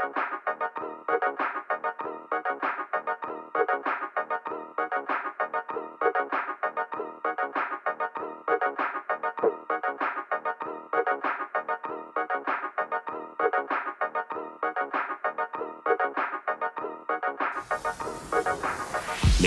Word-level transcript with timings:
thank 0.00 0.16
you. 0.16 0.27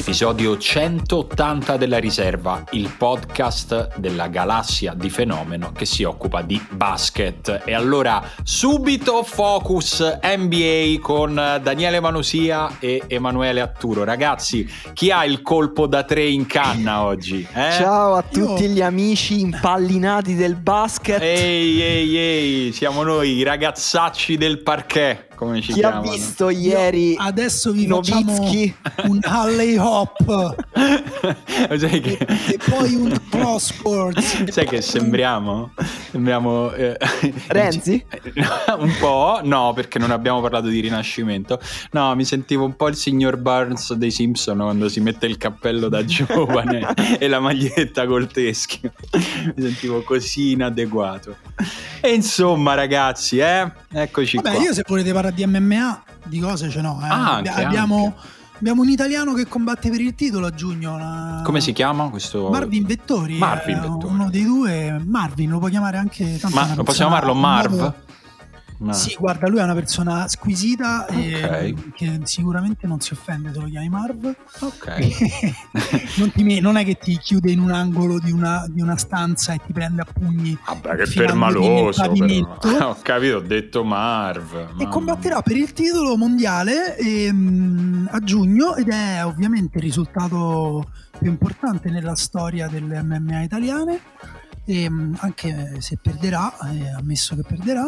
L'episodio 0.02 0.58
180 0.58 1.78
della 1.78 2.00
riserva, 2.00 2.64
il 2.72 2.92
podcast 2.98 4.00
della 4.00 4.30
galassia 4.30 4.96
di 4.96 5.12
fenomeno 5.12 5.72
che 5.74 5.86
si 5.86 6.02
occupa 6.02 6.42
di 6.42 6.60
basket. 6.72 7.62
E 7.66 7.76
allora 7.76 8.24
subito 8.42 9.22
focus 9.22 10.18
NBA 10.24 11.00
con 11.00 11.36
Daniele 11.36 12.00
Manusia 12.00 12.78
e 12.80 13.04
Emanuele 13.06 13.62
Atturo. 13.62 14.04
Ragazzi, 14.04 14.68
chi 14.94 15.12
ha 15.12 15.24
il 15.24 15.44
colpo 15.44 15.86
da 15.86 16.02
tre 16.02 16.26
in 16.26 16.48
canna 16.48 17.04
oggi? 17.04 17.48
Eh? 17.54 17.72
Ciao 17.74 18.16
a 18.16 18.24
tutti 18.24 18.64
Io... 18.64 18.70
gli 18.70 18.82
amici 18.82 19.40
impallinati 19.40 20.34
del 20.34 20.56
basket. 20.56 21.22
Ehi, 21.22 21.80
ehi, 21.80 22.18
ehi, 22.18 22.72
siamo 22.72 23.04
noi, 23.04 23.36
i 23.36 23.44
ragazzacci 23.44 24.36
del 24.36 24.64
parquet 24.64 25.30
come 25.42 25.60
ci 25.60 25.74
Chi 25.74 25.80
chiamano. 25.80 26.08
ha 26.08 26.12
visto 26.14 26.50
ieri 26.50 27.14
Io 27.14 27.20
adesso 27.20 27.72
vi 27.72 27.88
Novitsky. 27.88 28.76
un 29.06 29.20
Halley 29.24 29.76
Hop 29.76 30.56
sai 30.74 32.00
che... 32.00 32.18
e, 32.18 32.54
e, 32.54 32.60
poi 32.70 32.96
un 32.96 33.20
Pro 33.30 33.58
Sports 33.60 34.46
sai 34.50 34.66
che 34.66 34.82
sembriamo 34.82 35.74
sembriamo 36.12 36.72
eh... 36.72 36.98
Renzi? 37.48 38.04
un 38.78 38.96
po' 39.00 39.42
no 39.44 39.74
perché 39.74 40.00
non 40.00 40.12
abbiamo 40.12 40.42
parlato 40.42 40.68
di 40.68 40.80
rinascimento 40.80 41.60
no 41.92 42.16
mi 42.16 42.26
sentivo 42.26 42.66
un 42.66 42.76
po' 42.76 42.88
il 42.88 42.96
signor 42.96 43.38
Burns 43.38 43.94
dei 43.94 44.12
Simpson 44.12 44.58
quando 44.58 44.88
si 44.88 45.02
mette 45.02 45.26
il 45.26 45.38
cappello 45.38 45.90
da 45.90 46.04
giovane 46.06 46.94
e 47.20 47.28
la 47.28 47.40
maglietta 47.40 48.06
col 48.06 48.28
teschio 48.28 48.94
mi 49.12 49.62
sentivo 49.62 50.02
così 50.04 50.52
inadeguato 50.52 51.36
e 52.00 52.14
insomma 52.14 52.74
ragazzi 52.74 53.40
eh 53.40 53.70
eccoci 53.92 54.38
Vabbè, 54.38 54.56
qua 54.56 54.64
io 54.64 54.74
se 54.74 54.84
volete 54.88 55.12
parlare 55.14 55.36
di 55.36 55.46
MMA, 55.46 56.04
di 56.26 56.40
cose 56.40 56.70
ce 56.70 56.82
n'ho. 56.82 57.00
Eh. 57.02 57.08
Ah, 57.08 57.36
anche, 57.36 57.50
abbiamo, 57.50 58.06
anche. 58.06 58.40
Abbiamo, 58.62 58.84
un 58.84 58.90
italiano 58.90 59.34
che 59.34 59.48
combatte 59.48 59.90
per 59.90 60.00
il 60.00 60.16
titolo 60.16 60.46
a 60.46 60.52
giugno. 60.52 60.94
Una... 60.94 61.42
Come 61.44 61.60
si 61.60 61.74
chiama 61.74 62.10
questo? 62.10 62.50
Marvin 62.50 62.86
Vettori. 62.86 63.38
Marvin 63.38 63.82
Vettori. 63.82 64.14
Uno 64.14 64.30
dei 64.30 64.44
due, 64.44 65.02
Marvin, 65.04 65.50
lo 65.50 65.58
puoi 65.58 65.72
chiamare 65.72 65.98
anche... 65.98 66.40
Ma 66.50 66.66
possiamo 66.84 66.94
chiamarlo 66.94 67.34
Marv? 67.34 67.94
No. 68.82 68.94
Sì, 68.94 69.16
guarda, 69.20 69.48
lui 69.48 69.60
è 69.60 69.64
una 69.64 69.76
persona 69.76 70.28
squisita 70.28 71.06
okay. 71.08 71.70
e 71.70 71.76
che 71.94 72.20
sicuramente 72.24 72.88
non 72.88 73.00
si 73.00 73.14
offende 73.14 73.54
se 73.54 73.60
lo 73.60 73.68
chiami 73.68 73.90
Marv. 73.90 74.36
Ok. 74.60 76.18
non, 76.18 76.32
ti, 76.32 76.60
non, 76.60 76.78
è 76.78 76.84
che 76.84 76.96
ti 76.96 77.16
chiude 77.20 77.52
in 77.52 77.60
un 77.60 77.70
angolo 77.70 78.18
di 78.18 78.32
una, 78.32 78.66
di 78.68 78.82
una 78.82 78.98
stanza 78.98 79.54
e 79.54 79.60
ti 79.64 79.72
prende 79.72 80.02
a 80.02 80.06
pugni. 80.12 80.58
Vabbè, 80.66 80.96
che 80.96 81.12
permaloso. 81.14 82.02
Ho 82.82 82.98
capito, 83.04 83.38
ho 83.38 83.42
detto 83.42 83.84
Marv. 83.84 84.74
E 84.80 84.88
combatterà 84.88 85.44
per 85.44 85.58
il 85.58 85.74
titolo 85.74 86.18
mondiale 86.18 86.98
ehm, 86.98 88.10
a 88.12 88.20
giugno 88.20 88.76
ed 88.76 88.90
è 88.90 89.24
ovviamente 89.24 89.78
il 89.78 89.84
risultato 89.84 90.90
più 91.20 91.30
importante 91.30 91.92
nella 91.92 92.16
storia 92.16 92.68
delle 92.68 93.04
MMA 93.04 93.44
italiane. 93.44 94.00
E, 94.66 94.84
ehm, 94.84 95.18
anche 95.20 95.76
se 95.82 96.00
perderà, 96.02 96.52
eh, 96.72 96.90
ammesso 96.96 97.36
che 97.36 97.44
perderà 97.48 97.88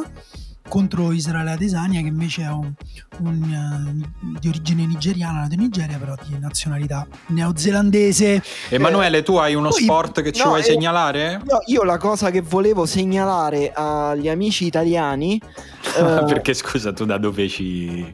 contro 0.67 1.11
Israele 1.11 1.51
Adesanya 1.51 2.01
che 2.01 2.07
invece 2.07 2.43
è 2.43 2.49
un, 2.49 2.71
un, 3.19 4.03
uh, 4.21 4.37
di 4.39 4.47
origine 4.47 4.85
nigeriana, 4.85 5.41
nato 5.41 5.53
in 5.53 5.61
Nigeria 5.61 5.97
però 5.97 6.15
di 6.27 6.37
nazionalità 6.39 7.05
neozelandese. 7.27 8.41
Emanuele, 8.69 9.23
tu 9.23 9.35
hai 9.35 9.55
uno 9.55 9.69
Poi, 9.69 9.83
sport 9.83 10.21
che 10.21 10.31
ci 10.31 10.41
no, 10.41 10.49
vuoi 10.49 10.61
eh, 10.61 10.63
segnalare? 10.63 11.41
No, 11.45 11.59
io 11.65 11.83
la 11.83 11.97
cosa 11.97 12.31
che 12.31 12.41
volevo 12.41 12.85
segnalare 12.85 13.71
agli 13.73 14.29
amici 14.29 14.65
italiani... 14.65 15.39
uh, 15.99 16.25
Perché 16.25 16.53
scusa, 16.53 16.93
tu 16.93 17.05
da 17.05 17.17
dove 17.17 17.47
ci 17.47 18.11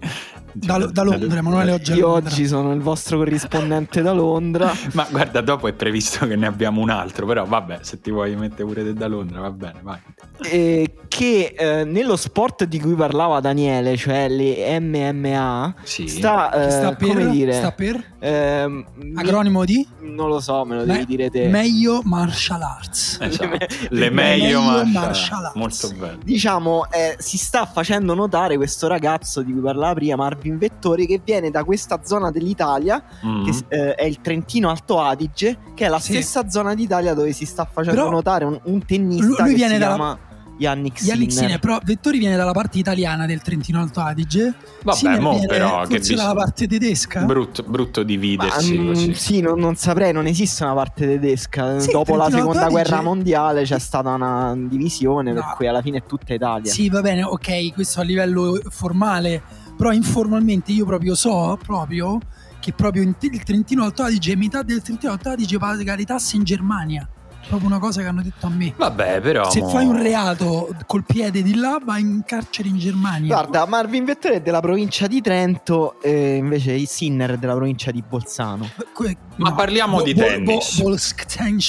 da, 0.66 0.78
da, 0.86 1.04
Londra, 1.04 1.38
Emanuele 1.38 1.72
oggi. 1.72 1.94
Io 1.94 2.10
oggi 2.10 2.48
sono 2.48 2.74
il 2.74 2.82
vostro 2.82 3.18
corrispondente 3.18 4.02
da 4.02 4.12
Londra. 4.12 4.72
Ma 4.94 5.08
guarda, 5.10 5.42
dopo 5.42 5.68
è 5.68 5.74
previsto 5.74 6.28
che 6.28 6.36
ne 6.36 6.48
abbiamo 6.48 6.82
un 6.82 6.90
altro, 6.90 7.26
però 7.26 7.46
vabbè, 7.46 7.80
se 7.82 8.02
ti 8.02 8.12
vuoi 8.12 8.36
mettere 8.36 8.66
pure 8.66 8.84
te 8.84 8.94
da 8.94 9.08
Londra, 9.08 9.40
va 9.42 9.52
bene, 9.52 9.80
vai. 9.82 10.00
Eh, 10.42 10.94
che 11.08 11.54
eh, 11.58 11.84
nello 11.84 12.16
sport 12.16 12.66
di 12.66 12.80
cui 12.80 12.94
parlava 12.94 13.40
Daniele, 13.40 13.98
cioè 13.98 14.30
le 14.30 14.80
MMA, 14.80 15.76
sì. 15.84 16.08
sta, 16.08 16.52
eh, 16.52 16.70
sta 16.70 16.96
per, 16.96 17.08
come 17.08 17.30
dire, 17.30 17.54
sta 17.54 17.72
per? 17.72 18.18
Ehm, 18.20 18.86
Acronimo 19.16 19.66
di? 19.66 19.86
Non 20.02 20.28
lo 20.28 20.40
so, 20.40 20.66
me 20.66 20.76
lo 20.76 20.86
devi 20.86 21.06
dire 21.06 21.30
te. 21.30 21.48
Meglio 21.48 22.02
martial 22.04 22.62
arts. 22.62 23.18
Esatto. 23.30 23.58
le, 23.58 23.68
le 23.90 24.10
meglio, 24.10 24.62
meglio 24.62 24.62
martial, 24.62 24.94
martial 24.94 25.46
arts. 25.46 25.56
Molto 25.56 25.90
bello. 25.96 26.20
Diciamo, 26.24 26.90
eh, 26.92 27.16
si 27.20 27.38
sta 27.38 27.66
facendo 27.66 28.14
notare 28.14 28.56
questo 28.56 28.88
ragazzo 28.88 29.42
di 29.42 29.52
cui 29.52 29.62
parlava 29.62 29.94
prima, 29.94 30.16
Marvin 30.16 30.49
Vettori, 30.58 31.06
che 31.06 31.22
viene 31.24 31.50
da 31.50 31.64
questa 31.64 32.02
zona 32.04 32.32
dell'Italia, 32.32 33.04
mm. 33.26 33.46
che 33.46 33.52
eh, 33.68 33.96
è 33.96 34.04
il 34.04 34.22
Trentino 34.22 34.70
Alto 34.70 35.00
Adige, 35.00 35.58
che 35.76 35.86
è 35.86 35.90
la 35.90 36.00
sì. 36.00 36.14
stessa 36.14 36.50
zona 36.50 36.74
d'Italia 36.74 37.14
dove 37.14 37.32
si 37.32 37.46
sta 37.46 37.66
facendo 37.66 38.00
Però 38.00 38.12
notare 38.12 38.46
un, 38.46 38.60
un 38.64 38.86
tennista 38.86 39.26
lui, 39.26 39.36
lui 39.38 39.50
che 39.50 39.56
viene 39.56 39.74
si 39.74 39.80
dalla... 39.80 39.96
chiama 39.96 40.20
Yannick 40.60 41.00
Sinner. 41.00 41.16
Yannick 41.16 41.32
Sinner, 41.32 41.60
però 41.60 41.80
Vettori 41.82 42.20
viene 42.20 42.36
dalla 42.36 42.52
parte 42.52 42.78
italiana 42.78 43.26
del 43.26 43.42
Trentino 43.42 43.80
Alto 43.80 44.02
Adige. 44.02 44.54
Vabbè, 44.84 44.98
Sinner 44.98 45.22
mo 45.22 45.40
però 45.48 45.86
che 45.88 46.00
bis... 46.00 46.14
dalla 46.14 46.34
parte 46.34 46.68
tedesca. 46.68 47.22
Brutto, 47.22 47.64
brutto 47.64 48.04
dividersi 48.04 48.78
Ma, 48.78 48.92
così. 48.92 49.14
Sì, 49.16 49.40
non, 49.40 49.58
non, 49.58 49.76
saprei, 49.76 50.12
non 50.12 50.28
esiste 50.28 50.64
una 50.64 50.74
parte 50.74 51.08
tedesca. 51.08 51.80
Sì, 51.80 51.92
Dopo 51.92 52.16
la 52.16 52.30
seconda 52.30 52.68
guerra 52.68 53.02
mondiale 53.02 53.64
c'è 53.64 53.80
stata 53.80 54.10
una 54.10 54.54
divisione 54.56 55.32
no. 55.32 55.40
per 55.40 55.54
cui 55.56 55.68
alla 55.68 55.82
fine 55.82 56.00
è 56.00 56.04
tutta 56.06 56.34
Italia. 56.34 56.72
Sì, 56.72 56.90
va 56.90 57.02
bene, 57.02 57.24
ok, 57.24 57.74
questo 57.74 58.02
a 58.02 58.04
livello 58.04 58.60
formale, 58.70 59.42
però 59.80 59.94
informalmente 59.94 60.74
io 60.74 60.84
proprio 60.84 61.16
so 61.16 61.58
proprio 61.64 62.20
che 62.60 62.74
proprio 62.74 63.02
il 63.02 63.16
Trentino 63.46 63.86
Alto 63.86 64.04
Adige, 64.04 64.36
metà 64.36 64.62
del 64.62 64.82
Trentino 64.82 65.14
Alto 65.14 65.30
Adige 65.30 65.58
paga 65.58 65.96
le 65.96 66.04
tasse 66.04 66.36
in 66.36 66.44
Germania 66.44 67.10
proprio 67.50 67.68
una 67.68 67.80
cosa 67.80 68.02
che 68.02 68.08
hanno 68.08 68.22
detto 68.22 68.46
a 68.46 68.50
me. 68.50 68.74
Vabbè, 68.78 69.20
però. 69.22 69.50
Se 69.50 69.60
mo... 69.60 69.70
fai 69.70 69.86
un 69.86 70.02
reato 70.02 70.70
col 70.86 71.04
piede 71.04 71.42
di 71.42 71.56
là, 71.56 71.80
vai 71.84 72.02
in 72.02 72.22
carcere 72.26 72.70
in 72.70 72.78
Germania. 72.78 73.36
Guarda, 73.36 73.66
Marvin 73.66 74.06
Vettori 74.06 74.36
è 74.36 74.42
della 74.42 74.60
provincia 74.62 75.08
di 75.08 75.20
Trento, 75.22 76.00
e 76.02 76.36
invece 76.36 76.74
il 76.74 76.88
Sinner 76.88 77.32
è 77.32 77.38
della 77.38 77.56
provincia 77.56 77.92
di 77.92 78.04
Bolzano. 78.08 78.70
Que- 78.94 79.18
Ma 79.38 79.50
no, 79.50 79.56
parliamo 79.56 79.98
bo- 79.98 80.04
di 80.04 80.14
tennis. 80.14 80.80
Bo- 80.82 80.90
bo- 80.90 80.98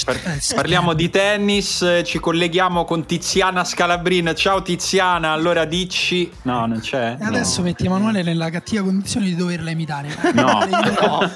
Par- 0.04 0.38
parliamo 0.54 0.92
di 0.92 1.08
tennis, 1.08 2.02
ci 2.04 2.18
colleghiamo 2.18 2.84
con 2.84 3.06
Tiziana 3.06 3.64
Scalabrin. 3.64 4.32
Ciao 4.36 4.60
Tiziana, 4.62 5.30
allora 5.30 5.64
dici. 5.64 6.30
No, 6.42 6.66
non 6.66 6.80
c'è. 6.80 7.16
E 7.18 7.24
adesso 7.24 7.60
no. 7.60 7.66
metti 7.66 7.86
Emanuele 7.86 8.22
nella 8.22 8.50
cattiva 8.50 8.82
condizione 8.82 9.26
di 9.26 9.34
doverla 9.34 9.70
imitare. 9.70 10.08
No, 10.32 10.60
no. 10.70 11.28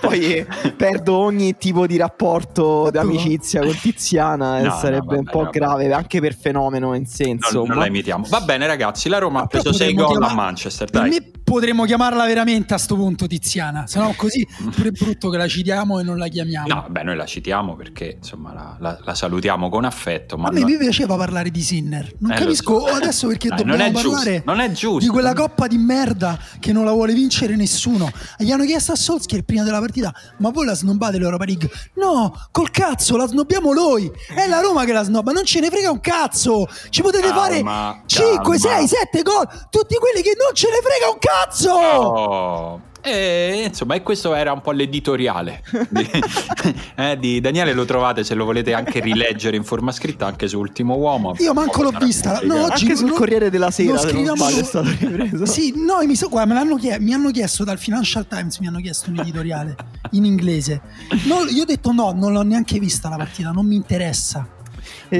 Poi 0.00 0.46
perdo 0.76 1.16
ogni 1.16 1.56
tipo 1.56 1.86
di 1.86 1.96
rapporto 1.96 2.71
d'amicizia 2.90 3.60
con 3.60 3.76
Tiziana 3.78 4.60
no, 4.60 4.76
sarebbe 4.78 5.14
no, 5.14 5.20
un 5.20 5.24
po' 5.24 5.48
grave 5.50 5.92
anche 5.92 6.20
per 6.20 6.34
fenomeno 6.34 6.94
in 6.94 7.06
senso. 7.06 7.58
Non, 7.58 7.68
non 7.68 7.78
la 7.78 7.86
imitiamo. 7.86 8.26
Va 8.28 8.40
bene, 8.40 8.66
ragazzi. 8.66 9.08
La 9.08 9.18
Roma 9.18 9.42
ha 9.42 9.46
preso 9.46 9.72
6 9.72 9.94
gol 9.94 10.22
a 10.22 10.34
Manchester. 10.34 10.88
Dai. 10.90 11.10
Per 11.10 11.20
me 11.20 11.41
potremmo 11.52 11.84
chiamarla 11.84 12.24
veramente 12.24 12.72
a 12.72 12.78
sto 12.78 12.96
punto 12.96 13.26
Tiziana. 13.26 13.86
Se 13.86 13.98
no, 13.98 14.14
così 14.16 14.46
pure 14.74 14.88
è 14.88 14.90
brutto 14.90 15.28
che 15.28 15.36
la 15.36 15.46
citiamo 15.46 16.00
e 16.00 16.02
non 16.02 16.16
la 16.16 16.28
chiamiamo. 16.28 16.66
No, 16.66 16.86
beh, 16.88 17.02
noi 17.02 17.16
la 17.16 17.26
citiamo 17.26 17.76
perché 17.76 18.16
insomma 18.16 18.54
la, 18.54 18.76
la, 18.80 18.98
la 19.02 19.14
salutiamo 19.14 19.68
con 19.68 19.84
affetto. 19.84 20.38
Ma 20.38 20.48
a 20.48 20.52
me 20.52 20.60
non... 20.60 20.70
mi 20.70 20.78
piaceva 20.78 21.16
parlare 21.16 21.50
di 21.50 21.60
Sinner. 21.60 22.14
Non 22.20 22.32
eh, 22.32 22.36
capisco 22.36 22.86
so. 22.86 22.86
adesso 22.86 23.26
perché 23.26 23.48
Dai, 23.48 23.58
dobbiamo 23.58 23.82
non 23.82 23.92
parlare 23.92 24.42
non 24.46 24.60
è 24.60 24.70
giusto. 24.72 25.00
di 25.00 25.08
quella 25.08 25.34
coppa 25.34 25.66
di 25.66 25.76
merda 25.76 26.38
che 26.58 26.72
non 26.72 26.86
la 26.86 26.92
vuole 26.92 27.12
vincere 27.12 27.54
nessuno. 27.54 28.10
Gli 28.38 28.50
hanno 28.50 28.64
chiesto 28.64 28.92
a 28.92 28.96
Solskjaer 28.96 29.42
prima 29.42 29.62
della 29.62 29.80
partita: 29.80 30.10
Ma 30.38 30.48
voi 30.48 30.64
la 30.64 30.74
snobbate 30.74 31.18
l'Europa 31.18 31.44
League? 31.44 31.68
No, 31.96 32.32
col 32.50 32.70
cazzo, 32.70 33.16
la 33.18 33.26
snobbiamo 33.26 33.74
noi. 33.74 34.10
È 34.34 34.48
la 34.48 34.60
Roma 34.60 34.84
che 34.84 34.92
la 34.92 35.02
snobba, 35.02 35.32
non 35.32 35.44
ce 35.44 35.60
ne 35.60 35.68
frega 35.68 35.90
un 35.90 36.00
cazzo. 36.00 36.66
Ci 36.88 37.02
potete 37.02 37.28
calma, 37.28 37.42
fare 37.42 38.02
5, 38.06 38.58
6, 38.58 38.88
7 38.88 39.22
gol. 39.22 39.46
Tutti 39.70 39.96
quelli 39.96 40.22
che 40.22 40.32
non 40.38 40.54
ce 40.54 40.68
ne 40.68 40.80
frega 40.82 41.10
un 41.12 41.18
cazzo. 41.18 41.41
Oh. 41.68 42.80
E 43.04 43.64
insomma, 43.66 43.96
e 43.96 44.02
questo 44.02 44.32
era 44.32 44.52
un 44.52 44.60
po' 44.60 44.70
l'editoriale 44.70 45.64
di, 45.88 46.08
eh, 46.94 47.18
di, 47.18 47.40
Daniele. 47.40 47.72
Lo 47.72 47.84
trovate 47.84 48.22
se 48.22 48.34
lo 48.34 48.44
volete 48.44 48.74
anche 48.74 49.00
rileggere 49.00 49.56
in 49.56 49.64
forma 49.64 49.90
scritta 49.90 50.26
anche 50.26 50.46
su 50.46 50.56
Ultimo 50.58 50.94
Uomo. 50.94 51.34
Io 51.38 51.52
manco 51.52 51.82
l'ho 51.82 51.90
vista. 51.98 52.40
No, 52.44 52.62
oggi 52.62 52.84
anche 52.84 52.96
sul 52.96 53.08
non, 53.08 53.16
Corriere 53.16 53.50
della 53.50 53.72
Sera. 53.72 53.98
Scriviamo... 53.98 54.48
Non 54.48 54.56
è 54.56 54.62
stato 54.62 54.88
ripreso. 54.88 55.46
Sì, 55.46 55.74
no, 55.76 55.98
mi, 56.06 56.14
so, 56.14 56.28
guarda, 56.28 56.62
me 56.62 56.78
chied- 56.78 57.00
mi 57.00 57.12
hanno 57.12 57.30
chiesto 57.30 57.64
dal 57.64 57.78
Financial 57.78 58.24
Times 58.26 58.58
mi 58.58 58.68
hanno 58.68 58.78
chiesto 58.78 59.10
un 59.10 59.18
editoriale 59.18 59.74
in 60.12 60.24
inglese. 60.24 60.80
No, 61.24 61.42
io 61.50 61.62
ho 61.62 61.66
detto 61.66 61.90
no, 61.90 62.12
non 62.12 62.32
l'ho 62.32 62.42
neanche 62.42 62.78
vista 62.78 63.08
la 63.08 63.16
partita, 63.16 63.50
non 63.50 63.66
mi 63.66 63.74
interessa. 63.74 64.46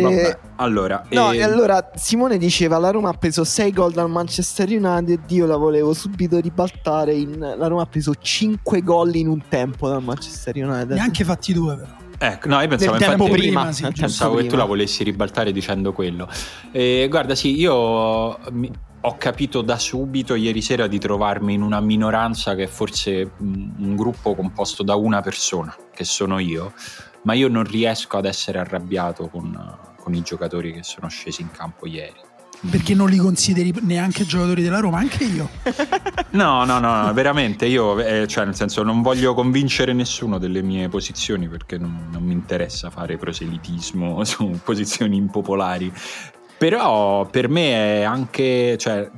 Vabbè, 0.01 0.39
allora, 0.57 1.05
no, 1.11 1.33
e... 1.33 1.43
allora 1.43 1.91
Simone 1.95 2.39
diceva 2.39 2.79
la 2.79 2.91
Roma 2.91 3.11
ha 3.11 3.15
preso 3.15 3.45
6 3.45 3.73
gol 3.73 3.93
dal 3.93 4.09
Manchester 4.09 4.69
United, 4.69 5.21
io 5.29 5.47
la 5.47 5.57
volevo 5.57 5.93
subito 5.93 6.39
ribaltare, 6.39 7.13
in... 7.13 7.39
la 7.39 7.67
Roma 7.67 7.83
ha 7.83 7.87
preso 7.87 8.15
5 8.15 8.83
gol 8.83 9.15
in 9.15 9.29
un 9.29 9.43
tempo 9.49 9.89
dal 9.89 10.03
Manchester 10.03 10.57
United. 10.57 10.93
Neanche 10.93 11.25
fatti 11.25 11.53
due 11.53 11.77
però. 11.77 12.01
Ecco, 12.19 12.49
no, 12.49 12.61
io 12.61 12.69
pensavo, 12.69 12.95
infatti, 12.95 13.17
prima, 13.17 13.33
prima 13.33 13.73
sì, 13.73 13.83
pensavo 13.83 14.35
prima. 14.35 14.47
che 14.47 14.55
tu 14.55 14.57
la 14.57 14.65
volessi 14.65 15.03
ribaltare 15.03 15.51
dicendo 15.51 15.93
quello. 15.93 16.29
Eh, 16.71 17.09
guarda, 17.11 17.35
sì, 17.35 17.59
io 17.59 18.39
mi, 18.53 18.71
ho 19.05 19.17
capito 19.17 19.63
da 19.63 19.77
subito 19.77 20.37
ieri 20.37 20.63
sera 20.63 20.87
di 20.87 21.01
trovarmi 21.01 21.55
in 21.55 21.63
una 21.63 21.81
minoranza 21.81 22.55
che 22.55 22.65
è 22.65 22.67
forse 22.69 23.33
un 23.39 23.97
gruppo 23.97 24.37
composto 24.37 24.85
da 24.85 24.95
una 24.95 25.21
persona, 25.21 25.75
che 25.93 26.05
sono 26.05 26.39
io, 26.39 26.73
ma 27.23 27.35
io 27.35 27.49
non 27.49 27.65
riesco 27.65 28.17
ad 28.17 28.27
essere 28.27 28.59
arrabbiato 28.59 29.29
con, 29.29 29.79
con 29.97 30.15
i 30.15 30.23
giocatori 30.23 30.73
che 30.73 30.83
sono 30.83 31.09
scesi 31.09 31.43
in 31.43 31.51
campo 31.51 31.87
ieri 31.87 32.31
perché 32.71 32.95
non 32.95 33.09
li 33.09 33.17
consideri 33.17 33.75
neanche 33.81 34.25
giocatori 34.25 34.63
della 34.63 34.79
Roma, 34.79 34.99
anche 34.99 35.25
io. 35.25 35.49
no, 36.31 36.65
no, 36.65 36.79
no, 36.79 37.03
no, 37.03 37.13
veramente 37.13 37.67
io, 37.67 37.99
eh, 37.99 38.27
cioè 38.29 38.45
nel 38.45 38.55
senso 38.55 38.83
non 38.85 39.03
voglio 39.03 39.35
convincere 39.35 39.93
nessuno 39.93 40.39
delle 40.39 40.63
mie 40.63 40.89
posizioni 40.89 41.49
perché 41.49 41.77
non, 41.77 42.09
non 42.13 42.23
mi 42.23 42.33
interessa 42.33 42.91
fare 42.91 43.17
proselitismo 43.17 44.23
su 44.25 44.61
posizioni 44.63 45.17
impopolari, 45.17 45.93
però 46.57 47.27
per 47.27 47.49
me 47.49 47.99
è 47.99 48.03
anche, 48.03 48.77
cioè, 48.79 49.11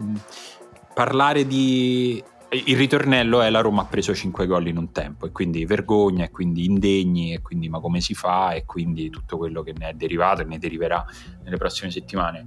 parlare 0.95 1.47
di 1.47 2.23
il 2.55 2.77
ritornello 2.77 3.43
è 3.43 3.51
la 3.51 3.61
Roma 3.61 3.83
ha 3.83 3.87
preso 3.87 4.15
5 4.15 4.47
gol 4.47 4.69
in 4.69 4.77
un 4.77 4.93
tempo 4.93 5.27
e 5.27 5.33
quindi 5.33 5.65
vergogna 5.67 6.25
e 6.25 6.31
quindi 6.31 6.65
indegni 6.65 7.33
e 7.33 7.43
quindi 7.43 7.69
ma 7.69 7.81
come 7.81 8.01
si 8.01 8.15
fa 8.15 8.53
e 8.53 8.65
quindi 8.65 9.11
tutto 9.11 9.37
quello 9.37 9.62
che 9.62 9.73
ne 9.77 9.91
è 9.91 9.93
derivato 9.95 10.43
e 10.43 10.45
ne 10.45 10.59
deriverà 10.59 11.05
nelle 11.43 11.56
prossime 11.56 11.91
settimane. 11.91 12.47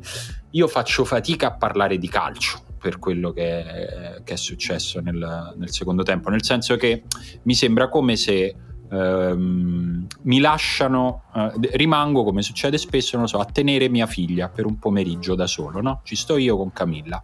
Io 0.52 0.68
faccio 0.68 1.04
fatica 1.06 1.48
a 1.48 1.52
parlare 1.52 1.98
di 1.98 2.08
calcio 2.08 2.64
per 2.80 3.00
quello 3.00 3.32
che 3.32 3.64
è, 3.64 4.22
che 4.24 4.34
è 4.34 4.38
successo 4.38 5.02
nel, 5.02 5.54
nel, 5.58 5.70
secondo 5.72 6.04
tempo, 6.04 6.30
nel 6.30 6.44
senso 6.44 6.78
che 6.78 7.04
mi 7.44 7.54
sembra 7.56 7.90
come 7.90 8.16
se 8.16 8.56
ehm, 8.90 10.08
mi 10.22 10.40
lasciano, 10.40 11.24
eh, 11.34 11.52
rimango 11.74 12.24
come 12.24 12.42
succede 12.42 12.78
spesso, 12.78 13.18
non 13.18 13.28
so, 13.28 13.40
a 13.40 13.46
tenere 13.46 13.90
mia 13.90 14.06
figlia 14.06 14.50
per 14.50 14.66
un 14.66 14.80
pomeriggio 14.80 15.36
da 15.36 15.48
solo, 15.48 15.82
no? 15.82 16.02
Ci 16.04 16.16
sto 16.16 16.38
io 16.38 16.56
con 16.56 16.72
Camilla 16.72 17.22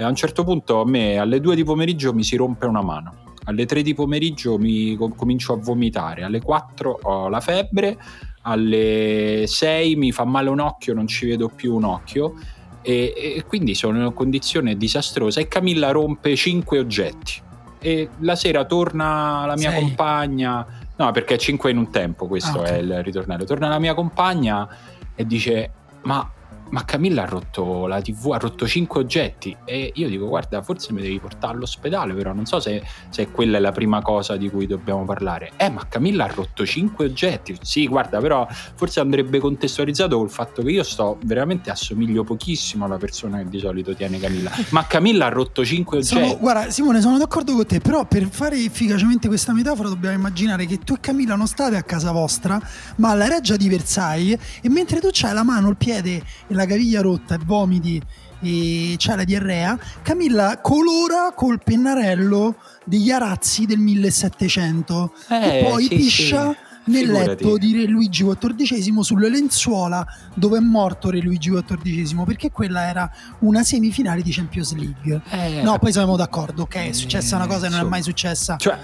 e 0.00 0.02
a 0.02 0.08
un 0.08 0.14
certo 0.14 0.44
punto 0.44 0.80
a 0.80 0.86
me 0.86 1.18
alle 1.18 1.40
2 1.40 1.54
di 1.54 1.62
pomeriggio 1.62 2.14
mi 2.14 2.24
si 2.24 2.34
rompe 2.34 2.64
una 2.64 2.80
mano, 2.80 3.16
alle 3.44 3.66
3 3.66 3.82
di 3.82 3.92
pomeriggio 3.92 4.56
mi 4.56 4.96
comincio 4.96 5.52
a 5.52 5.56
vomitare, 5.56 6.22
alle 6.22 6.40
4 6.40 7.00
ho 7.02 7.28
la 7.28 7.40
febbre, 7.40 7.98
alle 8.42 9.44
6 9.46 9.96
mi 9.96 10.10
fa 10.10 10.24
male 10.24 10.48
un 10.48 10.60
occhio, 10.60 10.94
non 10.94 11.06
ci 11.06 11.26
vedo 11.26 11.50
più 11.50 11.74
un 11.74 11.84
occhio. 11.84 12.32
E, 12.80 13.12
e 13.36 13.44
quindi 13.46 13.74
sono 13.74 13.96
in 13.96 14.04
una 14.04 14.12
condizione 14.12 14.74
disastrosa 14.74 15.38
e 15.38 15.48
Camilla 15.48 15.90
rompe 15.90 16.34
5 16.34 16.78
oggetti. 16.78 17.34
E 17.78 18.08
la 18.20 18.36
sera 18.36 18.64
torna 18.64 19.44
la 19.44 19.54
mia 19.56 19.70
Sei. 19.70 19.80
compagna, 19.82 20.66
no 20.96 21.10
perché 21.10 21.34
è 21.34 21.38
5 21.38 21.70
in 21.70 21.76
un 21.76 21.90
tempo, 21.90 22.26
questo 22.26 22.60
ah, 22.60 22.62
okay. 22.62 22.78
è 22.78 22.78
il 22.78 23.02
ritornello, 23.02 23.44
torna 23.44 23.68
la 23.68 23.78
mia 23.78 23.92
compagna 23.92 24.66
e 25.14 25.26
dice 25.26 25.72
ma 26.04 26.26
ma 26.70 26.84
Camilla 26.84 27.22
ha 27.22 27.26
rotto 27.26 27.86
la 27.86 28.00
TV, 28.00 28.32
ha 28.32 28.38
rotto 28.38 28.66
cinque 28.66 29.00
oggetti 29.00 29.56
e 29.64 29.92
io 29.94 30.08
dico 30.08 30.26
guarda 30.26 30.62
forse 30.62 30.92
mi 30.92 31.00
devi 31.02 31.18
portare 31.18 31.54
all'ospedale 31.54 32.14
però 32.14 32.32
non 32.32 32.46
so 32.46 32.60
se, 32.60 32.82
se, 33.08 33.30
quella 33.30 33.58
è 33.58 33.60
la 33.60 33.72
prima 33.72 34.02
cosa 34.02 34.36
di 34.36 34.48
cui 34.50 34.66
dobbiamo 34.66 35.04
parlare. 35.04 35.52
Eh 35.56 35.68
ma 35.68 35.86
Camilla 35.88 36.24
ha 36.24 36.32
rotto 36.32 36.64
cinque 36.64 37.06
oggetti, 37.06 37.56
sì 37.62 37.86
guarda 37.86 38.18
però 38.18 38.46
forse 38.74 39.00
andrebbe 39.00 39.38
contestualizzato 39.38 40.16
col 40.16 40.30
fatto 40.30 40.62
che 40.62 40.70
io 40.70 40.82
sto 40.82 41.18
veramente 41.24 41.70
assomiglio 41.70 42.24
pochissimo 42.24 42.84
alla 42.84 42.98
persona 42.98 43.38
che 43.38 43.48
di 43.48 43.58
solito 43.58 43.94
tiene 43.94 44.18
Camilla, 44.18 44.50
ma 44.70 44.86
Camilla 44.86 45.26
ha 45.26 45.30
rotto 45.30 45.64
cinque 45.64 45.98
oggetti. 45.98 46.22
Sono, 46.22 46.38
guarda 46.38 46.70
Simone 46.70 47.00
sono 47.00 47.18
d'accordo 47.18 47.54
con 47.54 47.66
te 47.66 47.80
però 47.80 48.04
per 48.06 48.28
fare 48.30 48.56
efficacemente 48.56 49.28
questa 49.28 49.52
metafora 49.52 49.88
dobbiamo 49.88 50.14
immaginare 50.16 50.66
che 50.66 50.78
tu 50.78 50.94
e 50.94 51.00
Camilla 51.00 51.34
non 51.34 51.46
state 51.46 51.76
a 51.76 51.82
casa 51.82 52.12
vostra 52.12 52.60
ma 52.96 53.10
alla 53.10 53.26
reggia 53.26 53.56
di 53.56 53.68
Versailles 53.68 54.38
e 54.62 54.68
mentre 54.68 55.00
tu 55.00 55.08
c'hai 55.10 55.34
la 55.34 55.42
mano, 55.42 55.68
il 55.68 55.76
piede 55.76 56.22
e 56.46 56.54
la 56.54 56.59
la 56.60 56.66
caviglia 56.66 57.00
rotta 57.00 57.34
e 57.34 57.38
vomiti 57.44 58.00
e 58.42 58.94
c'è 58.96 59.16
la 59.16 59.24
diarrea, 59.24 59.78
Camilla 60.02 60.58
colora 60.60 61.32
col 61.34 61.60
pennarello 61.62 62.56
degli 62.84 63.10
arazzi 63.10 63.66
del 63.66 63.78
1700 63.78 65.12
eh, 65.28 65.58
e 65.58 65.64
poi 65.64 65.84
sì, 65.84 65.88
piscia 65.94 66.50
sì. 66.50 66.90
nel 66.90 67.06
Figurati. 67.06 67.26
letto 67.28 67.58
di 67.58 67.72
Re 67.76 67.84
Luigi 67.84 68.24
XIV 68.24 69.00
sulle 69.00 69.28
lenzuola 69.28 70.06
dove 70.34 70.58
è 70.58 70.60
morto 70.60 71.10
Re 71.10 71.20
Luigi 71.20 71.50
XIV 71.50 72.24
perché 72.24 72.50
quella 72.50 72.88
era 72.88 73.10
una 73.40 73.62
semifinale 73.62 74.22
di 74.22 74.32
Champions 74.32 74.74
League. 74.74 75.20
Eh, 75.30 75.62
no, 75.62 75.78
poi 75.78 75.92
siamo 75.92 76.16
d'accordo, 76.16 76.62
ok, 76.62 76.88
è 76.88 76.92
successa 76.92 77.36
una 77.36 77.46
cosa 77.46 77.68
che 77.68 77.74
non 77.74 77.86
è 77.86 77.88
mai 77.88 78.02
successa. 78.02 78.56
Cioè, 78.56 78.78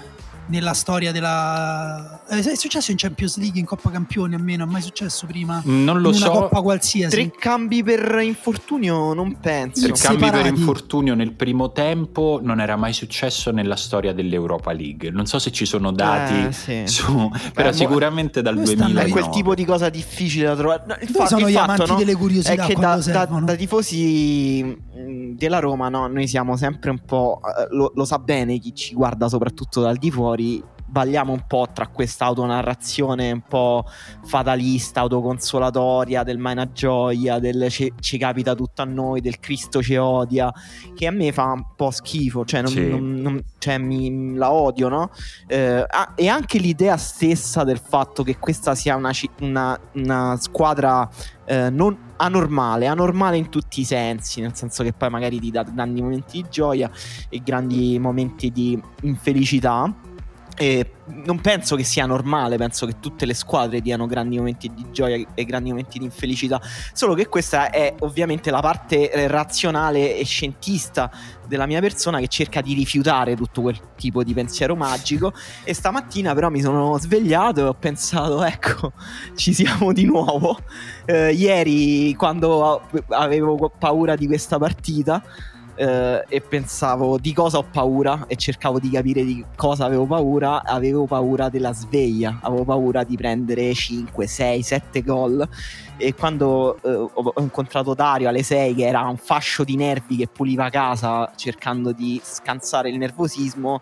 nella 0.47 0.73
storia 0.73 1.11
della. 1.11 2.21
Eh, 2.29 2.39
è 2.39 2.55
successo 2.55 2.91
in 2.91 2.97
Champions 2.97 3.37
League, 3.37 3.59
in 3.59 3.65
Coppa 3.65 3.89
Campioni 3.89 4.35
almeno, 4.35 4.65
è 4.65 4.67
mai 4.67 4.81
successo 4.81 5.25
prima? 5.25 5.61
Non 5.65 6.01
lo 6.01 6.09
in 6.09 6.15
una 6.15 6.25
so. 6.25 6.31
Coppa 6.31 6.61
qualsiasi. 6.61 7.15
Tre 7.15 7.31
cambi 7.31 7.83
per 7.83 8.19
infortunio, 8.21 9.13
non 9.13 9.37
penso. 9.39 9.85
Tre 9.85 9.93
cambi 9.93 10.29
per 10.29 10.45
infortunio 10.45 11.15
nel 11.15 11.33
primo 11.33 11.71
tempo 11.71 12.39
non 12.41 12.59
era 12.59 12.75
mai 12.75 12.93
successo 12.93 13.51
nella 13.51 13.75
storia 13.75 14.13
dell'Europa 14.13 14.71
League. 14.71 15.09
Non 15.09 15.25
so 15.25 15.39
se 15.39 15.51
ci 15.51 15.65
sono 15.65 15.91
dati 15.91 16.47
eh, 16.47 16.51
sì. 16.51 16.83
su, 16.85 17.29
però 17.53 17.69
Beh, 17.69 17.75
sicuramente 17.75 18.41
dal 18.41 18.55
2000. 18.55 19.01
È 19.01 19.09
quel 19.09 19.29
tipo 19.29 19.53
di 19.53 19.65
cosa 19.65 19.89
difficile 19.89 20.47
da 20.47 20.55
trovare. 20.55 20.83
No, 20.87 20.95
il 21.01 21.09
fatto, 21.09 21.27
sono 21.27 21.47
il 21.47 21.53
gli 21.53 21.57
fatto, 21.57 21.71
amanti 21.71 21.91
no? 21.91 21.97
delle 21.97 22.15
curiosità 22.15 22.63
è 22.63 22.67
che 22.67 22.75
da, 22.75 22.97
da, 22.97 23.25
da, 23.25 23.55
tifosi 23.55 24.77
della 25.35 25.59
Roma, 25.59 25.89
no? 25.89 26.07
Noi 26.07 26.27
siamo 26.27 26.55
sempre 26.55 26.89
un 26.89 26.99
po'. 27.05 27.41
Eh, 27.43 27.75
lo, 27.75 27.91
lo 27.95 28.05
sa 28.05 28.19
bene 28.19 28.57
chi 28.59 28.73
ci 28.73 28.93
guarda, 28.93 29.27
soprattutto 29.27 29.81
dal 29.81 29.97
di 29.97 30.11
fuori 30.11 30.36
balliamo 30.87 31.33
un 31.33 31.43
po' 31.45 31.67
tra 31.73 31.87
questa 31.87 32.25
autonarrazione 32.25 33.31
un 33.31 33.41
po' 33.41 33.85
fatalista, 34.23 35.01
autoconsolatoria, 35.01 36.23
del 36.23 36.37
mai 36.37 36.53
una 36.53 36.71
gioia, 36.71 37.39
del 37.39 37.67
ci, 37.69 37.93
ci, 37.99 38.17
capita 38.17 38.55
tutto 38.55 38.81
a 38.81 38.85
noi, 38.85 39.19
del 39.19 39.39
Cristo 39.39 39.81
ci 39.81 39.95
odia, 39.97 40.51
che 40.95 41.07
a 41.07 41.11
me 41.11 41.31
fa 41.33 41.51
un 41.51 41.75
po' 41.75 41.91
schifo, 41.91 42.45
cioè, 42.45 42.61
non, 42.61 42.71
sì. 42.71 42.87
non, 42.87 43.13
non, 43.15 43.43
cioè 43.57 43.77
mi, 43.77 44.35
la 44.35 44.51
odio, 44.51 44.87
no? 44.87 45.11
Eh, 45.45 45.85
ah, 45.87 46.13
e 46.15 46.29
anche 46.29 46.57
l'idea 46.57 46.95
stessa 46.95 47.63
del 47.63 47.79
fatto 47.79 48.23
che 48.23 48.37
questa 48.37 48.73
sia 48.73 48.95
una, 48.95 49.11
una, 49.41 49.79
una 49.93 50.37
squadra 50.39 51.09
eh, 51.45 51.69
non 51.69 52.05
anormale, 52.15 52.87
anormale 52.87 53.37
in 53.37 53.49
tutti 53.49 53.81
i 53.81 53.83
sensi, 53.83 54.39
nel 54.41 54.55
senso 54.55 54.83
che 54.83 54.93
poi 54.93 55.09
magari 55.09 55.39
ti 55.39 55.51
dà 55.51 55.63
grandi 55.63 56.01
momenti 56.01 56.41
di 56.41 56.47
gioia 56.49 56.89
e 57.29 57.41
grandi 57.43 57.99
momenti 57.99 58.51
di 58.51 58.81
infelicità 59.01 59.93
e 60.59 60.91
non 61.05 61.39
penso 61.39 61.75
che 61.75 61.83
sia 61.83 62.07
normale, 62.07 62.57
penso 62.57 62.87
che 62.87 62.95
tutte 62.99 63.27
le 63.27 63.35
squadre 63.35 63.79
diano 63.79 64.07
grandi 64.07 64.37
momenti 64.37 64.73
di 64.73 64.87
gioia 64.91 65.23
e 65.35 65.45
grandi 65.45 65.69
momenti 65.69 65.99
di 65.99 66.05
infelicità, 66.05 66.59
solo 66.93 67.13
che 67.13 67.27
questa 67.27 67.69
è 67.69 67.93
ovviamente 67.99 68.49
la 68.49 68.59
parte 68.59 69.11
eh, 69.11 69.27
razionale 69.27 70.17
e 70.17 70.25
scientista 70.25 71.11
della 71.47 71.67
mia 71.67 71.79
persona 71.79 72.19
che 72.19 72.27
cerca 72.27 72.61
di 72.61 72.73
rifiutare 72.73 73.35
tutto 73.35 73.61
quel 73.61 73.79
tipo 73.95 74.23
di 74.23 74.33
pensiero 74.33 74.75
magico. 74.75 75.31
E 75.63 75.75
stamattina 75.75 76.33
però 76.33 76.49
mi 76.49 76.61
sono 76.61 76.97
svegliato 76.97 77.59
e 77.61 77.63
ho 77.63 77.75
pensato 77.75 78.43
ecco 78.43 78.93
ci 79.35 79.53
siamo 79.53 79.93
di 79.93 80.05
nuovo. 80.05 80.57
Eh, 81.05 81.33
ieri 81.33 82.15
quando 82.15 82.81
avevo 83.09 83.71
paura 83.77 84.15
di 84.15 84.25
questa 84.25 84.57
partita 84.57 85.23
eh, 85.77 86.25
e 86.27 86.41
pensavo 86.41 87.17
di 87.19 87.33
cosa 87.33 87.59
ho 87.59 87.63
paura 87.63 88.25
e 88.27 88.35
cercavo 88.35 88.79
di 88.79 88.89
capire 88.89 89.23
di 89.23 89.45
cosa 89.55 89.85
avevo 89.85 90.05
paura, 90.05 90.63
avevo 90.63 91.05
paura 91.05 91.49
della 91.49 91.71
sveglia, 91.71 92.39
avevo 92.41 92.63
paura 92.63 93.03
di 93.03 93.15
prendere 93.15 93.73
5, 93.73 94.25
6, 94.27 94.63
7 94.63 95.01
gol. 95.03 95.47
E 95.99 96.13
quando 96.13 96.77
eh, 96.81 96.89
ho 96.89 97.33
incontrato 97.37 97.93
Dario 97.93 98.27
alle 98.27 98.43
6 98.43 98.75
che 98.75 98.85
era 98.85 99.01
un 99.01 99.17
fascio 99.17 99.63
di 99.63 99.75
nervi 99.75 100.17
che 100.17 100.27
puliva 100.27 100.69
casa 100.69 101.31
cercando 101.35 101.91
di 101.91 102.19
scansare 102.23 102.89
il 102.89 102.97
nervosismo 102.97 103.81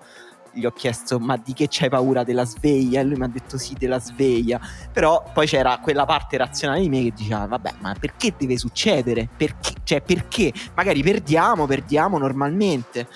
gli 0.56 0.66
ho 0.66 0.72
chiesto 0.72 1.20
ma 1.20 1.38
di 1.38 1.54
che 1.54 1.68
c'hai 1.70 1.90
paura 1.90 2.24
della 2.24 2.46
sveglia? 2.46 3.02
E 3.02 3.04
lui 3.04 3.18
mi 3.18 3.26
ha 3.26 3.28
detto 3.28 3.58
sì 3.58 3.76
della 3.78 4.00
sveglia. 4.00 4.60
Però 4.92 5.24
poi 5.34 5.46
c'era 5.46 5.78
quella 5.80 6.06
parte 6.06 6.38
razionale 6.38 6.82
di 6.82 6.90
me 6.90 7.04
che 7.04 7.14
diceva 7.16 7.46
vabbè 7.46 7.74
ma 7.80 7.94
perché 8.00 8.34
deve 8.38 8.58
succedere? 8.58 9.28
Perché? 9.36 9.74
Cioè 9.84 10.02
perché? 10.02 10.52
Magari 10.76 11.04
perdiamo, 11.04 11.66
perdiamo 11.66 12.18
normalmente. 12.18 13.08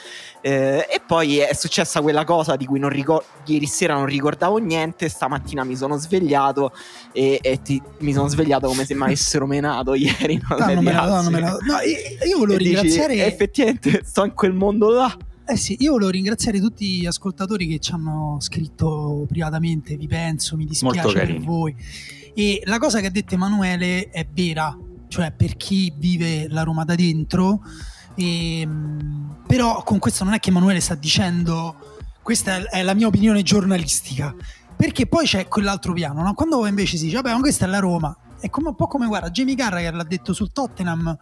Eh, 0.41 0.87
e 0.89 1.01
poi 1.05 1.39
è 1.39 1.53
successa 1.53 2.01
quella 2.01 2.23
cosa 2.23 2.55
di 2.55 2.65
cui 2.65 2.79
ricor- 2.89 3.23
ieri 3.45 3.65
sera 3.65 3.95
non 3.95 4.05
ricordavo 4.05 4.57
niente. 4.57 5.09
Stamattina 5.09 5.63
mi 5.63 5.75
sono 5.75 5.97
svegliato 5.97 6.71
e, 7.11 7.39
e 7.41 7.61
ti- 7.61 7.81
mi 7.99 8.13
sono 8.13 8.27
svegliato 8.27 8.67
come 8.67 8.85
se 8.85 8.95
mi 8.95 9.03
avessero 9.03 9.45
menato 9.45 9.93
ieri. 9.95 10.39
Non 10.49 10.59
no, 10.59 10.73
non 10.73 10.83
me 10.83 10.91
la, 10.91 11.05
no, 11.05 11.21
non 11.29 11.41
no, 11.41 11.79
io 12.27 12.37
volevo 12.37 12.57
ringraziare. 12.57 13.13
Dici, 13.13 13.25
effettivamente 13.25 14.01
sto 14.03 14.25
in 14.25 14.33
quel 14.33 14.53
mondo 14.53 14.89
là. 14.91 15.17
Eh 15.51 15.57
sì, 15.57 15.77
io 15.79 15.93
volevo 15.93 16.11
ringraziare 16.11 16.59
tutti 16.59 16.99
gli 16.99 17.07
ascoltatori 17.07 17.65
che 17.65 17.79
ci 17.79 17.91
hanno 17.91 18.37
scritto 18.39 19.25
privatamente, 19.27 19.97
vi 19.97 20.05
penso, 20.05 20.55
mi 20.55 20.65
dispiace 20.65 21.11
per 21.11 21.39
voi. 21.39 21.75
E 22.35 22.61
la 22.65 22.77
cosa 22.77 22.99
che 22.99 23.07
ha 23.07 23.09
detto 23.09 23.33
Emanuele 23.33 24.09
è 24.11 24.27
vera, 24.31 24.77
cioè 25.07 25.31
per 25.31 25.57
chi 25.57 25.91
vive 25.97 26.47
la 26.49 26.61
Roma 26.61 26.83
da 26.83 26.93
dentro, 26.93 27.61
e, 28.13 28.59
ehm, 28.59 29.37
però 29.47 29.81
con 29.81 29.97
questo 29.97 30.23
non 30.23 30.33
è 30.33 30.39
che 30.39 30.49
Emanuele 30.49 30.81
sta 30.81 30.93
dicendo 30.93 31.97
questa 32.21 32.69
è 32.69 32.83
la 32.83 32.93
mia 32.93 33.07
opinione 33.07 33.41
giornalistica, 33.41 34.35
perché 34.75 35.07
poi 35.07 35.25
c'è 35.25 35.47
quell'altro 35.47 35.93
piano, 35.93 36.21
no? 36.21 36.35
quando 36.35 36.67
invece 36.67 36.97
si 36.97 37.05
dice 37.05 37.15
vabbè 37.15 37.33
ma 37.33 37.39
questa 37.39 37.65
è 37.65 37.69
la 37.69 37.79
Roma, 37.79 38.15
è 38.39 38.49
come, 38.49 38.69
un 38.69 38.75
po' 38.75 38.87
come 38.87 39.07
guarda 39.07 39.29
Jamie 39.29 39.55
Carragher 39.55 39.93
l'ha 39.93 40.03
detto 40.03 40.33
sul 40.33 40.51
Tottenham 40.51 41.17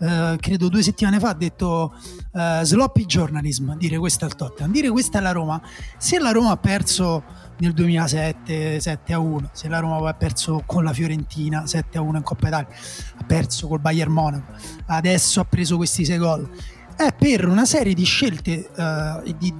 eh, 0.00 0.36
credo 0.40 0.68
due 0.68 0.82
settimane 0.82 1.18
fa 1.18 1.30
ha 1.30 1.34
detto 1.34 1.92
uh, 2.32 2.62
sloppy 2.62 3.04
journalism 3.04 3.74
dire 3.74 3.98
questo 3.98 4.26
il 4.26 4.36
Tottenham. 4.36 4.70
Dire 4.70 4.90
questa 4.90 5.18
è 5.18 5.20
la 5.20 5.32
Roma. 5.32 5.60
Se 5.96 6.20
la 6.20 6.30
Roma 6.30 6.52
ha 6.52 6.56
perso 6.56 7.24
nel 7.58 7.72
2007 7.72 8.78
7 8.78 9.12
a 9.12 9.18
1 9.18 9.50
se 9.52 9.66
la 9.66 9.80
Roma 9.80 10.08
ha 10.08 10.14
perso 10.14 10.62
con 10.64 10.84
la 10.84 10.92
Fiorentina 10.92 11.66
7 11.66 11.98
a 11.98 12.00
1 12.02 12.18
in 12.18 12.22
Coppa 12.22 12.46
Italia 12.46 12.68
ha 13.16 13.24
perso 13.24 13.66
col 13.66 13.80
Bayern 13.80 14.12
Monaco 14.12 14.52
adesso 14.86 15.40
ha 15.40 15.44
preso 15.44 15.76
questi 15.76 16.04
sei 16.04 16.18
gol. 16.18 16.48
È 16.94 17.12
per 17.12 17.48
una 17.48 17.64
serie 17.64 17.94
di 17.94 18.04
scelte 18.04 18.70
uh, 18.76 19.34
di, 19.36 19.52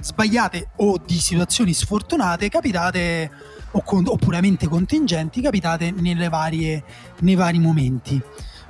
sbagliate 0.00 0.70
o 0.76 0.96
di 1.04 1.18
situazioni 1.18 1.72
sfortunate 1.72 2.48
capitate 2.48 3.30
o, 3.72 3.82
con, 3.82 4.04
o 4.06 4.16
puramente 4.16 4.68
contingenti 4.68 5.40
capitate 5.40 5.92
varie, 6.28 6.84
nei 7.20 7.34
vari 7.34 7.58
momenti 7.58 8.22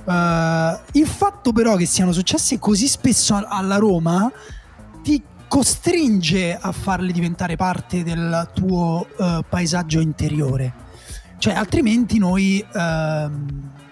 Uh, 0.08 0.78
il 0.92 1.06
fatto 1.06 1.52
però 1.52 1.76
che 1.76 1.84
siano 1.84 2.12
successe 2.12 2.58
così 2.58 2.88
spesso 2.88 3.34
alla 3.34 3.76
Roma 3.76 4.32
ti 5.02 5.22
costringe 5.46 6.56
a 6.58 6.72
farle 6.72 7.12
diventare 7.12 7.56
parte 7.56 8.02
del 8.02 8.48
tuo 8.54 9.06
uh, 9.18 9.44
paesaggio 9.46 10.00
interiore. 10.00 10.86
Cioè, 11.36 11.52
altrimenti 11.52 12.18
noi 12.18 12.64
uh, 12.72 13.30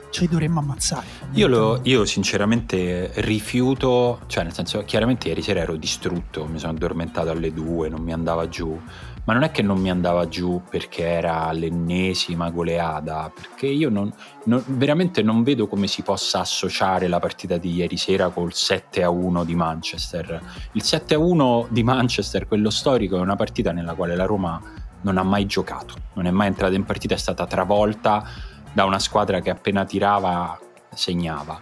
ci 0.09 0.27
dovremmo 0.27 0.61
ammazzare. 0.61 1.07
Io, 1.33 1.49
lo, 1.49 1.81
io, 1.83 2.07
sinceramente 2.07 3.11
rifiuto, 3.17 4.23
cioè 4.27 4.45
nel 4.45 4.55
senso, 4.55 4.85
chiaramente 4.87 5.29
ieri 5.29 5.43
sera 5.43 5.61
ero 5.61 5.77
distrutto, 5.77 6.47
mi 6.47 6.59
sono 6.59 6.73
addormentato 6.73 7.29
alle 7.29 7.53
due, 7.53 7.91
non 7.91 8.01
mi 8.01 8.15
andava 8.15 8.49
giù 8.49 8.81
ma 9.27 9.33
non 9.33 9.43
è 9.43 9.51
che 9.51 9.63
non 9.63 9.79
mi 9.81 9.91
andava 9.91 10.29
giù 10.29 10.63
perché 10.71 11.05
era 11.05 11.51
l'ennesima 11.51 12.49
goleada, 12.51 13.31
perché 13.35 13.67
io 13.67 13.91
non, 13.91 14.13
non, 14.45 14.63
veramente 14.69 15.23
non 15.23 15.43
vedo 15.43 15.67
come 15.67 15.89
si 15.89 16.03
possa 16.03 16.41
associare 16.41 17.09
la 17.09 17.19
partita 17.19 17.57
di 17.57 17.75
ieri 17.75 17.97
sera 17.97 18.29
col 18.29 18.55
7 18.55 19.03
a 19.03 19.11
1 19.11 19.45
di 19.45 19.57
Manchester. 19.57 20.41
Il 20.73 20.83
7 20.83 21.15
a 21.15 21.19
1 21.19 21.67
di 21.71 21.83
Manchester, 21.83 22.47
quello 22.47 22.71
storico, 22.71 23.17
è 23.17 23.21
una 23.21 23.35
partita 23.35 23.73
nella 23.73 23.95
quale 23.95 24.15
la 24.15 24.27
Roma 24.27 24.63
non 25.03 25.19
ha 25.19 25.25
mai 25.25 25.47
giocato, 25.47 25.95
non 26.15 26.27
è 26.27 26.31
mai 26.31 26.47
entrata 26.47 26.75
in 26.75 26.85
partita, 26.85 27.15
è 27.15 27.19
stata 27.19 27.47
travolta 27.47 28.25
da 28.73 28.85
una 28.85 29.01
squadra 29.01 29.41
che 29.41 29.51
appena 29.51 29.85
tirava 29.85 30.57
segnava. 30.95 31.61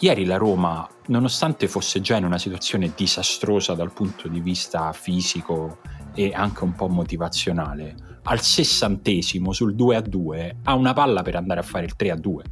Ieri 0.00 0.24
la 0.24 0.36
Roma, 0.36 0.86
nonostante 1.06 1.68
fosse 1.68 2.00
già 2.00 2.16
in 2.16 2.24
una 2.24 2.38
situazione 2.38 2.92
disastrosa 2.94 3.74
dal 3.74 3.92
punto 3.92 4.26
di 4.26 4.40
vista 4.40 4.92
fisico 4.92 5.78
e 6.14 6.32
anche 6.34 6.64
un 6.64 6.74
po' 6.74 6.88
motivazionale, 6.88 7.94
al 8.24 8.40
sessantesimo 8.40 9.52
sul 9.52 9.74
2 9.74 9.96
a 9.96 10.00
2 10.00 10.56
ha 10.64 10.74
una 10.74 10.92
palla 10.92 11.22
per 11.22 11.36
andare 11.36 11.60
a 11.60 11.62
fare 11.62 11.84
il 11.84 11.96
3 11.96 12.10
a 12.10 12.16
2. 12.16 12.44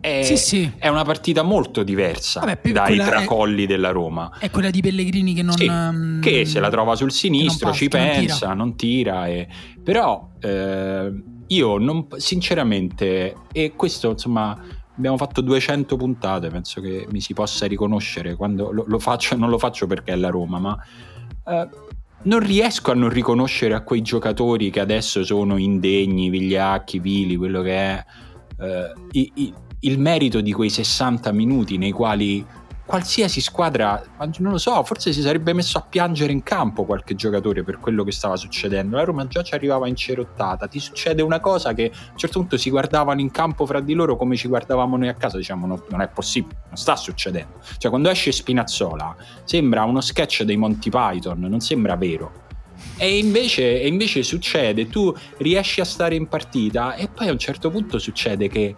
È, 0.00 0.22
sì, 0.22 0.36
sì. 0.38 0.72
è 0.78 0.88
una 0.88 1.04
partita 1.04 1.42
molto 1.42 1.82
diversa 1.82 2.40
Vabbè, 2.40 2.72
dai 2.72 2.96
tracolli 2.96 3.64
è, 3.64 3.66
della 3.66 3.90
Roma. 3.90 4.32
È 4.38 4.50
quella 4.50 4.70
di 4.70 4.80
Pellegrini 4.80 5.34
che 5.34 5.42
non. 5.42 5.56
Sì, 5.56 5.66
um, 5.66 6.20
che 6.20 6.46
se 6.46 6.58
la 6.58 6.70
trova 6.70 6.96
sul 6.96 7.12
sinistro, 7.12 7.68
parte, 7.68 7.82
ci 7.82 7.88
pensa, 7.88 8.54
non 8.54 8.76
tira. 8.76 9.24
Non 9.24 9.26
tira 9.26 9.26
e, 9.26 9.48
però 9.82 10.30
eh, 10.40 11.22
io 11.48 11.78
non, 11.78 12.06
sinceramente, 12.16 13.34
e 13.52 13.72
questo 13.76 14.10
insomma 14.12 14.58
abbiamo 14.96 15.18
fatto 15.18 15.42
200 15.42 15.96
puntate, 15.96 16.48
penso 16.48 16.80
che 16.80 17.06
mi 17.10 17.20
si 17.20 17.34
possa 17.34 17.66
riconoscere 17.66 18.36
quando 18.36 18.70
lo, 18.70 18.84
lo 18.86 18.98
faccio, 18.98 19.36
non 19.36 19.50
lo 19.50 19.58
faccio 19.58 19.86
perché 19.86 20.12
è 20.12 20.16
la 20.16 20.30
Roma, 20.30 20.58
ma 20.58 20.78
eh, 21.46 21.68
non 22.22 22.40
riesco 22.40 22.90
a 22.90 22.94
non 22.94 23.08
riconoscere 23.08 23.74
a 23.74 23.82
quei 23.82 24.02
giocatori 24.02 24.70
che 24.70 24.80
adesso 24.80 25.24
sono 25.24 25.56
indegni, 25.56 26.28
vigliacchi, 26.28 26.98
vili, 26.98 27.36
quello 27.36 27.62
che 27.62 27.74
è, 27.74 28.04
eh, 28.58 28.92
i, 29.12 29.32
i, 29.34 29.54
il 29.80 29.98
merito 29.98 30.40
di 30.40 30.52
quei 30.52 30.70
60 30.70 31.32
minuti 31.32 31.78
nei 31.78 31.92
quali 31.92 32.44
qualsiasi 32.90 33.40
squadra, 33.40 34.02
non 34.38 34.50
lo 34.50 34.58
so, 34.58 34.82
forse 34.82 35.12
si 35.12 35.20
sarebbe 35.20 35.52
messo 35.52 35.78
a 35.78 35.82
piangere 35.88 36.32
in 36.32 36.42
campo 36.42 36.84
qualche 36.84 37.14
giocatore 37.14 37.62
per 37.62 37.78
quello 37.78 38.02
che 38.02 38.10
stava 38.10 38.34
succedendo. 38.34 38.96
La 38.96 39.04
Roma 39.04 39.28
già 39.28 39.44
ci 39.44 39.54
arrivava 39.54 39.86
incerottata. 39.86 40.66
Ti 40.66 40.80
succede 40.80 41.22
una 41.22 41.38
cosa 41.38 41.72
che 41.72 41.84
a 41.84 42.10
un 42.10 42.18
certo 42.18 42.40
punto 42.40 42.56
si 42.56 42.68
guardavano 42.68 43.20
in 43.20 43.30
campo 43.30 43.64
fra 43.64 43.78
di 43.78 43.94
loro 43.94 44.16
come 44.16 44.34
ci 44.34 44.48
guardavamo 44.48 44.96
noi 44.96 45.06
a 45.06 45.14
casa, 45.14 45.36
diciamo 45.36 45.68
no, 45.68 45.84
non 45.88 46.00
è 46.00 46.08
possibile, 46.08 46.62
non 46.66 46.76
sta 46.76 46.96
succedendo. 46.96 47.60
Cioè 47.78 47.90
quando 47.90 48.10
esce 48.10 48.32
Spinazzola 48.32 49.14
sembra 49.44 49.84
uno 49.84 50.00
sketch 50.00 50.42
dei 50.42 50.56
Monty 50.56 50.90
Python, 50.90 51.38
non 51.38 51.60
sembra 51.60 51.94
vero. 51.94 52.48
E 52.96 53.18
invece, 53.18 53.80
e 53.80 53.86
invece 53.86 54.24
succede, 54.24 54.88
tu 54.88 55.14
riesci 55.38 55.80
a 55.80 55.84
stare 55.84 56.16
in 56.16 56.26
partita 56.26 56.94
e 56.94 57.08
poi 57.08 57.28
a 57.28 57.32
un 57.32 57.38
certo 57.38 57.70
punto 57.70 58.00
succede 58.00 58.48
che 58.48 58.74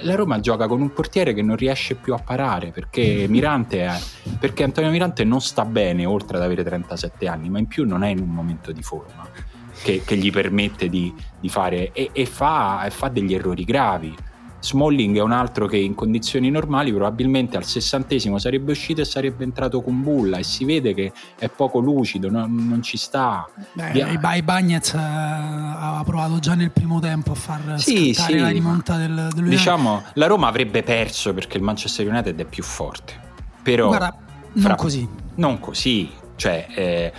la 0.00 0.14
Roma 0.14 0.40
gioca 0.40 0.66
con 0.66 0.80
un 0.80 0.92
portiere 0.92 1.32
che 1.32 1.42
non 1.42 1.56
riesce 1.56 1.94
più 1.94 2.14
a 2.14 2.18
parare 2.18 2.70
perché, 2.70 3.26
Mirante 3.28 3.84
è, 3.84 3.98
perché 4.38 4.62
Antonio 4.62 4.90
Mirante 4.90 5.24
non 5.24 5.40
sta 5.40 5.64
bene 5.64 6.04
oltre 6.04 6.36
ad 6.36 6.42
avere 6.42 6.62
37 6.62 7.26
anni, 7.26 7.48
ma 7.48 7.58
in 7.58 7.66
più 7.66 7.86
non 7.86 8.02
è 8.04 8.08
in 8.08 8.20
un 8.20 8.28
momento 8.28 8.72
di 8.72 8.82
forma 8.82 9.28
che, 9.82 10.02
che 10.04 10.16
gli 10.16 10.30
permette 10.30 10.88
di, 10.88 11.14
di 11.40 11.48
fare 11.48 11.92
e, 11.92 12.10
e, 12.12 12.26
fa, 12.26 12.84
e 12.84 12.90
fa 12.90 13.08
degli 13.08 13.34
errori 13.34 13.64
gravi. 13.64 14.14
Smalling 14.68 15.16
è 15.16 15.22
un 15.22 15.32
altro 15.32 15.66
che 15.66 15.78
in 15.78 15.94
condizioni 15.94 16.50
normali 16.50 16.92
probabilmente 16.92 17.56
al 17.56 17.64
sessantesimo 17.64 18.38
sarebbe 18.38 18.72
uscito 18.72 19.00
e 19.00 19.04
sarebbe 19.04 19.44
entrato 19.44 19.80
con 19.80 20.02
bulla 20.02 20.36
e 20.36 20.42
si 20.42 20.64
vede 20.64 20.92
che 20.92 21.12
è 21.38 21.48
poco 21.48 21.78
lucido, 21.78 22.30
non, 22.30 22.54
non 22.54 22.82
ci 22.82 22.96
sta. 22.96 23.48
Beh, 23.72 23.90
Via... 23.92 24.08
I 24.08 24.42
Bagnets 24.42 24.92
uh, 24.92 24.96
aveva 24.98 26.02
provato 26.04 26.38
già 26.38 26.54
nel 26.54 26.70
primo 26.70 27.00
tempo 27.00 27.32
a 27.32 27.34
far 27.34 27.80
sì, 27.80 28.12
sì, 28.12 28.36
la 28.36 28.48
rimonta 28.48 28.96
del, 28.96 29.30
del 29.34 29.48
Diciamo, 29.48 30.02
la 30.14 30.26
Roma 30.26 30.48
avrebbe 30.48 30.82
perso 30.82 31.32
perché 31.32 31.56
il 31.56 31.62
Manchester 31.62 32.06
United 32.06 32.38
è 32.38 32.44
più 32.44 32.62
forte. 32.62 33.14
Però 33.62 33.88
Guarda, 33.88 34.14
non 34.52 34.64
fra... 34.64 34.74
così. 34.74 35.08
Non 35.36 35.58
così, 35.60 36.10
cioè... 36.36 36.66
Eh, 36.74 37.12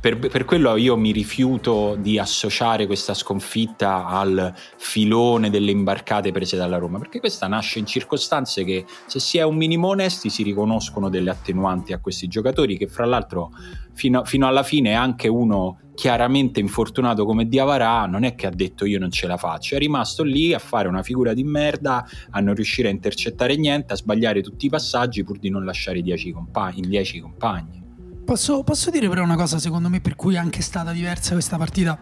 per, 0.00 0.18
per, 0.18 0.44
quello 0.44 0.76
io 0.76 0.96
mi 0.96 1.12
rifiuto 1.12 1.96
di 1.98 2.18
associare 2.18 2.86
questa 2.86 3.14
sconfitta 3.14 4.06
al 4.06 4.52
filone 4.76 5.50
delle 5.50 5.70
imbarcate 5.70 6.32
prese 6.32 6.56
dalla 6.56 6.78
Roma, 6.78 6.98
perché 6.98 7.20
questa 7.20 7.46
nasce 7.46 7.78
in 7.78 7.86
circostanze 7.86 8.64
che 8.64 8.84
se 9.06 9.18
si 9.18 9.38
è 9.38 9.42
un 9.42 9.56
minimo 9.56 9.88
onesti 9.88 10.30
si 10.30 10.42
riconoscono 10.42 11.08
delle 11.08 11.30
attenuanti 11.30 11.92
a 11.92 11.98
questi 11.98 12.28
giocatori 12.28 12.76
che 12.76 12.86
fra 12.86 13.04
l'altro 13.04 13.50
fino, 13.92 14.24
fino 14.24 14.46
alla 14.46 14.62
fine 14.62 14.94
anche 14.94 15.28
uno 15.28 15.78
chiaramente 15.94 16.58
infortunato 16.58 17.24
come 17.24 17.46
Diavarà 17.46 18.06
non 18.06 18.24
è 18.24 18.34
che 18.34 18.46
ha 18.46 18.50
detto 18.50 18.86
io 18.86 18.98
non 18.98 19.10
ce 19.10 19.26
la 19.26 19.36
faccio, 19.36 19.74
è 19.74 19.78
rimasto 19.78 20.22
lì 20.22 20.54
a 20.54 20.58
fare 20.58 20.88
una 20.88 21.02
figura 21.02 21.34
di 21.34 21.44
merda, 21.44 22.06
a 22.30 22.40
non 22.40 22.54
riuscire 22.54 22.88
a 22.88 22.90
intercettare 22.90 23.56
niente, 23.56 23.92
a 23.92 23.96
sbagliare 23.96 24.42
tutti 24.42 24.66
i 24.66 24.70
passaggi 24.70 25.24
pur 25.24 25.38
di 25.38 25.50
non 25.50 25.64
lasciare 25.64 26.00
10 26.00 26.32
compagni, 26.32 26.80
10 26.82 27.20
compagni. 27.20 27.81
Posso, 28.24 28.62
posso 28.62 28.90
dire 28.90 29.08
però 29.08 29.22
una 29.22 29.36
cosa 29.36 29.58
secondo 29.58 29.88
me 29.88 30.00
per 30.00 30.14
cui 30.14 30.36
è 30.36 30.38
anche 30.38 30.62
stata 30.62 30.92
diversa 30.92 31.32
questa 31.32 31.56
partita 31.56 31.98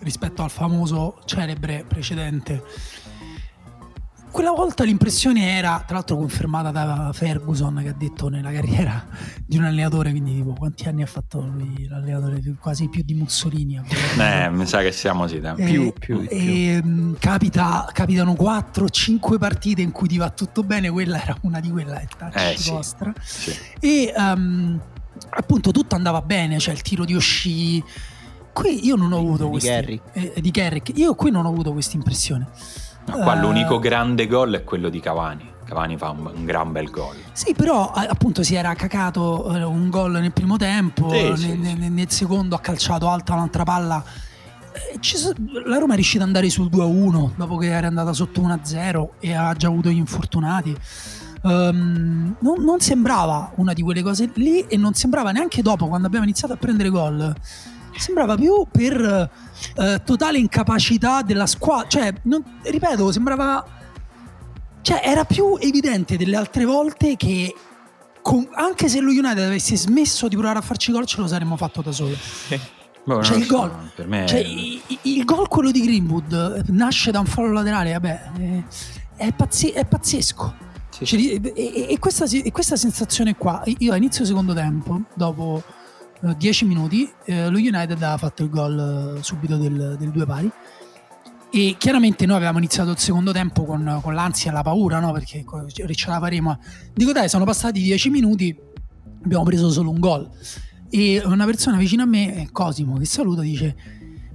rispetto 0.00 0.42
al 0.42 0.50
famoso 0.50 1.18
celebre 1.24 1.84
precedente. 1.86 2.62
Quella 4.30 4.50
volta 4.50 4.84
l'impressione 4.84 5.56
era, 5.56 5.82
tra 5.86 5.96
l'altro 5.96 6.16
confermata 6.16 6.70
da 6.70 7.10
Ferguson 7.14 7.80
che 7.82 7.88
ha 7.88 7.94
detto 7.94 8.28
nella 8.28 8.52
carriera 8.52 9.06
di 9.46 9.56
un 9.56 9.64
allenatore, 9.64 10.10
quindi 10.10 10.34
tipo 10.34 10.52
quanti 10.52 10.86
anni 10.88 11.02
ha 11.02 11.06
fatto 11.06 11.40
lui 11.40 11.86
l'allenatore, 11.88 12.42
quasi 12.60 12.88
più 12.90 13.02
di 13.02 13.14
Mussolini. 13.14 13.80
Eh, 14.18 14.50
mi 14.50 14.66
sa 14.66 14.82
che 14.82 14.92
siamo 14.92 15.26
sì, 15.26 15.36
eh, 15.36 15.54
più, 15.54 15.92
più, 15.98 16.20
più. 16.20 16.28
E, 16.28 16.82
mm, 16.84 17.14
capita, 17.18 17.88
capitano 17.92 18.32
4-5 18.32 19.38
partite 19.38 19.80
in 19.80 19.90
cui 19.90 20.06
ti 20.06 20.18
va 20.18 20.28
tutto 20.28 20.62
bene, 20.62 20.90
quella 20.90 21.22
era 21.22 21.34
una 21.42 21.58
di 21.58 21.70
quelle, 21.70 22.06
è 22.32 22.50
eh, 22.50 22.56
sì, 22.58 22.70
vostra. 22.70 23.14
Sì. 23.22 23.56
E 23.80 24.12
um, 24.14 24.78
appunto 25.30 25.70
tutto 25.70 25.94
andava 25.94 26.22
bene, 26.22 26.58
cioè 26.58 26.74
il 26.74 26.82
tiro 26.82 27.04
di 27.04 27.14
Oshii. 27.14 27.84
Qui 28.52 28.86
io 28.86 28.96
non 28.96 29.12
ho 29.12 29.18
avuto 29.18 29.48
questa 29.48 29.78
eh, 29.78 30.32
di 30.40 30.50
Garrick. 30.50 30.96
Io 30.96 31.14
qui 31.14 31.30
non 31.30 31.44
ho 31.44 31.48
avuto 31.48 31.72
questa 31.72 31.96
impressione. 31.96 32.48
No, 33.06 33.18
qua 33.18 33.34
uh, 33.34 33.40
l'unico 33.40 33.78
grande 33.78 34.26
gol 34.26 34.54
è 34.54 34.64
quello 34.64 34.88
di 34.88 35.00
Cavani. 35.00 35.54
Cavani 35.64 35.96
fa 35.98 36.10
un, 36.10 36.30
un 36.32 36.44
gran 36.44 36.72
bel 36.72 36.90
gol. 36.90 37.16
Sì, 37.32 37.52
però 37.54 37.90
appunto 37.90 38.42
si 38.42 38.54
era 38.54 38.72
cacato 38.74 39.54
eh, 39.54 39.62
un 39.62 39.90
gol 39.90 40.12
nel 40.12 40.32
primo 40.32 40.56
tempo, 40.56 41.10
sì, 41.10 41.22
nel, 41.22 41.36
sì, 41.36 41.56
nel, 41.56 41.92
nel, 41.92 42.10
secondo 42.10 42.54
ha 42.54 42.60
calciato 42.60 43.08
alta 43.08 43.34
un'altra 43.34 43.64
palla. 43.64 44.02
Eh, 44.72 44.98
la 45.64 45.78
Roma 45.78 45.92
è 45.92 45.96
riuscita 45.96 46.22
ad 46.22 46.28
andare 46.28 46.48
sul 46.50 46.68
2-1 46.70 47.30
dopo 47.36 47.56
che 47.56 47.66
era 47.66 47.88
andata 47.88 48.12
sotto 48.12 48.40
1-0 48.40 49.08
e 49.20 49.34
ha 49.34 49.52
già 49.54 49.66
avuto 49.66 49.90
gli 49.90 49.96
infortunati. 49.96 50.76
Um, 51.46 52.36
non, 52.40 52.62
non, 52.62 52.80
sembrava 52.80 53.52
una 53.56 53.72
di 53.72 53.82
quelle 53.82 54.02
cose 54.02 54.30
lì 54.34 54.60
e 54.66 54.76
non 54.76 54.94
sembrava 54.94 55.30
neanche 55.30 55.62
dopo 55.62 55.86
quando 55.86 56.06
abbiamo 56.06 56.24
iniziato 56.24 56.54
a 56.54 56.56
prendere 56.56 56.88
gol. 56.88 57.34
Sembrava 57.96 58.36
più 58.36 58.66
per 58.70 59.30
uh, 59.76 60.02
totale 60.04 60.38
incapacità 60.38 61.22
della 61.22 61.46
squadra. 61.46 61.88
Cioè, 61.88 62.14
non, 62.22 62.42
ripeto, 62.62 63.12
sembrava. 63.12 63.64
Cioè, 64.82 65.00
era 65.02 65.24
più 65.24 65.56
evidente 65.58 66.16
delle 66.16 66.36
altre 66.36 66.64
volte 66.64 67.16
che 67.16 67.54
con, 68.22 68.48
anche 68.52 68.88
se 68.88 69.00
lo 69.00 69.10
United 69.10 69.38
avesse 69.38 69.76
smesso 69.76 70.28
di 70.28 70.36
provare 70.36 70.58
a 70.58 70.62
farci 70.62 70.92
gol, 70.92 71.06
ce 71.06 71.20
lo 71.20 71.26
saremmo 71.26 71.56
fatto 71.56 71.80
da 71.80 71.92
solo. 71.92 72.14
Boh, 73.06 73.22
cioè, 73.22 73.36
il 73.36 73.46
gol, 73.46 73.70
per 73.94 74.08
me... 74.08 74.26
cioè, 74.26 74.40
il, 74.40 74.82
il 75.02 75.24
gol 75.24 75.46
quello 75.46 75.70
di 75.70 75.80
Greenwood 75.80 76.64
nasce 76.70 77.12
da 77.12 77.20
un 77.20 77.26
fallo 77.26 77.52
laterale, 77.52 77.92
vabbè, 77.92 78.32
è, 79.16 79.32
pazzi- 79.32 79.70
è 79.70 79.84
pazzesco. 79.84 80.65
Sì. 80.96 81.04
Cioè, 81.04 81.52
e, 81.54 81.86
e, 81.90 81.98
questa, 81.98 82.24
e, 82.24 82.50
questa, 82.50 82.76
sensazione 82.76 83.36
qua, 83.36 83.62
io 83.78 83.92
a 83.92 83.96
inizio 83.96 84.24
secondo 84.24 84.54
tempo, 84.54 85.02
dopo 85.14 85.62
10 86.20 86.64
uh, 86.64 86.66
minuti, 86.66 87.12
uh, 87.26 87.50
lo 87.50 87.58
United 87.58 88.00
ha 88.02 88.16
fatto 88.16 88.42
il 88.42 88.48
gol 88.48 89.16
uh, 89.18 89.22
subito 89.22 89.58
del, 89.58 89.96
del, 89.98 90.10
due 90.10 90.24
pari. 90.24 90.50
E 91.50 91.76
chiaramente 91.78 92.24
noi 92.24 92.36
avevamo 92.36 92.58
iniziato 92.58 92.90
il 92.90 92.98
secondo 92.98 93.32
tempo 93.32 93.64
con, 93.64 94.00
con 94.02 94.14
l'ansia 94.14 94.50
e 94.50 94.54
la 94.54 94.62
paura, 94.62 94.98
no? 94.98 95.12
Perché 95.12 95.44
ce 95.70 96.08
la 96.08 96.18
faremo. 96.18 96.58
Dico 96.94 97.12
dai, 97.12 97.28
sono 97.28 97.44
passati 97.44 97.80
10 97.82 98.10
minuti, 98.10 98.56
abbiamo 99.22 99.44
preso 99.44 99.70
solo 99.70 99.90
un 99.90 100.00
gol. 100.00 100.28
E 100.88 101.20
una 101.24 101.44
persona 101.44 101.76
vicino 101.76 102.04
a 102.04 102.06
me, 102.06 102.48
Cosimo, 102.52 102.96
che 102.96 103.04
saluto, 103.04 103.42
dice 103.42 103.76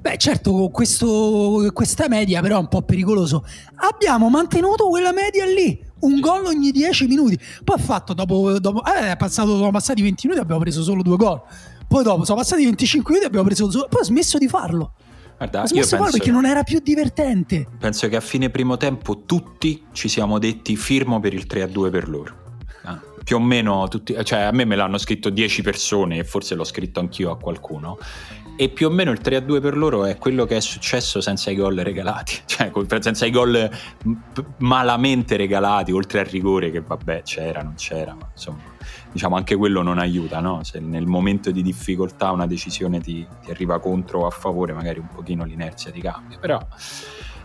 Beh, 0.01 0.17
certo, 0.17 0.69
questo, 0.69 1.69
questa 1.73 2.07
media 2.07 2.41
però 2.41 2.55
è 2.55 2.59
un 2.59 2.67
po' 2.67 2.81
pericoloso. 2.81 3.45
Abbiamo 3.75 4.29
mantenuto 4.29 4.87
quella 4.87 5.13
media 5.13 5.45
lì, 5.45 5.79
un 5.99 6.19
gol 6.19 6.45
ogni 6.45 6.71
10 6.71 7.05
minuti. 7.05 7.39
Poi 7.63 7.75
ha 7.75 7.79
fatto 7.79 8.15
dopo, 8.15 8.57
dopo 8.57 8.83
eh, 8.83 9.11
è 9.11 9.15
passato, 9.15 9.55
sono 9.55 9.69
passati 9.69 10.01
20 10.01 10.25
minuti, 10.25 10.43
abbiamo 10.43 10.61
preso 10.61 10.81
solo 10.81 11.03
due 11.03 11.17
gol. 11.17 11.39
Poi 11.87 12.03
dopo 12.03 12.25
sono 12.25 12.39
passati 12.39 12.63
25 12.63 13.11
minuti, 13.11 13.27
abbiamo 13.27 13.45
preso 13.45 13.69
solo. 13.69 13.85
Poi 13.89 14.01
ha 14.01 14.03
smesso 14.03 14.39
di 14.39 14.47
farlo. 14.47 14.93
Guarda, 15.37 15.61
ha 15.61 15.67
smesso 15.67 15.95
di 15.95 16.01
farlo 16.01 16.17
perché 16.17 16.31
non 16.31 16.47
era 16.47 16.63
più 16.63 16.79
divertente. 16.79 17.67
Penso 17.77 18.07
che 18.09 18.15
a 18.15 18.21
fine 18.21 18.49
primo 18.49 18.77
tempo 18.77 19.25
tutti 19.27 19.83
ci 19.91 20.09
siamo 20.09 20.39
detti 20.39 20.75
firmo 20.77 21.19
per 21.19 21.35
il 21.35 21.45
3-2 21.47 21.91
per 21.91 22.09
loro. 22.09 22.35
Ah, 22.85 22.99
più 23.23 23.35
o 23.35 23.39
meno 23.39 23.87
tutti, 23.87 24.15
cioè 24.23 24.39
a 24.39 24.51
me 24.51 24.65
me 24.65 24.75
l'hanno 24.75 24.97
scritto 24.97 25.29
10 25.29 25.61
persone 25.61 26.17
e 26.17 26.23
forse 26.23 26.55
l'ho 26.55 26.63
scritto 26.63 26.99
anch'io 26.99 27.29
a 27.29 27.37
qualcuno 27.37 27.99
e 28.61 28.69
più 28.69 28.85
o 28.85 28.89
meno 28.91 29.09
il 29.09 29.19
3-2 29.23 29.59
per 29.59 29.75
loro 29.75 30.05
è 30.05 30.19
quello 30.19 30.45
che 30.45 30.57
è 30.57 30.59
successo 30.59 31.19
senza 31.19 31.49
i 31.49 31.55
gol 31.55 31.77
regalati, 31.77 32.41
cioè 32.45 32.71
senza 32.99 33.25
i 33.25 33.31
gol 33.31 33.67
malamente 34.57 35.35
regalati, 35.35 35.91
oltre 35.91 36.19
al 36.19 36.27
rigore 36.27 36.69
che 36.69 36.81
vabbè 36.81 37.23
c'era, 37.23 37.63
non 37.63 37.73
c'era, 37.73 38.13
ma 38.13 38.29
insomma 38.31 38.61
diciamo 39.11 39.35
anche 39.35 39.55
quello 39.55 39.81
non 39.81 39.97
aiuta, 39.97 40.41
no? 40.41 40.63
se 40.63 40.79
nel 40.79 41.07
momento 41.07 41.49
di 41.49 41.63
difficoltà 41.63 42.29
una 42.29 42.45
decisione 42.45 42.99
ti, 42.99 43.25
ti 43.43 43.49
arriva 43.49 43.79
contro 43.79 44.19
o 44.19 44.25
a 44.27 44.29
favore 44.29 44.73
magari 44.73 44.99
un 44.99 45.07
pochino 45.07 45.43
l'inerzia 45.43 45.89
ti 45.89 45.99
cambia, 45.99 46.37
però... 46.37 46.63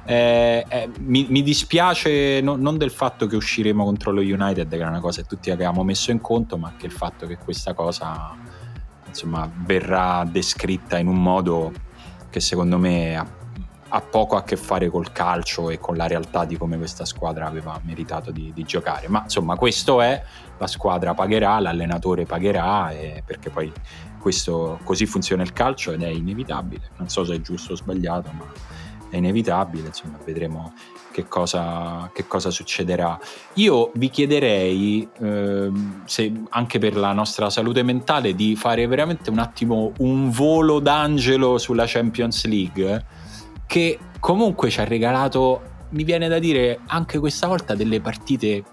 Eh, 0.08 0.64
eh, 0.68 0.88
mi, 1.00 1.26
mi, 1.30 1.42
dispiace 1.42 2.40
no, 2.40 2.54
non 2.54 2.78
del 2.78 2.92
fatto 2.92 3.26
che 3.26 3.34
usciremo 3.34 3.82
contro 3.82 4.12
lo 4.12 4.20
United, 4.20 4.68
che 4.68 4.76
era 4.76 4.88
una 4.88 5.00
cosa 5.00 5.22
che 5.22 5.26
tutti 5.26 5.50
avevamo 5.50 5.82
messo 5.82 6.12
in 6.12 6.20
conto, 6.20 6.56
ma 6.56 6.74
che 6.76 6.86
il 6.86 6.92
fatto 6.92 7.26
che 7.26 7.38
questa 7.38 7.74
cosa 7.74 8.36
insomma, 9.16 9.50
verrà 9.64 10.24
descritta 10.30 10.98
in 10.98 11.06
un 11.06 11.22
modo 11.22 11.72
che 12.28 12.40
secondo 12.40 12.76
me 12.76 13.16
ha, 13.16 13.26
ha, 13.88 14.00
poco 14.02 14.36
a 14.36 14.42
che 14.42 14.58
fare 14.58 14.90
col 14.90 15.10
calcio 15.10 15.70
e 15.70 15.78
con 15.78 15.96
la 15.96 16.06
realtà 16.06 16.44
di 16.44 16.58
come 16.58 16.76
questa 16.76 17.06
squadra 17.06 17.46
aveva 17.46 17.80
meritato 17.82 18.30
di, 18.30 18.52
di 18.52 18.64
giocare. 18.64 19.08
Ma 19.08 19.22
insomma, 19.22 19.56
questo 19.56 20.02
è, 20.02 20.22
la 20.58 20.66
squadra 20.66 21.14
pagherà, 21.14 21.58
l'allenatore 21.60 22.26
pagherà, 22.26 22.92
perché 23.24 23.48
poi 23.48 23.72
questo, 24.20 24.78
così 24.84 25.06
funziona 25.06 25.42
il 25.42 25.54
calcio 25.54 25.92
ed 25.92 26.02
è 26.02 26.08
inevitabile. 26.08 26.90
Non 26.98 27.08
so 27.08 27.24
se 27.24 27.36
è 27.36 27.40
giusto 27.40 27.72
o 27.72 27.76
sbagliato, 27.76 28.30
ma 28.32 28.44
è 29.08 29.16
inevitabile, 29.16 29.88
insomma, 29.88 30.18
vedremo 30.24 30.72
che 31.12 31.26
cosa, 31.28 32.10
che 32.12 32.26
cosa 32.26 32.50
succederà. 32.50 33.18
Io 33.54 33.90
vi 33.94 34.10
chiederei, 34.10 35.08
eh, 35.18 35.70
se, 36.04 36.32
anche 36.50 36.78
per 36.78 36.96
la 36.96 37.12
nostra 37.12 37.48
salute 37.48 37.82
mentale, 37.82 38.34
di 38.34 38.54
fare 38.54 38.86
veramente 38.86 39.30
un 39.30 39.38
attimo 39.38 39.92
un 39.98 40.30
volo 40.30 40.78
d'angelo 40.80 41.58
sulla 41.58 41.84
Champions 41.86 42.44
League, 42.46 43.04
che 43.66 43.98
comunque 44.20 44.68
ci 44.68 44.80
ha 44.80 44.84
regalato, 44.84 45.62
mi 45.90 46.04
viene 46.04 46.28
da 46.28 46.38
dire, 46.38 46.80
anche 46.86 47.18
questa 47.18 47.46
volta 47.46 47.74
delle 47.74 48.00
partite 48.00 48.64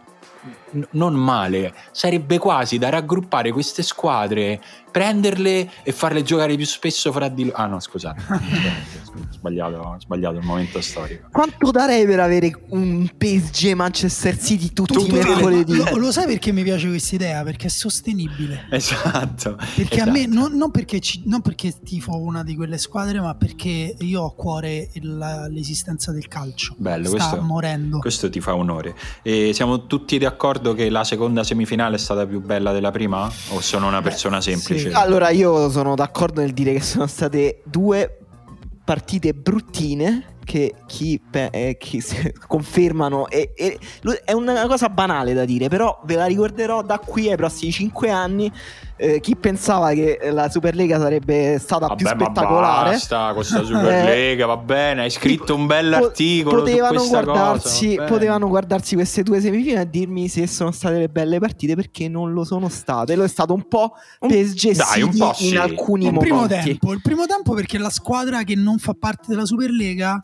non 0.92 1.14
male, 1.14 1.74
sarebbe 1.92 2.38
quasi 2.38 2.78
da 2.78 2.90
raggruppare 2.90 3.52
queste 3.52 3.84
squadre, 3.84 4.62
prenderle 4.94 5.72
e 5.82 5.92
farle 5.92 6.22
giocare 6.22 6.56
più 6.56 6.68
spesso 6.68 7.12
fra 7.12 7.28
di 7.28 7.46
loro. 7.46 7.58
Ah 7.58 7.66
no, 7.66 7.80
scusate, 7.80 8.22
sbagliato, 9.32 9.98
sbagliato 10.00 10.38
il 10.38 10.46
momento 10.46 10.80
storico. 10.82 11.30
Quanto 11.32 11.72
darei 11.72 12.06
per 12.06 12.20
avere 12.20 12.52
un 12.70 13.10
PSG 13.18 13.74
Manchester 13.74 14.38
City 14.38 14.72
tutti 14.72 15.08
i 15.08 15.12
mercoledì? 15.12 15.76
Lo, 15.76 15.98
lo, 15.98 16.12
sai 16.12 16.28
perché 16.28 16.52
mi 16.52 16.62
piace 16.62 16.88
questa 16.88 17.16
idea? 17.16 17.44
Perché 17.44 17.68
è 17.68 17.70
sostenibile. 17.70 18.68
Esatto. 18.70 19.56
Perché 19.76 19.96
esatto. 19.96 20.10
a 20.10 20.12
me, 20.12 20.28
non, 20.28 20.56
non, 20.56 20.70
perché 20.70 21.00
ci, 21.00 21.24
non, 21.26 21.42
perché 21.42 21.74
tifo 21.84 22.16
una 22.16 22.44
di 22.44 22.56
quelle 22.56 22.78
squadre, 22.78 23.20
ma 23.20 23.34
perché 23.34 23.96
io 23.98 24.22
ho 24.22 24.28
a 24.28 24.34
cuore 24.34 24.92
la, 25.02 25.48
l'esistenza 25.48 26.12
del 26.12 26.28
calcio. 26.28 26.76
Bello, 26.78 27.08
Sta 27.08 27.18
questo, 27.18 27.42
morendo. 27.42 27.98
Questo 27.98 28.30
ti 28.30 28.40
fa 28.40 28.56
onore. 28.56 28.96
E 29.24 29.54
siamo 29.54 29.88
tutti 29.88 30.20
d'accordo 30.20 30.63
che 30.72 30.90
la 30.90 31.04
seconda 31.04 31.44
semifinale 31.44 31.98
è 31.98 32.00
stata 32.00 32.26
più 32.26 32.40
bella 32.40 32.72
della 32.72 32.92
prima? 32.92 33.30
O 33.50 33.60
sono 33.60 33.88
una 33.88 34.02
persona 34.02 34.38
Beh, 34.38 34.44
semplice? 34.44 34.90
Sì. 34.90 34.96
Allora, 34.96 35.30
io 35.30 35.70
sono 35.70 35.96
d'accordo 35.96 36.40
nel 36.40 36.54
dire 36.54 36.72
che 36.72 36.82
sono 36.82 37.08
state 37.08 37.62
due 37.66 38.20
partite 38.86 39.34
bruttine 39.34 40.38
che 40.44 40.74
chi, 40.86 41.22
eh, 41.32 41.78
chi 41.80 42.04
confermano 42.48 43.28
e, 43.30 43.52
e, 43.56 43.80
è 44.24 44.34
una 44.34 44.68
cosa 44.68 44.90
banale 44.90 45.34
da 45.34 45.46
dire 45.46 45.70
però 45.70 46.02
ve 46.06 46.16
la 46.16 46.26
ricorderò 46.26 46.82
da 46.82 47.00
qui 47.00 47.30
ai 47.30 47.38
prossimi 47.38 47.72
5 47.72 48.10
anni 48.10 48.52
eh, 48.96 49.20
chi 49.20 49.36
pensava 49.36 49.92
che 49.94 50.20
la 50.32 50.50
Superlega 50.50 51.00
sarebbe 51.00 51.58
stata 51.60 51.88
Vabbè, 51.88 51.96
più 51.96 52.08
spettacolare 52.08 52.86
ma 52.86 52.92
basta 52.92 53.32
questa 53.34 53.64
Superlega 53.66 54.46
va 54.46 54.58
bene 54.58 55.02
hai 55.02 55.10
scritto 55.10 55.56
un 55.56 55.66
bell'articolo 55.66 56.62
potevano 56.62 57.08
guardarsi, 57.08 57.96
cosa, 57.96 58.08
potevano 58.08 58.48
guardarsi 58.48 58.96
queste 58.96 59.24
due 59.24 59.42
semifinali 59.42 59.88
e 59.88 59.90
dirmi 59.90 60.28
se 60.28 60.46
sono 60.48 60.72
state 60.72 60.98
le 61.00 61.10
belle 61.10 61.40
partite 61.40 61.76
perché 61.76 62.08
non 62.08 62.34
lo 62.34 62.44
sono 62.44 62.70
state 62.70 63.16
lo 63.16 63.24
è 63.24 63.28
stato 63.28 63.54
un 63.54 63.68
po' 63.68 63.94
PSG 64.20 64.76
Dai, 64.76 65.02
un 65.02 65.18
po 65.18 65.34
sì. 65.34 65.50
in 65.50 65.58
alcuni 65.58 66.06
il 66.06 66.14
momenti 66.14 66.32
primo 66.32 66.48
tempo, 66.48 66.94
il 66.94 67.02
primo 67.02 67.26
tempo 67.26 67.54
perché 67.54 67.78
la 67.78 67.90
squadra 67.90 68.44
che 68.44 68.56
non 68.56 68.78
fa 68.78 68.94
parte 68.94 69.26
della 69.28 69.46
Superlega 69.46 70.24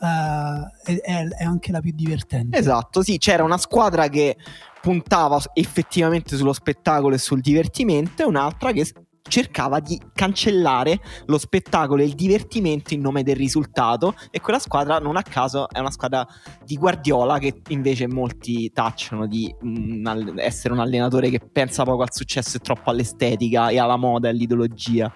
Uh, 0.00 0.64
è, 0.82 1.28
è, 1.28 1.44
anche 1.44 1.72
la 1.72 1.80
più 1.80 1.92
divertente. 1.94 2.56
Esatto, 2.56 3.02
sì, 3.02 3.18
c'era 3.18 3.44
una 3.44 3.58
squadra 3.58 4.08
che 4.08 4.34
puntava 4.80 5.40
effettivamente 5.54 6.36
sullo 6.36 6.52
spettacolo 6.52 7.14
e 7.14 7.18
sul 7.18 7.40
divertimento 7.40 8.22
e 8.22 8.26
un'altra 8.26 8.72
che 8.72 8.86
cercava 9.28 9.80
di 9.80 10.00
cancellare 10.14 11.00
lo 11.26 11.38
spettacolo 11.38 12.02
e 12.02 12.06
il 12.06 12.14
divertimento 12.14 12.94
in 12.94 13.00
nome 13.00 13.22
del 13.22 13.36
risultato 13.36 14.14
e 14.30 14.40
quella 14.40 14.58
squadra 14.58 14.98
non 14.98 15.16
a 15.16 15.22
caso 15.22 15.68
è 15.68 15.78
una 15.78 15.90
squadra 15.90 16.26
di 16.64 16.76
Guardiola 16.76 17.38
che 17.38 17.60
invece 17.68 18.08
molti 18.08 18.70
tacciano 18.72 19.26
di 19.26 19.54
mh, 19.60 20.08
mm, 20.08 20.38
essere 20.38 20.74
un 20.74 20.80
allenatore 20.80 21.30
che 21.30 21.40
pensa 21.40 21.84
poco 21.84 22.02
al 22.02 22.12
successo 22.12 22.56
e 22.56 22.60
troppo 22.60 22.90
all'estetica 22.90 23.68
e 23.68 23.78
alla 23.78 23.96
moda 23.96 24.28
e 24.28 24.30
all'ideologia 24.32 25.12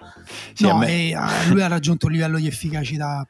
sì, 0.53 0.65
no, 0.65 0.77
me... 0.77 0.87
e, 0.87 1.17
uh, 1.17 1.51
lui 1.51 1.61
ha 1.61 1.67
raggiunto 1.67 2.05
un 2.05 2.13
livello 2.13 2.37
di 2.37 2.47
efficacità 2.47 3.25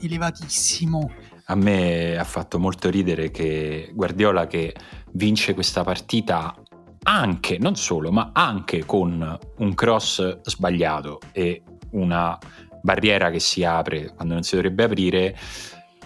elevatissimo. 0.00 1.10
A 1.48 1.54
me 1.54 2.16
ha 2.16 2.24
fatto 2.24 2.58
molto 2.58 2.90
ridere 2.90 3.30
che 3.30 3.90
Guardiola 3.94 4.46
che 4.48 4.74
vince 5.16 5.54
questa 5.54 5.82
partita 5.82 6.54
anche, 7.02 7.58
non 7.58 7.76
solo, 7.76 8.10
ma 8.12 8.30
anche 8.32 8.84
con 8.84 9.38
un 9.58 9.74
cross 9.74 10.40
sbagliato 10.42 11.20
e 11.32 11.62
una 11.90 12.38
barriera 12.82 13.30
che 13.30 13.40
si 13.40 13.64
apre 13.64 14.12
quando 14.14 14.34
non 14.34 14.42
si 14.42 14.54
dovrebbe 14.54 14.84
aprire, 14.84 15.36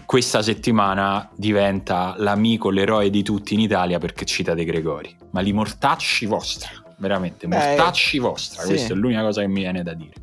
questa 0.06 0.42
settimana 0.42 1.30
diventa 1.36 2.14
l'amico, 2.18 2.70
l'eroe 2.70 3.10
di 3.10 3.22
tutti 3.22 3.54
in 3.54 3.60
Italia 3.60 3.98
perché 3.98 4.24
cita 4.24 4.54
De 4.54 4.64
Gregori. 4.64 5.14
Ma 5.30 5.40
li 5.40 5.52
mortacci 5.52 6.26
vostra, 6.26 6.70
veramente, 6.98 7.46
mortacci 7.46 8.18
vostra, 8.18 8.62
sì. 8.62 8.68
questa 8.68 8.92
è 8.92 8.96
l'unica 8.96 9.22
cosa 9.22 9.40
che 9.40 9.48
mi 9.48 9.60
viene 9.60 9.82
da 9.82 9.94
dire. 9.94 10.14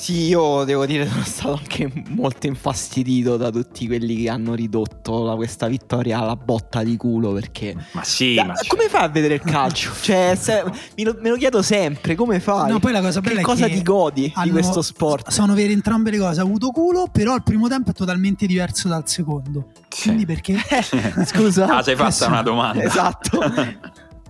Sì, 0.00 0.28
io 0.28 0.64
devo 0.64 0.86
dire 0.86 1.04
che 1.04 1.10
sono 1.10 1.24
stato 1.24 1.52
anche 1.56 1.92
molto 2.08 2.46
infastidito 2.46 3.36
da 3.36 3.50
tutti 3.50 3.86
quelli 3.86 4.22
che 4.22 4.30
hanno 4.30 4.54
ridotto 4.54 5.24
la, 5.24 5.34
questa 5.34 5.66
vittoria 5.66 6.20
alla 6.20 6.36
botta 6.36 6.82
di 6.82 6.96
culo 6.96 7.32
perché... 7.32 7.76
Ma 7.92 8.02
sì, 8.02 8.32
da, 8.32 8.46
ma 8.46 8.54
come 8.66 8.88
fai 8.88 9.04
a 9.04 9.08
vedere 9.08 9.34
il 9.34 9.42
calcio? 9.42 9.92
cioè, 10.00 10.38
se, 10.40 10.64
me, 10.96 11.04
lo, 11.04 11.18
me, 11.20 11.28
lo, 11.28 11.36
chiedo 11.36 11.60
sempre, 11.60 12.14
come 12.14 12.40
fai? 12.40 12.70
No, 12.70 12.78
poi 12.78 12.92
la 12.92 13.02
cosa 13.02 13.20
bella 13.20 13.34
che 13.34 13.40
è 13.42 13.44
cosa 13.44 13.66
che 13.66 13.74
ti 13.74 13.82
godi 13.82 14.32
hanno, 14.34 14.46
di 14.46 14.52
questo 14.52 14.80
sport? 14.80 15.28
Sono 15.30 15.52
vere 15.52 15.74
entrambe 15.74 16.10
le 16.10 16.18
cose, 16.18 16.40
ha 16.40 16.44
avuto 16.44 16.70
culo, 16.70 17.08
però 17.12 17.34
il 17.34 17.42
primo 17.42 17.68
tempo 17.68 17.90
è 17.90 17.92
totalmente 17.92 18.46
diverso 18.46 18.88
dal 18.88 19.06
secondo. 19.06 19.66
Sì. 19.86 20.04
Quindi 20.04 20.24
perché? 20.24 20.56
Scusa. 21.26 21.76
Ah, 21.76 21.82
sei 21.82 21.94
fatta 21.94 22.26
una 22.26 22.40
domanda. 22.40 22.82
Esatto. 22.82 23.38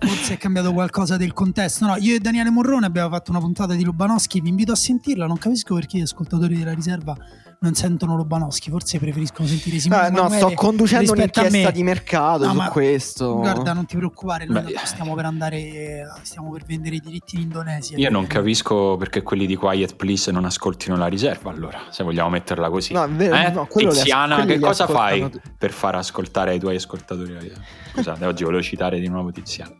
Forse 0.00 0.34
è 0.34 0.36
cambiato 0.38 0.72
qualcosa 0.72 1.16
del 1.16 1.32
contesto. 1.32 1.86
No, 1.86 1.96
io 1.96 2.14
e 2.14 2.18
Daniele 2.18 2.50
Morrone 2.50 2.86
abbiamo 2.86 3.10
fatto 3.10 3.30
una 3.30 3.40
puntata 3.40 3.74
di 3.74 3.84
Lubanowski, 3.84 4.40
vi 4.40 4.48
invito 4.48 4.72
a 4.72 4.76
sentirla, 4.76 5.26
non 5.26 5.38
capisco 5.38 5.74
perché 5.74 5.98
gli 5.98 6.02
ascoltatori 6.02 6.56
della 6.56 6.72
riserva 6.72 7.16
non 7.62 7.74
sentono 7.74 8.16
Lobanowski, 8.16 8.70
forse 8.70 8.98
preferiscono 8.98 9.46
sentire 9.46 9.78
Simone 9.78 10.06
eh, 10.06 10.10
No, 10.10 10.30
sto 10.30 10.52
conducendo 10.54 11.12
un'inchiesta 11.12 11.70
di 11.70 11.82
mercato 11.82 12.50
no, 12.50 12.54
su 12.54 12.70
questo. 12.70 13.34
Guarda, 13.36 13.74
non 13.74 13.84
ti 13.84 13.96
preoccupare, 13.96 14.46
noi 14.46 14.62
Beh, 14.62 14.80
stiamo 14.84 15.14
per 15.14 15.26
andare 15.26 16.10
stiamo 16.22 16.50
per 16.52 16.64
vendere 16.64 16.96
i 16.96 17.00
diritti 17.00 17.36
in 17.36 17.42
Indonesia. 17.42 17.98
Io 17.98 18.08
non 18.08 18.26
capisco 18.26 18.96
perché 18.96 19.20
quelli 19.20 19.44
di 19.44 19.56
Quiet 19.56 19.94
Please 19.96 20.32
non 20.32 20.46
ascoltino 20.46 20.96
la 20.96 21.06
riserva, 21.06 21.50
allora, 21.50 21.82
se 21.90 22.02
vogliamo 22.02 22.30
metterla 22.30 22.70
così. 22.70 22.94
No, 22.94 23.06
vero, 23.10 23.34
eh? 23.34 23.50
no, 23.50 23.68
Tiziana, 23.70 24.46
che 24.46 24.58
cosa 24.58 24.86
fai 24.86 25.28
tu. 25.28 25.38
per 25.58 25.72
far 25.72 25.96
ascoltare 25.96 26.52
ai 26.52 26.58
tuoi 26.58 26.76
ascoltatori 26.76 27.32
la 27.34 27.40
riserva? 27.40 27.64
Scusate, 27.92 28.24
oggi 28.24 28.42
volevo 28.42 28.62
citare 28.62 28.98
di 28.98 29.08
nuovo 29.08 29.32
Tiziana. 29.32 29.74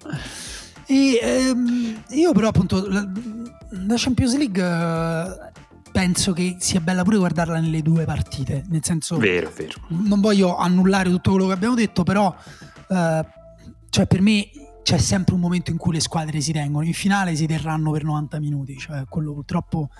E, 0.84 1.18
ehm, 1.22 2.02
io 2.10 2.32
però 2.32 2.48
appunto 2.48 2.86
la, 2.86 3.08
la 3.70 3.94
Champions 3.96 4.36
League 4.36 5.48
penso 5.90 6.33
che 6.33 6.57
sia 6.59 6.81
bella 6.81 7.03
pure 7.03 7.18
guardarla 7.18 7.61
nelle 7.61 7.83
due 7.83 8.05
partite. 8.05 8.64
Nel 8.68 8.85
senso, 8.85 9.16
vero, 9.18 9.50
vero. 9.55 9.74
non 9.88 10.20
voglio 10.20 10.57
annullare 10.57 11.11
tutto 11.11 11.31
quello 11.31 11.46
che 11.46 11.53
abbiamo 11.53 11.74
detto, 11.74 12.03
però, 12.03 12.35
eh, 12.88 13.26
cioè, 13.90 14.07
per 14.07 14.20
me 14.20 14.48
c'è 14.83 14.98
sempre 14.98 15.35
un 15.35 15.40
momento 15.40 15.70
in 15.70 15.76
cui 15.76 15.92
le 15.92 16.00
squadre 16.00 16.40
si 16.40 16.53
tengono. 16.53 16.85
In 16.85 16.94
finale 16.94 17.35
si 17.35 17.46
terranno 17.46 17.90
per 17.90 18.05
90 18.05 18.40
minuti, 18.40 18.76
cioè, 18.79 19.05
quello 19.09 19.33
purtroppo 19.33 19.90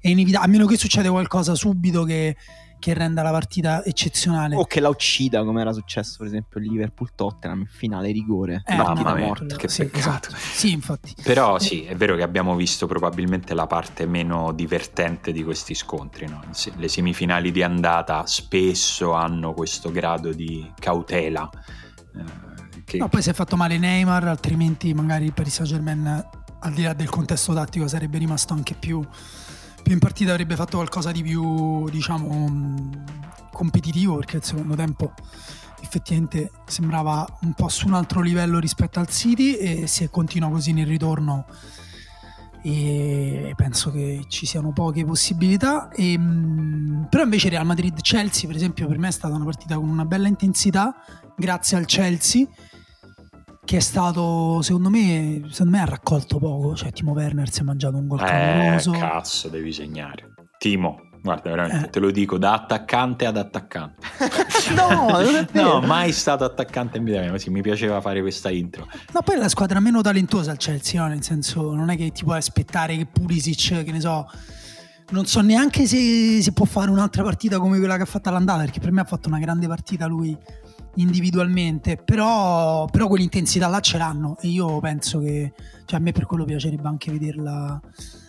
è 0.00 0.08
inevitabile. 0.08 0.48
A 0.50 0.52
meno 0.52 0.66
che 0.66 0.76
succeda 0.76 1.10
qualcosa 1.10 1.54
subito 1.54 2.04
che 2.04 2.36
che 2.82 2.94
renda 2.94 3.22
la 3.22 3.30
partita 3.30 3.84
eccezionale. 3.84 4.56
O 4.56 4.64
che 4.64 4.80
la 4.80 4.88
uccida, 4.88 5.44
come 5.44 5.60
era 5.60 5.72
successo 5.72 6.16
per 6.18 6.26
esempio 6.26 6.58
il 6.58 6.68
Liverpool-Tottenham 6.68 7.60
in 7.60 7.66
finale 7.68 8.10
rigore. 8.10 8.64
Eh, 8.66 8.74
Mamma 8.74 9.14
mia, 9.14 9.26
morta. 9.26 9.54
che 9.54 9.68
sì, 9.68 9.84
peccato. 9.84 10.30
Esatto. 10.30 10.34
Sì, 10.36 10.72
infatti. 10.72 11.14
Però 11.22 11.60
sì, 11.60 11.84
è 11.84 11.94
vero 11.94 12.16
che 12.16 12.22
abbiamo 12.22 12.56
visto 12.56 12.88
probabilmente 12.88 13.54
la 13.54 13.68
parte 13.68 14.04
meno 14.04 14.50
divertente 14.50 15.30
di 15.30 15.44
questi 15.44 15.74
scontri. 15.74 16.26
No? 16.26 16.42
Le 16.74 16.88
semifinali 16.88 17.52
di 17.52 17.62
andata 17.62 18.26
spesso 18.26 19.12
hanno 19.12 19.54
questo 19.54 19.92
grado 19.92 20.32
di 20.32 20.68
cautela. 20.76 21.48
Eh, 22.16 22.82
che... 22.84 22.96
No, 22.98 23.08
poi 23.08 23.22
si 23.22 23.30
è 23.30 23.32
fatto 23.32 23.54
male 23.54 23.78
Neymar, 23.78 24.26
altrimenti 24.26 24.92
magari 24.92 25.26
il 25.26 25.32
Paris 25.32 25.54
Saint-Germain, 25.54 26.28
al 26.58 26.72
di 26.72 26.82
là 26.82 26.94
del 26.94 27.08
contesto 27.08 27.54
tattico, 27.54 27.86
sarebbe 27.86 28.18
rimasto 28.18 28.54
anche 28.54 28.74
più 28.74 29.00
in 29.90 29.98
partita 29.98 30.30
avrebbe 30.30 30.56
fatto 30.56 30.76
qualcosa 30.76 31.10
di 31.12 31.22
più, 31.22 31.88
diciamo, 31.88 32.48
mm, 32.48 32.92
competitivo, 33.52 34.16
perché 34.16 34.36
il 34.38 34.44
secondo 34.44 34.74
tempo 34.74 35.12
effettivamente 35.82 36.50
sembrava 36.66 37.26
un 37.42 37.52
po' 37.54 37.68
su 37.68 37.86
un 37.86 37.94
altro 37.94 38.20
livello 38.20 38.58
rispetto 38.58 39.00
al 39.00 39.08
City 39.08 39.54
e 39.54 39.86
se 39.86 40.08
continua 40.10 40.48
così 40.48 40.72
nel 40.72 40.86
ritorno. 40.86 41.46
E 42.64 43.52
penso 43.56 43.90
che 43.90 44.24
ci 44.28 44.46
siano 44.46 44.72
poche 44.72 45.04
possibilità. 45.04 45.90
E, 45.90 46.16
mm, 46.16 47.04
però 47.04 47.24
invece 47.24 47.48
Real 47.48 47.66
Madrid-Chelsea 47.66 48.46
per 48.46 48.56
esempio 48.56 48.86
per 48.86 48.98
me 48.98 49.08
è 49.08 49.12
stata 49.12 49.34
una 49.34 49.44
partita 49.44 49.74
con 49.74 49.88
una 49.88 50.04
bella 50.04 50.28
intensità 50.28 50.94
grazie 51.36 51.76
al 51.76 51.86
Chelsea 51.86 52.46
che 53.64 53.76
è 53.76 53.80
stato 53.80 54.60
secondo 54.62 54.90
me, 54.90 55.42
secondo 55.50 55.76
me 55.76 55.82
ha 55.82 55.86
raccolto 55.86 56.38
poco. 56.38 56.74
Cioè 56.74 56.92
Timo 56.92 57.12
Werner 57.12 57.50
si 57.50 57.60
è 57.60 57.64
mangiato 57.64 57.96
un 57.96 58.08
gol 58.08 58.20
eh, 58.20 58.24
clamoroso. 58.24 58.90
cazzo 58.92 59.48
devi 59.48 59.72
segnare. 59.72 60.34
Timo 60.58 61.10
guarda 61.22 61.50
veramente 61.50 61.86
eh. 61.86 61.90
te 61.90 62.00
lo 62.00 62.10
dico 62.10 62.36
da 62.36 62.52
attaccante 62.52 63.26
ad 63.26 63.36
attaccante. 63.36 64.06
No 64.74 65.20
no 65.52 65.80
mai 65.86 66.12
stato 66.12 66.44
attaccante 66.44 66.98
in 66.98 67.04
vita 67.04 67.20
mia 67.20 67.36
sì, 67.38 67.50
mi 67.50 67.62
piaceva 67.62 68.00
fare 68.00 68.20
questa 68.20 68.50
intro. 68.50 68.86
No 69.12 69.22
poi 69.22 69.36
è 69.36 69.38
la 69.38 69.48
squadra 69.48 69.80
meno 69.80 70.00
talentuosa 70.00 70.52
il 70.52 70.58
Chelsea 70.58 71.00
no? 71.00 71.08
nel 71.08 71.22
senso 71.22 71.74
non 71.74 71.90
è 71.90 71.96
che 71.96 72.10
ti 72.10 72.24
puoi 72.24 72.36
aspettare 72.36 72.96
che 72.96 73.06
Pulisic 73.06 73.84
che 73.84 73.92
ne 73.92 74.00
so 74.00 74.28
non 75.10 75.26
so 75.26 75.40
neanche 75.40 75.86
se 75.86 76.40
si 76.40 76.52
può 76.52 76.64
fare 76.64 76.90
un'altra 76.90 77.22
partita 77.22 77.58
come 77.58 77.78
quella 77.78 77.96
che 77.96 78.02
ha 78.02 78.06
fatto 78.06 78.28
all'andata 78.28 78.60
perché 78.60 78.80
per 78.80 78.92
me 78.92 79.00
ha 79.00 79.04
fatto 79.04 79.28
una 79.28 79.38
grande 79.38 79.66
partita 79.66 80.06
lui 80.06 80.36
individualmente, 80.96 81.96
però, 81.96 82.86
però 82.86 83.06
quell'intensità 83.06 83.68
là 83.68 83.80
ce 83.80 83.98
l'hanno 83.98 84.36
e 84.40 84.48
io 84.48 84.78
penso 84.80 85.20
che 85.20 85.52
cioè, 85.84 85.98
a 85.98 86.02
me 86.02 86.12
per 86.12 86.26
quello 86.26 86.44
piacerebbe 86.44 86.88
anche 86.88 87.10
vederla, 87.10 87.80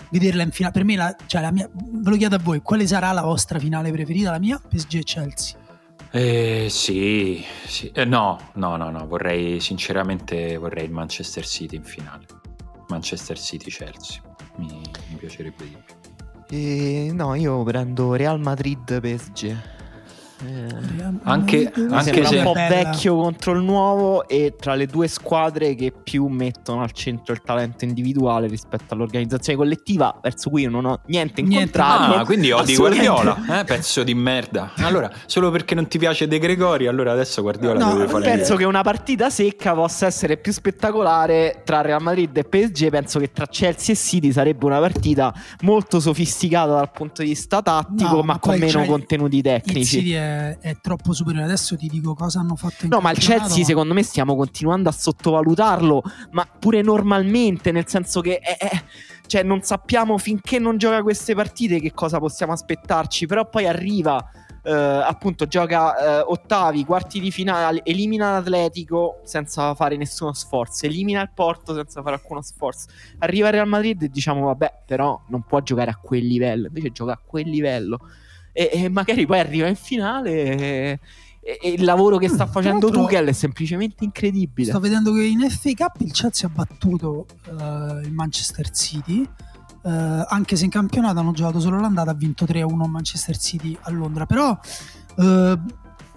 vederla 0.10 0.44
in 0.44 0.52
finale. 0.52 0.74
Per 0.74 0.84
me, 0.84 0.96
la, 0.96 1.16
cioè, 1.26 1.42
la 1.42 1.52
mia, 1.52 1.70
ve 1.74 2.10
lo 2.10 2.16
chiedo 2.16 2.36
a 2.36 2.40
voi, 2.40 2.62
quale 2.62 2.88
sarà 2.88 3.12
la 3.12 3.22
vostra 3.22 3.60
finale 3.60 3.92
preferita? 3.92 4.32
La 4.32 4.40
mia? 4.40 4.60
PSG 4.60 4.96
e 4.96 5.04
Chelsea. 5.04 5.58
Eh, 6.12 6.68
sì, 6.70 7.44
sì. 7.66 7.90
Eh, 7.94 8.06
no, 8.06 8.40
no, 8.54 8.76
no, 8.76 8.92
no, 8.92 9.08
vorrei 9.08 9.60
sinceramente 9.60 10.58
vorrei 10.58 10.86
il 10.86 10.92
Manchester 10.92 11.46
City 11.46 11.76
in 11.76 11.84
finale. 11.84 12.26
Manchester 12.90 13.40
City 13.40 13.72
Chelsea, 13.72 14.22
mi, 14.58 14.82
mi 15.10 15.16
piacerebbe 15.16 15.64
di 15.64 15.76
più. 15.84 15.96
Eh, 16.56 17.12
no, 17.12 17.34
io 17.34 17.64
prendo 17.64 18.14
Real 18.14 18.40
Madrid 18.40 19.00
PSG. 19.00 19.58
Eh, 20.46 21.12
anche, 21.24 21.72
anche 21.90 22.26
se 22.26 22.38
un 22.38 22.44
po' 22.44 22.54
vecchio 22.54 23.16
contro 23.16 23.54
il 23.54 23.62
nuovo 23.62 24.28
e 24.28 24.56
tra 24.60 24.76
le 24.76 24.88
due 24.88 25.08
squadre 25.08 25.74
che 25.74 25.94
più 26.04 26.28
mettono 26.28 26.82
al 26.82 26.92
centro 26.92 27.34
il 27.34 27.42
talento 27.42 27.86
individuale 27.86 28.48
rispetto 28.48 28.94
all'organizzazione 28.94 29.58
collettiva 29.58 30.20
verso 30.22 30.50
cui 30.50 30.64
io 30.64 30.70
non 30.70 30.86
ho 30.86 31.00
niente 31.06 31.40
in 31.40 31.48
niente. 31.48 31.80
contrario. 31.80 32.16
Ah, 32.16 32.26
quindi 32.26 32.52
odi 32.52 32.76
Guardiola 32.76 33.60
eh? 33.60 33.64
pezzo 33.64 34.04
di 34.04 34.14
merda. 34.14 34.74
Allora 34.78 35.10
solo 35.26 35.50
perché 35.50 35.76
non 35.76 35.88
ti 35.88 35.98
piace 35.98 36.28
De 36.28 36.40
Gregori 36.40 36.88
allora 36.88 37.14
adesso 37.14 37.42
Guardiola 37.42 37.80
no, 37.80 37.94
deve 37.94 38.08
fare 38.10 38.24
penso 38.24 38.56
che 38.56 38.66
una 38.66 38.82
partita 38.82 39.30
secca 39.30 39.74
possa 39.74 40.08
essere 40.08 40.36
più 40.38 40.52
spettacolare 40.52 41.62
tra 41.64 41.80
Real 41.82 42.02
Madrid 42.02 42.36
e 42.36 42.44
PSG 42.44 42.90
penso 42.90 43.20
che 43.20 43.32
tra 43.32 43.46
Chelsea 43.46 43.94
e 43.94 43.98
City 43.98 44.32
sarebbe 44.34 44.66
una 44.66 44.80
partita 44.80 45.34
molto 45.62 46.02
sofisticata 46.02 46.74
dal 46.74 46.92
punto 46.92 47.22
di 47.22 47.30
vista 47.30 47.62
tattico 47.62 48.16
no, 48.16 48.24
ma, 48.24 48.34
ma 48.34 48.40
con 48.40 48.58
meno 48.58 48.84
contenuti 48.84 49.42
tecnici 49.42 50.14
è 50.34 50.58
è, 50.60 50.78
troppo 50.82 51.14
superiore. 51.14 51.46
Adesso 51.46 51.78
ti 51.78 51.88
dico 51.88 52.14
cosa 52.14 52.40
hanno 52.40 52.56
fatto 52.56 52.86
in 52.86 52.90
No, 52.90 53.00
ma 53.00 53.12
il 53.12 53.18
Chelsea 53.18 53.64
secondo 53.64 53.94
me 53.94 54.04
stiamo 54.04 54.36
continuando 54.36 54.90
a 54.90 54.92
sottovalutarlo, 54.92 56.04
ma 56.32 56.46
pure 56.46 56.82
normalmente, 56.82 57.72
nel 57.72 57.88
senso 57.88 58.22
che 58.22 58.40
è, 58.40 58.58
è, 58.58 58.84
cioè, 59.28 59.44
non 59.44 59.62
sappiamo 59.62 60.18
finché 60.18 60.60
non 60.60 60.78
gioca 60.78 61.02
queste 61.02 61.34
partite 61.36 61.80
che 61.80 61.94
cosa 61.94 62.20
possiamo 62.20 62.54
aspettarci, 62.54 63.26
però 63.26 63.48
poi 63.50 63.68
arriva 63.68 64.26
Uh, 64.66 65.04
appunto 65.04 65.46
gioca 65.46 66.22
uh, 66.22 66.32
ottavi, 66.32 66.86
quarti 66.86 67.20
di 67.20 67.32
finale, 67.32 67.82
elimina 67.84 68.32
l'Atletico 68.32 69.20
senza 69.26 69.76
fare 69.76 69.98
nessuno 69.98 70.32
sforzo, 70.32 70.86
elimina 70.86 71.22
il 71.22 71.32
Porto 71.36 71.76
senza 71.76 72.02
fare 72.02 72.16
alcuno 72.16 72.42
sforzo, 72.42 72.88
arriva 73.18 73.48
al 73.48 73.54
Real 73.56 73.68
Madrid 73.68 74.04
e 74.04 74.08
diciamo 74.08 74.46
vabbè 74.46 74.84
però 74.86 75.22
non 75.28 75.42
può 75.42 75.60
giocare 75.60 75.92
a 75.92 75.98
quel 75.98 76.26
livello, 76.26 76.68
invece 76.68 76.94
gioca 76.94 77.12
a 77.12 77.20
quel 77.22 77.50
livello 77.50 78.00
e, 78.54 78.70
e 78.72 78.90
magari 78.90 79.26
poi 79.26 79.40
arriva 79.40 79.68
in 79.68 79.76
finale 79.76 80.32
e, 80.32 81.60
e 81.62 81.72
il 81.72 81.84
lavoro 81.84 82.18
che 82.18 82.30
sta 82.30 82.46
facendo 82.46 82.90
Tuchel 82.90 83.28
è 83.28 83.34
semplicemente 83.34 84.06
incredibile. 84.06 84.70
Sto 84.70 84.80
vedendo 84.80 85.12
che 85.14 85.24
in 85.24 85.42
FA 85.50 85.72
Cup 85.76 86.00
il 86.00 86.12
Chelsea 86.14 86.48
ha 86.48 86.52
battuto 86.54 87.26
uh, 87.50 88.00
il 88.00 88.14
Manchester 88.14 88.70
City. 88.70 89.28
Uh, 89.82 90.24
anche 90.30 90.56
se 90.56 90.64
in 90.64 90.70
campionato 90.70 91.20
hanno 91.20 91.34
giocato 91.34 91.60
solo 91.60 91.82
l'andata, 91.82 92.12
ha 92.12 92.14
vinto 92.14 92.46
3-1 92.46 92.88
Manchester 92.88 93.38
City 93.38 93.78
a 93.82 93.92
Londra. 93.92 94.26
Però 94.26 94.58
uh, 95.18 95.60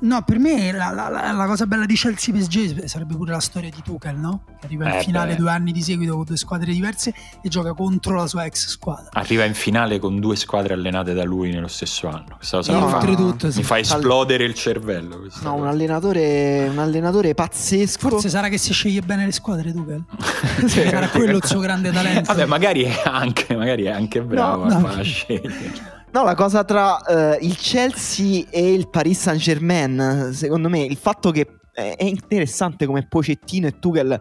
No, 0.06 0.22
per 0.22 0.38
me 0.38 0.70
la, 0.70 0.92
la, 0.92 1.32
la, 1.32 1.46
cosa 1.46 1.66
bella 1.66 1.84
di 1.84 1.96
Chelsea 1.96 2.32
PSG 2.32 2.84
sarebbe 2.84 3.16
pure 3.16 3.32
la 3.32 3.40
storia 3.40 3.70
di 3.70 3.82
Tuchel, 3.82 4.16
no? 4.16 4.42
Che 4.60 4.66
arriva 4.66 4.88
in 4.88 4.98
eh 4.98 5.02
finale 5.02 5.32
beh. 5.32 5.36
due 5.36 5.50
anni 5.50 5.72
di 5.72 5.82
seguito 5.82 6.14
con 6.14 6.24
due 6.24 6.36
squadre 6.36 6.72
diverse 6.72 7.12
e 7.42 7.48
gioca 7.48 7.72
contro 7.74 8.14
la 8.14 8.28
sua 8.28 8.44
ex 8.44 8.68
squadra. 8.68 9.08
Arriva 9.14 9.42
in 9.42 9.54
finale 9.54 9.98
con 9.98 10.20
due 10.20 10.36
squadre 10.36 10.74
allenate 10.74 11.12
da 11.12 11.24
lui 11.24 11.50
nello 11.50 11.66
stesso 11.66 12.06
anno. 12.06 12.36
Questa 12.36 12.58
cosa 12.58 12.72
no, 12.72 12.84
mi, 12.84 12.90
fa, 12.90 12.96
oltretutto, 12.98 13.50
sì. 13.50 13.58
mi 13.58 13.64
fa 13.64 13.78
esplodere 13.80 14.44
il 14.44 14.54
cervello. 14.54 15.26
No, 15.42 15.54
un 15.54 15.66
allenatore, 15.66 16.68
un 16.68 16.78
allenatore, 16.78 17.34
pazzesco. 17.34 18.08
Forse 18.08 18.28
sarà 18.28 18.48
che 18.48 18.58
si 18.58 18.72
sceglie 18.72 19.00
bene 19.00 19.24
le 19.24 19.32
squadre 19.32 19.72
Tuchel. 19.72 20.04
sì. 20.68 20.88
Sarà 20.88 21.08
quello 21.08 21.36
il 21.36 21.44
suo 21.44 21.58
grande 21.58 21.90
talento. 21.90 22.32
Vabbè, 22.32 22.44
magari 22.44 22.84
è 22.84 23.02
anche, 23.04 23.56
magari 23.56 23.82
è 23.84 23.90
anche 23.90 24.22
bravo 24.22 24.68
no, 24.68 24.78
no. 24.78 24.86
a 24.86 25.02
scegliere. 25.02 25.95
No, 26.16 26.24
la 26.24 26.34
cosa 26.34 26.64
tra 26.64 26.98
uh, 27.06 27.44
il 27.44 27.58
Chelsea 27.58 28.46
e 28.48 28.72
il 28.72 28.88
Paris 28.88 29.20
Saint 29.20 29.38
Germain, 29.38 30.30
secondo 30.32 30.70
me, 30.70 30.82
il 30.82 30.96
fatto 30.96 31.30
che 31.30 31.58
è 31.74 32.04
interessante 32.04 32.86
come 32.86 33.06
Pocettino 33.06 33.66
e 33.66 33.78
Tuchel 33.78 34.18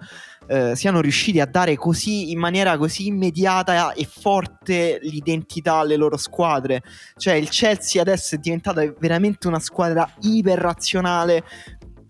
eh, 0.47 0.75
siano 0.75 0.99
riusciti 0.99 1.39
a 1.39 1.45
dare 1.45 1.77
così 1.77 2.31
in 2.31 2.37
maniera 2.37 2.77
così 2.77 3.07
immediata 3.07 3.93
e 3.93 4.05
forte 4.05 4.99
l'identità 5.03 5.75
alle 5.75 5.95
loro 5.95 6.17
squadre. 6.17 6.83
Cioè 7.15 7.35
il 7.35 7.47
Chelsea 7.47 8.01
adesso 8.01 8.35
è 8.35 8.39
diventata 8.39 8.81
veramente 8.99 9.47
una 9.47 9.59
squadra 9.59 10.05
iperrazionale 10.19 11.43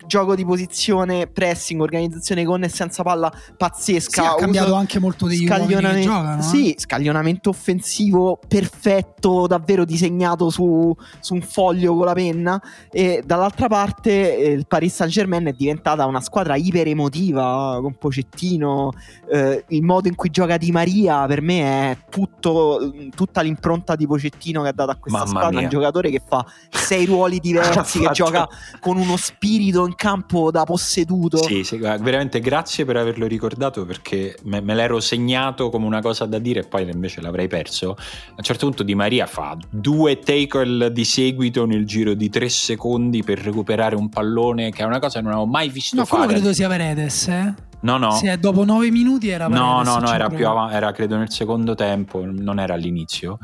gioco 0.06 0.34
di 0.34 0.44
posizione, 0.44 1.26
pressing, 1.26 1.80
organizzazione 1.80 2.44
con 2.44 2.62
e 2.62 2.68
senza 2.68 3.02
palla 3.02 3.32
pazzesca. 3.56 4.22
Sì, 4.22 4.28
ha 4.28 4.34
cambiato 4.34 4.74
anche 4.74 4.98
molto 4.98 5.26
degli 5.26 5.46
scaglionamento, 5.46 6.08
giocano, 6.08 6.42
Sì, 6.42 6.74
scaglionamento 6.78 7.50
offensivo 7.50 8.38
perfetto, 8.46 9.46
davvero 9.46 9.84
disegnato 9.84 10.50
su, 10.50 10.94
su, 11.20 11.34
un 11.34 11.42
foglio 11.42 11.94
con 11.94 12.06
la 12.06 12.14
penna. 12.14 12.60
E 12.90 13.22
dall'altra 13.24 13.68
parte 13.68 14.36
eh, 14.38 14.50
il 14.52 14.66
Paris 14.66 14.94
Saint 14.94 15.12
Germain 15.12 15.46
è 15.46 15.52
diventata 15.52 16.06
una 16.06 16.20
squadra 16.20 16.56
iper 16.56 16.86
emotiva 16.88 17.78
con 17.80 17.94
Pocettino. 17.94 18.92
Eh, 19.30 19.64
il 19.68 19.82
modo 19.82 20.08
in 20.08 20.14
cui 20.14 20.30
gioca 20.30 20.56
Di 20.56 20.70
Maria 20.70 21.26
per 21.26 21.42
me 21.42 21.90
è 21.90 21.98
tutto, 22.08 22.92
tutta 23.14 23.40
l'impronta 23.40 23.96
di 23.96 24.06
Pocettino 24.06 24.62
che 24.62 24.68
ha 24.68 24.72
dato 24.72 24.90
a 24.90 24.96
questa 24.96 25.18
Mamma 25.18 25.30
squadra. 25.30 25.50
Mia. 25.50 25.62
Un 25.62 25.68
giocatore 25.68 26.10
che 26.10 26.22
fa 26.24 26.44
sei 26.70 27.04
ruoli 27.06 27.38
diversi, 27.40 27.98
che 27.98 28.10
gioca 28.12 28.48
con 28.80 28.96
uno 28.96 29.16
spirito 29.16 29.86
in 29.86 29.94
campo 29.96 30.50
da 30.50 30.64
posseduto. 30.64 31.42
Sì, 31.42 31.64
sì, 31.64 31.78
veramente 31.78 32.40
grazie 32.40 32.84
per 32.84 32.96
averlo 32.96 33.26
ricordato 33.26 33.84
perché 33.84 34.36
me, 34.44 34.60
me, 34.60 34.74
l'ero 34.74 35.00
segnato 35.00 35.70
come 35.70 35.86
una 35.86 36.00
cosa 36.00 36.26
da 36.26 36.38
dire 36.38 36.60
e 36.60 36.64
poi 36.64 36.88
invece 36.88 37.20
l'avrei 37.20 37.48
perso. 37.48 37.96
A 37.96 38.34
un 38.36 38.44
certo 38.44 38.66
punto 38.66 38.82
Di 38.82 38.94
Maria 38.94 39.26
fa 39.26 39.56
due 39.68 40.18
tackle 40.18 40.92
di 40.92 41.04
seguito 41.04 41.66
nel 41.66 41.84
giro 41.86 42.14
di 42.14 42.30
tre 42.30 42.48
secondi 42.48 43.24
per 43.24 43.38
recuperare 43.40 43.96
un 43.96 44.08
pallone 44.08 44.70
che 44.70 44.82
è 44.82 44.86
una 44.86 45.00
cosa 45.00 45.18
che 45.18 45.24
non 45.24 45.32
avevo 45.32 45.46
mai 45.46 45.68
visto 45.68 45.96
no, 45.96 46.04
fare. 46.04 46.20
No, 46.20 46.26
quello 46.26 46.40
credo 46.40 46.54
sia 46.54 46.68
Veredes, 46.68 47.28
eh? 47.28 47.54
No, 47.80 47.98
no. 47.98 48.12
Sì, 48.12 48.30
dopo 48.38 48.64
nove 48.64 48.90
minuti 48.90 49.28
era 49.28 49.48
No, 49.48 49.82
no, 49.82 49.98
no, 49.98 50.12
era 50.12 50.28
più 50.28 50.46
avanti, 50.46 50.74
era 50.74 50.92
credo 50.92 51.16
nel 51.16 51.30
secondo 51.30 51.74
tempo, 51.74 52.24
non 52.24 52.58
era 52.58 52.74
all'inizio. 52.74 53.38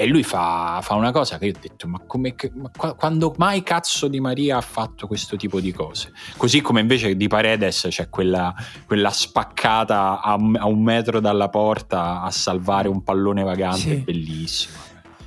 E 0.00 0.06
lui 0.06 0.22
fa, 0.22 0.78
fa 0.80 0.94
una 0.94 1.10
cosa 1.10 1.38
che 1.38 1.46
io 1.46 1.54
ho 1.56 1.58
detto, 1.60 1.88
ma, 1.88 1.98
come, 2.06 2.32
ma 2.54 2.70
quando 2.94 3.34
mai 3.36 3.64
cazzo 3.64 4.06
di 4.06 4.20
Maria 4.20 4.58
ha 4.58 4.60
fatto 4.60 5.08
questo 5.08 5.34
tipo 5.34 5.58
di 5.58 5.72
cose? 5.72 6.12
Così 6.36 6.60
come 6.60 6.80
invece 6.80 7.16
di 7.16 7.26
Paredes 7.26 7.88
c'è 7.90 8.08
quella, 8.08 8.54
quella 8.86 9.10
spaccata 9.10 10.20
a, 10.20 10.34
a, 10.34 10.66
un 10.66 10.82
metro 10.84 11.18
dalla 11.18 11.48
porta 11.48 12.22
a 12.22 12.30
salvare 12.30 12.86
un 12.86 13.02
pallone 13.02 13.42
vagante, 13.42 13.80
sì. 13.80 13.96
bellissimo. 13.96 14.76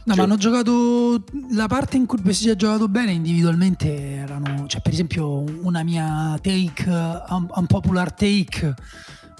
No, 0.03 0.13
cioè, 0.13 0.15
ma 0.15 0.23
hanno 0.23 0.37
giocato 0.37 1.21
la 1.51 1.67
parte 1.67 1.97
in 1.97 2.05
cui 2.05 2.21
PSG 2.21 2.51
ha 2.51 2.55
giocato 2.55 2.87
bene 2.87 3.11
individualmente 3.11 3.93
erano, 3.93 4.67
cioè 4.67 4.79
per 4.79 4.93
esempio 4.93 5.43
una 5.63 5.83
mia 5.83 6.39
take, 6.41 6.85
un, 6.87 7.45
un 7.53 7.65
popular 7.67 8.13
take, 8.13 8.73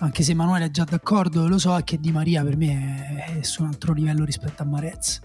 anche 0.02 0.24
se 0.24 0.32
Emanuele 0.32 0.66
è 0.66 0.72
già 0.72 0.84
d'accordo, 0.84 1.48
lo 1.48 1.60
so, 1.60 1.78
è 1.78 1.84
che 1.84 2.00
Di 2.00 2.12
Maria 2.12 2.44
per 2.44 2.58
me 2.58 3.26
è, 3.28 3.40
è 3.40 3.44
su 3.44 3.62
un 3.62 3.70
altro 3.70 3.94
livello 3.94 4.26
rispetto 4.26 4.64
a 4.64 4.66
Marez. 4.66 5.20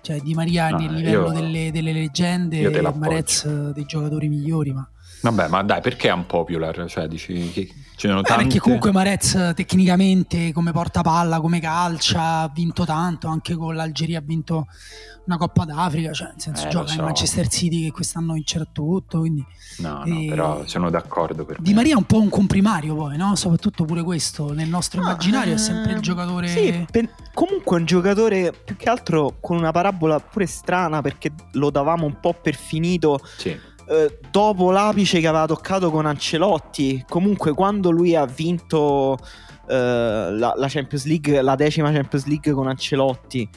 Cioè 0.00 0.20
Di 0.20 0.34
Maria 0.34 0.70
no, 0.70 0.78
nel 0.78 0.92
livello 0.92 1.26
io, 1.26 1.32
delle, 1.32 1.70
delle, 1.72 1.92
leggende 1.92 2.60
e 2.60 2.92
Marez 2.94 3.72
dei 3.72 3.84
giocatori 3.84 4.28
migliori, 4.28 4.72
ma 4.72 4.88
Vabbè, 5.22 5.48
ma 5.48 5.62
dai, 5.62 5.80
perché 5.80 6.08
è 6.08 6.12
un 6.12 6.26
popular? 6.26 6.84
Cioè, 6.88 7.06
dici 7.06 7.50
che 7.52 7.72
ci 7.96 8.08
sono 8.08 8.22
tanti. 8.22 8.44
Perché 8.44 8.58
comunque 8.58 8.90
Marez 8.90 9.52
tecnicamente 9.54 10.52
come 10.52 10.72
porta 10.72 11.02
palla, 11.02 11.40
come 11.40 11.60
calcia, 11.60 12.40
ha 12.40 12.50
vinto 12.52 12.84
tanto, 12.84 13.28
anche 13.28 13.54
con 13.54 13.74
l'Algeria 13.74 14.18
ha 14.18 14.22
vinto 14.22 14.66
una 15.24 15.36
Coppa 15.36 15.64
d'Africa, 15.64 16.12
cioè 16.12 16.28
nel 16.28 16.40
senso 16.40 16.66
eh, 16.66 16.70
gioca 16.70 16.88
so. 16.88 16.94
in 16.98 17.04
Manchester 17.04 17.46
City 17.46 17.84
che 17.84 17.92
quest'anno 17.92 18.32
vincerà 18.32 18.66
tutto, 18.70 19.20
quindi 19.20 19.44
No, 19.78 20.02
no, 20.04 20.24
però 20.28 20.66
sono 20.66 20.90
d'accordo 20.90 21.44
per 21.44 21.60
Di 21.60 21.70
me. 21.70 21.76
Maria 21.76 21.94
è 21.94 21.96
un 21.96 22.04
po' 22.04 22.20
un 22.20 22.28
comprimario 22.28 22.94
poi, 22.94 23.16
no? 23.16 23.34
Soprattutto 23.36 23.84
pure 23.84 24.02
questo, 24.02 24.52
nel 24.52 24.68
nostro 24.68 25.00
ah, 25.00 25.04
immaginario 25.04 25.54
è 25.54 25.58
sempre 25.58 25.92
il 25.92 26.00
giocatore 26.00 26.48
Sì, 26.48 26.84
per, 26.90 27.08
comunque 27.32 27.76
è 27.76 27.80
un 27.80 27.86
giocatore 27.86 28.52
più 28.52 28.76
che 28.76 28.88
altro 28.88 29.36
con 29.40 29.56
una 29.56 29.70
parabola 29.70 30.18
pure 30.20 30.46
strana 30.46 31.00
perché 31.00 31.32
lo 31.52 31.70
davamo 31.70 32.04
un 32.04 32.18
po' 32.20 32.34
per 32.34 32.56
finito. 32.56 33.20
Sì 33.36 33.70
eh, 33.92 34.18
dopo 34.30 34.70
l'apice 34.70 35.20
che 35.20 35.26
aveva 35.26 35.46
toccato 35.46 35.90
con 35.90 36.06
Ancelotti, 36.06 37.04
comunque 37.08 37.52
quando 37.52 37.90
lui 37.90 38.16
ha 38.16 38.24
vinto 38.24 39.18
eh, 39.68 39.74
la, 39.74 40.54
la, 40.56 40.66
Champions 40.68 41.04
League, 41.04 41.42
la 41.42 41.54
decima 41.54 41.92
Champions 41.92 42.24
League 42.26 42.52
con 42.52 42.66
Ancelotti, 42.68 43.48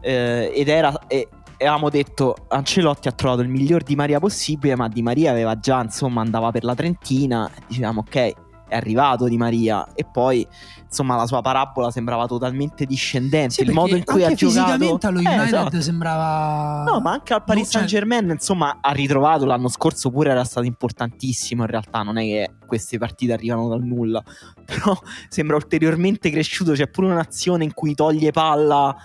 eh, 0.00 0.52
ed 0.54 0.68
era... 0.68 1.06
E, 1.06 1.28
avevamo 1.60 1.90
detto 1.90 2.46
Ancelotti 2.48 3.08
ha 3.08 3.12
trovato 3.12 3.42
il 3.42 3.48
miglior 3.48 3.82
Di 3.82 3.94
Maria 3.94 4.18
possibile, 4.18 4.76
ma 4.76 4.88
Di 4.88 5.02
Maria 5.02 5.30
aveva 5.30 5.58
già, 5.58 5.82
insomma, 5.82 6.22
andava 6.22 6.50
per 6.50 6.64
la 6.64 6.74
Trentina, 6.74 7.50
dicevamo 7.66 8.00
ok, 8.00 8.32
è 8.70 8.76
arrivato 8.76 9.26
Di 9.26 9.36
Maria 9.36 9.86
e 9.94 10.06
poi 10.10 10.46
insomma 10.84 11.16
la 11.16 11.26
sua 11.26 11.40
parabola 11.40 11.90
sembrava 11.90 12.26
totalmente 12.26 12.86
discendente 12.86 13.54
sì, 13.54 13.62
il 13.62 13.72
modo 13.72 13.96
in 13.96 14.04
cui 14.04 14.24
ha 14.24 14.32
giocato 14.32 14.70
fisicamente 14.70 15.06
allo 15.06 15.18
United 15.18 15.40
eh, 15.40 15.44
esatto. 15.44 15.80
sembrava 15.80 16.84
no 16.84 17.00
ma 17.00 17.12
anche 17.12 17.34
al 17.34 17.44
Paris 17.44 17.68
Saint 17.68 17.86
Germain 17.86 18.28
insomma 18.30 18.78
ha 18.80 18.92
ritrovato 18.92 19.44
l'anno 19.44 19.68
scorso 19.68 20.10
pure 20.10 20.30
era 20.30 20.44
stato 20.44 20.66
importantissimo 20.66 21.62
in 21.62 21.68
realtà 21.68 22.02
non 22.02 22.16
è 22.16 22.22
che 22.22 22.50
queste 22.66 22.98
partite 22.98 23.32
arrivano 23.32 23.68
dal 23.68 23.82
nulla 23.82 24.22
però 24.64 24.96
sembra 25.28 25.56
ulteriormente 25.56 26.30
cresciuto 26.30 26.72
c'è 26.72 26.88
pure 26.88 27.08
un'azione 27.08 27.64
in 27.64 27.74
cui 27.74 27.94
toglie 27.94 28.30
palla 28.30 28.96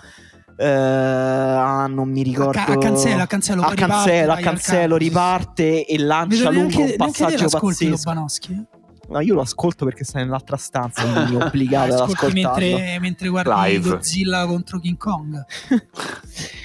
Uh, 0.58 0.62
ah, 0.64 1.86
non 1.86 2.08
mi 2.08 2.22
ricordo. 2.22 2.58
A, 2.58 2.78
Cancelo, 2.78 3.22
a 3.22 3.26
Cancelo, 3.26 3.60
a 3.60 3.74
Cancelo, 3.74 4.32
a 4.32 4.36
Cancelo 4.36 4.96
riparte 4.96 5.84
e 5.84 5.98
lancia 5.98 6.50
lungo 6.50 6.80
un 6.80 6.94
passaggio 6.96 7.46
pazzesco. 7.50 8.75
No, 9.08 9.20
io 9.20 9.34
lo 9.34 9.40
ascolto 9.40 9.84
perché 9.84 10.04
sta 10.04 10.18
nell'altra 10.18 10.56
stanza, 10.56 11.02
quindi 11.04 11.34
obbligato 11.42 11.94
ad 11.94 12.10
ascoltarlo. 12.10 12.58
Mentre, 12.66 12.98
mentre 13.00 13.28
guardi 13.28 13.50
Live. 13.54 13.88
Godzilla 13.90 14.46
contro 14.46 14.78
King 14.78 14.96
Kong. 14.96 15.44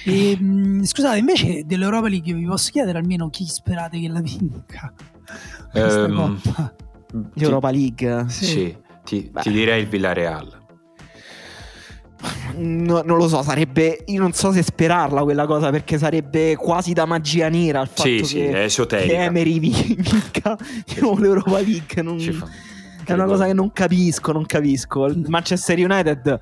e, 0.04 0.36
mh, 0.38 0.44
mm, 0.44 0.82
scusate, 0.82 1.18
invece 1.18 1.64
dell'Europa 1.64 2.08
League 2.08 2.32
vi 2.32 2.44
posso 2.44 2.70
chiedere 2.70 2.98
almeno 2.98 3.30
chi 3.30 3.46
sperate 3.46 4.00
che 4.00 4.08
la 4.08 4.20
vinca? 4.20 4.92
Um, 5.74 6.40
L'Europa 7.34 7.70
League? 7.70 8.24
Sì, 8.28 8.44
sì 8.44 8.76
ti, 9.04 9.30
ti 9.30 9.50
direi 9.50 9.82
il 9.82 9.88
Villarreal. 9.88 10.60
No, 12.56 13.02
non 13.04 13.16
lo 13.16 13.28
so, 13.28 13.42
sarebbe. 13.42 14.04
Io 14.06 14.20
non 14.20 14.32
so 14.32 14.52
se 14.52 14.62
sperarla 14.62 15.22
quella 15.22 15.46
cosa 15.46 15.70
perché 15.70 15.98
sarebbe 15.98 16.56
quasi 16.56 16.92
da 16.92 17.04
magia 17.04 17.48
nera 17.48 17.80
il 17.80 17.88
fatto 17.88 18.02
sì, 18.02 18.16
che, 18.18 18.24
sì, 18.24 18.40
è 18.40 18.62
esoterica. 18.64 19.12
che 19.12 19.22
Emery 19.24 19.58
vinca 19.96 20.56
l'Europa 21.18 21.60
League. 21.60 22.02
Non, 22.02 22.18
è 23.04 23.12
una 23.12 23.24
cosa 23.24 23.46
che 23.46 23.52
non 23.52 23.72
capisco. 23.72 24.32
Non 24.32 24.46
capisco. 24.46 25.06
Il 25.06 25.24
Manchester 25.28 25.78
United. 25.78 26.40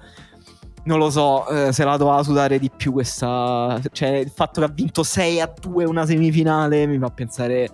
Non 0.83 0.99
lo 0.99 1.11
so 1.11 1.47
eh, 1.49 1.73
se 1.73 1.85
la 1.85 1.97
doveva 1.97 2.23
sudare 2.23 2.59
di 2.59 2.71
più 2.75 2.93
questa. 2.93 3.81
Cioè, 3.93 4.09
il 4.09 4.33
fatto 4.35 4.61
che 4.61 4.67
ha 4.67 4.73
vinto 4.73 5.03
6 5.03 5.41
a 5.41 5.53
2 5.61 5.85
una 5.85 6.07
semifinale 6.07 6.87
mi 6.87 6.99
fa 6.99 7.11
pensare 7.11 7.71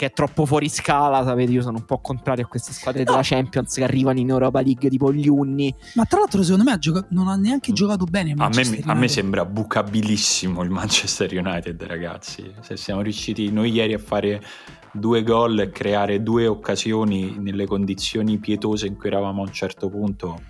che 0.00 0.06
è 0.06 0.12
troppo 0.12 0.46
fuori 0.46 0.70
scala. 0.70 1.22
Sapete, 1.24 1.52
io 1.52 1.60
sono 1.60 1.76
un 1.76 1.84
po' 1.84 1.98
contrario 1.98 2.46
a 2.46 2.48
queste 2.48 2.72
squadre 2.72 3.04
no. 3.04 3.10
della 3.10 3.22
Champions 3.22 3.74
che 3.74 3.84
arrivano 3.84 4.18
in 4.18 4.30
Europa 4.30 4.62
League 4.62 4.88
tipo 4.88 5.12
gli 5.12 5.28
Unni. 5.28 5.74
Ma 5.92 6.06
tra 6.06 6.20
l'altro, 6.20 6.42
secondo 6.42 6.64
me, 6.64 6.78
gioca- 6.78 7.04
non 7.10 7.28
ha 7.28 7.36
neanche 7.36 7.74
giocato 7.74 8.06
bene. 8.06 8.32
A 8.38 8.48
me, 8.48 8.80
a 8.82 8.94
me, 8.94 9.08
sembra 9.08 9.44
bucabilissimo 9.44 10.62
il 10.62 10.70
Manchester 10.70 11.30
United, 11.36 11.82
ragazzi. 11.82 12.50
Se 12.62 12.78
siamo 12.78 13.02
riusciti 13.02 13.52
noi 13.52 13.72
ieri 13.72 13.92
a 13.92 13.98
fare 13.98 14.42
due 14.90 15.22
gol 15.22 15.60
e 15.60 15.68
creare 15.70 16.22
due 16.22 16.46
occasioni 16.46 17.36
nelle 17.38 17.66
condizioni 17.66 18.38
pietose 18.38 18.86
in 18.86 18.96
cui 18.96 19.08
eravamo 19.08 19.42
a 19.42 19.44
un 19.44 19.52
certo 19.52 19.90
punto 19.90 20.40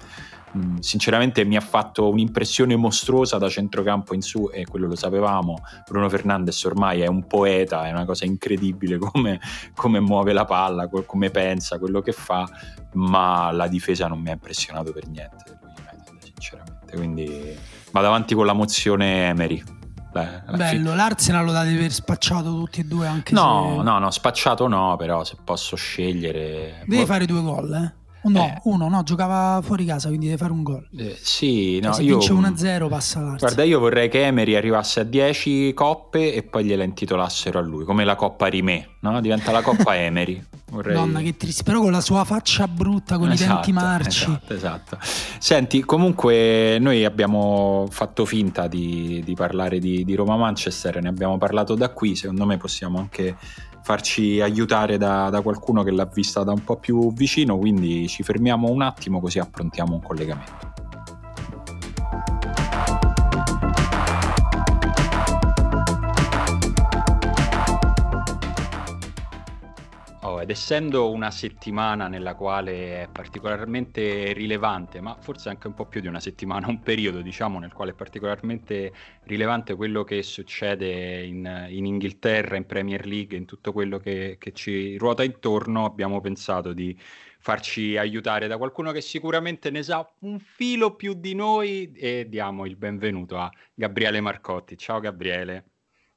Mm, 0.56 0.78
sinceramente 0.78 1.44
mi 1.44 1.56
ha 1.56 1.60
fatto 1.60 2.08
un'impressione 2.08 2.74
mostruosa 2.74 3.38
da 3.38 3.48
centrocampo 3.48 4.14
in 4.14 4.22
su 4.22 4.50
e 4.52 4.66
quello 4.66 4.88
lo 4.88 4.96
sapevamo. 4.96 5.62
Bruno 5.88 6.08
Fernandes 6.08 6.64
ormai 6.64 7.00
è 7.02 7.06
un 7.06 7.26
poeta, 7.26 7.86
è 7.86 7.92
una 7.92 8.04
cosa 8.04 8.24
incredibile 8.24 8.98
come, 8.98 9.40
come 9.74 10.00
muove 10.00 10.32
la 10.32 10.44
palla, 10.44 10.88
come 10.88 11.30
pensa, 11.30 11.78
quello 11.78 12.00
che 12.00 12.12
fa, 12.12 12.48
ma 12.94 13.52
la 13.52 13.68
difesa 13.68 14.08
non 14.08 14.20
mi 14.20 14.30
ha 14.30 14.32
impressionato 14.32 14.92
per 14.92 15.06
niente, 15.06 15.58
sinceramente. 16.22 16.96
Quindi 16.96 17.56
vado 17.92 18.06
avanti 18.08 18.34
con 18.34 18.46
la 18.46 18.52
mozione 18.52 19.28
Emery. 19.28 19.62
Beh, 20.12 20.42
Bello, 20.56 20.96
l'Arsenal 20.96 21.44
lo 21.44 21.52
date 21.52 21.72
per 21.76 21.92
spacciato 21.92 22.50
tutti 22.50 22.80
e 22.80 22.84
due 22.84 23.06
anche 23.06 23.32
no, 23.32 23.76
se... 23.76 23.82
No, 23.84 23.98
no, 24.00 24.10
spacciato 24.10 24.66
no, 24.66 24.96
però 24.96 25.22
se 25.22 25.36
posso 25.44 25.76
scegliere... 25.76 26.82
Devi 26.84 27.06
fare 27.06 27.26
due 27.26 27.40
gol, 27.40 27.72
eh? 27.72 27.99
No, 28.22 28.44
eh. 28.44 28.60
uno, 28.64 28.88
no, 28.88 29.02
giocava 29.02 29.60
fuori 29.62 29.84
casa, 29.84 30.08
quindi 30.08 30.26
deve 30.26 30.38
fare 30.38 30.52
un 30.52 30.62
gol. 30.62 30.86
Eh, 30.96 31.16
sì, 31.20 31.80
no, 31.80 31.92
cioè, 31.92 31.94
se 31.94 32.02
io... 32.02 32.18
vince 32.18 32.32
1-0 32.32 32.88
passa 32.88 33.20
l'Arsenal. 33.20 33.38
Guarda, 33.38 33.62
io 33.64 33.78
vorrei 33.78 34.08
che 34.08 34.24
Emery 34.24 34.54
arrivasse 34.54 35.00
a 35.00 35.04
10 35.04 35.72
coppe 35.74 36.34
e 36.34 36.42
poi 36.42 36.64
gliela 36.64 36.84
intitolassero 36.84 37.58
a 37.58 37.62
lui, 37.62 37.84
come 37.84 38.04
la 38.04 38.16
Coppa 38.16 38.46
Rimè, 38.46 38.88
no? 39.00 39.20
Diventa 39.20 39.50
la 39.52 39.62
Coppa 39.62 39.96
Emery. 39.96 40.44
Vorrei... 40.70 40.94
Donna, 40.94 41.20
che 41.20 41.36
triste, 41.36 41.64
però 41.64 41.80
con 41.80 41.90
la 41.90 42.00
sua 42.00 42.24
faccia 42.24 42.68
brutta, 42.68 43.18
con 43.18 43.30
esatto, 43.30 43.50
i 43.50 43.54
denti 43.54 43.72
marci. 43.72 44.24
Esatto, 44.24 44.54
esatto. 44.54 44.98
Senti, 45.38 45.82
comunque 45.84 46.78
noi 46.78 47.04
abbiamo 47.04 47.88
fatto 47.90 48.24
finta 48.24 48.68
di, 48.68 49.20
di 49.24 49.34
parlare 49.34 49.80
di, 49.80 50.04
di 50.04 50.14
Roma-Manchester, 50.14 51.02
ne 51.02 51.08
abbiamo 51.08 51.38
parlato 51.38 51.74
da 51.74 51.88
qui, 51.88 52.14
secondo 52.14 52.46
me 52.46 52.56
possiamo 52.56 52.98
anche 52.98 53.36
farci 53.82 54.40
aiutare 54.40 54.98
da, 54.98 55.30
da 55.30 55.40
qualcuno 55.40 55.82
che 55.82 55.90
l'ha 55.90 56.04
vista 56.04 56.42
da 56.44 56.52
un 56.52 56.64
po' 56.64 56.76
più 56.76 57.12
vicino, 57.12 57.58
quindi 57.58 58.08
ci 58.08 58.22
fermiamo 58.22 58.68
un 58.68 58.82
attimo 58.82 59.20
così 59.20 59.38
approntiamo 59.38 59.94
un 59.94 60.02
collegamento. 60.02 60.89
Ed 70.40 70.50
essendo 70.50 71.10
una 71.10 71.30
settimana 71.30 72.08
nella 72.08 72.34
quale 72.34 73.02
è 73.02 73.08
particolarmente 73.10 74.32
rilevante, 74.32 75.00
ma 75.00 75.16
forse 75.20 75.48
anche 75.48 75.66
un 75.66 75.74
po' 75.74 75.86
più 75.86 76.00
di 76.00 76.06
una 76.06 76.20
settimana, 76.20 76.68
un 76.68 76.80
periodo 76.80 77.20
diciamo 77.20 77.58
nel 77.58 77.72
quale 77.72 77.92
è 77.92 77.94
particolarmente 77.94 78.92
rilevante 79.24 79.74
quello 79.74 80.04
che 80.04 80.22
succede 80.22 81.24
in, 81.24 81.66
in 81.68 81.86
Inghilterra, 81.86 82.56
in 82.56 82.66
Premier 82.66 83.06
League, 83.06 83.36
in 83.36 83.44
tutto 83.44 83.72
quello 83.72 83.98
che, 83.98 84.36
che 84.38 84.52
ci 84.52 84.96
ruota 84.96 85.22
intorno, 85.24 85.84
abbiamo 85.84 86.20
pensato 86.20 86.72
di 86.72 86.96
farci 87.40 87.96
aiutare 87.96 88.46
da 88.46 88.58
qualcuno 88.58 88.92
che 88.92 89.00
sicuramente 89.00 89.70
ne 89.70 89.82
sa 89.82 90.08
un 90.20 90.38
filo 90.38 90.94
più 90.94 91.14
di 91.14 91.34
noi 91.34 91.90
e 91.92 92.26
diamo 92.28 92.66
il 92.66 92.76
benvenuto 92.76 93.38
a 93.38 93.50
Gabriele 93.74 94.20
Marcotti. 94.20 94.76
Ciao 94.76 95.00
Gabriele. 95.00 95.64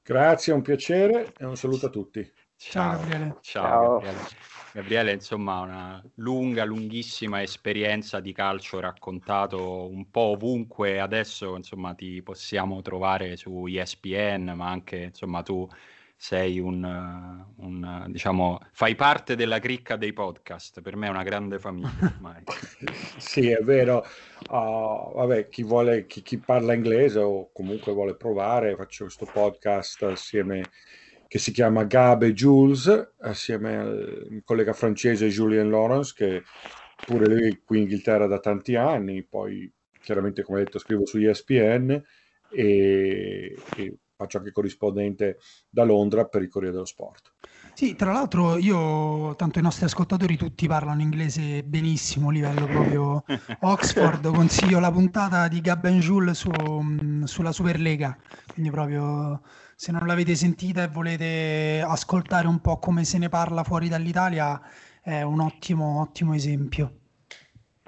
Grazie, 0.04 0.52
un 0.52 0.62
piacere 0.62 1.34
e 1.38 1.46
un 1.46 1.56
saluto 1.56 1.86
a 1.86 1.90
tutti. 1.90 2.30
Ciao, 2.70 2.98
Gabriele. 2.98 3.36
Ciao, 3.42 3.64
Ciao. 3.64 4.00
Gabriele. 4.00 4.28
Gabriele, 4.74 5.12
insomma, 5.12 5.60
una 5.60 6.04
lunga, 6.16 6.64
lunghissima 6.64 7.42
esperienza 7.44 8.20
di 8.20 8.34
calcio 8.34 8.80
raccontato 8.80 9.88
un 9.88 10.10
po' 10.10 10.32
ovunque. 10.32 11.00
Adesso, 11.00 11.56
insomma, 11.56 11.94
ti 11.94 12.22
possiamo 12.24 12.82
trovare 12.82 13.36
su 13.38 13.66
ESPN, 13.68 14.54
ma 14.56 14.70
anche, 14.70 14.98
insomma, 14.98 15.44
tu 15.44 15.68
sei 16.16 16.58
un, 16.58 16.84
un 17.58 18.06
diciamo, 18.08 18.60
fai 18.72 18.96
parte 18.96 19.36
della 19.36 19.60
cricca 19.60 19.96
dei 19.96 20.14
podcast. 20.14 20.82
Per 20.82 20.96
me 20.96 21.08
è 21.08 21.10
una 21.12 21.24
grande 21.24 21.60
famiglia 21.60 21.92
ormai. 22.16 22.44
sì, 23.18 23.50
è 23.50 23.62
vero. 23.62 24.04
Uh, 24.50 25.14
vabbè, 25.14 25.50
chi 25.50 25.62
vuole, 25.62 26.08
chi, 26.08 26.24
chi 26.24 26.38
parla 26.40 26.74
inglese 26.74 27.20
o 27.20 27.52
comunque 27.52 27.92
vuole 27.92 28.16
provare, 28.16 28.76
faccio 28.76 29.04
questo 29.04 29.30
podcast 29.32 30.02
assieme 30.04 30.64
che 31.34 31.40
si 31.40 31.52
chiama 31.52 31.86
Gabe 31.86 32.32
Jules, 32.32 33.14
assieme 33.22 33.76
al 33.76 34.42
collega 34.46 34.72
francese 34.72 35.30
Julien 35.30 35.68
Lawrence, 35.72 36.14
che 36.16 36.44
pure 37.08 37.26
lui 37.26 37.60
qui 37.66 37.78
in 37.78 37.84
Inghilterra 37.86 38.28
da 38.28 38.38
tanti 38.38 38.76
anni, 38.76 39.24
poi 39.24 39.68
chiaramente 40.00 40.44
come 40.44 40.60
detto 40.60 40.78
scrivo 40.78 41.08
su 41.08 41.18
ESPN 41.18 42.00
e, 42.52 43.58
e 43.76 43.98
faccio 44.16 44.38
anche 44.38 44.52
corrispondente 44.52 45.40
da 45.68 45.84
Londra 45.84 46.26
per 46.26 46.44
il 46.44 46.50
Corriere 46.50 46.74
dello 46.76 46.86
Sport. 46.86 47.34
Sì, 47.74 47.96
tra 47.96 48.12
l'altro 48.12 48.58
io, 48.58 49.34
tanto 49.36 49.58
i 49.58 49.64
nostri 49.64 49.86
ascoltatori 49.86 50.38
tutti 50.38 50.68
parlano 50.68 51.02
inglese 51.02 51.64
benissimo, 51.64 52.30
livello 52.30 52.68
proprio 52.68 53.24
Oxford, 53.62 54.32
consiglio 54.32 54.80
la 54.80 54.92
puntata 54.92 55.48
di 55.48 55.62
Gaben 55.62 56.00
Jules 56.00 56.38
su, 56.38 56.52
sulla 57.26 57.52
Superlega, 57.52 58.16
quindi 58.54 58.70
proprio 58.70 59.42
se 59.76 59.92
non 59.92 60.06
l'avete 60.06 60.36
sentita 60.36 60.84
e 60.84 60.88
volete 60.88 61.84
ascoltare 61.86 62.48
un 62.48 62.60
po' 62.60 62.78
come 62.80 63.04
se 63.04 63.18
ne 63.18 63.30
parla 63.30 63.64
fuori 63.64 63.90
dall'Italia, 63.90 64.62
è 65.02 65.22
un 65.22 65.40
ottimo, 65.40 66.02
ottimo 66.02 66.34
esempio. 66.34 67.00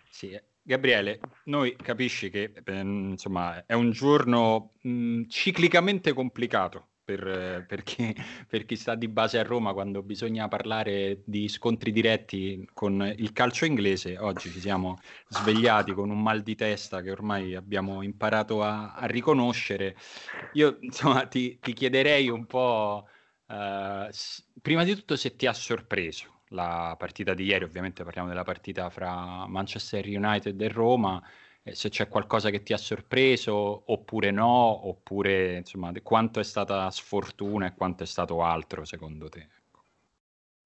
Sì, 0.10 0.40
Gabriele, 0.62 1.20
noi 1.46 1.76
capisci 1.76 2.30
che 2.30 2.54
eh, 2.64 2.80
insomma 2.80 3.66
è 3.66 3.74
un 3.74 3.92
giorno 3.92 4.74
mh, 4.82 5.24
ciclicamente 5.28 6.14
complicato 6.14 6.88
per, 7.06 7.66
per, 7.68 7.84
chi, 7.84 8.14
per, 8.50 8.66
chi, 8.66 8.76
sta 8.76 8.96
di 8.96 9.08
base 9.08 9.38
a 9.38 9.44
Roma 9.44 9.74
quando 9.74 10.02
bisogna 10.02 10.48
parlare 10.48 11.22
di 11.24 11.48
scontri 11.48 11.92
diretti 11.92 12.68
con 12.74 13.14
il 13.16 13.32
calcio 13.32 13.66
inglese. 13.66 14.18
Oggi 14.18 14.50
ci 14.50 14.60
siamo 14.60 14.98
svegliati 15.30 15.94
con 15.94 16.10
un 16.10 16.22
mal 16.22 16.42
di 16.42 16.56
testa 16.56 17.02
che 17.02 17.12
ormai 17.12 17.54
abbiamo 17.54 18.02
imparato 18.02 18.64
a, 18.64 18.94
a 18.94 19.06
riconoscere. 19.06 19.96
Io 20.54 20.78
insomma 20.82 21.28
ti, 21.28 21.60
ti 21.60 21.74
chiederei 21.74 22.28
un 22.30 22.46
po', 22.48 23.08
uh, 23.46 24.10
prima 24.62 24.84
di 24.84 24.96
tutto 24.96 25.16
se 25.16 25.36
ti 25.36 25.46
ha 25.46 25.54
sorpreso 25.54 26.42
la 26.50 26.96
partita 26.98 27.34
di 27.34 27.46
ieri, 27.46 27.64
ovviamente 27.64 28.04
parliamo 28.04 28.28
della 28.28 28.44
partita 28.44 28.90
fra 28.90 29.46
Manchester 29.48 30.06
United 30.08 30.60
e 30.60 30.68
Roma 30.70 31.22
se 31.74 31.90
c'è 31.90 32.08
qualcosa 32.08 32.50
che 32.50 32.62
ti 32.62 32.74
ha 32.74 32.78
sorpreso 32.78 33.84
oppure 33.92 34.32
no, 34.32 34.88
oppure 34.88 35.58
insomma 35.58 35.92
quanto 36.04 36.40
è 36.40 36.44
stata 36.44 36.90
sfortuna 36.92 37.68
e 37.68 37.74
quanto 37.74 38.04
è 38.04 38.06
stato 38.06 38.44
altro 38.44 38.86
secondo 38.86 39.30
te? 39.30 39.40
Ecco. 39.40 39.84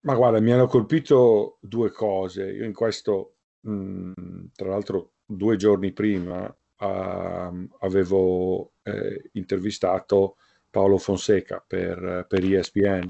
Ma 0.01 0.15
guarda, 0.15 0.39
mi 0.39 0.51
hanno 0.51 0.67
colpito 0.67 1.57
due 1.61 1.91
cose. 1.91 2.51
Io 2.51 2.65
in 2.65 2.73
questo, 2.73 3.35
mh, 3.61 3.71
mhmm, 4.15 4.49
tra 4.53 4.69
l'altro, 4.69 5.11
due 5.25 5.55
giorni 5.55 5.91
prima 5.93 6.43
uh, 6.45 7.69
avevo 7.79 8.73
eh, 8.83 9.29
intervistato 9.33 10.37
Paolo 10.69 10.97
Fonseca 10.97 11.63
per, 11.65 12.25
per 12.27 12.43
ESPN 12.43 13.09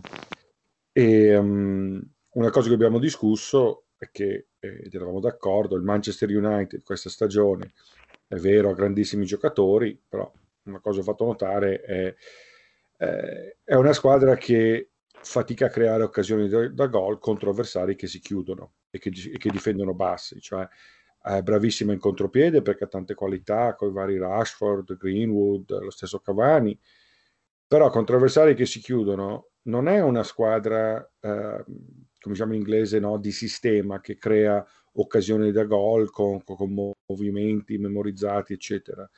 e 0.91 1.37
um, 1.37 2.01
una 2.31 2.49
cosa 2.49 2.67
che 2.67 2.73
abbiamo 2.73 2.99
discusso 2.99 3.85
è 3.97 4.09
che 4.11 4.48
ed 4.59 4.93
eravamo 4.93 5.19
d'accordo, 5.19 5.75
il 5.75 5.83
Manchester 5.83 6.29
United 6.29 6.83
questa 6.83 7.09
stagione 7.09 7.73
è 8.27 8.35
vero, 8.35 8.69
ha 8.69 8.73
grandissimi 8.73 9.25
giocatori, 9.25 9.99
però 10.07 10.31
una 10.63 10.79
cosa 10.79 10.99
ho 10.99 11.03
fatto 11.03 11.25
notare 11.25 11.81
è, 11.81 12.15
eh, 12.97 13.57
è 13.63 13.73
una 13.75 13.93
squadra 13.93 14.35
che 14.35 14.91
fatica 15.21 15.65
a 15.65 15.69
creare 15.69 16.03
occasioni 16.03 16.47
da, 16.47 16.67
da 16.69 16.87
gol 16.87 17.19
contro 17.19 17.49
avversari 17.49 17.95
che 17.95 18.07
si 18.07 18.19
chiudono 18.19 18.73
e 18.89 18.99
che, 18.99 19.09
e 19.09 19.37
che 19.37 19.49
difendono 19.49 19.93
bassi, 19.93 20.39
cioè 20.39 20.67
è 21.21 21.41
bravissima 21.41 21.91
in 21.91 21.99
contropiede 21.99 22.61
perché 22.61 22.85
ha 22.85 22.87
tante 22.87 23.13
qualità, 23.13 23.75
con 23.75 23.89
i 23.89 23.93
vari 23.93 24.17
Rashford, 24.17 24.95
Greenwood, 24.97 25.79
lo 25.81 25.89
stesso 25.91 26.19
Cavani, 26.19 26.77
però 27.67 27.89
contro 27.89 28.15
avversari 28.15 28.55
che 28.55 28.65
si 28.65 28.79
chiudono 28.79 29.48
non 29.69 29.87
è 29.87 30.01
una 30.01 30.23
squadra 30.23 30.99
eh, 31.19 31.63
come 32.19 32.33
diciamo 32.33 32.53
in 32.53 32.59
inglese, 32.59 32.99
no, 32.99 33.17
di 33.17 33.31
sistema 33.31 34.01
che 34.01 34.17
crea 34.17 34.65
occasioni 34.93 35.51
da 35.51 35.63
gol 35.63 36.11
con, 36.11 36.43
con 36.43 36.93
movimenti 37.05 37.77
memorizzati, 37.77 38.53
eccetera. 38.53 39.09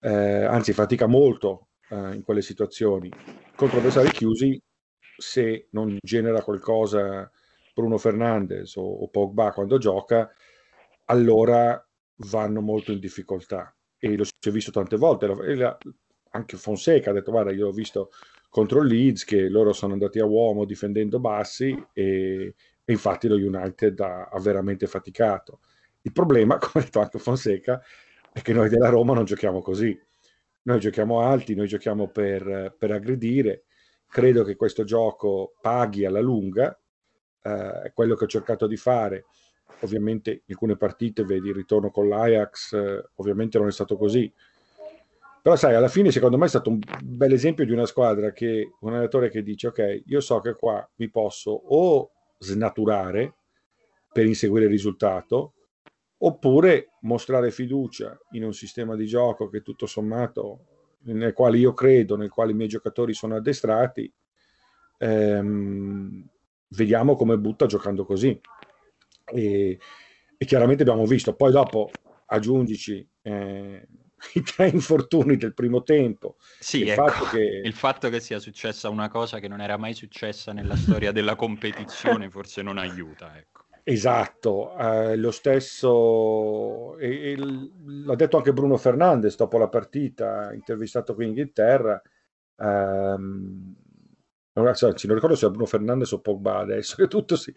Eh, 0.00 0.44
anzi, 0.44 0.72
fatica 0.72 1.06
molto 1.06 1.68
eh, 1.90 2.14
in 2.14 2.22
quelle 2.22 2.42
situazioni. 2.42 3.10
Contro 3.56 3.78
avversari 3.78 4.10
chiusi, 4.10 4.60
se 5.16 5.68
non 5.70 5.98
genera 6.00 6.42
qualcosa 6.42 7.30
Bruno 7.74 7.98
Fernandes 7.98 8.76
o, 8.76 8.82
o 8.82 9.08
Pogba 9.08 9.52
quando 9.52 9.78
gioca, 9.78 10.30
allora 11.06 11.84
vanno 12.30 12.60
molto 12.60 12.92
in 12.92 13.00
difficoltà. 13.00 13.74
E 13.98 14.16
lo 14.16 14.24
si 14.24 14.48
è 14.48 14.50
visto 14.50 14.70
tante 14.70 14.96
volte. 14.96 15.26
Anche 16.30 16.56
Fonseca 16.56 17.10
ha 17.10 17.14
detto: 17.14 17.30
Guarda, 17.30 17.52
io 17.52 17.68
ho 17.68 17.72
visto 17.72 18.10
contro 18.52 18.82
Leeds 18.82 19.24
che 19.24 19.48
loro 19.48 19.72
sono 19.72 19.94
andati 19.94 20.18
a 20.18 20.26
uomo 20.26 20.66
difendendo 20.66 21.18
bassi 21.18 21.74
e, 21.94 22.54
e 22.84 22.92
infatti 22.92 23.26
lo 23.26 23.36
United 23.36 23.98
ha, 23.98 24.28
ha, 24.30 24.38
veramente 24.40 24.86
faticato. 24.86 25.60
Il 26.02 26.12
problema, 26.12 26.58
come 26.60 26.72
ha 26.74 26.80
detto 26.80 27.00
anche 27.00 27.18
Fonseca, 27.18 27.80
è 28.30 28.42
che 28.42 28.52
noi 28.52 28.68
della 28.68 28.90
Roma 28.90 29.14
non 29.14 29.24
giochiamo 29.24 29.62
così. 29.62 29.98
Noi 30.64 30.80
giochiamo 30.80 31.20
alti, 31.20 31.54
noi 31.54 31.66
giochiamo 31.66 32.08
per, 32.08 32.76
per 32.78 32.90
aggredire. 32.90 33.64
Credo 34.06 34.44
che 34.44 34.54
questo 34.54 34.84
gioco 34.84 35.54
paghi 35.58 36.04
alla 36.04 36.20
lunga, 36.20 36.78
eh, 37.42 37.90
quello 37.94 38.14
che 38.16 38.24
ho 38.24 38.28
cercato 38.28 38.66
di 38.66 38.76
fare. 38.76 39.24
Ovviamente 39.80 40.30
in 40.30 40.40
alcune 40.48 40.76
partite, 40.76 41.24
vedi 41.24 41.48
il 41.48 41.54
ritorno 41.54 41.90
con 41.90 42.06
l'Ajax, 42.06 42.74
eh, 42.74 43.08
ovviamente 43.14 43.56
non 43.56 43.68
è 43.68 43.72
stato 43.72 43.96
così 43.96 44.30
però 45.42 45.56
sai, 45.56 45.74
alla 45.74 45.88
fine 45.88 46.12
secondo 46.12 46.38
me 46.38 46.46
è 46.46 46.48
stato 46.48 46.70
un 46.70 46.78
bel 47.02 47.32
esempio 47.32 47.64
di 47.64 47.72
una 47.72 47.84
squadra 47.84 48.30
che, 48.30 48.74
un 48.78 48.90
allenatore 48.92 49.28
che 49.28 49.42
dice 49.42 49.66
ok, 49.66 50.02
io 50.06 50.20
so 50.20 50.38
che 50.38 50.54
qua 50.54 50.88
mi 50.96 51.10
posso 51.10 51.50
o 51.50 52.12
snaturare 52.38 53.34
per 54.12 54.24
inseguire 54.24 54.66
il 54.66 54.70
risultato, 54.70 55.54
oppure 56.18 56.90
mostrare 57.00 57.50
fiducia 57.50 58.16
in 58.32 58.44
un 58.44 58.52
sistema 58.52 58.94
di 58.94 59.06
gioco 59.06 59.48
che 59.48 59.62
tutto 59.62 59.86
sommato, 59.86 60.66
nel 61.06 61.32
quale 61.32 61.58
io 61.58 61.72
credo, 61.72 62.16
nel 62.16 62.30
quale 62.30 62.52
i 62.52 62.54
miei 62.54 62.68
giocatori 62.68 63.12
sono 63.12 63.34
addestrati, 63.34 64.12
ehm, 64.98 66.24
vediamo 66.68 67.16
come 67.16 67.36
butta 67.36 67.66
giocando 67.66 68.04
così. 68.04 68.38
E, 69.24 69.78
e, 70.36 70.44
chiaramente 70.44 70.82
abbiamo 70.82 71.04
visto, 71.04 71.34
poi 71.34 71.50
dopo 71.50 71.90
aggiungici... 72.26 73.04
Eh, 73.22 73.88
i 74.34 74.42
tre 74.42 74.68
infortuni 74.68 75.36
del 75.36 75.54
primo 75.54 75.82
tempo. 75.82 76.36
Sì, 76.58 76.82
il, 76.82 76.90
ecco, 76.90 77.08
fatto 77.08 77.24
che... 77.36 77.60
il 77.64 77.74
fatto 77.74 78.08
che 78.08 78.20
sia 78.20 78.38
successa 78.38 78.88
una 78.88 79.08
cosa 79.08 79.38
che 79.38 79.48
non 79.48 79.60
era 79.60 79.76
mai 79.76 79.94
successa 79.94 80.52
nella 80.52 80.76
storia 80.76 81.12
della 81.12 81.34
competizione 81.34 82.28
forse 82.30 82.62
non 82.62 82.78
aiuta. 82.78 83.36
Ecco. 83.36 83.60
Esatto, 83.84 84.76
eh, 84.78 85.16
lo 85.16 85.32
stesso, 85.32 86.96
e, 86.98 87.32
e, 87.32 87.36
l'ha 87.36 88.14
detto 88.14 88.36
anche 88.36 88.52
Bruno 88.52 88.76
Fernandes 88.76 89.34
dopo 89.34 89.58
la 89.58 89.68
partita, 89.68 90.52
intervistato 90.52 91.14
qui 91.14 91.24
in 91.24 91.30
Inghilterra, 91.30 92.00
ehm, 92.58 93.74
non, 94.54 94.64
non 94.64 95.14
ricordo 95.14 95.34
se 95.34 95.46
è 95.46 95.50
Bruno 95.50 95.66
Fernandes 95.66 96.12
o 96.12 96.20
Pogba 96.20 96.58
adesso, 96.58 96.94
che 96.96 97.08
tutto 97.08 97.34
si... 97.34 97.52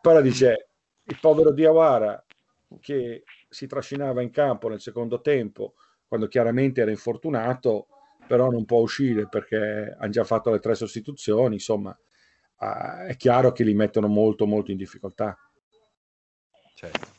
Però 0.00 0.20
dice, 0.20 0.70
il 1.04 1.18
povero 1.20 1.52
Diawara 1.52 2.24
che 2.80 3.22
si 3.48 3.66
trascinava 3.68 4.20
in 4.20 4.30
campo 4.30 4.68
nel 4.68 4.80
secondo 4.80 5.20
tempo, 5.20 5.74
quando 6.08 6.26
chiaramente 6.26 6.80
era 6.80 6.90
infortunato, 6.90 7.86
però 8.26 8.50
non 8.50 8.64
può 8.64 8.80
uscire 8.80 9.28
perché 9.28 9.94
hanno 9.98 10.10
già 10.10 10.24
fatto 10.24 10.50
le 10.50 10.58
tre 10.58 10.74
sostituzioni, 10.74 11.54
insomma, 11.54 11.96
uh, 12.58 13.06
è 13.06 13.14
chiaro 13.16 13.52
che 13.52 13.62
li 13.62 13.74
mettono 13.74 14.08
molto 14.08 14.46
molto 14.46 14.70
in 14.70 14.78
difficoltà. 14.78 15.38
Certo. 16.74 17.16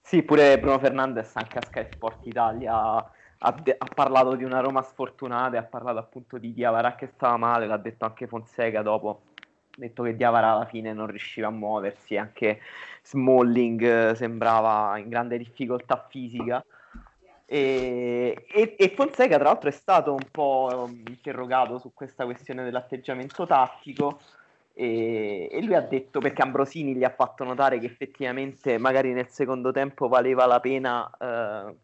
Sì, 0.00 0.22
pure 0.22 0.58
Bruno 0.58 0.78
Fernandes 0.78 1.34
anche 1.36 1.58
a 1.58 1.62
Sky 1.62 1.84
Sport 1.90 2.26
Italia 2.26 3.04
ha, 3.38 3.52
de- 3.52 3.74
ha, 3.76 3.86
parlato 3.92 4.34
di 4.36 4.44
una 4.44 4.60
Roma 4.60 4.82
sfortunata 4.82 5.56
e 5.56 5.58
ha 5.58 5.64
parlato 5.64 5.98
appunto 5.98 6.38
di 6.38 6.54
Diavara 6.54 6.94
che 6.94 7.08
stava 7.08 7.36
male, 7.36 7.66
l'ha 7.66 7.76
detto 7.76 8.04
anche 8.04 8.26
Fonseca 8.26 8.82
dopo, 8.82 9.22
ha 9.34 9.44
detto 9.76 10.02
che 10.02 10.16
Diavara 10.16 10.52
alla 10.52 10.66
fine 10.66 10.92
non 10.92 11.08
riusciva 11.08 11.48
a 11.48 11.50
muoversi, 11.50 12.16
anche 12.16 12.60
Smalling 13.02 13.82
eh, 13.82 14.14
sembrava 14.14 14.96
in 14.98 15.08
grande 15.08 15.38
difficoltà 15.38 16.06
fisica. 16.08 16.64
E, 17.48 18.44
e, 18.48 18.74
e, 18.76 18.92
Fonseca, 18.96 19.36
tra 19.36 19.44
l'altro, 19.44 19.68
è 19.68 19.72
stato 19.72 20.12
un 20.12 20.26
po' 20.30 20.90
interrogato 21.08 21.78
su 21.78 21.92
questa 21.94 22.24
questione 22.24 22.64
dell'atteggiamento 22.64 23.46
tattico. 23.46 24.20
E, 24.74 25.48
e, 25.50 25.62
lui 25.62 25.74
ha 25.74 25.80
detto 25.80 26.18
perché 26.20 26.42
Ambrosini 26.42 26.94
gli 26.94 27.04
ha 27.04 27.14
fatto 27.14 27.44
notare 27.44 27.78
che 27.78 27.86
effettivamente 27.86 28.76
magari 28.78 29.12
nel 29.12 29.28
secondo 29.28 29.72
tempo 29.72 30.08
valeva 30.08 30.44
la 30.44 30.60
pena 30.60 31.08
eh, 31.18 31.74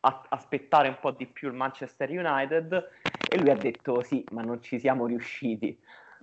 a- 0.00 0.26
aspettare 0.28 0.88
un 0.88 0.98
po' 1.00 1.10
di 1.10 1.26
più 1.26 1.48
il 1.48 1.54
Manchester 1.54 2.08
United 2.10 2.90
e 3.28 3.38
lui 3.38 3.50
ha 3.50 3.56
detto 3.56 4.00
sì 4.02 4.24
ma 4.30 4.42
non 4.42 4.62
ci 4.62 4.78
siamo 4.78 5.06
riusciti 5.06 5.76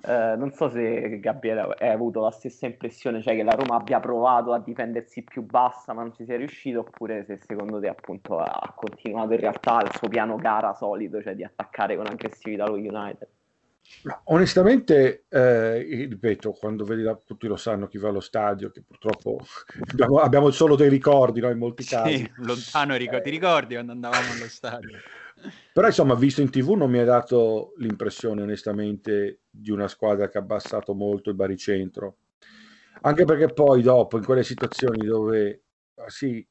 Uh, 0.06 0.38
non 0.38 0.52
so 0.52 0.70
se 0.70 1.18
Gabriele 1.22 1.76
hai 1.80 1.90
avuto 1.90 2.22
la 2.22 2.32
stessa 2.32 2.66
impressione, 2.66 3.22
cioè 3.22 3.36
che 3.36 3.44
la 3.44 3.54
Roma 3.54 3.78
abbia 3.78 4.02
provato 4.02 4.52
a 4.52 4.60
difendersi 4.60 5.24
più 5.24 5.44
bassa 5.44 5.94
ma 5.94 6.02
non 6.02 6.14
ci 6.14 6.26
sia 6.26 6.36
riuscito, 6.36 6.80
oppure 6.80 7.24
se 7.24 7.40
secondo 7.46 7.80
te 7.80 7.88
appunto 7.88 8.38
ha 8.38 8.74
continuato 8.76 9.32
in 9.32 9.40
realtà 9.40 9.82
il 9.82 9.96
suo 9.96 10.10
piano 10.10 10.36
gara 10.36 10.74
solito, 10.74 11.22
cioè 11.22 11.36
di 11.36 11.46
attaccare 11.46 11.96
con 11.96 12.08
aggressività 12.08 12.66
lo 12.66 12.74
United. 12.74 13.28
Onestamente, 14.26 15.24
eh, 15.30 15.78
ripeto, 15.80 16.52
quando 16.52 16.84
vedi 16.84 17.04
la, 17.04 17.16
tutti 17.16 17.48
lo 17.48 17.56
sanno 17.56 17.88
chi 17.88 17.98
va 17.98 18.10
allo 18.10 18.20
stadio, 18.20 18.72
che 18.72 18.84
purtroppo 18.86 19.40
abbiamo, 19.92 20.18
abbiamo 20.18 20.52
solo 20.52 20.76
dei 20.76 20.90
ricordi 20.90 21.40
no, 21.40 21.50
in 21.50 21.58
molti 21.58 21.86
casi. 21.86 22.18
Sì, 22.18 22.32
lontano 22.38 22.96
ricordi, 22.96 23.20
eh, 23.20 23.22
ti 23.22 23.30
ricordi 23.30 23.74
quando 23.76 23.94
andavamo 23.94 24.32
allo 24.32 24.50
stadio? 24.50 24.98
Però 25.74 25.88
insomma, 25.88 26.16
visto 26.16 26.42
in 26.42 26.50
tv 26.50 26.72
non 26.72 26.90
mi 26.90 27.00
ha 27.00 27.06
dato 27.06 27.74
l'impressione 27.78 28.42
onestamente 28.42 29.42
di 29.50 29.72
una 29.72 29.88
squadra 29.88 30.30
che 30.30 30.38
ha 30.38 30.42
abbassato 30.42 30.94
molto 30.94 31.30
il 31.30 31.36
baricentro. 31.36 32.18
Anche 33.02 33.26
perché 33.26 33.48
poi 33.48 33.82
dopo, 33.82 34.18
in 34.18 34.24
quelle 34.24 34.44
situazioni 34.44 35.06
dove 35.06 35.64
ah, 35.96 36.10
sì, 36.10 36.46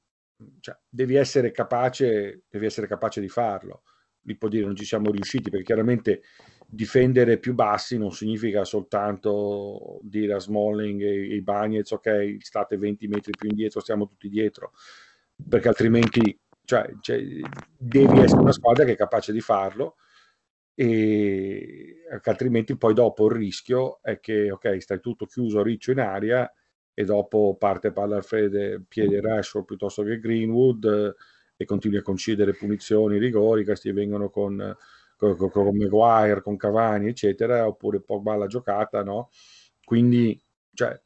cioè, 0.60 0.76
devi, 0.88 1.14
essere 1.14 1.50
capace, 1.50 2.42
devi 2.48 2.66
essere 2.66 2.86
capace 2.86 3.20
di 3.20 3.28
farlo. 3.28 3.82
Lì 4.22 4.36
può 4.36 4.48
dire 4.48 4.66
non 4.66 4.76
ci 4.76 4.84
siamo 4.84 5.10
riusciti, 5.10 5.50
perché 5.50 5.64
chiaramente 5.64 6.22
difendere 6.66 7.38
più 7.38 7.54
bassi 7.54 7.98
non 7.98 8.12
significa 8.12 8.64
soltanto 8.64 9.98
dire 10.02 10.34
a 10.34 10.38
Smalling 10.38 11.02
e 11.02 11.34
i 11.34 11.42
Bagnets 11.42 11.90
ok, 11.90 12.36
state 12.38 12.76
20 12.76 13.08
metri 13.08 13.32
più 13.36 13.48
indietro, 13.48 13.80
stiamo 13.80 14.06
tutti 14.06 14.28
dietro, 14.28 14.72
perché 15.48 15.68
altrimenti 15.68 16.38
cioè, 16.72 16.90
cioè, 17.00 17.22
devi 17.76 18.20
essere 18.20 18.40
una 18.40 18.52
squadra 18.52 18.84
che 18.84 18.92
è 18.92 18.96
capace 18.96 19.30
di 19.30 19.42
farlo 19.42 19.96
e 20.74 21.96
altrimenti 22.24 22.78
poi 22.78 22.94
dopo 22.94 23.26
il 23.26 23.32
rischio 23.32 24.00
è 24.00 24.20
che 24.20 24.50
ok 24.50 24.80
stai 24.80 25.00
tutto 25.00 25.26
chiuso 25.26 25.62
riccio 25.62 25.90
in 25.90 26.00
aria 26.00 26.50
e 26.94 27.04
dopo 27.04 27.56
parte 27.58 27.92
palla 27.92 28.16
al 28.16 28.24
fede 28.24 28.82
piede 28.88 29.20
Rashford 29.20 29.66
piuttosto 29.66 30.02
che 30.02 30.18
Greenwood 30.18 30.84
eh, 30.84 31.14
e 31.62 31.64
continui 31.66 31.98
a 31.98 32.02
concedere 32.02 32.54
punizioni, 32.54 33.18
rigori, 33.18 33.64
questi 33.64 33.92
vengono 33.92 34.30
con, 34.30 34.74
con, 35.16 35.36
con, 35.36 35.50
con 35.50 35.76
Maguire, 35.76 36.40
con 36.40 36.56
Cavani 36.56 37.08
eccetera 37.08 37.66
oppure 37.66 38.00
Pogba 38.00 38.34
la 38.34 38.46
giocata 38.46 39.02
no? 39.02 39.28
quindi 39.84 40.40
cioè, 40.72 40.98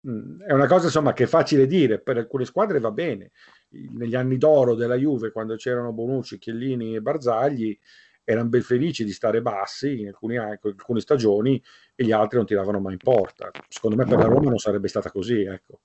mh, 0.00 0.44
è 0.44 0.52
una 0.52 0.68
cosa 0.68 0.86
insomma 0.86 1.12
che 1.12 1.24
è 1.24 1.26
facile 1.26 1.66
dire 1.66 2.00
per 2.00 2.18
alcune 2.18 2.44
squadre 2.44 2.78
va 2.78 2.92
bene 2.92 3.32
negli 3.70 4.14
anni 4.14 4.38
d'oro 4.38 4.74
della 4.74 4.96
Juve, 4.96 5.30
quando 5.30 5.56
c'erano 5.56 5.92
Bonucci, 5.92 6.38
Chiellini 6.38 6.94
e 6.94 7.02
Barzagli, 7.02 7.78
erano 8.24 8.48
ben 8.48 8.62
felici 8.62 9.04
di 9.04 9.12
stare 9.12 9.40
bassi 9.40 10.00
in 10.00 10.08
alcuni, 10.08 10.34
in 10.34 10.40
alcune 10.40 11.00
stagioni 11.00 11.62
e 11.94 12.04
gli 12.04 12.12
altri 12.12 12.36
non 12.36 12.46
tiravano 12.46 12.78
mai 12.78 12.92
in 12.92 12.98
porta. 12.98 13.50
Secondo 13.68 13.96
me 13.96 14.04
per 14.04 14.18
la 14.18 14.26
Roma 14.26 14.50
non 14.50 14.58
sarebbe 14.58 14.88
stata 14.88 15.10
così. 15.10 15.40
Ecco. 15.42 15.80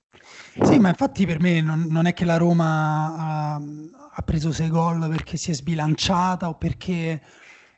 Sì, 0.62 0.78
ma 0.78 0.90
infatti 0.90 1.24
per 1.24 1.40
me 1.40 1.62
non, 1.62 1.86
non 1.88 2.04
è 2.06 2.12
che 2.12 2.26
la 2.26 2.36
Roma 2.36 3.16
ha, 3.16 3.54
ha, 3.54 4.22
preso 4.22 4.52
sei 4.52 4.68
gol 4.68 5.08
perché 5.08 5.38
si 5.38 5.52
è 5.52 5.54
sbilanciata 5.54 6.48
o 6.48 6.54
perché 6.56 7.22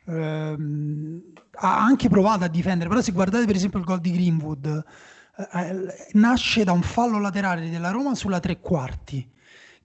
ehm, 0.05 1.23
ha 1.53 1.85
anche 1.85 2.09
provato 2.09 2.43
a 2.43 2.49
difendere, 2.49 2.89
però 2.89 3.01
se 3.01 3.13
guardate 3.13 3.47
per 3.47 3.55
esempio 3.55 3.79
il 3.79 3.85
gol 3.85 4.01
di 4.01 4.11
Greenwood, 4.11 4.85
eh, 5.37 5.61
eh 5.61 6.09
nasce 6.15 6.65
da 6.65 6.73
un 6.73 6.83
fallo 6.83 7.21
laterale 7.21 7.71
della 7.71 7.91
Roma 7.91 8.17
sulla 8.17 8.41
tre 8.41 8.59
quarti 8.59 9.35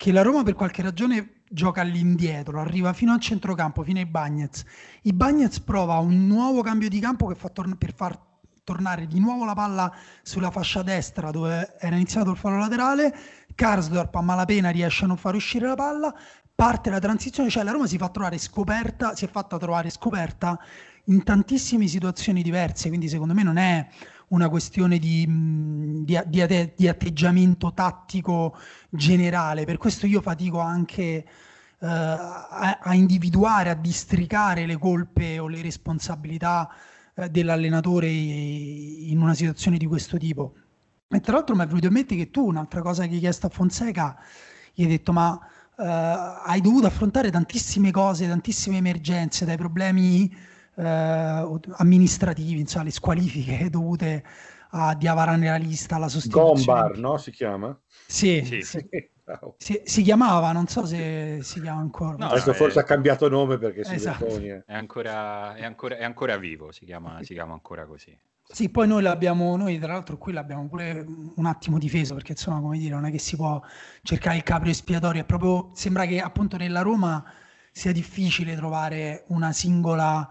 che 0.02 0.12
la 0.12 0.24
Roma 0.24 0.41
per 0.41 0.56
qualche 0.56 0.82
ragione 0.82 1.43
gioca 1.47 1.82
all'indietro, 1.82 2.60
arriva 2.60 2.91
fino 2.91 3.14
al 3.14 3.20
centrocampo, 3.20 3.84
fino 3.84 3.99
ai 3.99 4.08
Bagnets. 4.08 4.64
I 5.04 5.14
Bagnets 5.14 5.60
prova 5.60 5.99
un 5.99 6.26
nuovo 6.26 6.64
cambio 6.64 6.89
di 6.89 6.99
campo 6.99 7.28
che 7.28 7.36
fa 7.36 7.49
tor- 7.49 7.78
per 7.78 7.93
far 7.93 8.20
tornare 8.64 9.06
di 9.06 9.20
nuovo 9.20 9.45
la 9.45 9.54
palla 9.54 9.93
sulla 10.24 10.49
fascia 10.49 10.82
destra 10.82 11.30
dove 11.30 11.78
era 11.80 11.93
iniziato 11.93 12.32
il 12.32 12.38
fallo 12.38 12.58
laterale. 12.58 13.16
Karsdorp 13.54 14.16
a 14.16 14.22
malapena 14.22 14.72
riesce 14.72 15.04
a 15.04 15.08
non 15.08 15.18
far 15.18 15.36
uscire 15.36 15.68
la 15.68 15.76
palla, 15.76 16.12
parte 16.56 16.89
la 16.89 16.97
transizione, 16.97 17.52
cioè 17.52 17.62
la 17.62 17.72
Roma 17.72 17.86
si 17.86 17.99
fa 17.99 18.10
trovare 18.10 18.39
scoperta, 18.39 19.16
si 19.16 19.26
è 19.26 19.28
fatta 19.28 19.60
trovare 19.60 19.91
scoperta 19.91 20.60
in 21.06 21.22
tantissime 21.22 21.86
situazioni 21.86 22.41
diverse, 22.41 22.88
quindi 22.88 23.08
secondo 23.08 23.36
me 23.36 23.43
non 23.43 23.58
è 23.58 23.88
una 24.32 24.50
questione 24.50 24.98
di, 24.98 25.26
di, 26.04 26.20
di, 26.26 26.72
di, 26.76 26.88
atteggiamento 26.88 27.74
tattico 27.74 28.58
generale. 28.90 29.66
Per 29.66 29.78
questo 29.78 30.06
io 30.06 30.22
fatico 30.22 30.60
anche 30.60 31.02
eh, 31.04 31.26
a, 31.88 32.80
a, 32.82 32.94
individuare, 32.94 33.70
a 33.70 33.76
districare 33.76 34.66
le 34.66 34.78
colpe 34.78 35.40
o 35.40 35.48
le 35.48 35.62
responsabilità 35.62 36.70
eh, 37.14 37.30
dell'allenatore 37.30 38.10
in 38.10 39.20
una 39.22 39.34
situazione 39.34 39.78
di 39.78 39.86
questo 39.86 40.18
tipo. 40.18 40.56
E 41.10 41.20
tra 41.20 41.34
l'altro 41.34 41.56
mi 41.56 41.64
è 41.64 41.68
venuto 41.68 41.88
in 41.88 41.94
mente 41.94 42.16
che 42.16 42.30
tu, 42.30 42.46
un'altra 42.46 42.82
cosa 42.82 43.06
che 43.06 43.16
hai 43.16 43.20
chiesto 43.20 43.48
a 43.48 43.50
Fonseca, 43.50 44.18
gli 44.74 44.84
hai 44.84 44.88
detto 44.88 45.12
ma 45.12 45.38
eh, 45.78 45.84
hai 45.84 46.62
dovuto 46.62 46.88
affrontare 46.88 47.30
tantissime 47.32 47.92
cose, 47.92 48.28
tantissime 48.28 48.78
emergenze, 48.78 49.44
dai 49.44 49.58
problemi 49.58 50.34
eh, 50.76 51.60
amministrativi, 51.78 52.60
insomma, 52.60 52.86
le 52.86 52.92
squalifiche 52.92 53.70
dovute 53.72 54.24
a 54.72 54.96
Diavara 54.96 55.36
nella 55.36 55.58
lista, 55.58 55.98
la 55.98 56.08
sostituzione. 56.08 56.54
Gombar, 56.54 56.98
no? 56.98 57.18
Si 57.18 57.32
chiama? 57.32 57.78
Sì, 58.08 58.44
sì. 58.46 58.62
sì. 58.62 58.88
Si, 59.58 59.82
si, 59.86 60.02
chiamava, 60.02 60.52
non 60.52 60.68
so 60.68 60.86
se 60.86 61.40
si 61.42 61.62
chiama 61.62 61.80
ancora. 61.80 62.18
No, 62.18 62.28
Adesso 62.28 62.54
forse 62.54 62.80
è... 62.80 62.82
ha 62.82 62.86
cambiato 62.86 63.30
nome 63.30 63.58
perché 63.58 63.84
si 63.84 63.96
esatto. 63.96 64.26
è, 64.26 64.64
ancora, 64.74 65.54
è, 65.56 65.64
ancora, 65.64 65.98
è 65.98 66.04
ancora 66.04 66.36
vivo, 66.38 66.72
si 66.72 66.84
chiama, 66.84 67.24
si 67.24 67.34
chiama 67.34 67.54
ancora 67.54 67.86
così. 67.86 68.18
Sì, 68.52 68.68
poi 68.70 68.88
noi 68.88 69.02
l'abbiamo, 69.02 69.56
noi 69.56 69.80
tra 69.80 69.94
l'altro 69.94 70.18
qui 70.18 70.34
l'abbiamo 70.34 70.68
pure 70.68 71.06
un 71.36 71.46
attimo 71.46 71.78
difeso 71.78 72.14
perché 72.14 72.34
insomma, 72.34 72.60
come 72.60 72.78
dire, 72.78 72.94
non 72.94 73.06
è 73.06 73.12
che 73.12 73.20
si 73.20 73.38
può 73.38 73.62
cercare 74.02 74.36
il 74.36 74.44
capro 74.44 74.70
espiatorio, 74.70 75.22
è 75.22 75.26
proprio, 75.26 75.72
sembra 75.74 76.06
che 76.06 76.20
appunto 76.20 76.58
nella 76.58 76.82
Roma 76.82 77.24
sia 77.72 77.94
difficile 77.94 78.56
trovare 78.56 79.24
una 79.28 79.54
singola 79.54 80.28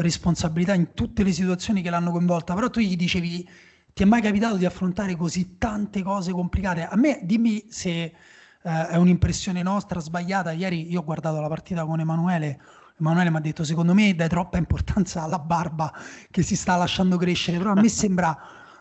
responsabilità 0.00 0.74
in 0.74 0.92
tutte 0.94 1.22
le 1.22 1.32
situazioni 1.32 1.82
che 1.82 1.90
l'hanno 1.90 2.10
coinvolta, 2.10 2.54
però 2.54 2.68
tu 2.70 2.80
gli 2.80 2.96
dicevi 2.96 3.48
ti 3.92 4.02
è 4.02 4.06
mai 4.06 4.22
capitato 4.22 4.56
di 4.56 4.64
affrontare 4.64 5.16
così 5.16 5.58
tante 5.58 6.02
cose 6.02 6.32
complicate? 6.32 6.86
A 6.86 6.96
me 6.96 7.20
dimmi 7.22 7.66
se 7.68 8.14
eh, 8.62 8.86
è 8.88 8.96
un'impressione 8.96 9.62
nostra 9.62 10.00
sbagliata. 10.00 10.52
Ieri 10.52 10.90
io 10.90 11.00
ho 11.00 11.04
guardato 11.04 11.40
la 11.40 11.48
partita 11.48 11.84
con 11.84 12.00
Emanuele. 12.00 12.60
Emanuele 12.98 13.30
mi 13.30 13.36
ha 13.36 13.40
detto: 13.40 13.64
Secondo 13.64 13.94
me 13.94 14.14
dai 14.14 14.28
troppa 14.28 14.58
importanza 14.58 15.22
alla 15.22 15.38
barba 15.38 15.92
che 16.30 16.42
si 16.42 16.56
sta 16.56 16.76
lasciando 16.76 17.16
crescere. 17.16 17.58
Però 17.58 17.72
a 17.72 17.74
me 17.74 17.88
sembra 17.88 18.36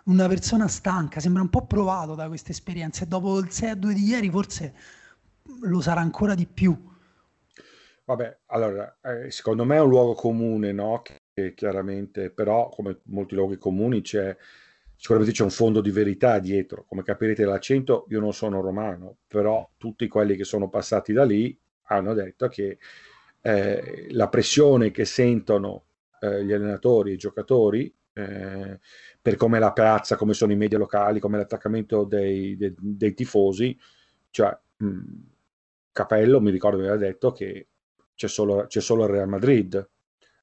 una 0.06 0.28
persona 0.28 0.68
stanca, 0.68 1.20
sembra 1.20 1.42
un 1.42 1.50
po' 1.50 1.66
provato 1.66 2.16
da 2.16 2.28
queste 2.28 2.52
esperienze. 2.52 3.08
Dopo 3.08 3.40
il 3.40 3.52
6 3.52 3.80
2 3.80 3.94
di 3.94 4.04
ieri, 4.04 4.30
forse 4.30 4.74
lo 5.62 5.82
sarà 5.82 6.02
ancora 6.02 6.36
di 6.36 6.46
più. 6.46 6.78
Vabbè, 8.10 8.40
allora, 8.48 8.98
eh, 9.04 9.30
secondo 9.30 9.66
me 9.66 9.76
è 9.76 9.82
un 9.82 9.90
luogo 9.90 10.16
comune, 10.16 10.72
no? 10.72 11.04
Che 11.04 11.54
chiaramente, 11.54 12.32
però, 12.32 12.68
come 12.70 13.02
molti 13.04 13.36
luoghi 13.36 13.58
comuni, 13.58 14.02
c'è 14.02 14.36
sicuramente 14.96 15.34
c'è 15.36 15.44
un 15.44 15.52
fondo 15.52 15.80
di 15.80 15.92
verità 15.92 16.40
dietro. 16.40 16.86
Come 16.88 17.04
capirete 17.04 17.44
dall'accento, 17.44 18.08
io 18.10 18.20
non 18.20 18.34
sono 18.34 18.62
romano, 18.62 19.18
però 19.28 19.70
tutti 19.78 20.08
quelli 20.08 20.36
che 20.36 20.44
sono 20.44 20.70
passati 20.70 21.14
da 21.14 21.24
lì 21.24 21.56
hanno 21.84 22.16
detto 22.16 22.48
che 22.48 22.80
eh, 23.42 24.08
la 24.10 24.28
pressione 24.28 24.90
che 24.90 25.06
sentono 25.06 25.84
eh, 26.22 26.44
gli 26.44 26.52
allenatori 26.52 27.12
e 27.12 27.14
i 27.14 27.18
giocatori 27.18 27.94
eh, 28.14 28.80
per 29.22 29.36
come 29.36 29.60
la 29.60 29.72
piazza, 29.72 30.16
come 30.16 30.34
sono 30.34 30.52
i 30.52 30.56
media 30.56 30.80
locali, 30.80 31.20
come 31.20 31.38
l'attaccamento 31.38 32.06
dei, 32.06 32.58
dei, 32.58 32.74
dei 32.76 33.14
tifosi, 33.14 33.78
cioè 34.32 34.58
mh, 34.78 35.00
Capello 35.92 36.40
mi 36.40 36.52
ricordo 36.52 36.78
che 36.78 36.84
aveva 36.88 36.98
detto 36.98 37.32
che 37.32 37.69
c'è 38.20 38.28
solo, 38.28 38.66
c'è 38.68 38.82
solo 38.82 39.06
il 39.06 39.12
Real 39.12 39.30
Madrid, 39.30 39.90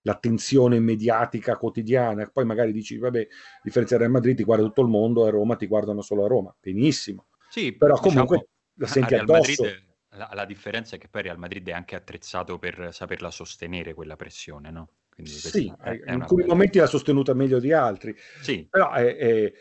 l'attenzione 0.01 0.81
mediatica 0.81 1.59
quotidiana, 1.59 2.27
poi 2.33 2.47
magari 2.47 2.73
dici, 2.73 2.97
vabbè, 2.97 3.29
differenza 3.63 3.97
del 3.97 4.07
Real 4.07 4.13
Madrid 4.13 4.35
ti 4.35 4.45
guarda 4.45 4.65
tutto 4.65 4.81
il 4.81 4.89
mondo, 4.89 5.27
a 5.27 5.31
Roma 5.31 5.57
ti 5.57 5.67
guardano 5.67 6.01
solo 6.01 6.25
a 6.25 6.27
Roma, 6.27 6.57
benissimo. 6.59 7.27
Sì, 7.51 7.77
però 7.77 7.97
diciamo, 7.97 8.25
comunque 8.25 8.49
la 8.77 8.87
senti 8.87 9.15
addosso. 9.15 9.63
Madrid, 9.63 9.85
la, 10.13 10.31
la, 10.33 10.45
differenza 10.47 10.97
è 10.97 10.99
che 10.99 11.09
poi 11.09 11.21
Real 11.21 11.37
Madrid 11.37 11.69
è 11.69 11.73
anche 11.73 11.97
attrezzato 11.97 12.59
per 12.59 12.95
saperla 12.95 13.31
sostenere 13.31 13.93
quella 13.93 14.17
pressione, 14.17 14.71
no? 14.71 14.89
Quindi 15.11 15.33
sì, 15.33 15.71
è, 15.79 15.91
è 16.01 16.13
in 16.13 16.23
alcuni 16.23 16.45
bella... 16.45 16.55
momenti 16.55 16.79
l'ha 16.79 16.87
sostenuta 16.87 17.35
meglio 17.35 17.59
di 17.59 17.75
altri, 17.75 18.17
sì. 18.41 18.67
però 18.71 18.93
è, 18.93 19.17
è, 19.17 19.53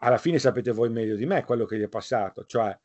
alla 0.00 0.18
fine 0.18 0.38
sapete 0.38 0.72
voi 0.72 0.90
meglio 0.90 1.16
di 1.16 1.24
me 1.24 1.42
quello 1.44 1.64
che 1.64 1.78
gli 1.78 1.82
è 1.82 1.88
passato, 1.88 2.44
cioè, 2.44 2.78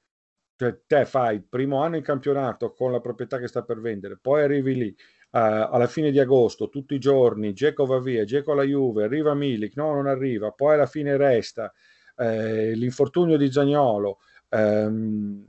cioè 0.56 0.80
te 0.88 1.06
fai 1.06 1.36
il 1.36 1.44
primo 1.44 1.82
anno 1.82 1.98
in 1.98 2.04
campionato 2.04 2.74
con 2.74 2.92
la 2.92 3.00
proprietà 3.00 3.38
che 3.40 3.48
sta 3.48 3.64
per 3.64 3.80
vendere, 3.80 4.18
poi 4.22 4.44
arrivi 4.44 4.76
lì, 4.76 4.96
Uh, 5.36 5.68
alla 5.70 5.88
fine 5.88 6.12
di 6.12 6.20
agosto, 6.20 6.70
tutti 6.70 6.94
i 6.96 7.00
giorni, 7.00 7.52
Geco 7.52 7.86
va 7.86 8.00
via, 8.00 8.24
Geco 8.24 8.54
alla 8.54 8.64
Juve, 8.64 9.04
arriva 9.04 9.34
Milik, 9.34 9.76
no, 9.76 9.94
non 9.94 10.08
arriva, 10.08 10.52
poi 10.52 10.76
alla 10.76 10.86
fine 10.86 11.18
resta, 11.18 11.74
eh, 12.16 12.74
l'infortunio 12.74 13.36
di 13.36 13.52
Zagnolo, 13.52 14.20
ehm, 14.48 15.46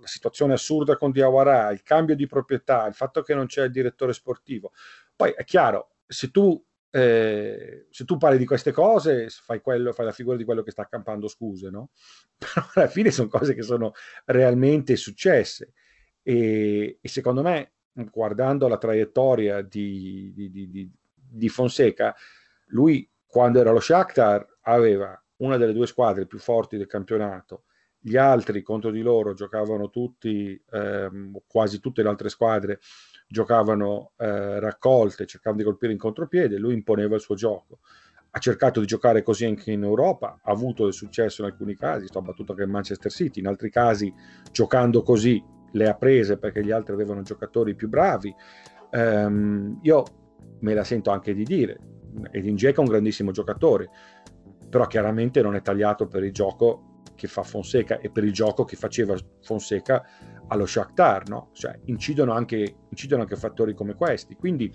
la 0.00 0.06
situazione 0.06 0.54
assurda 0.54 0.96
con 0.96 1.10
Diawara, 1.10 1.70
il 1.70 1.82
cambio 1.82 2.14
di 2.14 2.26
proprietà, 2.26 2.86
il 2.86 2.94
fatto 2.94 3.22
che 3.22 3.34
non 3.34 3.46
c'è 3.46 3.64
il 3.64 3.70
direttore 3.70 4.12
sportivo. 4.12 4.72
Poi 5.14 5.32
è 5.36 5.44
chiaro, 5.44 5.96
se 6.06 6.30
tu, 6.30 6.62
eh, 6.96 7.88
se 7.90 8.06
tu 8.06 8.16
parli 8.16 8.38
di 8.38 8.46
queste 8.46 8.72
cose, 8.72 9.28
fai, 9.28 9.60
quello, 9.60 9.92
fai 9.92 10.06
la 10.06 10.12
figura 10.12 10.34
di 10.34 10.44
quello 10.44 10.62
che 10.62 10.70
sta 10.70 10.80
accampando 10.80 11.28
scuse, 11.28 11.68
no? 11.68 11.90
Però 12.38 12.66
alla 12.74 12.88
fine 12.88 13.10
sono 13.10 13.28
cose 13.28 13.54
che 13.54 13.60
sono 13.60 13.92
realmente 14.24 14.96
successe. 14.96 15.74
E, 16.22 16.98
e 16.98 17.08
secondo 17.08 17.42
me 17.42 17.72
guardando 17.92 18.66
la 18.66 18.78
traiettoria 18.78 19.60
di, 19.60 20.32
di, 20.34 20.50
di, 20.50 20.90
di, 21.14 21.48
Fonseca, 21.50 22.14
lui 22.68 23.06
quando 23.26 23.60
era 23.60 23.72
lo 23.72 23.80
Shakhtar 23.80 24.58
aveva 24.62 25.22
una 25.36 25.58
delle 25.58 25.74
due 25.74 25.86
squadre 25.86 26.26
più 26.26 26.38
forti 26.38 26.78
del 26.78 26.86
campionato, 26.86 27.64
gli 27.98 28.16
altri 28.16 28.62
contro 28.62 28.90
di 28.90 29.02
loro 29.02 29.34
giocavano 29.34 29.90
tutti, 29.90 30.58
ehm, 30.70 31.42
quasi 31.46 31.78
tutte 31.78 32.02
le 32.02 32.08
altre 32.08 32.30
squadre 32.30 32.80
giocavano 33.28 34.12
eh, 34.16 34.60
raccolte, 34.60 35.26
cercando 35.26 35.58
di 35.58 35.64
colpire 35.64 35.92
in 35.92 35.98
contropiede, 35.98 36.58
lui 36.58 36.74
imponeva 36.74 37.14
il 37.14 37.20
suo 37.20 37.34
gioco. 37.34 37.80
Ha 38.30 38.38
cercato 38.38 38.80
di 38.80 38.86
giocare 38.86 39.22
così 39.22 39.46
anche 39.46 39.72
in 39.72 39.82
Europa, 39.82 40.38
ha 40.42 40.50
avuto 40.50 40.84
del 40.84 40.92
successo 40.92 41.42
in 41.42 41.48
alcuni 41.48 41.74
casi, 41.74 42.06
sto 42.06 42.20
battuto 42.20 42.52
anche 42.52 42.64
in 42.64 42.70
Manchester 42.70 43.10
City, 43.10 43.40
in 43.40 43.46
altri 43.46 43.70
casi 43.70 44.12
giocando 44.52 45.02
così 45.02 45.42
le 45.72 45.88
ha 45.88 45.94
prese 45.94 46.38
perché 46.38 46.62
gli 46.62 46.70
altri 46.70 46.92
avevano 46.92 47.22
giocatori 47.22 47.74
più 47.74 47.88
bravi. 47.88 48.34
Um, 48.90 49.78
io 49.82 50.04
me 50.60 50.74
la 50.74 50.84
sento 50.84 51.10
anche 51.10 51.34
di 51.34 51.44
dire, 51.44 51.78
Edin 52.30 52.54
Dzeko 52.54 52.80
è 52.80 52.84
un 52.84 52.90
grandissimo 52.90 53.30
giocatore, 53.30 53.88
però 54.68 54.86
chiaramente 54.86 55.40
non 55.42 55.54
è 55.54 55.62
tagliato 55.62 56.06
per 56.06 56.24
il 56.24 56.32
gioco 56.32 56.95
che 57.16 57.26
fa 57.26 57.42
Fonseca 57.42 57.98
e 57.98 58.10
per 58.10 58.22
il 58.22 58.32
gioco 58.32 58.64
che 58.64 58.76
faceva 58.76 59.16
Fonseca 59.42 60.04
allo 60.46 60.66
Shakhtar, 60.66 61.28
no? 61.28 61.50
Cioè, 61.52 61.76
incidono 61.86 62.32
anche, 62.32 62.76
incidono 62.90 63.22
anche 63.22 63.34
fattori 63.34 63.74
come 63.74 63.94
questi. 63.94 64.36
Quindi, 64.36 64.72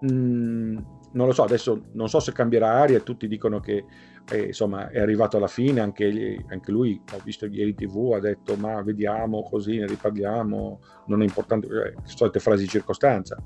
mh, 0.00 0.12
mm, 0.12 0.78
non 1.12 1.26
lo 1.26 1.32
so, 1.32 1.44
adesso 1.44 1.86
non 1.92 2.08
so 2.08 2.20
se 2.20 2.32
cambierà 2.32 2.72
aria, 2.72 3.00
tutti 3.00 3.26
dicono 3.26 3.60
che 3.60 3.84
e, 4.30 4.46
insomma 4.46 4.90
è 4.90 5.00
arrivato 5.00 5.36
alla 5.36 5.46
fine, 5.46 5.80
anche, 5.80 6.44
anche, 6.48 6.70
lui, 6.70 7.00
ho 7.14 7.20
visto 7.24 7.46
ieri 7.46 7.74
tv, 7.74 8.12
ha 8.14 8.20
detto 8.20 8.56
ma 8.56 8.82
vediamo 8.82 9.42
così, 9.42 9.78
ne 9.78 9.86
riparliamo, 9.86 10.80
non 11.06 11.22
è 11.22 11.24
importante, 11.24 11.66
eh, 11.66 11.94
solite 12.04 12.38
frasi 12.38 12.64
di 12.64 12.68
circostanza. 12.68 13.36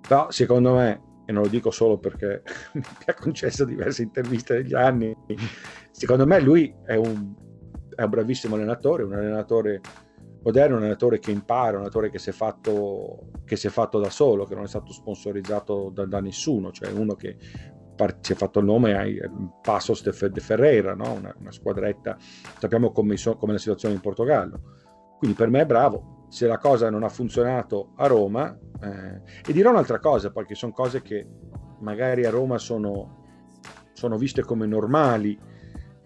Però 0.00 0.30
secondo 0.30 0.74
me, 0.74 1.02
e 1.26 1.32
non 1.32 1.42
lo 1.42 1.48
dico 1.48 1.70
solo 1.70 1.98
perché 1.98 2.42
mi 2.74 2.82
ha 3.06 3.14
concesso 3.14 3.64
diverse 3.64 4.02
interviste 4.02 4.54
negli 4.54 4.74
anni, 4.74 5.14
secondo 5.90 6.26
me 6.26 6.40
lui 6.40 6.74
è 6.86 6.96
un, 6.96 7.34
è 7.94 8.02
un 8.02 8.10
bravissimo 8.10 8.54
allenatore, 8.54 9.02
un 9.02 9.14
allenatore 9.14 9.80
moderno, 10.42 10.76
un 10.76 10.82
allenatore 10.82 11.18
che 11.18 11.30
impara, 11.30 11.70
un 11.70 11.76
allenatore 11.76 12.10
che 12.10 12.18
si, 12.18 12.30
fatto, 12.32 13.30
che 13.44 13.56
si 13.56 13.66
è 13.66 13.70
fatto, 13.70 13.98
da 13.98 14.10
solo, 14.10 14.44
che 14.44 14.54
non 14.54 14.64
è 14.64 14.68
stato 14.68 14.92
sponsorizzato 14.92 15.90
da, 15.92 16.04
da 16.04 16.20
nessuno, 16.20 16.70
cioè 16.70 16.90
uno 16.90 17.14
che 17.14 17.36
si 18.20 18.32
è 18.32 18.34
fatto 18.34 18.58
il 18.58 18.64
nome 18.64 18.96
ai 18.96 19.20
Passos 19.62 20.02
de 20.02 20.40
Ferreira, 20.40 20.94
no? 20.94 21.12
una, 21.12 21.34
una, 21.38 21.52
squadretta, 21.52 22.16
sappiamo 22.58 22.90
come, 22.90 23.16
come 23.38 23.52
la 23.52 23.58
situazione 23.58 23.94
in 23.94 24.00
Portogallo. 24.00 24.60
Quindi 25.18 25.36
per 25.36 25.48
me 25.48 25.60
è 25.60 25.66
bravo. 25.66 26.26
Se 26.28 26.46
la 26.46 26.58
cosa 26.58 26.90
non 26.90 27.04
ha 27.04 27.08
funzionato 27.08 27.92
a 27.96 28.06
Roma, 28.06 28.58
eh, 28.82 29.22
e 29.48 29.52
dirò 29.52 29.70
un'altra 29.70 30.00
cosa, 30.00 30.30
perché 30.30 30.54
sono 30.54 30.72
cose 30.72 31.00
che 31.00 31.26
magari 31.80 32.24
a 32.24 32.30
Roma 32.30 32.58
sono, 32.58 33.22
sono 33.92 34.18
viste 34.18 34.42
come 34.42 34.66
normali, 34.66 35.38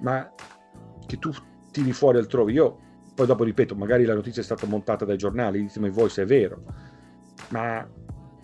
ma 0.01 0.31
che 1.07 1.19
tu 1.19 1.33
tiri 1.71 1.93
fuori 1.93 2.19
altrove. 2.19 2.53
Io 2.53 2.79
poi 3.15 3.27
dopo 3.27 3.45
ripeto, 3.45 3.75
magari 3.75 4.05
la 4.05 4.15
notizia 4.15 4.43
è 4.43 4.45
stata 4.45 4.67
montata 4.67 5.05
dai 5.05 5.17
giornali, 5.17 5.61
ditemi 5.63 5.91
voi 5.91 6.09
se 6.09 6.23
è 6.23 6.25
vero, 6.25 6.63
ma 7.49 7.85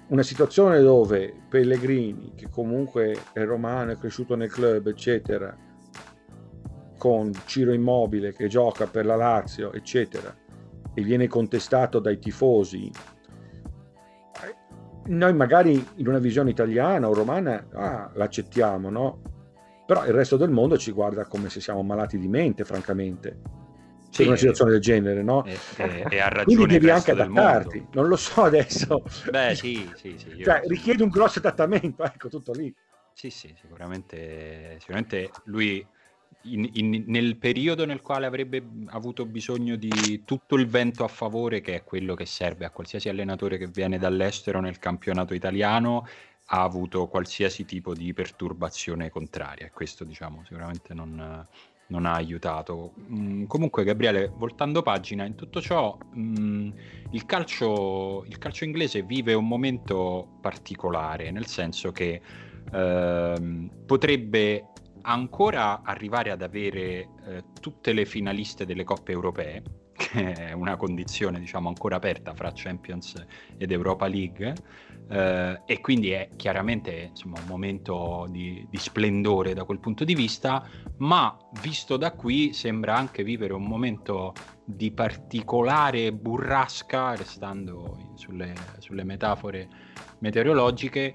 una 0.08 0.22
situazione 0.22 0.80
dove 0.80 1.32
Pellegrini, 1.48 2.32
che 2.34 2.48
comunque 2.50 3.16
è 3.32 3.44
romano, 3.44 3.92
è 3.92 3.98
cresciuto 3.98 4.34
nel 4.34 4.50
club, 4.50 4.88
eccetera, 4.88 5.56
con 6.98 7.30
Ciro 7.44 7.72
Immobile 7.72 8.32
che 8.32 8.48
gioca 8.48 8.86
per 8.86 9.06
la 9.06 9.14
Lazio, 9.14 9.72
eccetera, 9.72 10.34
e 10.92 11.02
viene 11.02 11.28
contestato 11.28 12.00
dai 12.00 12.18
tifosi, 12.18 12.90
noi 15.06 15.34
magari 15.34 15.86
in 15.96 16.08
una 16.08 16.18
visione 16.18 16.50
italiana 16.50 17.08
o 17.08 17.14
romana 17.14 17.66
ah, 17.74 18.10
l'accettiamo, 18.14 18.90
no? 18.90 19.22
Però 19.86 20.04
il 20.06 20.12
resto 20.12 20.36
del 20.36 20.50
mondo 20.50 20.78
ci 20.78 20.92
guarda 20.92 21.26
come 21.26 21.50
se 21.50 21.60
siamo 21.60 21.82
malati 21.82 22.18
di 22.18 22.28
mente, 22.28 22.64
francamente 22.64 23.62
sì, 24.14 24.22
in 24.22 24.28
una 24.28 24.36
situazione 24.36 24.70
del 24.70 24.80
genere, 24.80 25.22
no? 25.22 25.44
E, 25.44 25.58
e, 25.76 26.06
e 26.08 26.20
ha 26.20 26.28
ragione 26.28 26.44
Quindi 26.44 26.66
devi 26.66 26.88
anche 26.88 27.10
adattarti, 27.10 27.88
non 27.92 28.06
lo 28.06 28.16
so 28.16 28.44
adesso. 28.44 29.02
Beh, 29.28 29.54
sì, 29.56 29.90
sì, 29.96 30.16
sì. 30.16 30.42
Cioè, 30.42 30.62
richiede 30.66 31.02
un 31.02 31.08
grosso 31.08 31.40
adattamento, 31.40 32.04
ecco, 32.04 32.28
tutto 32.28 32.52
lì. 32.52 32.72
Sì, 33.12 33.30
sì, 33.30 33.52
sicuramente, 33.60 34.76
sicuramente 34.78 35.30
lui 35.44 35.84
in, 36.42 36.68
in, 36.74 37.04
nel 37.06 37.36
periodo 37.36 37.86
nel 37.86 38.02
quale 38.02 38.26
avrebbe 38.26 38.62
avuto 38.86 39.24
bisogno 39.24 39.76
di 39.76 40.22
tutto 40.24 40.56
il 40.56 40.66
vento 40.66 41.04
a 41.04 41.08
favore, 41.08 41.60
che 41.60 41.74
è 41.74 41.84
quello 41.84 42.14
che 42.14 42.26
serve 42.26 42.64
a 42.64 42.70
qualsiasi 42.70 43.08
allenatore 43.08 43.58
che 43.58 43.66
viene 43.66 43.98
dall'estero 43.98 44.60
nel 44.60 44.78
campionato 44.78 45.34
italiano, 45.34 46.06
ha 46.46 46.62
avuto 46.62 47.06
qualsiasi 47.06 47.64
tipo 47.64 47.94
di 47.94 48.12
perturbazione 48.12 49.10
contraria. 49.10 49.66
E 49.66 49.70
questo, 49.70 50.04
diciamo, 50.04 50.42
sicuramente 50.44 50.94
non 50.94 51.46
non 51.88 52.06
ha 52.06 52.14
aiutato. 52.14 52.94
Mm, 53.10 53.44
comunque, 53.44 53.84
Gabriele, 53.84 54.32
voltando 54.34 54.82
pagina, 54.82 55.24
in 55.24 55.34
tutto 55.34 55.60
ciò 55.60 55.96
mm, 56.16 56.70
il, 57.10 57.26
calcio, 57.26 58.24
il, 58.26 58.38
calcio, 58.38 58.64
inglese 58.64 59.02
vive 59.02 59.34
un 59.34 59.46
momento 59.46 60.38
particolare, 60.40 61.30
nel 61.30 61.46
senso 61.46 61.92
che 61.92 62.20
eh, 62.72 63.68
potrebbe 63.86 64.68
ancora 65.02 65.82
arrivare 65.82 66.30
ad 66.30 66.40
avere 66.40 67.08
eh, 67.26 67.44
tutte 67.60 67.92
le 67.92 68.06
finaliste 68.06 68.64
delle 68.64 68.84
coppe 68.84 69.12
europee, 69.12 69.62
che 69.96 70.32
è 70.32 70.52
una 70.52 70.76
condizione 70.76 71.38
diciamo 71.38 71.68
ancora 71.68 71.96
aperta 71.96 72.34
fra 72.34 72.52
Champions 72.54 73.24
ed 73.56 73.70
Europa 73.70 74.06
League 74.06 74.54
eh, 75.08 75.60
e 75.66 75.80
quindi 75.80 76.10
è 76.10 76.30
chiaramente 76.36 77.08
insomma, 77.10 77.38
un 77.38 77.46
momento 77.46 78.26
di, 78.30 78.66
di, 78.70 78.78
splendore 78.78 79.52
da 79.52 79.64
quel 79.64 79.78
punto 79.78 80.04
di 80.04 80.14
vista, 80.14 80.66
ma 80.98 81.36
visto 81.60 81.96
da 81.96 82.12
qui 82.12 82.52
sembra 82.52 82.96
anche 82.96 83.22
vivere 83.22 83.52
un 83.52 83.64
momento 83.64 84.32
di 84.64 84.90
particolare 84.92 86.12
burrasca, 86.12 87.14
restando 87.14 88.12
sulle, 88.14 88.54
sulle 88.78 89.04
metafore 89.04 89.68
meteorologiche, 90.20 91.14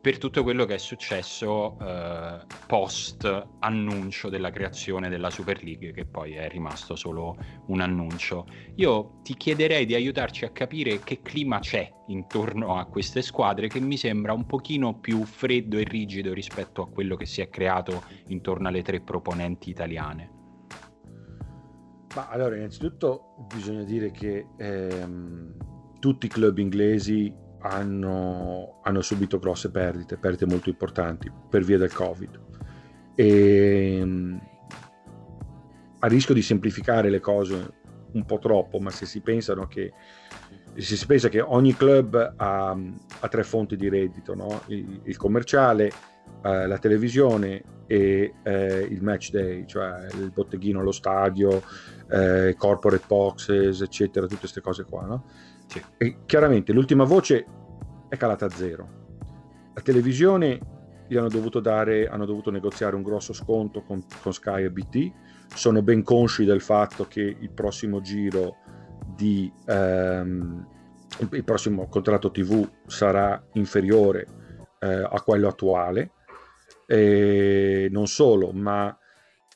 per 0.00 0.18
tutto 0.18 0.42
quello 0.42 0.64
che 0.64 0.74
è 0.74 0.78
successo 0.78 1.76
eh, 1.80 2.38
post 2.66 3.48
annuncio 3.58 4.28
della 4.28 4.50
creazione 4.50 5.08
della 5.08 5.30
Super 5.30 5.62
League, 5.62 5.92
che 5.92 6.04
poi 6.04 6.34
è 6.34 6.48
rimasto 6.48 6.94
solo 6.94 7.36
un 7.66 7.80
annuncio. 7.80 8.46
Io 8.76 9.18
ti 9.22 9.34
chiederei 9.34 9.86
di 9.86 9.94
aiutarci 9.94 10.44
a 10.44 10.50
capire 10.50 11.00
che 11.00 11.20
clima 11.20 11.58
c'è 11.58 11.90
intorno 12.06 12.76
a 12.76 12.86
queste 12.86 13.22
squadre, 13.22 13.68
che 13.68 13.80
mi 13.80 13.96
sembra 13.96 14.32
un 14.32 14.46
pochino 14.46 14.98
più 14.98 15.24
freddo 15.24 15.78
e 15.78 15.82
rigido 15.82 16.32
rispetto 16.32 16.82
a 16.82 16.88
quello 16.88 17.16
che 17.16 17.26
si 17.26 17.40
è 17.40 17.48
creato 17.48 18.04
intorno 18.28 18.68
alle 18.68 18.82
tre 18.82 19.00
proponenti 19.00 19.70
italiane. 19.70 20.36
Ma 22.14 22.28
allora, 22.28 22.56
innanzitutto 22.56 23.34
bisogna 23.52 23.82
dire 23.82 24.10
che 24.10 24.46
ehm, 24.56 25.98
tutti 25.98 26.26
i 26.26 26.28
club 26.28 26.58
inglesi 26.58 27.32
hanno, 27.60 28.80
hanno 28.82 29.00
subito 29.00 29.38
grosse 29.38 29.70
perdite, 29.70 30.16
perdite 30.16 30.46
molto 30.46 30.68
importanti 30.68 31.30
per 31.48 31.64
via 31.64 31.78
del 31.78 31.92
Covid. 31.92 32.40
E, 33.14 33.98
ehm, 33.98 34.40
a 36.00 36.06
rischio 36.06 36.34
di 36.34 36.42
semplificare 36.42 37.10
le 37.10 37.20
cose 37.20 37.72
un 38.12 38.24
po' 38.24 38.38
troppo, 38.38 38.78
ma 38.78 38.90
se 38.90 39.06
si 39.06 39.20
che 39.20 39.92
se 40.74 40.96
si 40.96 41.06
pensa 41.06 41.28
che 41.28 41.40
ogni 41.40 41.74
club 41.74 42.34
ha, 42.36 42.70
ha 42.70 43.28
tre 43.28 43.42
fonti 43.42 43.76
di 43.76 43.88
reddito, 43.88 44.34
no? 44.34 44.62
il, 44.66 45.00
il, 45.04 45.16
commerciale, 45.16 45.90
eh, 46.42 46.66
la 46.66 46.78
televisione 46.78 47.62
e 47.86 48.34
eh, 48.44 48.86
il 48.88 49.02
match 49.02 49.30
day, 49.30 49.66
cioè 49.66 50.06
il 50.14 50.30
botteghino 50.30 50.78
allo 50.78 50.92
stadio, 50.92 51.62
eh, 52.10 52.54
corporate 52.56 53.04
boxes, 53.06 53.80
eccetera, 53.80 54.26
tutte 54.26 54.40
queste 54.40 54.60
cose 54.60 54.84
qua. 54.84 55.04
No? 55.04 55.24
Sì. 55.68 55.82
E 55.98 56.18
chiaramente 56.26 56.72
l'ultima 56.72 57.04
voce 57.04 57.46
è 58.08 58.16
calata 58.16 58.46
a 58.46 58.50
zero. 58.50 58.96
La 59.74 59.80
televisione 59.82 60.60
gli 61.06 61.16
hanno 61.16 61.28
dovuto, 61.28 61.60
dare, 61.60 62.08
hanno 62.08 62.26
dovuto 62.26 62.50
negoziare 62.50 62.96
un 62.96 63.02
grosso 63.02 63.32
sconto 63.32 63.82
con, 63.82 64.04
con 64.20 64.32
Sky 64.32 64.64
e 64.64 64.70
BT, 64.70 65.12
sono 65.54 65.82
ben 65.82 66.02
consci 66.02 66.44
del 66.44 66.60
fatto 66.60 67.06
che 67.06 67.20
il 67.20 67.50
prossimo 67.50 68.00
giro 68.00 68.56
di 69.14 69.50
ehm, 69.66 70.66
il 71.32 71.44
prossimo 71.44 71.88
contratto 71.88 72.30
TV 72.30 72.68
sarà 72.86 73.42
inferiore 73.54 74.26
eh, 74.78 74.86
a 74.86 75.20
quello 75.22 75.48
attuale. 75.48 76.12
E 76.86 77.88
non 77.90 78.06
solo, 78.06 78.52
ma 78.52 78.96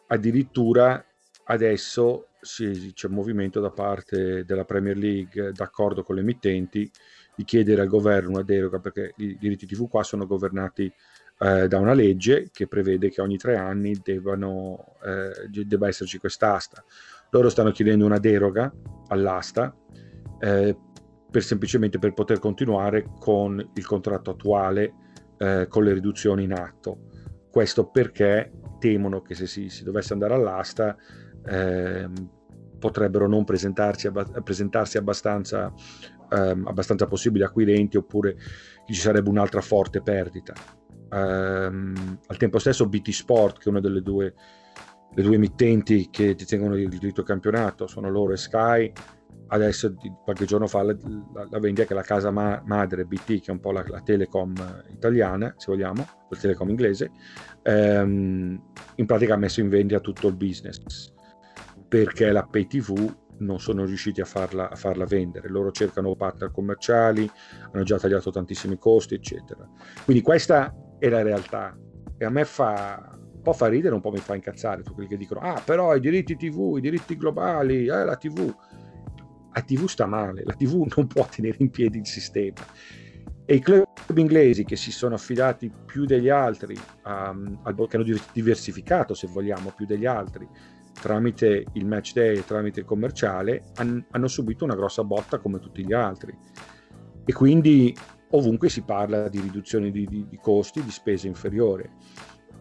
addirittura 0.08 1.02
adesso 1.44 2.28
si, 2.43 2.93
c'è 2.93 3.07
un 3.07 3.14
movimento 3.14 3.61
da 3.61 3.70
parte 3.70 4.45
della 4.45 4.64
Premier 4.64 4.97
League, 4.97 5.53
d'accordo 5.53 6.03
con 6.03 6.16
le 6.16 6.20
emittenti, 6.22 6.90
di 7.34 7.45
chiedere 7.45 7.80
al 7.80 7.88
governo 7.88 8.30
una 8.30 8.43
deroga 8.43 8.78
perché 8.78 9.14
i 9.16 9.38
diritti 9.38 9.64
TV 9.64 9.88
qua 9.88 10.03
sono 10.03 10.26
governati 10.26 10.93
eh, 11.38 11.66
da 11.66 11.78
una 11.78 11.95
legge 11.95 12.51
che 12.53 12.66
prevede 12.66 13.11
che 13.11 13.22
ogni 13.22 13.38
tre 13.38 13.57
anni 13.57 13.99
debbano, 14.03 14.97
eh, 15.03 15.64
debba 15.64 15.88
esserci 15.88 16.18
quest'asta. 16.18 16.84
Loro 17.30 17.49
stanno 17.49 17.70
chiedendo 17.70 18.05
una 18.05 18.18
deroga 18.18 18.70
all'asta 19.09 19.74
eh, 20.40 20.76
per 21.30 21.43
semplicemente 21.43 21.99
per 21.99 22.12
poter 22.12 22.38
continuare 22.38 23.07
con 23.18 23.70
il 23.74 23.86
contratto 23.86 24.32
attuale 24.32 24.95
eh, 25.38 25.66
con 25.68 25.84
le 25.84 25.95
riduzioni 25.95 26.45
in 26.45 26.53
atto. 26.53 27.09
Questo 27.51 27.88
perché 27.88 28.53
temono 28.78 29.22
che 29.22 29.34
se 29.34 29.47
si, 29.47 29.68
si 29.68 29.84
dovesse 29.84 30.12
andare 30.12 30.34
all'asta 30.34 30.97
eh, 31.47 32.09
potrebbero 32.78 33.28
non 33.28 33.45
presentarsi, 33.45 34.09
abba- 34.09 34.24
presentarsi 34.43 34.99
abbastanza, 34.99 35.72
ehm, 36.30 36.66
abbastanza 36.66 37.07
possibili 37.07 37.45
acquirenti 37.45 37.97
oppure 37.97 38.36
ci 38.86 38.95
sarebbe 38.95 39.28
un'altra 39.28 39.61
forte 39.61 40.03
perdita. 40.03 40.53
Ehm, 41.11 42.18
al 42.26 42.36
tempo 42.36 42.59
stesso 42.59 42.88
BT 42.88 43.11
Sport, 43.11 43.59
che 43.59 43.64
è 43.64 43.68
una 43.68 43.80
delle 43.80 44.03
due, 44.03 44.34
due 45.14 45.34
emittenti 45.34 46.09
che 46.11 46.34
detengono 46.34 46.76
il 46.76 46.88
diritto 46.88 47.22
campionato, 47.22 47.86
sono 47.86 48.11
loro 48.11 48.32
e 48.32 48.36
Sky, 48.36 48.93
adesso 49.49 49.95
qualche 50.24 50.45
giorno 50.45 50.66
fa 50.66 50.82
la, 50.82 50.97
la, 51.34 51.47
la 51.51 51.59
vende 51.59 51.82
anche 51.82 51.95
la 51.95 52.03
casa 52.03 52.30
ma- 52.30 52.61
madre 52.64 53.05
BT 53.05 53.40
che 53.40 53.45
è 53.47 53.51
un 53.51 53.61
po' 53.61 53.70
la, 53.70 53.84
la, 53.86 54.01
Telecom 54.01 54.55
italiana 54.90 55.55
se 55.59 55.70
vogliamo, 55.70 56.07
la 56.28 56.36
Telecom 56.36 56.70
inglese 56.70 57.11
ehm, 57.62 58.62
in 58.97 59.07
pratica 59.07 59.34
ha 59.34 59.36
messo 59.36 59.61
in 59.61 59.68
vendita 59.68 60.01
tutto 60.01 60.28
il 60.28 60.34
business 60.34 61.11
perché 61.93 62.32
la 62.32 62.43
pay 62.43 62.66
tv 62.66 63.14
non 63.40 63.61
sono 63.61 63.84
riusciti 63.84 64.22
a 64.22 64.24
farla, 64.24 64.70
a 64.70 64.76
farla 64.76 65.05
vendere. 65.05 65.51
Loro 65.51 65.70
cercano 65.72 66.16
partner 66.16 66.51
commerciali 66.51 67.30
hanno 67.70 67.82
già 67.82 67.99
tagliato 67.99 68.30
tantissimi 68.30 68.78
costi 68.78 69.12
eccetera. 69.12 69.68
Quindi 70.03 70.22
questa 70.22 70.74
è 70.99 71.11
la 71.11 71.20
realtà. 71.20 71.76
E 72.16 72.24
a 72.24 72.30
me 72.30 72.47
fa 72.47 73.11
un 73.14 73.43
po' 73.43 73.53
fa 73.53 73.66
ridere 73.66 73.95
un 73.95 74.01
po' 74.01 74.11
mi 74.11 74.20
fa 74.20 74.34
incazzare 74.34 74.82
tu 74.82 74.95
quelli 74.95 75.09
che 75.09 75.18
dicono 75.18 75.40
ah 75.40 75.61
però 75.62 75.95
i 75.97 76.01
diritti 76.01 76.36
tv 76.36 76.76
i 76.76 76.80
diritti 76.80 77.14
globali 77.18 77.84
eh, 77.84 78.05
la 78.05 78.16
tv. 78.16 78.55
La 79.55 79.61
TV 79.61 79.84
sta 79.84 80.07
male, 80.07 80.45
la 80.47 80.55
TV 80.55 80.86
non 80.97 81.07
può 81.09 81.26
tenere 81.26 81.59
in 81.59 81.68
piedi 81.68 81.99
il 81.99 82.07
sistema. 82.07 82.64
E 83.45 83.57
i 83.57 83.61
club 83.61 84.16
inglesi 84.16 84.64
che 84.64 84.76
si 84.76 84.90
sono 84.90 85.16
affidati 85.16 85.70
più 85.84 86.07
degli 86.07 86.30
altri, 86.30 86.74
um, 87.05 87.61
al, 87.64 87.74
che 87.86 87.97
hanno 87.97 88.18
diversificato, 88.32 89.12
se 89.12 89.26
vogliamo, 89.26 89.72
più 89.76 89.84
degli 89.84 90.07
altri, 90.07 90.49
tramite 90.93 91.66
il 91.72 91.86
match 91.86 92.12
day 92.12 92.36
e 92.36 92.45
tramite 92.45 92.80
il 92.80 92.86
commerciale, 92.86 93.64
han, 93.76 94.05
hanno 94.11 94.28
subito 94.28 94.64
una 94.64 94.74
grossa 94.74 95.05
botta 95.05 95.38
come 95.38 95.59
tutti 95.59 95.84
gli 95.84 95.93
altri. 95.93 96.36
E 97.24 97.32
quindi 97.32 97.95
ovunque 98.30 98.68
si 98.68 98.82
parla 98.82 99.28
di 99.28 99.40
riduzione 99.40 99.90
di, 99.90 100.07
di, 100.07 100.26
di 100.28 100.38
costi, 100.40 100.82
di 100.82 100.90
spese 100.90 101.26
inferiore. 101.26 101.90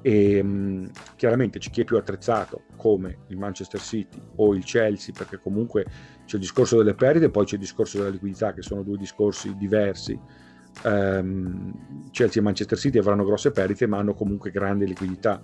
E 0.03 0.39
um, 0.39 0.89
chiaramente 1.15 1.59
c'è 1.59 1.69
chi 1.69 1.81
è 1.81 1.83
più 1.83 1.97
attrezzato 1.97 2.63
come 2.75 3.19
il 3.27 3.37
Manchester 3.37 3.79
City 3.79 4.19
o 4.37 4.55
il 4.55 4.63
Chelsea 4.63 5.13
perché 5.15 5.37
comunque 5.37 5.85
c'è 6.25 6.35
il 6.35 6.41
discorso 6.41 6.77
delle 6.77 6.95
perdite 6.95 7.25
e 7.25 7.29
poi 7.29 7.45
c'è 7.45 7.55
il 7.55 7.61
discorso 7.61 7.99
della 7.99 8.09
liquidità 8.09 8.51
che 8.53 8.63
sono 8.63 8.81
due 8.81 8.97
discorsi 8.97 9.55
diversi. 9.55 10.19
Um, 10.83 12.09
Chelsea 12.11 12.41
e 12.41 12.45
Manchester 12.45 12.77
City 12.77 12.97
avranno 12.97 13.25
grosse 13.25 13.51
perdite 13.51 13.85
ma 13.85 13.99
hanno 13.99 14.15
comunque 14.15 14.49
grande 14.49 14.85
liquidità. 14.85 15.39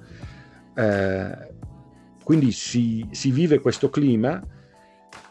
Uh, 0.75 1.56
quindi 2.27 2.51
si, 2.51 3.07
si 3.11 3.31
vive 3.31 3.59
questo 3.59 3.89
clima 3.89 4.45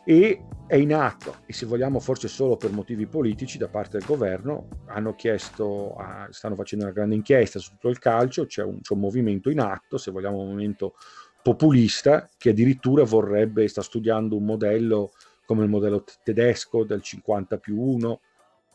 e 0.02 0.42
è 0.66 0.76
in 0.76 0.94
atto. 0.94 1.40
E 1.44 1.52
se 1.52 1.66
vogliamo 1.66 2.00
forse 2.00 2.26
solo 2.26 2.56
per 2.56 2.72
motivi 2.72 3.04
politici 3.04 3.58
da 3.58 3.68
parte 3.68 3.98
del 3.98 4.06
governo 4.06 4.68
hanno 4.86 5.14
chiesto, 5.14 5.94
a, 5.94 6.26
stanno 6.30 6.54
facendo 6.54 6.86
una 6.86 6.94
grande 6.94 7.14
inchiesta 7.14 7.58
su 7.58 7.72
tutto 7.72 7.90
il 7.90 7.98
calcio, 7.98 8.46
c'è 8.46 8.62
un, 8.62 8.80
c'è 8.80 8.94
un, 8.94 9.00
movimento 9.00 9.50
in 9.50 9.60
atto, 9.60 9.98
se 9.98 10.10
vogliamo 10.10 10.38
un 10.38 10.46
movimento 10.46 10.94
populista 11.42 12.30
che 12.38 12.48
addirittura 12.48 13.04
vorrebbe, 13.04 13.68
sta 13.68 13.82
studiando 13.82 14.34
un 14.34 14.46
modello 14.46 15.12
come 15.44 15.64
il 15.64 15.68
modello 15.68 16.02
tedesco 16.22 16.84
del 16.84 17.02
50 17.02 17.58
più 17.58 17.78
1 17.78 18.20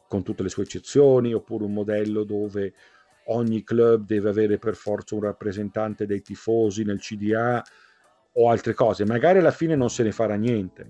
con 0.07 0.21
tutte 0.21 0.43
le 0.43 0.49
sue 0.49 0.61
eccezioni 0.61 1.33
oppure 1.33 1.63
un 1.63 1.73
modello 1.73 2.23
dove 2.23 2.71
ogni 3.29 3.63
club 3.63 4.05
deve 4.05 4.29
avere 4.29 4.59
per 4.59 4.75
forza 4.75 5.15
un 5.15 5.21
rappresentante 5.21 6.05
dei 6.05 6.21
tifosi 6.21 6.83
nel 6.83 6.99
CDA 6.99 7.63
o 8.33 8.49
altre 8.49 8.73
cose, 8.73 9.05
magari 9.05 9.39
alla 9.39 9.51
fine 9.51 9.75
non 9.75 9.89
se 9.89 10.03
ne 10.03 10.11
farà 10.11 10.35
niente, 10.35 10.89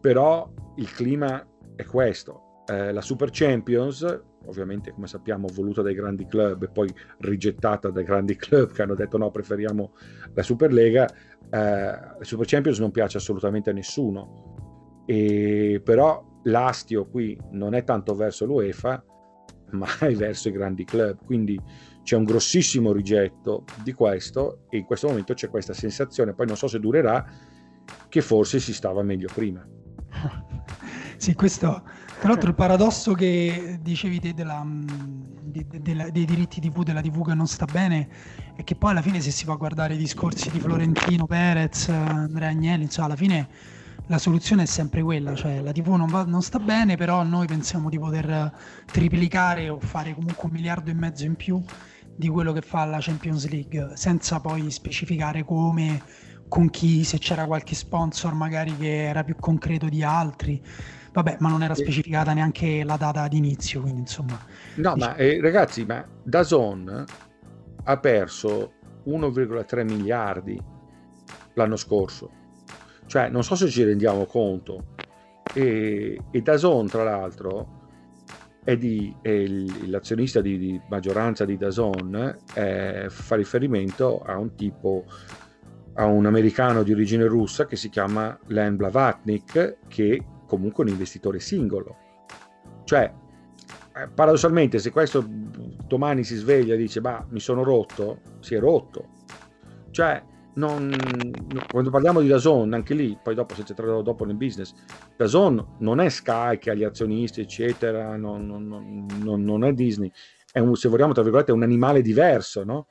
però 0.00 0.50
il 0.76 0.90
clima 0.92 1.46
è 1.76 1.84
questo. 1.84 2.64
Eh, 2.66 2.92
la 2.92 3.00
Super 3.00 3.30
Champions, 3.30 4.02
ovviamente 4.46 4.92
come 4.92 5.06
sappiamo 5.06 5.48
voluta 5.52 5.82
dai 5.82 5.94
grandi 5.94 6.26
club 6.26 6.62
e 6.62 6.68
poi 6.68 6.92
rigettata 7.18 7.90
dai 7.90 8.04
grandi 8.04 8.34
club 8.36 8.72
che 8.72 8.82
hanno 8.82 8.94
detto 8.94 9.18
no, 9.18 9.30
preferiamo 9.30 9.92
la 10.34 10.42
Superlega, 10.42 11.06
eh, 11.06 11.48
la 11.50 12.16
Super 12.20 12.46
Champions 12.46 12.78
non 12.78 12.90
piace 12.90 13.18
assolutamente 13.18 13.70
a 13.70 13.72
nessuno, 13.72 15.04
e, 15.06 15.80
però 15.84 16.24
l'astio 16.44 17.06
qui 17.06 17.38
non 17.50 17.74
è 17.74 17.84
tanto 17.84 18.14
verso 18.14 18.44
l'UEFA, 18.46 19.04
ma 19.72 19.86
è 20.00 20.12
verso 20.14 20.48
i 20.48 20.52
grandi 20.52 20.84
club, 20.84 21.24
quindi 21.24 21.60
c'è 22.02 22.16
un 22.16 22.24
grossissimo 22.24 22.92
rigetto 22.92 23.64
di 23.82 23.92
questo 23.92 24.64
e 24.70 24.78
in 24.78 24.84
questo 24.84 25.08
momento 25.08 25.34
c'è 25.34 25.48
questa 25.48 25.72
sensazione, 25.72 26.34
poi 26.34 26.46
non 26.46 26.56
so 26.56 26.66
se 26.66 26.78
durerà, 26.78 27.24
che 28.08 28.20
forse 28.20 28.60
si 28.60 28.72
stava 28.72 29.02
meglio 29.02 29.28
prima. 29.32 29.66
sì, 31.16 31.34
questo 31.34 31.82
tra 32.22 32.30
l'altro 32.30 32.50
il 32.50 32.54
paradosso 32.54 33.14
che 33.14 33.80
dicevi 33.82 34.20
te 34.20 34.32
della, 34.32 34.64
de, 34.64 35.66
de, 35.68 35.82
de, 35.82 36.10
dei 36.12 36.24
diritti 36.24 36.60
TV 36.60 36.84
della 36.84 37.00
TV 37.00 37.26
che 37.26 37.34
non 37.34 37.48
sta 37.48 37.64
bene 37.64 38.08
è 38.54 38.62
che 38.62 38.76
poi 38.76 38.92
alla 38.92 39.02
fine 39.02 39.20
se 39.20 39.32
si 39.32 39.44
va 39.44 39.54
a 39.54 39.56
guardare 39.56 39.94
i 39.94 39.96
discorsi 39.96 40.48
di 40.48 40.60
Florentino 40.60 41.26
Perez, 41.26 41.88
Andrea 41.88 42.50
Agnelli, 42.50 42.88
cioè 42.88 43.06
alla 43.06 43.16
fine 43.16 43.48
la 44.06 44.18
soluzione 44.18 44.62
è 44.62 44.66
sempre 44.66 45.02
quella, 45.02 45.34
cioè 45.34 45.60
la 45.62 45.72
TV 45.72 45.88
non, 45.88 46.06
va, 46.06 46.22
non, 46.24 46.42
sta 46.42 46.60
bene, 46.60 46.96
però 46.96 47.24
noi 47.24 47.48
pensiamo 47.48 47.88
di 47.88 47.98
poter 47.98 48.52
triplicare 48.86 49.68
o 49.68 49.80
fare 49.80 50.14
comunque 50.14 50.44
un 50.44 50.52
miliardo 50.52 50.90
e 50.90 50.94
mezzo 50.94 51.24
in 51.24 51.34
più 51.34 51.60
di 52.16 52.28
quello 52.28 52.52
che 52.52 52.60
fa 52.60 52.84
la 52.84 52.98
Champions 53.00 53.48
League, 53.48 53.92
senza 53.94 54.40
poi 54.40 54.70
specificare 54.70 55.44
come, 55.44 56.02
con 56.48 56.70
chi, 56.70 57.04
se 57.04 57.18
c'era 57.18 57.46
qualche 57.46 57.74
sponsor 57.74 58.34
magari 58.34 58.76
che 58.76 59.04
era 59.04 59.24
più 59.24 59.36
concreto 59.36 59.88
di 59.88 60.02
altri. 60.02 60.62
Vabbè, 61.12 61.36
ma 61.40 61.50
non 61.50 61.62
era 61.62 61.74
specificata 61.74 62.32
neanche 62.32 62.84
la 62.84 62.96
data 62.96 63.28
d'inizio, 63.28 63.82
quindi 63.82 64.00
insomma... 64.00 64.38
No, 64.76 64.94
diciamo... 64.94 65.12
ma 65.12 65.16
eh, 65.16 65.40
ragazzi, 65.42 65.84
ma 65.84 66.06
Dazon 66.22 67.04
ha 67.84 67.96
perso 67.98 68.72
1,3 69.06 69.84
miliardi 69.84 70.58
l'anno 71.54 71.76
scorso. 71.76 72.30
Cioè, 73.06 73.28
non 73.28 73.44
so 73.44 73.56
se 73.56 73.68
ci 73.68 73.84
rendiamo 73.84 74.24
conto. 74.24 74.94
E, 75.52 76.18
e 76.30 76.40
Dazon, 76.40 76.86
tra 76.86 77.02
l'altro, 77.04 77.81
è, 78.64 78.76
di, 78.76 79.14
è 79.20 79.46
l'azionista 79.86 80.40
di, 80.40 80.58
di, 80.58 80.80
maggioranza 80.88 81.44
di 81.44 81.56
Dazon 81.56 82.38
eh, 82.54 83.06
fa 83.08 83.36
riferimento 83.36 84.20
a 84.20 84.38
un 84.38 84.54
tipo 84.54 85.04
a 85.94 86.06
un 86.06 86.24
americano 86.24 86.82
di 86.82 86.92
origine 86.92 87.26
russa 87.26 87.66
che 87.66 87.76
si 87.76 87.90
chiama 87.90 88.38
Len 88.46 88.76
Blavatnik 88.76 89.76
che 89.88 90.24
comunque 90.46 90.84
è 90.84 90.86
un 90.86 90.92
investitore 90.92 91.38
singolo. 91.38 91.96
Cioè 92.84 93.12
eh, 93.94 94.08
paradossalmente 94.08 94.78
se 94.78 94.90
questo 94.90 95.22
domani 95.26 96.24
si 96.24 96.36
sveglia 96.36 96.74
e 96.74 96.78
dice 96.78 97.00
ma 97.02 97.26
mi 97.28 97.40
sono 97.40 97.62
rotto 97.62 98.20
si 98.40 98.54
è 98.54 98.58
rotto. 98.58 99.20
Cioè, 99.90 100.22
non, 100.54 100.94
quando 101.70 101.90
parliamo 101.90 102.20
di 102.20 102.28
Dazon, 102.28 102.72
anche 102.74 102.94
lì, 102.94 103.18
poi 103.22 103.34
dopo 103.34 103.54
se 103.54 103.62
c'è 103.62 103.74
dopo 103.74 104.24
nel 104.24 104.36
business, 104.36 104.74
Dazon 105.16 105.76
non 105.78 106.00
è 106.00 106.08
Sky 106.08 106.58
che 106.58 106.70
ha 106.70 106.74
gli 106.74 106.84
azionisti, 106.84 107.40
eccetera, 107.40 108.16
non, 108.16 108.46
non, 108.46 109.06
non, 109.22 109.44
non 109.44 109.64
è 109.64 109.72
Disney, 109.72 110.10
è 110.52 110.58
un, 110.58 110.74
se 110.76 110.88
vogliamo, 110.88 111.12
tra 111.12 111.22
virgolette, 111.22 111.52
un 111.52 111.62
animale 111.62 112.02
diverso, 112.02 112.64
no? 112.64 112.88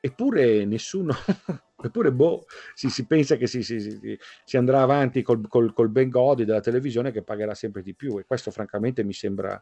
Eppure 0.00 0.64
nessuno, 0.64 1.14
eppure 1.82 2.12
boh, 2.12 2.44
si, 2.74 2.88
si 2.90 3.06
pensa 3.06 3.36
che 3.36 3.46
si, 3.46 3.62
si, 3.62 3.80
si, 4.44 4.56
andrà 4.56 4.82
avanti 4.82 5.22
col, 5.22 5.48
col, 5.48 5.72
col 5.72 5.88
ben 5.88 6.10
godi 6.10 6.44
della 6.44 6.60
televisione 6.60 7.10
che 7.10 7.22
pagherà 7.22 7.54
sempre 7.54 7.82
di 7.82 7.94
più 7.94 8.18
e 8.18 8.24
questo 8.26 8.50
francamente 8.50 9.02
mi 9.02 9.14
sembra, 9.14 9.60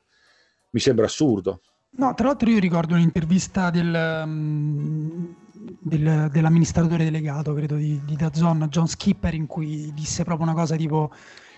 mi 0.70 0.80
sembra 0.80 1.07
assurdo. 1.07 1.62
No, 1.95 2.12
tra 2.14 2.26
l'altro 2.26 2.51
io 2.51 2.59
ricordo 2.59 2.95
un'intervista 2.95 3.70
del, 3.70 4.22
um, 4.24 5.35
del, 5.83 6.28
dell'amministratore 6.30 7.05
delegato, 7.05 7.53
credo, 7.55 7.76
di, 7.76 8.01
di 8.05 8.16
Dazon, 8.16 8.66
John 8.70 8.87
Skipper, 8.87 9.35
in 9.35 9.47
cui 9.47 9.93
disse 9.93 10.24
proprio 10.24 10.47
una 10.47 10.57
cosa 10.57 10.76
tipo... 10.76 11.11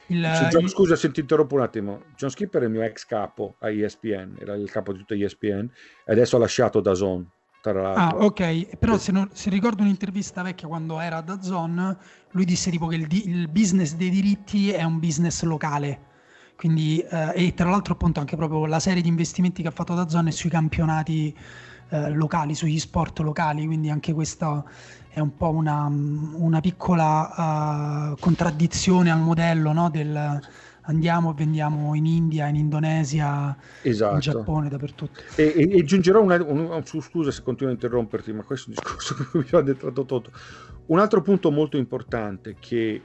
Il, 0.08 0.20
John, 0.50 0.62
il... 0.62 0.68
Scusa 0.68 0.96
se 0.96 1.10
ti 1.10 1.20
interrompo 1.20 1.54
un 1.54 1.62
attimo. 1.62 2.02
John 2.16 2.30
Skipper 2.30 2.62
è 2.62 2.64
il 2.66 2.70
mio 2.70 2.82
ex 2.82 3.06
capo 3.06 3.56
a 3.60 3.70
ESPN, 3.70 4.36
era 4.38 4.54
il 4.54 4.70
capo 4.70 4.92
di 4.92 4.98
tutta 4.98 5.14
ESPN 5.14 5.68
e 6.04 6.12
adesso 6.12 6.36
ha 6.36 6.40
lasciato 6.40 6.80
Dazon. 6.80 7.26
Ah, 7.66 8.16
ok, 8.18 8.76
però 8.76 8.98
se, 8.98 9.10
non, 9.10 9.30
se, 9.32 9.48
ricordo 9.48 9.80
un'intervista 9.80 10.42
vecchia 10.42 10.68
quando 10.68 11.00
era 11.00 11.16
a 11.16 11.22
Dazon, 11.22 11.96
lui 12.32 12.44
disse 12.44 12.70
tipo 12.70 12.88
che 12.88 12.96
il, 12.96 13.06
il 13.10 13.48
business 13.48 13.94
dei 13.94 14.10
diritti 14.10 14.70
è 14.70 14.82
un 14.82 14.98
business 14.98 15.42
locale 15.44 16.12
quindi, 16.56 17.00
eh, 17.00 17.32
e 17.34 17.54
tra 17.54 17.68
l'altro 17.68 17.94
appunto 17.94 18.20
anche 18.20 18.36
proprio 18.36 18.66
la 18.66 18.78
serie 18.78 19.02
di 19.02 19.08
investimenti 19.08 19.62
che 19.62 19.68
ha 19.68 19.72
fatto 19.72 19.94
da 19.94 20.08
Zone 20.08 20.30
è 20.30 20.32
sui 20.32 20.50
campionati 20.50 21.36
eh, 21.88 22.10
locali, 22.10 22.54
sugli 22.54 22.78
sport 22.78 23.20
locali, 23.20 23.66
quindi 23.66 23.90
anche 23.90 24.12
questa 24.12 24.64
è 25.08 25.20
un 25.20 25.36
po' 25.36 25.50
una, 25.50 25.86
una 25.86 26.60
piccola 26.60 28.10
uh, 28.10 28.18
contraddizione 28.18 29.12
al 29.12 29.20
modello 29.20 29.72
no? 29.72 29.88
del 29.88 30.40
andiamo 30.86 31.30
e 31.30 31.34
vendiamo 31.34 31.94
in 31.94 32.06
India, 32.06 32.48
in 32.48 32.56
Indonesia, 32.56 33.56
esatto. 33.82 34.14
in 34.14 34.20
Giappone, 34.20 34.68
dappertutto. 34.68 35.20
E, 35.36 35.52
e, 35.56 35.76
e 35.76 35.80
aggiungerò 35.80 36.20
una, 36.20 36.42
un, 36.42 36.82
scusa 36.84 37.30
se 37.30 37.42
continuo 37.42 37.70
a 37.72 37.74
interromperti, 37.74 38.32
ma 38.32 38.42
questo 38.42 38.70
è 38.70 38.74
un 38.74 38.80
discorso 38.82 39.14
che 39.30 39.38
mi 39.38 39.46
ha 39.50 39.62
detto 39.62 39.92
tutto. 39.92 40.30
Un 40.86 40.98
altro 40.98 41.22
punto 41.22 41.50
molto 41.50 41.76
importante 41.76 42.56
che 42.58 43.00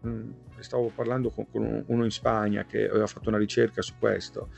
mh, 0.00 0.20
stavo 0.60 0.90
parlando 0.94 1.30
con, 1.30 1.46
con, 1.50 1.84
uno 1.86 2.04
in 2.04 2.10
Spagna 2.10 2.64
che 2.64 2.88
aveva 2.88 3.06
fatto 3.06 3.28
una 3.28 3.38
ricerca 3.38 3.82
su 3.82 3.94
questo. 3.98 4.48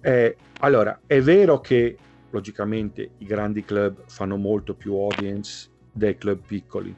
Eh, 0.00 0.36
allora, 0.60 1.00
è 1.06 1.20
vero 1.20 1.60
che 1.60 1.96
logicamente 2.30 3.10
i 3.18 3.24
grandi 3.24 3.64
club 3.64 4.04
fanno 4.06 4.36
molto 4.36 4.74
più 4.74 4.94
audience 4.94 5.68
dei 5.92 6.16
club 6.16 6.40
piccoli 6.46 6.94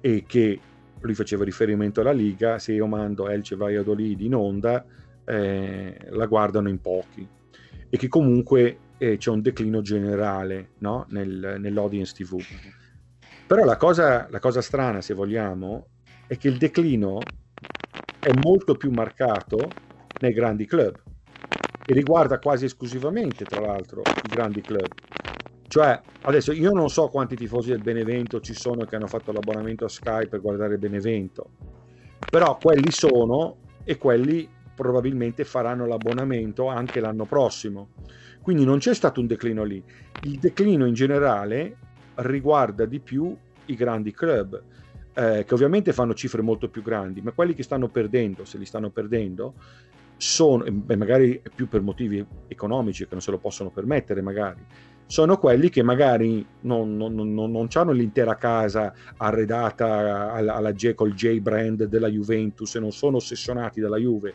e 0.00 0.24
che 0.26 0.60
lui 1.00 1.14
faceva 1.14 1.44
riferimento 1.44 2.00
alla 2.00 2.12
Liga, 2.12 2.58
se 2.58 2.72
io 2.72 2.86
mando 2.86 3.28
Elce 3.28 3.56
Valladolid 3.56 4.20
in 4.20 4.34
onda 4.34 4.84
eh, 5.24 5.96
la 6.10 6.26
guardano 6.26 6.68
in 6.68 6.80
pochi 6.80 7.26
e 7.88 7.96
che 7.96 8.08
comunque 8.08 8.78
eh, 8.98 9.16
c'è 9.16 9.30
un 9.30 9.40
declino 9.40 9.80
generale 9.80 10.72
no? 10.78 11.06
Nel, 11.10 11.56
nell'audience 11.58 12.12
TV. 12.14 12.38
Però 13.46 13.64
la 13.64 13.76
cosa, 13.76 14.28
la 14.30 14.38
cosa 14.38 14.60
strana, 14.60 15.00
se 15.00 15.14
vogliamo, 15.14 15.86
è 16.26 16.36
che 16.36 16.48
il 16.48 16.58
declino 16.58 17.18
è 18.20 18.30
molto 18.44 18.76
più 18.76 18.90
marcato 18.90 19.70
nei 20.20 20.32
grandi 20.32 20.66
club 20.66 21.09
e 21.90 21.92
riguarda 21.92 22.38
quasi 22.38 22.66
esclusivamente, 22.66 23.44
tra 23.44 23.60
l'altro, 23.60 24.02
i 24.02 24.28
grandi 24.28 24.60
club. 24.60 24.86
Cioè, 25.66 26.00
adesso 26.22 26.52
io 26.52 26.70
non 26.70 26.88
so 26.88 27.08
quanti 27.08 27.34
tifosi 27.34 27.70
del 27.70 27.82
Benevento 27.82 28.40
ci 28.40 28.54
sono 28.54 28.84
che 28.84 28.94
hanno 28.94 29.08
fatto 29.08 29.32
l'abbonamento 29.32 29.86
a 29.86 29.88
Sky 29.88 30.28
per 30.28 30.40
guardare 30.40 30.78
Benevento, 30.78 31.50
però 32.30 32.56
quelli 32.58 32.92
sono 32.92 33.56
e 33.82 33.98
quelli 33.98 34.48
probabilmente 34.72 35.42
faranno 35.44 35.84
l'abbonamento 35.84 36.68
anche 36.68 37.00
l'anno 37.00 37.24
prossimo. 37.24 37.88
Quindi 38.40 38.64
non 38.64 38.78
c'è 38.78 38.94
stato 38.94 39.18
un 39.18 39.26
declino 39.26 39.64
lì. 39.64 39.82
Il 40.22 40.38
declino 40.38 40.86
in 40.86 40.94
generale 40.94 41.76
riguarda 42.14 42.84
di 42.84 43.00
più 43.00 43.36
i 43.66 43.74
grandi 43.74 44.12
club 44.12 44.62
eh, 45.12 45.44
che 45.44 45.54
ovviamente 45.54 45.92
fanno 45.92 46.14
cifre 46.14 46.40
molto 46.40 46.68
più 46.68 46.82
grandi, 46.82 47.20
ma 47.20 47.32
quelli 47.32 47.54
che 47.54 47.62
stanno 47.62 47.88
perdendo, 47.88 48.44
se 48.44 48.58
li 48.58 48.64
stanno 48.64 48.90
perdendo, 48.90 49.54
sono, 50.20 50.64
e 50.64 50.96
magari 50.96 51.40
più 51.54 51.66
per 51.66 51.80
motivi 51.80 52.24
economici 52.46 53.04
che 53.04 53.12
non 53.12 53.22
se 53.22 53.30
lo 53.30 53.38
possono 53.38 53.70
permettere, 53.70 54.20
magari, 54.20 54.60
sono 55.06 55.38
quelli 55.38 55.70
che 55.70 55.82
magari 55.82 56.46
non, 56.60 56.96
non, 56.96 57.14
non, 57.14 57.32
non 57.32 57.68
hanno 57.72 57.90
l'intera 57.90 58.36
casa 58.36 58.92
arredata 59.16 60.32
alla, 60.32 60.54
alla 60.54 60.72
J, 60.74 60.92
col 60.92 61.14
J 61.14 61.40
brand 61.40 61.84
della 61.84 62.08
Juventus 62.08 62.74
e 62.74 62.80
non 62.80 62.92
sono 62.92 63.16
ossessionati 63.16 63.80
dalla 63.80 63.96
Juve, 63.96 64.34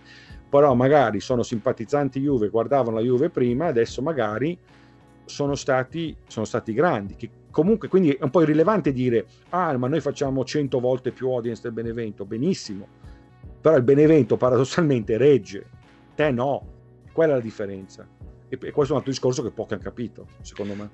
però 0.50 0.74
magari 0.74 1.20
sono 1.20 1.44
simpatizzanti 1.44 2.20
Juve, 2.20 2.50
guardavano 2.50 2.98
la 2.98 3.04
Juve 3.04 3.30
prima, 3.30 3.68
adesso 3.68 4.02
magari 4.02 4.58
sono 5.24 5.54
stati, 5.54 6.16
sono 6.28 6.46
stati 6.46 6.74
grandi, 6.74 7.16
che 7.16 7.30
comunque 7.52 7.88
quindi 7.88 8.10
è 8.10 8.24
un 8.24 8.32
po' 8.32 8.42
irrilevante 8.42 8.92
dire 8.92 9.28
ah 9.50 9.78
ma 9.78 9.88
noi 9.88 10.02
facciamo 10.02 10.44
100 10.44 10.80
volte 10.80 11.12
più 11.12 11.30
audience 11.30 11.62
del 11.62 11.74
Benevento 11.74 12.26
benissimo. 12.26 12.88
Però 13.62 13.78
il 13.78 13.84
Benevento 13.84 14.36
paradossalmente 14.36 15.18
regge 15.18 15.68
te 16.16 16.32
no. 16.32 16.74
Quella 17.12 17.34
è 17.34 17.36
la 17.36 17.42
differenza. 17.42 18.08
E, 18.48 18.58
questo 18.58 18.82
è 18.82 18.92
un 18.92 18.98
altro 18.98 19.12
discorso 19.12 19.44
che 19.44 19.52
pochi 19.52 19.74
hanno 19.74 19.84
capito 19.84 20.28
secondo 20.42 20.74
me. 20.74 20.90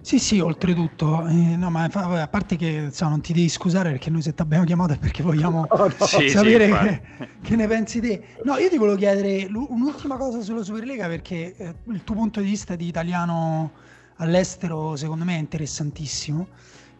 Sì, 0.00 0.20
sì, 0.20 0.38
oltretutto, 0.38 1.26
eh, 1.26 1.56
no, 1.56 1.68
ma 1.68 1.84
a 1.84 2.28
parte 2.28 2.54
che 2.54 2.68
insomma, 2.68 3.10
non 3.10 3.22
ti 3.22 3.32
devi 3.32 3.48
scusare 3.48 3.90
perché 3.90 4.08
noi 4.08 4.22
se 4.22 4.34
ti 4.34 4.42
abbiamo 4.42 4.64
chiamato 4.64 4.92
è 4.92 4.98
perché 4.98 5.22
vogliamo 5.22 5.66
oh, 5.68 5.88
no. 5.88 6.06
sì, 6.06 6.28
sapere 6.28 6.66
sì, 6.66 6.72
che, 6.72 7.28
che, 7.42 7.56
ne 7.56 7.66
pensi 7.66 8.00
te. 8.00 8.22
No, 8.44 8.56
io 8.56 8.68
ti 8.68 8.76
volevo 8.76 8.96
chiedere 8.96 9.48
un'ultima 9.50 10.16
cosa 10.16 10.42
sulla 10.42 10.62
Superlega 10.62 11.08
perché 11.08 11.56
eh, 11.56 11.74
il 11.88 12.04
tuo 12.04 12.14
punto 12.14 12.40
di 12.40 12.46
vista 12.46 12.76
di 12.76 12.86
italiano 12.86 13.72
all'estero 14.18 14.94
secondo 14.94 15.24
me 15.24 15.36
è 15.36 15.38
interessantissimo 15.40 16.46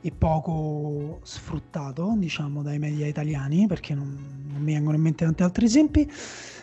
e 0.01 0.13
poco 0.13 1.21
sfruttato 1.23 2.15
diciamo 2.17 2.63
dai 2.63 2.79
media 2.79 3.07
italiani 3.07 3.67
perché 3.67 3.95
non, 3.95 4.45
non 4.53 4.63
mi 4.63 4.73
vengono 4.73 4.97
in 4.97 5.03
mente 5.03 5.25
tanti 5.25 5.43
altri 5.43 5.65
esempi 5.65 6.11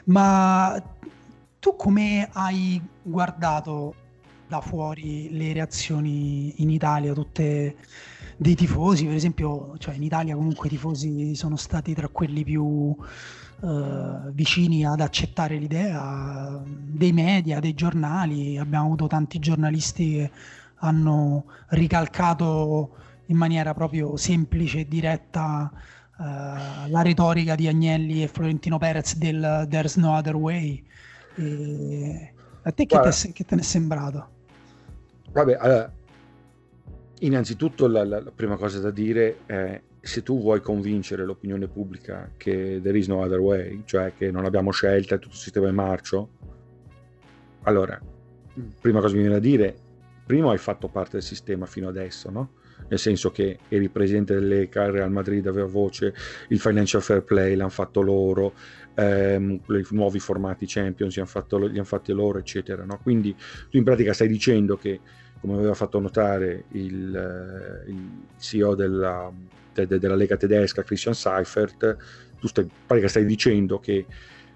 ma 0.06 0.82
tu 1.60 1.76
come 1.76 2.30
hai 2.34 2.82
guardato 3.02 3.96
da 4.48 4.62
fuori 4.62 5.30
le 5.32 5.54
reazioni 5.54 6.62
in 6.62 6.70
Italia 6.70 7.14
tutte 7.14 7.76
dei 8.38 8.56
tifosi 8.56 9.06
per 9.06 9.16
esempio 9.16 9.76
cioè 9.78 9.96
in 9.96 10.04
Italia 10.04 10.36
comunque 10.36 10.68
i 10.68 10.72
tifosi 10.72 11.36
sono 11.36 11.56
stati 11.56 11.94
tra 11.94 12.08
quelli 12.08 12.44
più 12.44 12.96
eh, 13.64 14.32
vicini 14.34 14.86
ad 14.86 15.00
accettare 15.00 15.56
l'idea 15.56 16.62
dei 16.66 17.14
media, 17.14 17.62
dei 17.62 17.74
giornali. 17.74 18.58
Abbiamo 18.58 18.88
avuto 18.88 19.08
tanti 19.08 19.40
giornalisti 19.40 20.16
che 20.16 20.32
hanno 20.80 21.46
ricalcato 21.70 22.96
in 23.28 23.38
maniera 23.38 23.74
proprio 23.74 24.16
semplice 24.18 24.80
e 24.80 24.88
diretta 24.88 25.72
uh, 25.74 26.24
la 26.90 27.02
retorica 27.02 27.56
di 27.56 27.68
Agnelli 27.68 28.24
e 28.24 28.28
Florentino 28.28 28.78
Perez 28.78 29.18
del 29.18 29.68
There's 29.70 29.96
no 29.96 30.16
other 30.16 30.36
way. 30.36 30.84
E 31.36 32.34
a 32.64 32.72
te 32.72 32.86
che, 32.86 33.00
te 33.00 33.32
che, 33.32 33.44
te 33.44 33.56
ne 33.56 33.62
è 33.62 33.64
sembrato? 33.64 34.30
Vabbè, 35.32 35.58
allora, 35.60 35.92
innanzitutto 37.20 37.88
la, 37.88 38.04
la, 38.04 38.22
la 38.22 38.32
prima 38.32 38.56
cosa 38.56 38.80
da 38.80 38.92
dire 38.92 39.40
è 39.46 39.82
se 40.00 40.22
tu 40.22 40.40
vuoi 40.40 40.62
convincere 40.62 41.26
l'opinione 41.26 41.68
pubblica 41.68 42.30
che 42.36 42.80
there 42.84 42.98
is 42.98 43.08
no 43.08 43.22
other 43.22 43.40
way, 43.40 43.82
cioè 43.86 44.14
che 44.16 44.32
non 44.32 44.46
abbiamo 44.46 44.72
scelta, 44.72 45.18
tutto 45.18 45.34
il 45.36 45.40
sistema 45.40 45.68
è 45.70 45.72
marcio, 45.72 46.30
allora, 47.64 48.00
prima 48.82 49.00
cosa 49.00 49.14
mi 49.14 49.22
viene 49.22 49.36
da 49.36 49.40
dire, 49.40 49.76
prima 50.26 50.52
hai 50.52 50.58
fatto 50.58 50.90
parte 50.90 51.12
del 51.14 51.24
sistema 51.24 51.66
fino 51.66 51.88
adesso, 51.88 52.30
no? 52.30 52.50
Nel 52.88 53.00
senso 53.00 53.32
che 53.32 53.60
eri 53.68 53.90
presidente 53.90 54.34
dell'ECA, 54.34 54.84
il 54.86 54.92
Real 54.92 55.12
Madrid 55.12 55.46
aveva 55.48 55.68
voce, 55.68 56.14
il 56.50 56.60
Financial 56.60 57.02
Fair 57.02 57.24
Play 57.24 57.56
l'hanno 57.56 57.70
fatto 57.70 58.02
loro, 58.02 58.54
ehm, 58.96 59.60
i 59.68 59.86
nuovi 59.92 60.20
formati 60.20 60.66
Champions 60.68 61.16
li 61.16 61.22
hanno, 61.22 61.30
fatto, 61.30 61.58
li 61.58 61.76
hanno 61.76 61.84
fatti 61.84 62.12
loro, 62.12 62.40
eccetera. 62.40 62.84
No? 62.84 63.00
Quindi 63.02 63.36
tu 63.70 63.78
in 63.78 63.84
pratica 63.84 64.14
stai 64.14 64.28
dicendo 64.28 64.78
che, 64.78 65.00
come 65.40 65.56
aveva 65.56 65.74
fatto 65.74 66.00
notare 66.00 66.66
il, 66.72 67.16
eh, 67.16 67.90
il 67.90 68.10
CEO 68.38 68.76
della, 68.76 69.32
de, 69.74 69.88
de, 69.88 70.00
della 70.00 70.16
Lega 70.16 70.38
tedesca, 70.38 70.84
Christian 70.84 71.14
Seifert, 71.14 71.98
tu 72.40 72.48
stai, 72.48 72.70
pratica 72.86 73.08
stai 73.08 73.26
dicendo 73.26 73.80
che 73.80 74.06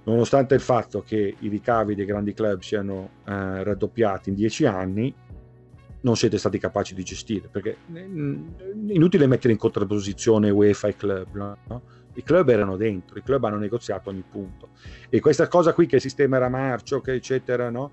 nonostante 0.04 0.56
il 0.56 0.62
fatto 0.62 1.02
che 1.02 1.36
i 1.38 1.48
ricavi 1.50 1.96
dei 1.96 2.06
grandi 2.06 2.34
club 2.34 2.62
siano 2.62 3.10
eh, 3.26 3.64
raddoppiati 3.64 4.30
in 4.30 4.36
dieci 4.36 4.66
anni, 4.66 5.14
non 6.02 6.16
siete 6.16 6.38
stati 6.38 6.58
capaci 6.60 6.94
di 6.94 7.04
gestire, 7.04 7.48
perché 7.52 7.78
è 7.92 8.00
inutile 8.00 9.28
mettere 9.28 9.54
in 9.54 9.60
contrapposizione 9.60 10.50
UEFA 10.50 10.88
e 10.88 10.96
club, 10.96 11.28
no? 11.68 11.82
i 12.14 12.24
club 12.24 12.50
erano 12.50 12.78
dentro, 12.78 13.18
i 13.18 13.24
club 13.24 13.44
hanno 13.44 13.58
negoziato 13.58 14.10
ogni 14.10 14.24
punto 14.30 14.70
e 15.10 15.20
questa 15.20 15.48
cosa 15.48 15.74
qui 15.74 15.86
che 15.86 15.96
il 15.96 16.02
sistema 16.02 16.38
era 16.38 16.50
marcio, 16.50 17.02
che 17.02 17.14
eccetera, 17.14 17.70
no? 17.70 17.92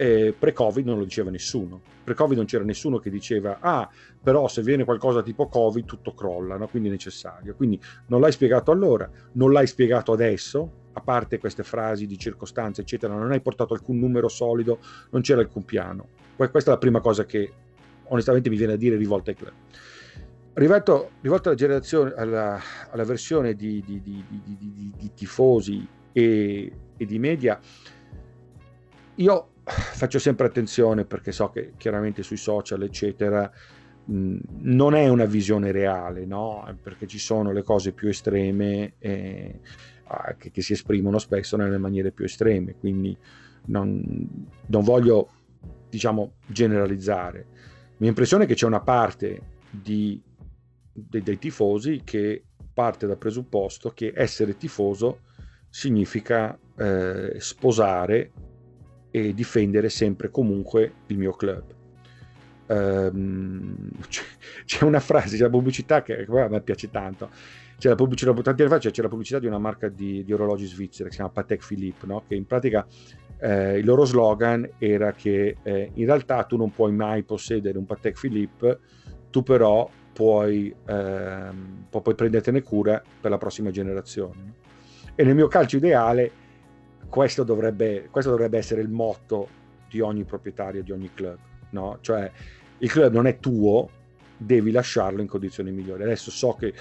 eh, 0.00 0.34
pre-Covid 0.36 0.86
non 0.86 0.96
lo 0.96 1.04
diceva 1.04 1.30
nessuno. 1.30 1.78
Pre-Covid 2.04 2.38
non 2.38 2.46
c'era 2.46 2.64
nessuno 2.64 2.98
che 2.98 3.10
diceva, 3.10 3.58
ah, 3.60 3.86
però 4.22 4.48
se 4.48 4.62
viene 4.62 4.84
qualcosa 4.84 5.22
tipo 5.22 5.46
Covid 5.46 5.84
tutto 5.84 6.14
crolla, 6.14 6.56
no? 6.56 6.68
quindi 6.68 6.88
è 6.88 6.90
necessario. 6.90 7.54
Quindi 7.54 7.78
non 8.06 8.22
l'hai 8.22 8.32
spiegato 8.32 8.70
allora, 8.70 9.10
non 9.32 9.52
l'hai 9.52 9.66
spiegato 9.66 10.12
adesso, 10.12 10.79
a 10.92 11.00
parte 11.00 11.38
queste 11.38 11.62
frasi 11.62 12.06
di 12.06 12.18
circostanze, 12.18 12.80
eccetera, 12.80 13.14
non 13.14 13.30
hai 13.30 13.40
portato 13.40 13.74
alcun 13.74 13.98
numero 13.98 14.28
solido, 14.28 14.80
non 15.10 15.22
c'era 15.22 15.40
alcun 15.40 15.64
piano. 15.64 16.08
Questa 16.36 16.70
è 16.70 16.74
la 16.74 16.78
prima 16.78 17.00
cosa 17.00 17.24
che 17.24 17.52
onestamente 18.04 18.48
mi 18.48 18.56
viene 18.56 18.72
a 18.72 18.76
dire 18.76 18.96
rivolta 18.96 19.30
ai 19.30 19.36
club. 19.36 19.52
Rivolto, 20.52 21.10
rivolto 21.20 21.50
alla, 21.50 21.80
alla, 22.16 22.60
alla 22.90 23.04
versione 23.04 23.54
di, 23.54 23.82
di, 23.86 24.00
di, 24.02 24.24
di 24.96 25.10
tifosi 25.14 25.86
e, 26.12 26.72
e, 26.96 27.06
di 27.06 27.18
media, 27.18 27.58
io 29.14 29.48
faccio 29.64 30.18
sempre 30.18 30.46
attenzione 30.46 31.04
perché 31.04 31.30
so 31.30 31.50
che 31.50 31.74
chiaramente 31.76 32.22
sui 32.22 32.36
social, 32.36 32.82
eccetera, 32.82 33.50
non 34.06 34.94
è 34.94 35.08
una 35.08 35.24
visione 35.24 35.70
reale, 35.70 36.26
no? 36.26 36.66
perché 36.82 37.06
ci 37.06 37.18
sono 37.18 37.52
le 37.52 37.62
cose 37.62 37.92
più 37.92 38.08
estreme 38.08 38.94
eh, 38.98 39.60
che, 40.38 40.50
che, 40.50 40.62
si 40.62 40.72
esprimono 40.72 41.18
spesso 41.18 41.56
nelle 41.56 41.78
maniere 41.78 42.10
più 42.10 42.24
estreme, 42.24 42.74
quindi 42.78 43.16
non, 43.66 44.48
non 44.66 44.82
voglio 44.82 45.28
diciamo 45.88 46.32
generalizzare. 46.46 47.46
La 47.50 47.96
mia 47.98 48.08
impressione 48.08 48.46
che 48.46 48.54
c'è 48.54 48.66
una 48.66 48.80
parte 48.80 49.40
di, 49.70 50.20
dei, 50.92 51.22
dei 51.22 51.38
tifosi 51.38 52.02
che 52.04 52.44
parte 52.72 53.06
dal 53.06 53.18
presupposto 53.18 53.90
che 53.90 54.12
essere 54.14 54.56
tifoso 54.56 55.20
significa 55.68 56.58
eh, 56.76 57.34
sposare 57.38 58.30
e 59.10 59.34
difendere 59.34 59.88
sempre 59.88 60.28
e 60.28 60.30
comunque 60.30 60.92
il 61.06 61.18
mio 61.18 61.32
club. 61.32 61.74
Um, 62.70 63.90
c'è, 64.64 64.84
una 64.84 65.00
frase, 65.00 65.36
c'è 65.36 65.42
la 65.42 65.50
pubblicità 65.50 66.04
che, 66.04 66.24
a 66.24 66.48
me 66.48 66.60
piace 66.60 66.88
tanto. 66.88 67.28
C'è 67.80 67.88
la 67.88 67.94
pubblicità, 67.94 68.34
tanti 68.34 68.60
anni 68.60 68.78
fa 68.78 68.90
la 68.92 69.08
pubblicità 69.08 69.38
di 69.38 69.46
una 69.46 69.58
marca 69.58 69.88
di, 69.88 70.22
di 70.22 70.32
orologi 70.34 70.66
svizzera 70.66 71.04
che 71.04 71.12
si 71.12 71.16
chiama 71.16 71.32
Patek 71.32 71.66
Philippe, 71.66 72.06
no? 72.06 72.24
che 72.28 72.34
in 72.34 72.44
pratica 72.44 72.86
eh, 73.38 73.78
il 73.78 73.86
loro 73.86 74.04
slogan 74.04 74.68
era 74.76 75.12
che 75.12 75.56
eh, 75.62 75.90
in 75.94 76.04
realtà 76.04 76.44
tu 76.44 76.58
non 76.58 76.70
puoi 76.72 76.92
mai 76.92 77.22
possedere 77.22 77.78
un 77.78 77.86
Patek 77.86 78.20
Philippe, 78.20 78.78
tu 79.30 79.42
però 79.42 79.88
puoi, 80.12 80.74
ehm, 80.88 81.86
puoi 81.88 82.14
prendertene 82.14 82.60
cura 82.60 83.02
per 83.18 83.30
la 83.30 83.38
prossima 83.38 83.70
generazione. 83.70 84.52
E 85.14 85.24
nel 85.24 85.34
mio 85.34 85.48
calcio 85.48 85.78
ideale 85.78 86.30
questo 87.08 87.44
dovrebbe, 87.44 88.08
questo 88.10 88.28
dovrebbe 88.30 88.58
essere 88.58 88.82
il 88.82 88.90
motto 88.90 89.48
di 89.88 90.00
ogni 90.00 90.24
proprietario, 90.24 90.82
di 90.82 90.92
ogni 90.92 91.10
club. 91.14 91.38
No? 91.70 91.96
Cioè 92.02 92.30
il 92.76 92.90
club 92.90 93.14
non 93.14 93.26
è 93.26 93.38
tuo, 93.38 93.88
devi 94.36 94.70
lasciarlo 94.70 95.22
in 95.22 95.28
condizioni 95.28 95.70
migliori. 95.70 96.02
Adesso 96.02 96.30
so 96.30 96.52
che 96.52 96.74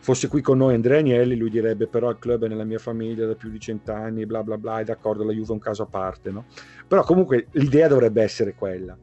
fosse 0.00 0.28
qui 0.28 0.40
con 0.40 0.58
noi 0.58 0.74
Andrea 0.74 0.98
Agnelli, 0.98 1.36
lui 1.36 1.50
direbbe 1.50 1.86
però 1.86 2.10
il 2.10 2.18
club 2.18 2.44
è 2.44 2.48
nella 2.48 2.64
mia 2.64 2.78
famiglia 2.78 3.26
da 3.26 3.34
più 3.34 3.50
di 3.50 3.60
cent'anni, 3.60 4.26
bla 4.26 4.42
bla 4.42 4.56
bla, 4.56 4.80
è 4.80 4.84
d'accordo, 4.84 5.24
la 5.24 5.32
Juve 5.32 5.48
è 5.48 5.52
un 5.52 5.58
caso 5.58 5.82
a 5.82 5.86
parte, 5.86 6.30
no? 6.30 6.46
Però 6.88 7.02
comunque 7.04 7.48
l'idea 7.52 7.86
dovrebbe 7.86 8.22
essere 8.22 8.54
quella. 8.54 8.96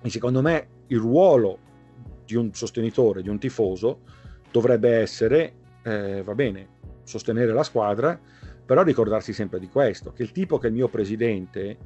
E 0.00 0.10
secondo 0.10 0.42
me 0.42 0.68
il 0.88 0.98
ruolo 0.98 1.58
di 2.24 2.36
un 2.36 2.52
sostenitore, 2.54 3.22
di 3.22 3.28
un 3.28 3.38
tifoso, 3.38 4.00
dovrebbe 4.50 4.96
essere, 4.96 5.52
eh, 5.82 6.22
va 6.22 6.34
bene, 6.34 6.68
sostenere 7.02 7.52
la 7.52 7.62
squadra, 7.62 8.18
però 8.64 8.82
ricordarsi 8.82 9.34
sempre 9.34 9.58
di 9.58 9.68
questo, 9.68 10.12
che 10.12 10.22
il 10.22 10.32
tipo 10.32 10.56
che 10.58 10.66
è 10.66 10.70
il 10.70 10.76
mio 10.76 10.88
presidente 10.88 11.76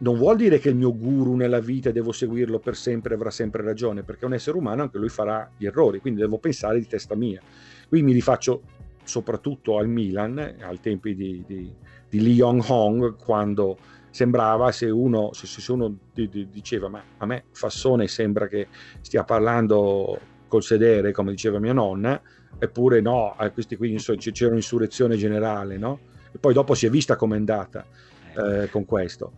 non 0.00 0.16
vuol 0.16 0.36
dire 0.36 0.58
che 0.58 0.68
il 0.68 0.76
mio 0.76 0.94
guru 0.94 1.34
nella 1.34 1.58
vita 1.58 1.90
devo 1.90 2.12
seguirlo 2.12 2.60
per 2.60 2.76
sempre, 2.76 3.14
avrà 3.14 3.30
sempre 3.30 3.62
ragione, 3.62 4.02
perché 4.02 4.26
un 4.26 4.34
essere 4.34 4.56
umano, 4.56 4.82
anche 4.82 4.98
lui 4.98 5.08
farà 5.08 5.50
gli 5.56 5.66
errori, 5.66 5.98
quindi 6.00 6.20
devo 6.20 6.38
pensare 6.38 6.78
di 6.78 6.86
testa 6.86 7.16
mia. 7.16 7.40
Qui 7.88 8.02
mi 8.02 8.12
rifaccio 8.12 8.62
soprattutto 9.02 9.78
al 9.78 9.88
Milan, 9.88 10.38
ai 10.38 10.78
tempi 10.80 11.14
di, 11.14 11.42
di, 11.46 11.72
di 12.08 12.20
Lee 12.20 12.34
Yong-hong, 12.34 13.16
quando 13.16 13.76
sembrava 14.10 14.70
se 14.70 14.88
uno, 14.88 15.32
se, 15.32 15.46
se 15.46 15.72
uno 15.72 15.96
diceva 16.12 16.88
ma 16.88 17.02
a 17.18 17.26
me 17.26 17.44
Fassone 17.52 18.08
sembra 18.08 18.46
che 18.46 18.68
stia 19.00 19.24
parlando 19.24 20.18
col 20.46 20.62
sedere, 20.62 21.12
come 21.12 21.32
diceva 21.32 21.58
mia 21.58 21.72
nonna, 21.72 22.20
eppure 22.58 23.00
no, 23.00 23.34
a 23.36 23.50
questi 23.50 23.76
qui 23.76 23.96
c'era 23.96 24.50
un'insurrezione 24.50 25.16
generale, 25.16 25.76
no? 25.76 25.98
E 26.32 26.38
poi 26.38 26.54
dopo 26.54 26.74
si 26.74 26.86
è 26.86 26.90
vista 26.90 27.16
com'è 27.16 27.36
andata 27.36 27.84
eh, 28.36 28.68
con 28.70 28.84
questo 28.84 29.32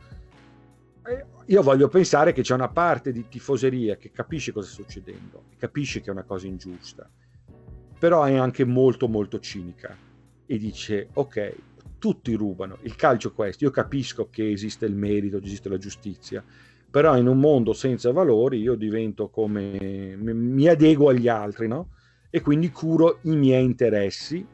io 1.47 1.63
voglio 1.63 1.89
pensare 1.89 2.33
che 2.33 2.43
c'è 2.43 2.55
una 2.55 2.69
parte 2.69 3.13
di 3.13 3.27
tifoseria 3.29 3.97
che 3.97 4.11
capisce 4.11 4.53
cosa 4.53 4.69
sta 4.69 4.83
succedendo, 4.83 5.45
capisce 5.57 6.01
che 6.01 6.09
è 6.09 6.13
una 6.13 6.25
cosa 6.25 6.47
ingiusta, 6.47 7.11
però 7.99 8.25
è 8.25 8.37
anche 8.37 8.65
molto 8.65 9.09
molto 9.09 9.39
cinica 9.41 9.97
e 10.47 10.59
dice 10.59 11.09
ok, 11.13 11.55
tutti 11.99 12.33
rubano, 12.35 12.79
il 12.83 12.97
calcio 12.97 13.29
è 13.29 13.33
questo, 13.33 13.65
io 13.65 13.71
capisco 13.71 14.29
che 14.31 14.51
esiste 14.51 14.87
il 14.87 14.95
merito, 14.95 15.39
esiste 15.39 15.69
la 15.69 15.79
giustizia, 15.79 16.43
però 16.91 17.17
in 17.17 17.29
un 17.29 17.39
mondo 17.39 17.73
senza 17.73 18.11
valori 18.11 18.59
io 18.61 18.75
divento 18.75 19.29
come, 19.29 20.17
mi 20.17 20.67
adeguo 20.67 21.11
agli 21.11 21.29
altri, 21.29 21.69
no? 21.69 21.91
E 22.31 22.41
quindi 22.41 22.71
curo 22.71 23.19
i 23.23 23.37
miei 23.37 23.65
interessi 23.65 24.45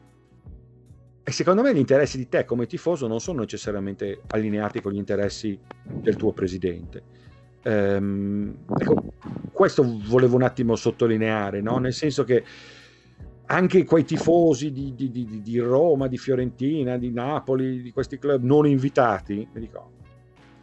e 1.27 1.33
secondo 1.33 1.61
me 1.61 1.73
gli 1.73 1.79
interessi 1.79 2.17
di 2.17 2.29
te 2.29 2.45
come 2.45 2.67
tifoso 2.67 3.05
non 3.05 3.19
sono 3.19 3.41
necessariamente 3.41 4.21
allineati 4.27 4.79
con 4.79 4.93
gli 4.93 4.97
interessi 4.97 5.59
del 5.83 6.15
tuo 6.15 6.31
presidente. 6.31 7.03
Ehm, 7.63 8.59
ecco, 8.79 9.03
questo 9.51 9.83
volevo 10.07 10.37
un 10.37 10.43
attimo 10.43 10.77
sottolineare, 10.77 11.59
no? 11.59 11.79
nel 11.79 11.91
senso 11.91 12.23
che 12.23 12.45
anche 13.47 13.83
quei 13.83 14.05
tifosi 14.05 14.71
di, 14.71 14.95
di, 14.95 15.11
di, 15.11 15.41
di, 15.41 15.59
Roma, 15.59 16.07
di 16.07 16.17
Fiorentina, 16.17 16.95
di 16.97 17.11
Napoli, 17.11 17.81
di 17.81 17.91
questi 17.91 18.17
club 18.17 18.43
non 18.43 18.65
invitati, 18.65 19.45
dico, 19.51 19.91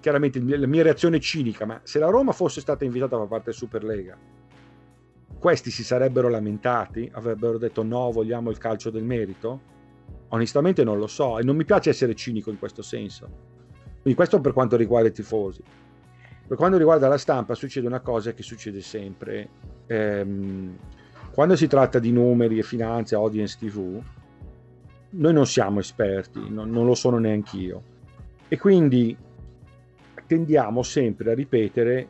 chiaramente 0.01 0.41
la 0.41 0.67
mia 0.67 0.83
reazione 0.83 1.19
è 1.19 1.21
cinica, 1.21 1.67
ma 1.67 1.79
se 1.83 1.99
la 1.99 2.09
Roma 2.09 2.33
fosse 2.33 2.63
stata 2.63 2.87
invitata 2.87 3.17
a 3.17 3.19
far 3.19 3.29
parte 3.29 3.51
del 3.51 3.55
Superlega, 3.55 4.17
questi 5.39 5.71
si 5.71 5.85
sarebbero 5.85 6.31
lamentati, 6.31 7.07
avrebbero 7.13 7.59
detto 7.59 7.83
no, 7.83 8.11
vogliamo 8.11 8.49
il 8.49 8.57
calcio 8.57 8.89
del 8.89 9.05
merito? 9.05 9.73
Onestamente 10.35 10.83
non 10.83 10.99
lo 10.99 11.07
so 11.07 11.39
e 11.39 11.45
non 11.45 11.55
mi 11.55 11.65
piace 11.65 11.91
essere 11.91 12.17
cinico 12.17 12.51
in 12.51 12.59
questo 12.59 12.83
senso. 12.83 13.29
Quindi 14.03 14.15
questo 14.15 14.41
per 14.41 14.53
quanto 14.53 14.77
riguarda 14.77 15.09
i 15.09 15.13
tifosi. 15.13 15.63
Per 16.47 16.57
quanto 16.57 16.77
riguarda 16.77 17.07
la 17.07 17.19
stampa 17.19 17.55
succede 17.55 17.87
una 17.87 18.01
cosa 18.01 18.33
che 18.33 18.43
succede 18.43 18.81
sempre. 18.81 19.49
Ehm, 19.87 20.77
quando 21.33 21.55
si 21.55 21.69
tratta 21.69 22.01
di 22.01 22.11
numeri 22.11 22.59
e 22.59 22.63
finanze, 22.65 23.15
audience 23.15 23.57
TV, 23.59 24.03
noi 25.11 25.33
non 25.33 25.47
siamo 25.47 25.79
esperti, 25.79 26.51
non, 26.51 26.69
non 26.69 26.85
lo 26.85 26.95
sono 26.95 27.19
neanche 27.19 27.57
io. 27.57 27.83
E 28.49 28.59
quindi 28.59 29.17
tendiamo 30.27 30.83
sempre 30.83 31.31
a 31.31 31.35
ripetere 31.35 32.09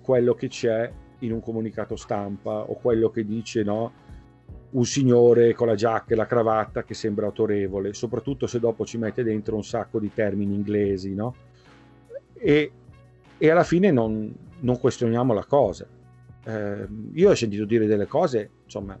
quello 0.00 0.32
che 0.32 0.48
c'è 0.48 0.90
in 1.18 1.32
un 1.32 1.40
comunicato 1.40 1.96
stampa 1.96 2.60
o 2.60 2.78
quello 2.80 3.10
che 3.10 3.26
dice 3.26 3.62
no, 3.62 3.92
un 4.70 4.84
signore 4.84 5.54
con 5.54 5.66
la 5.66 5.74
giacca 5.74 6.12
e 6.12 6.16
la 6.16 6.26
cravatta 6.26 6.82
che 6.82 6.94
sembra 6.94 7.26
autorevole, 7.26 7.94
soprattutto 7.94 8.46
se 8.46 8.58
dopo 8.58 8.84
ci 8.84 8.98
mette 8.98 9.22
dentro 9.22 9.56
un 9.56 9.64
sacco 9.64 9.98
di 9.98 10.12
termini 10.12 10.54
inglesi, 10.54 11.14
no? 11.14 11.34
E, 12.34 12.72
e 13.38 13.50
alla 13.50 13.64
fine 13.64 13.90
non, 13.90 14.32
non, 14.60 14.78
questioniamo 14.78 15.32
la 15.32 15.44
cosa. 15.44 15.86
Eh, 16.44 16.88
io 17.12 17.30
ho 17.30 17.34
sentito 17.34 17.64
dire 17.64 17.86
delle 17.86 18.06
cose, 18.06 18.50
insomma, 18.64 18.98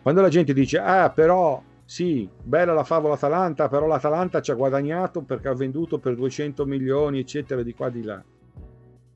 quando 0.00 0.20
la 0.20 0.28
gente 0.28 0.54
dice, 0.54 0.78
ah, 0.78 1.10
però 1.10 1.62
sì, 1.84 2.28
bella 2.42 2.72
la 2.72 2.84
favola 2.84 3.14
Atalanta, 3.14 3.68
però 3.68 3.86
l'Atalanta 3.86 4.40
ci 4.40 4.50
ha 4.50 4.54
guadagnato 4.54 5.22
perché 5.22 5.48
ha 5.48 5.54
venduto 5.54 5.98
per 5.98 6.14
200 6.14 6.64
milioni, 6.66 7.18
eccetera, 7.18 7.62
di 7.62 7.74
qua 7.74 7.90
di 7.90 8.02
là. 8.02 8.22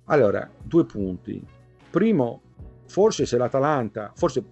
Allora, 0.06 0.48
due 0.62 0.84
punti. 0.84 1.42
Primo, 1.90 2.40
forse 2.86 3.26
se 3.26 3.36
l'Atalanta, 3.36 4.12
forse 4.14 4.42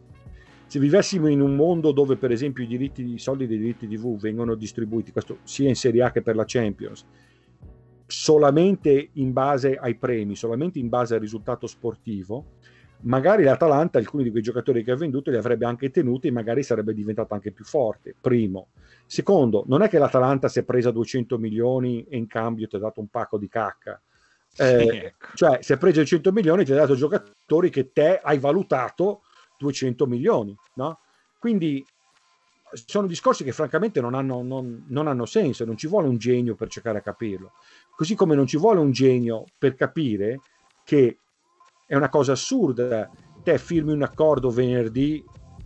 se 0.70 0.78
vivessimo 0.78 1.26
in 1.26 1.40
un 1.40 1.56
mondo 1.56 1.90
dove 1.90 2.14
per 2.14 2.30
esempio 2.30 2.62
i, 2.62 2.68
diritti, 2.68 3.02
i 3.14 3.18
soldi 3.18 3.48
dei 3.48 3.58
diritti 3.58 3.88
TV 3.88 4.16
vengono 4.16 4.54
distribuiti, 4.54 5.10
questo 5.10 5.38
sia 5.42 5.68
in 5.68 5.74
Serie 5.74 6.04
A 6.04 6.12
che 6.12 6.22
per 6.22 6.36
la 6.36 6.44
Champions, 6.46 7.04
solamente 8.06 9.10
in 9.14 9.32
base 9.32 9.74
ai 9.74 9.96
premi, 9.96 10.36
solamente 10.36 10.78
in 10.78 10.88
base 10.88 11.14
al 11.14 11.20
risultato 11.20 11.66
sportivo, 11.66 12.52
magari 13.00 13.42
l'Atalanta, 13.42 13.98
alcuni 13.98 14.22
di 14.22 14.30
quei 14.30 14.44
giocatori 14.44 14.84
che 14.84 14.92
ha 14.92 14.96
venduto 14.96 15.32
li 15.32 15.36
avrebbe 15.36 15.66
anche 15.66 15.90
tenuti 15.90 16.28
e 16.28 16.30
magari 16.30 16.62
sarebbe 16.62 16.94
diventato 16.94 17.34
anche 17.34 17.50
più 17.50 17.64
forte. 17.64 18.14
Primo. 18.20 18.68
Secondo, 19.06 19.64
non 19.66 19.82
è 19.82 19.88
che 19.88 19.98
l'Atalanta 19.98 20.46
si 20.46 20.60
è 20.60 20.62
presa 20.62 20.92
200 20.92 21.36
milioni 21.36 22.04
e 22.08 22.16
in 22.16 22.28
cambio 22.28 22.68
ti 22.68 22.76
ha 22.76 22.78
dato 22.78 23.00
un 23.00 23.08
pacco 23.08 23.38
di 23.38 23.48
cacca. 23.48 24.00
Eh, 24.56 24.78
sì, 24.78 24.96
ecco. 24.98 25.26
Cioè, 25.34 25.58
si 25.62 25.72
è 25.72 25.78
preso 25.78 26.04
100 26.04 26.30
milioni 26.30 26.62
e 26.62 26.64
ti 26.64 26.70
ha 26.70 26.76
dato 26.76 26.94
giocatori 26.94 27.70
che 27.70 27.90
te 27.90 28.20
hai 28.22 28.38
valutato 28.38 29.22
200 29.60 30.06
milioni, 30.06 30.56
no? 30.74 30.98
Quindi 31.38 31.84
sono 32.72 33.06
discorsi 33.06 33.44
che 33.44 33.52
francamente 33.52 34.00
non 34.00 34.14
hanno, 34.14 34.42
non, 34.42 34.84
non 34.88 35.06
hanno 35.06 35.26
senso, 35.26 35.64
non 35.64 35.76
ci 35.76 35.86
vuole 35.86 36.08
un 36.08 36.18
genio 36.18 36.54
per 36.54 36.68
cercare 36.68 36.98
a 36.98 37.02
capirlo. 37.02 37.52
Così 37.94 38.14
come 38.14 38.34
non 38.34 38.46
ci 38.46 38.56
vuole 38.56 38.80
un 38.80 38.92
genio 38.92 39.44
per 39.58 39.74
capire 39.74 40.40
che 40.84 41.18
è 41.86 41.94
una 41.94 42.08
cosa 42.08 42.32
assurda. 42.32 43.10
Te 43.42 43.58
firmi 43.58 43.92
un 43.92 44.02
accordo 44.02 44.50
venerdì 44.50 45.24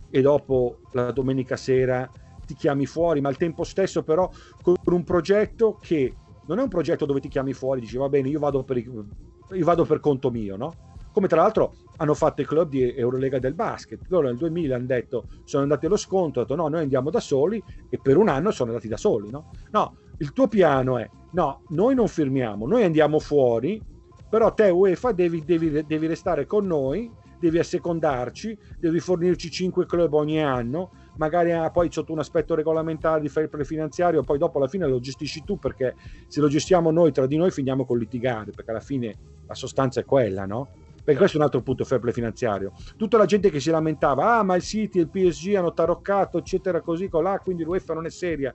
e 0.09 0.21
dopo 0.21 0.79
la 0.91 1.11
domenica 1.11 1.55
sera 1.55 2.09
ti 2.45 2.55
chiami 2.55 2.85
fuori, 2.85 3.21
ma 3.21 3.29
al 3.29 3.37
tempo 3.37 3.63
stesso 3.63 4.03
però 4.03 4.29
con 4.61 4.75
un 4.85 5.03
progetto 5.03 5.77
che 5.81 6.13
non 6.47 6.59
è 6.59 6.61
un 6.61 6.69
progetto 6.69 7.05
dove 7.05 7.19
ti 7.19 7.27
chiami 7.27 7.53
fuori 7.53 7.81
dici 7.81 7.97
va 7.97 8.07
bene, 8.09 8.29
io 8.29 8.39
vado 8.39 8.63
per, 8.63 8.77
io 8.77 9.05
vado 9.49 9.85
per 9.85 9.99
conto 9.99 10.31
mio, 10.31 10.55
no? 10.55 10.93
Come 11.11 11.27
tra 11.27 11.41
l'altro 11.41 11.75
hanno 11.97 12.13
fatto 12.13 12.41
i 12.41 12.45
club 12.45 12.69
di 12.69 12.93
Eurolega 12.93 13.39
del 13.39 13.53
basket. 13.53 14.01
Loro 14.07 14.27
nel 14.27 14.37
2000 14.37 14.75
hanno 14.75 14.85
detto, 14.85 15.27
sono 15.43 15.63
andati 15.63 15.85
allo 15.85 15.97
sconto, 15.97 16.39
hanno 16.39 16.47
detto 16.47 16.61
no, 16.61 16.67
noi 16.67 16.81
andiamo 16.81 17.09
da 17.09 17.19
soli 17.19 17.61
e 17.89 17.99
per 18.01 18.17
un 18.17 18.29
anno 18.29 18.51
sono 18.51 18.69
andati 18.69 18.87
da 18.87 18.97
soli, 18.97 19.29
no? 19.29 19.51
No, 19.71 19.97
il 20.17 20.31
tuo 20.33 20.47
piano 20.47 20.97
è, 20.97 21.09
no, 21.31 21.61
noi 21.69 21.95
non 21.95 22.07
firmiamo, 22.07 22.67
noi 22.67 22.83
andiamo 22.83 23.19
fuori, 23.19 23.81
però 24.29 24.53
te 24.53 24.69
UEFA 24.69 25.11
devi, 25.11 25.43
devi, 25.43 25.85
devi 25.85 26.07
restare 26.07 26.45
con 26.45 26.65
noi, 26.65 27.11
devi 27.39 27.59
assecondarci, 27.59 28.57
devi 28.79 28.99
fornirci 28.99 29.49
5 29.49 29.85
club 29.85 30.13
ogni 30.13 30.41
anno, 30.41 30.91
magari 31.17 31.51
ha 31.51 31.69
poi 31.69 31.91
sotto 31.91 32.11
un 32.11 32.19
aspetto 32.19 32.55
regolamentare 32.55 33.21
di 33.21 33.29
fair 33.29 33.49
play 33.49 33.65
finanziario, 33.65 34.23
poi 34.23 34.37
dopo 34.37 34.57
alla 34.57 34.67
fine 34.67 34.87
lo 34.87 34.99
gestisci 34.99 35.43
tu 35.43 35.57
perché 35.57 35.95
se 36.27 36.41
lo 36.41 36.47
gestiamo 36.47 36.91
noi 36.91 37.11
tra 37.11 37.27
di 37.27 37.37
noi 37.37 37.51
finiamo 37.51 37.85
con 37.85 37.97
litigare, 37.97 38.51
perché 38.51 38.71
alla 38.71 38.79
fine 38.79 39.15
la 39.45 39.53
sostanza 39.53 39.99
è 39.99 40.05
quella, 40.05 40.45
no? 40.45 40.69
Perché 41.05 41.19
questo 41.19 41.37
è 41.37 41.39
un 41.39 41.45
altro 41.45 41.61
punto 41.61 41.85
fair 41.85 42.01
play 42.01 42.11
finanziario. 42.11 42.73
Tutta 42.97 43.17
la 43.17 43.25
gente 43.25 43.51
che 43.51 43.59
si 43.59 43.69
lamentava, 43.69 44.39
ah 44.39 44.43
ma 44.43 44.55
il 44.55 44.63
City 44.63 44.97
e 44.97 45.01
il 45.03 45.09
PSG 45.09 45.53
hanno 45.53 45.71
taroccato, 45.71 46.39
eccetera, 46.39 46.81
così 46.81 47.07
colà, 47.09 47.37
quindi 47.37 47.63
l'UEFA 47.63 47.93
non 47.93 48.07
è 48.07 48.09
seria. 48.09 48.53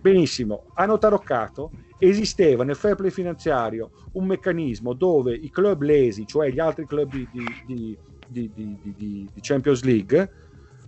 Benissimo, 0.00 0.64
hanno 0.72 0.96
taroccato, 0.96 1.70
esisteva 1.98 2.64
nel 2.64 2.76
fair 2.76 2.94
play 2.94 3.10
finanziario 3.10 3.90
un 4.12 4.24
meccanismo 4.24 4.94
dove 4.94 5.34
i 5.34 5.50
club 5.50 5.82
lesi, 5.82 6.26
cioè 6.26 6.50
gli 6.50 6.58
altri 6.58 6.86
club 6.86 7.10
di, 7.10 7.28
di, 7.66 7.98
di, 8.26 8.50
di 8.96 9.30
Champions 9.42 9.82
League, 9.82 10.30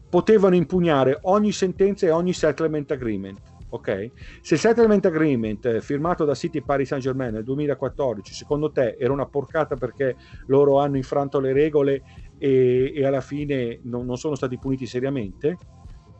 potevano 0.08 0.54
impugnare 0.54 1.18
ogni 1.24 1.52
sentenza 1.52 2.06
e 2.06 2.10
ogni 2.10 2.32
settlement 2.32 2.90
agreement. 2.90 3.38
Ok? 3.74 4.10
Se 4.40 4.54
il 4.54 4.60
settlement 4.60 5.04
agreement 5.04 5.66
eh, 5.66 5.80
firmato 5.80 6.24
da 6.24 6.34
City 6.34 6.62
Paris 6.62 6.86
Saint 6.86 7.02
Germain 7.02 7.32
nel 7.32 7.42
2014, 7.42 8.32
secondo 8.32 8.70
te 8.70 8.96
era 8.96 9.12
una 9.12 9.26
porcata 9.26 9.74
perché 9.74 10.14
loro 10.46 10.78
hanno 10.78 10.96
infranto 10.96 11.40
le 11.40 11.52
regole 11.52 12.02
e, 12.38 12.92
e 12.94 13.04
alla 13.04 13.20
fine 13.20 13.80
non, 13.82 14.06
non 14.06 14.16
sono 14.16 14.36
stati 14.36 14.58
puniti 14.58 14.86
seriamente? 14.86 15.58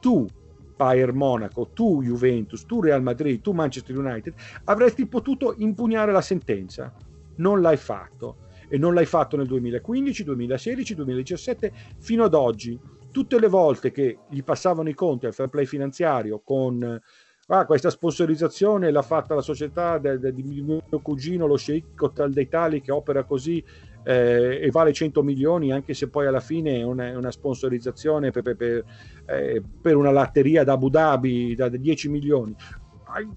Tu 0.01 0.27
Bayern 0.75 1.17
Monaco, 1.17 1.71
tu 1.73 2.03
Juventus, 2.03 2.67
tu 2.67 2.81
Real 2.81 3.03
Madrid, 3.03 3.41
tu 3.41 3.53
Manchester 3.53 3.97
United, 3.97 4.35
avresti 4.65 5.07
potuto 5.07 5.55
impugnare 5.59 6.11
la 6.11 6.23
sentenza. 6.23 6.93
Non 7.37 7.61
l'hai 7.61 7.77
fatto. 7.77 8.39
E 8.69 8.79
non 8.79 8.95
l'hai 8.95 9.07
fatto 9.07 9.37
nel 9.37 9.47
2015, 9.47 10.25
2016, 10.25 10.95
2017, 10.97 11.73
fino 12.01 12.25
ad 12.25 12.35
oggi 12.35 12.77
tutte 13.13 13.39
le 13.39 13.47
volte 13.47 13.93
che 13.93 14.19
gli 14.29 14.43
passavano 14.43 14.89
i 14.89 14.95
conti 14.95 15.27
al 15.27 15.33
fair 15.33 15.49
play 15.49 15.67
finanziario 15.67 16.41
con 16.41 17.01
ah, 17.49 17.67
questa 17.67 17.91
sponsorizzazione 17.91 18.91
l'ha 18.91 19.03
fatta 19.03 19.35
la 19.35 19.43
società 19.43 19.99
de, 19.99 20.19
de, 20.19 20.33
di 20.33 20.43
mio 20.43 20.83
cugino, 21.03 21.47
lo 21.47 21.57
Sheikh 21.57 22.01
Hotel 22.01 22.33
d'Italia 22.33 22.81
che 22.81 22.93
opera 22.93 23.25
così 23.25 23.63
eh, 24.05 24.61
e 24.63 24.71
vale 24.71 24.93
100 24.93 25.23
milioni 25.23 25.73
anche 25.73 25.95
se 25.95 26.09
poi 26.09 26.27
alla 26.27 26.41
fine 26.41 26.79
è 26.79 26.83
una, 26.83 27.17
una 27.17 27.31
sponsorizzazione 27.31 28.31
per, 28.31 28.43
per, 28.43 28.57
per, 28.57 28.85
eh, 29.27 29.63
per, 29.81 29.97
una 29.97 30.11
latteria 30.11 30.63
da 30.63 30.75
Abu 30.75 30.91
Dhabi 30.91 31.55
da 31.55 31.69
10 31.69 32.09
milioni. 32.09 32.55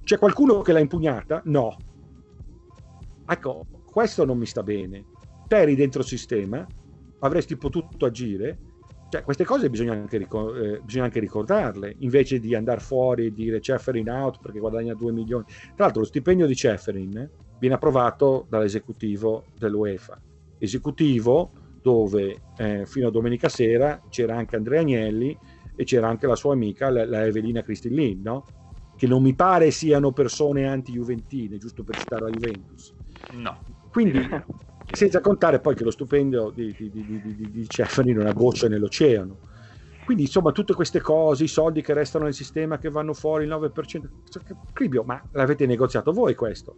C'è 0.04 0.18
qualcuno 0.18 0.62
che 0.62 0.74
l'ha 0.74 0.80
impugnata? 0.80 1.42
No. 1.46 1.76
Ecco, 3.28 3.66
questo 3.86 4.26
non 4.26 4.38
mi 4.38 4.46
sta 4.46 4.64
bene. 4.64 5.06
Te 5.48 5.58
eri 5.58 5.76
dentro 5.76 6.02
il 6.02 6.08
sistema, 6.08 6.66
avresti 7.20 7.56
potuto 7.58 8.06
agire 8.06 8.58
cioè, 9.10 9.24
queste 9.24 9.46
cose 9.46 9.70
bisogna 9.70 9.94
anche, 9.94 10.18
ricor- 10.18 10.58
eh, 10.58 10.82
bisogna 10.84 11.06
anche, 11.06 11.20
ricordarle, 11.20 11.96
invece 12.00 12.40
di 12.40 12.54
andare 12.56 12.82
fuori 12.82 13.28
e 13.28 13.32
dire 13.32 13.62
Ceferin 13.62 14.10
out 14.10 14.40
perché 14.42 14.60
guadagna 14.60 14.94
2 14.94 15.12
milioni. 15.12 15.46
Tra 15.46 15.86
l'altro 15.86 16.02
lo 16.02 16.08
stipendio 16.08 16.46
di 16.46 16.56
Ceferin 16.56 17.30
viene 17.60 17.76
approvato 17.76 18.46
dall'esecutivo 18.50 19.46
dell'UEFA. 19.58 20.20
Esecutivo 20.58 21.52
dove 21.82 22.42
eh, 22.58 22.86
fino 22.86 23.08
a 23.08 23.12
domenica 23.12 23.48
sera 23.48 24.02
c'era 24.10 24.36
anche 24.36 24.58
Andrea 24.58 24.82
Agnelli 24.82 25.38
e 25.76 25.84
c'era 25.86 26.10
anche 26.10 26.28
la 26.28 26.36
sua 26.36 26.54
amica, 26.54 26.90
la, 26.90 27.06
la 27.06 27.26
Evelina 27.26 27.62
Cristillin, 27.62 28.22
no? 28.22 28.46
che 28.98 29.08
non 29.08 29.22
mi 29.22 29.36
pare 29.36 29.72
siano 29.72 30.12
persone 30.12 30.68
anti-juventine, 30.68 31.58
giusto 31.58 31.84
per 31.84 31.98
citare 31.98 32.24
la 32.24 32.30
Juventus. 32.32 32.94
No. 33.34 33.62
Quindi 33.90 34.20
senza 34.92 35.20
contare 35.22 35.60
poi 35.60 35.76
che 35.76 35.84
lo 35.84 35.92
stipendio 35.92 36.50
di, 36.50 36.74
di, 36.78 36.90
di, 36.90 37.22
di, 37.22 37.52
di 37.52 37.68
Cefani 37.68 38.12
non 38.12 38.22
è 38.22 38.24
una 38.26 38.34
goccia 38.34 38.68
nell'oceano. 38.68 39.56
Quindi 40.06 40.24
insomma 40.24 40.54
tutte 40.54 40.74
queste 40.74 41.02
cose, 41.02 41.44
i 41.44 41.50
soldi 41.50 41.82
che 41.82 41.94
restano 41.94 42.24
nel 42.24 42.34
sistema 42.34 42.78
che 42.78 42.90
vanno 42.90 43.14
fuori, 43.14 43.44
il 43.44 43.50
9%, 43.50 44.08
Cribio, 44.72 45.04
ma 45.04 45.22
l'avete 45.32 45.66
negoziato 45.66 46.14
voi 46.14 46.34
questo? 46.34 46.76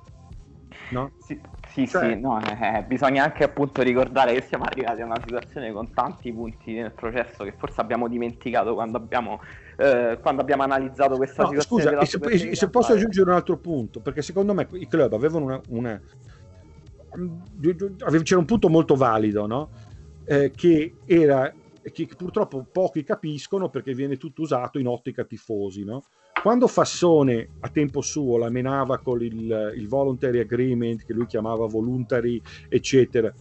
No? 0.89 1.11
Sì, 1.19 1.39
sì, 1.67 1.87
cioè... 1.87 2.13
sì 2.13 2.19
no, 2.19 2.39
eh, 2.41 2.83
bisogna 2.87 3.23
anche 3.23 3.43
appunto 3.43 3.83
ricordare 3.83 4.33
che 4.33 4.41
siamo 4.41 4.63
arrivati 4.63 5.01
a 5.01 5.05
una 5.05 5.19
situazione 5.23 5.71
con 5.71 5.93
tanti 5.93 6.33
punti 6.33 6.73
nel 6.73 6.91
processo 6.91 7.43
che 7.43 7.53
forse 7.55 7.79
abbiamo 7.79 8.07
dimenticato 8.07 8.73
quando 8.73 8.97
abbiamo, 8.97 9.39
eh, 9.77 10.17
quando 10.19 10.41
abbiamo 10.41 10.63
analizzato 10.63 11.15
questa 11.15 11.43
no, 11.43 11.49
situazione. 11.49 12.05
Scusa, 12.05 12.37
se, 12.37 12.55
se 12.55 12.69
posso 12.71 12.93
aggiungere 12.93 13.29
un 13.29 13.35
altro 13.35 13.57
punto, 13.57 13.99
perché 13.99 14.23
secondo 14.23 14.55
me 14.55 14.67
i 14.71 14.87
club 14.87 15.13
avevano 15.13 15.45
una, 15.45 15.61
una 15.69 16.01
c'era 18.23 18.39
un 18.39 18.45
punto 18.45 18.69
molto 18.69 18.95
valido, 18.95 19.45
no? 19.47 19.69
eh, 20.25 20.51
che 20.51 20.95
era 21.05 21.51
che 21.81 22.07
purtroppo 22.15 22.67
pochi 22.71 23.03
capiscono 23.03 23.69
perché 23.69 23.93
viene 23.93 24.17
tutto 24.17 24.43
usato 24.43 24.77
in 24.77 24.87
ottica 24.87 25.23
tifosi. 25.23 25.83
No? 25.83 26.03
Quando 26.41 26.67
Fassone 26.67 27.49
a 27.61 27.69
tempo 27.69 28.01
suo 28.01 28.37
la 28.37 28.49
menava 28.49 28.99
con 28.99 29.23
il, 29.23 29.73
il 29.75 29.87
voluntary 29.87 30.39
agreement, 30.39 31.03
che 31.03 31.13
lui 31.13 31.25
chiamava 31.25 31.65
voluntary, 31.65 32.39
eccetera, 32.67 33.33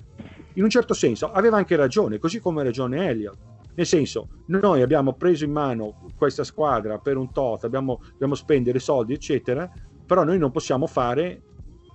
in 0.54 0.62
un 0.62 0.70
certo 0.70 0.94
senso 0.94 1.30
aveva 1.30 1.58
anche 1.58 1.76
ragione, 1.76 2.18
così 2.18 2.40
come 2.40 2.62
ragione 2.62 3.06
Elliot. 3.06 3.36
Nel 3.74 3.86
senso, 3.86 4.28
noi 4.46 4.82
abbiamo 4.82 5.12
preso 5.12 5.44
in 5.44 5.52
mano 5.52 6.06
questa 6.16 6.42
squadra 6.42 6.98
per 6.98 7.16
un 7.16 7.30
tot, 7.30 7.62
abbiamo, 7.64 8.00
dobbiamo 8.10 8.34
spendere 8.34 8.80
soldi, 8.80 9.12
eccetera, 9.12 9.70
però 10.04 10.24
noi 10.24 10.38
non 10.38 10.50
possiamo 10.50 10.86
fare 10.86 11.42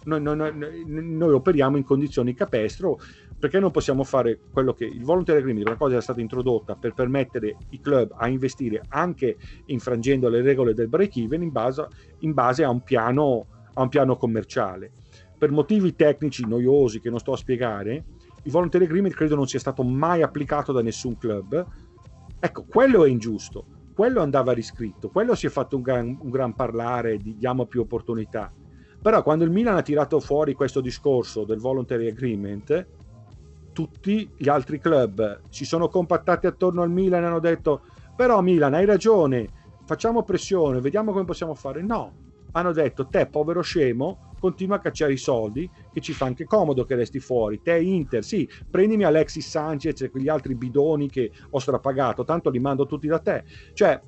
noi, 0.05 0.21
noi, 0.21 0.35
noi, 0.35 0.85
noi, 0.85 1.31
operiamo 1.31 1.77
in 1.77 1.83
condizioni 1.83 2.33
capestro 2.33 2.99
perché 3.39 3.59
non 3.59 3.71
possiamo 3.71 4.03
fare 4.03 4.39
quello 4.51 4.73
che 4.73 4.85
il 4.85 5.03
voluntary 5.03 5.39
agreement, 5.39 5.67
una 5.67 5.77
cosa 5.77 5.93
era 5.93 6.01
stata 6.01 6.21
introdotta 6.21 6.75
per 6.75 6.93
permettere 6.93 7.57
i 7.71 7.81
club 7.81 8.13
a 8.15 8.27
investire 8.29 8.81
anche 8.89 9.37
infrangendo 9.65 10.29
le 10.29 10.41
regole 10.41 10.73
del 10.73 10.87
break 10.87 11.17
even 11.17 11.41
in 11.41 11.51
base, 11.51 11.87
in 12.19 12.33
base 12.33 12.63
a, 12.63 12.69
un 12.69 12.81
piano, 12.83 13.47
a 13.73 13.81
un 13.81 13.89
piano 13.89 14.15
commerciale. 14.15 14.91
Per 15.37 15.51
motivi 15.51 15.93
tecnici 15.93 16.45
noiosi 16.47 17.01
che 17.01 17.09
non 17.09 17.19
sto 17.19 17.33
a 17.33 17.37
spiegare, 17.37 18.05
il 18.43 18.51
voluntary 18.51 18.85
agreement 18.85 19.13
credo 19.13 19.35
non 19.35 19.47
sia 19.47 19.59
stato 19.59 19.83
mai 19.83 20.21
applicato 20.21 20.71
da 20.71 20.81
nessun 20.81 21.17
club. 21.17 21.65
Ecco, 22.39 22.65
quello 22.65 23.03
è 23.03 23.09
ingiusto, 23.09 23.65
quello 23.93 24.21
andava 24.21 24.53
riscritto, 24.53 25.09
quello 25.09 25.35
si 25.35 25.47
è 25.47 25.49
fatto 25.49 25.75
un 25.75 25.81
gran, 25.81 26.17
un 26.21 26.29
gran 26.29 26.53
parlare 26.55 27.17
di 27.17 27.35
diamo 27.35 27.65
più 27.65 27.81
opportunità 27.81 28.53
però 29.03 29.21
quando 29.21 29.43
il 29.43 29.51
Milan 29.51 29.75
ha 29.75 29.81
tirato 29.81 30.21
fuori 30.21 30.53
questo 30.53 30.79
discorso 30.79 31.43
del 31.43 31.59
voluntary 31.59 32.07
agreement, 32.07 32.87
tutti 33.73 34.31
gli 34.37 34.47
altri 34.47 34.79
club 34.79 35.41
si 35.49 35.65
sono 35.65 35.89
compattati 35.89 36.47
attorno 36.47 36.83
al 36.83 36.89
Milan 36.89 37.23
e 37.23 37.25
hanno 37.25 37.39
detto 37.39 37.81
però 38.15 38.39
Milan 38.39 38.73
hai 38.73 38.85
ragione, 38.85 39.49
facciamo 39.85 40.23
pressione, 40.23 40.79
vediamo 40.79 41.11
come 41.11 41.25
possiamo 41.25 41.53
fare. 41.53 41.81
No, 41.81 42.13
hanno 42.53 42.71
detto 42.71 43.07
te 43.07 43.27
povero 43.27 43.61
scemo, 43.61 44.19
continua 44.39 44.77
a 44.77 44.79
cacciare 44.79 45.11
i 45.11 45.17
soldi 45.17 45.69
che 45.91 45.99
ci 45.99 46.13
fa 46.13 46.25
anche 46.25 46.45
comodo 46.45 46.85
che 46.85 46.95
resti 46.95 47.19
fuori. 47.19 47.61
Te 47.61 47.77
Inter, 47.77 48.23
sì, 48.23 48.49
prendimi 48.69 49.03
Alexis 49.03 49.49
Sanchez 49.49 49.99
e 49.99 50.11
quegli 50.11 50.29
altri 50.29 50.55
bidoni 50.55 51.09
che 51.09 51.29
ho 51.49 51.59
strapagato, 51.59 52.23
tanto 52.23 52.49
li 52.49 52.59
mando 52.59 52.85
tutti 52.85 53.07
da 53.07 53.19
te. 53.19 53.43
Cioè, 53.73 54.01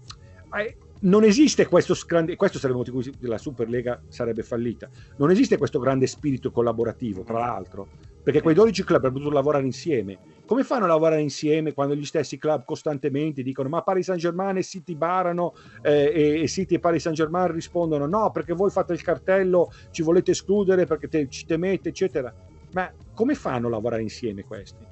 non 1.05 1.23
esiste 1.23 1.67
questo 1.67 1.95
grande, 2.05 2.35
questo 2.35 2.57
sarebbe 2.57 2.79
motivo 2.79 3.01
la 3.21 3.37
Superlega 3.37 4.01
sarebbe 4.07 4.43
fallita. 4.43 4.89
Non 5.17 5.31
esiste 5.31 5.57
questo 5.57 5.79
grande 5.79 6.07
spirito 6.07 6.51
collaborativo, 6.51 7.23
tra 7.23 7.39
l'altro, 7.39 7.87
perché 8.23 8.41
quei 8.41 8.55
12 8.55 8.83
club 8.83 8.99
avrebbero 8.99 9.19
dovuto 9.19 9.35
lavorare 9.35 9.65
insieme. 9.65 10.17
Come 10.45 10.63
fanno 10.63 10.85
a 10.85 10.87
lavorare 10.87 11.21
insieme 11.21 11.73
quando 11.73 11.95
gli 11.95 12.05
stessi 12.05 12.37
club 12.37 12.65
costantemente 12.65 13.43
dicono 13.43 13.69
ma 13.69 13.81
Paris 13.81 14.05
Saint-Germain 14.05 14.57
e 14.57 14.63
City 14.63 14.95
barano 14.95 15.53
eh, 15.81 16.11
e, 16.13 16.41
e, 16.41 16.47
City 16.47 16.75
e 16.75 16.79
Paris 16.79 17.03
Saint-Germain 17.03 17.51
rispondono 17.51 18.05
no 18.05 18.31
perché 18.31 18.53
voi 18.53 18.69
fate 18.69 18.93
il 18.93 19.01
cartello, 19.01 19.71
ci 19.91 20.01
volete 20.01 20.31
escludere 20.31 20.85
perché 20.85 21.07
te, 21.07 21.29
ci 21.29 21.45
temete, 21.45 21.89
eccetera. 21.89 22.33
Ma 22.73 22.91
come 23.13 23.35
fanno 23.35 23.67
a 23.67 23.69
lavorare 23.69 24.01
insieme 24.01 24.43
questi? 24.43 24.83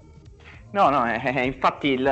No, 0.71 0.89
no, 0.89 1.05
eh, 1.05 1.45
infatti 1.45 1.89
il 1.89 2.09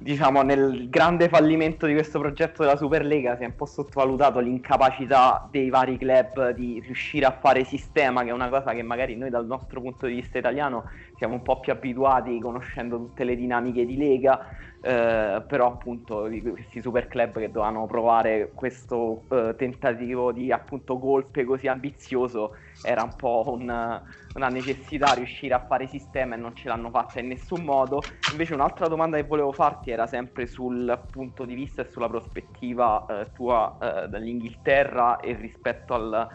diciamo, 0.00 0.42
nel 0.42 0.88
grande 0.88 1.28
fallimento 1.28 1.86
di 1.86 1.92
questo 1.92 2.20
progetto 2.20 2.62
della 2.62 2.76
Superlega 2.76 3.36
si 3.36 3.42
è 3.42 3.46
un 3.46 3.56
po' 3.56 3.66
sottovalutato 3.66 4.38
l'incapacità 4.38 5.48
dei 5.50 5.70
vari 5.70 5.98
club 5.98 6.50
di 6.50 6.80
riuscire 6.80 7.26
a 7.26 7.32
fare 7.32 7.64
sistema, 7.64 8.22
che 8.22 8.30
è 8.30 8.32
una 8.32 8.48
cosa 8.48 8.72
che 8.72 8.82
magari 8.82 9.16
noi 9.16 9.30
dal 9.30 9.46
nostro 9.46 9.80
punto 9.80 10.06
di 10.06 10.14
vista 10.14 10.38
italiano 10.38 10.84
siamo 11.16 11.34
un 11.34 11.42
po' 11.42 11.58
più 11.58 11.72
abituati 11.72 12.38
conoscendo 12.38 12.96
tutte 12.96 13.24
le 13.24 13.34
dinamiche 13.34 13.84
di 13.84 13.96
Lega, 13.96 14.46
eh, 14.80 15.42
però 15.46 15.66
appunto 15.66 16.28
questi 16.52 16.80
super 16.80 17.08
club 17.08 17.38
che 17.38 17.50
dovevano 17.50 17.86
provare 17.86 18.52
questo 18.54 19.24
eh, 19.30 19.54
tentativo 19.56 20.30
di 20.30 20.52
appunto 20.52 20.98
golpe 20.98 21.44
così 21.44 21.66
ambizioso 21.66 22.54
era 22.80 23.02
un 23.02 23.16
po' 23.16 23.44
un, 23.48 24.00
una 24.38 24.48
necessità 24.48 25.12
riuscire 25.12 25.54
a 25.54 25.66
fare 25.66 25.86
sistema 25.88 26.34
e 26.34 26.38
non 26.38 26.54
ce 26.54 26.68
l'hanno 26.68 26.90
fatta 26.90 27.20
in 27.20 27.26
nessun 27.28 27.64
modo. 27.64 28.08
Invece 28.28 28.54
un'altra 28.54 28.86
domanda 28.86 29.16
che 29.16 29.24
volevo 29.24 29.52
farti 29.52 29.87
era 29.90 30.06
sempre 30.06 30.46
sul 30.46 31.00
punto 31.10 31.44
di 31.44 31.54
vista 31.54 31.82
e 31.82 31.86
sulla 31.86 32.08
prospettiva 32.08 33.06
eh, 33.06 33.32
tua 33.32 33.76
eh, 33.80 34.08
dall'Inghilterra 34.08 35.20
e 35.20 35.34
rispetto 35.34 35.94
al 35.94 36.28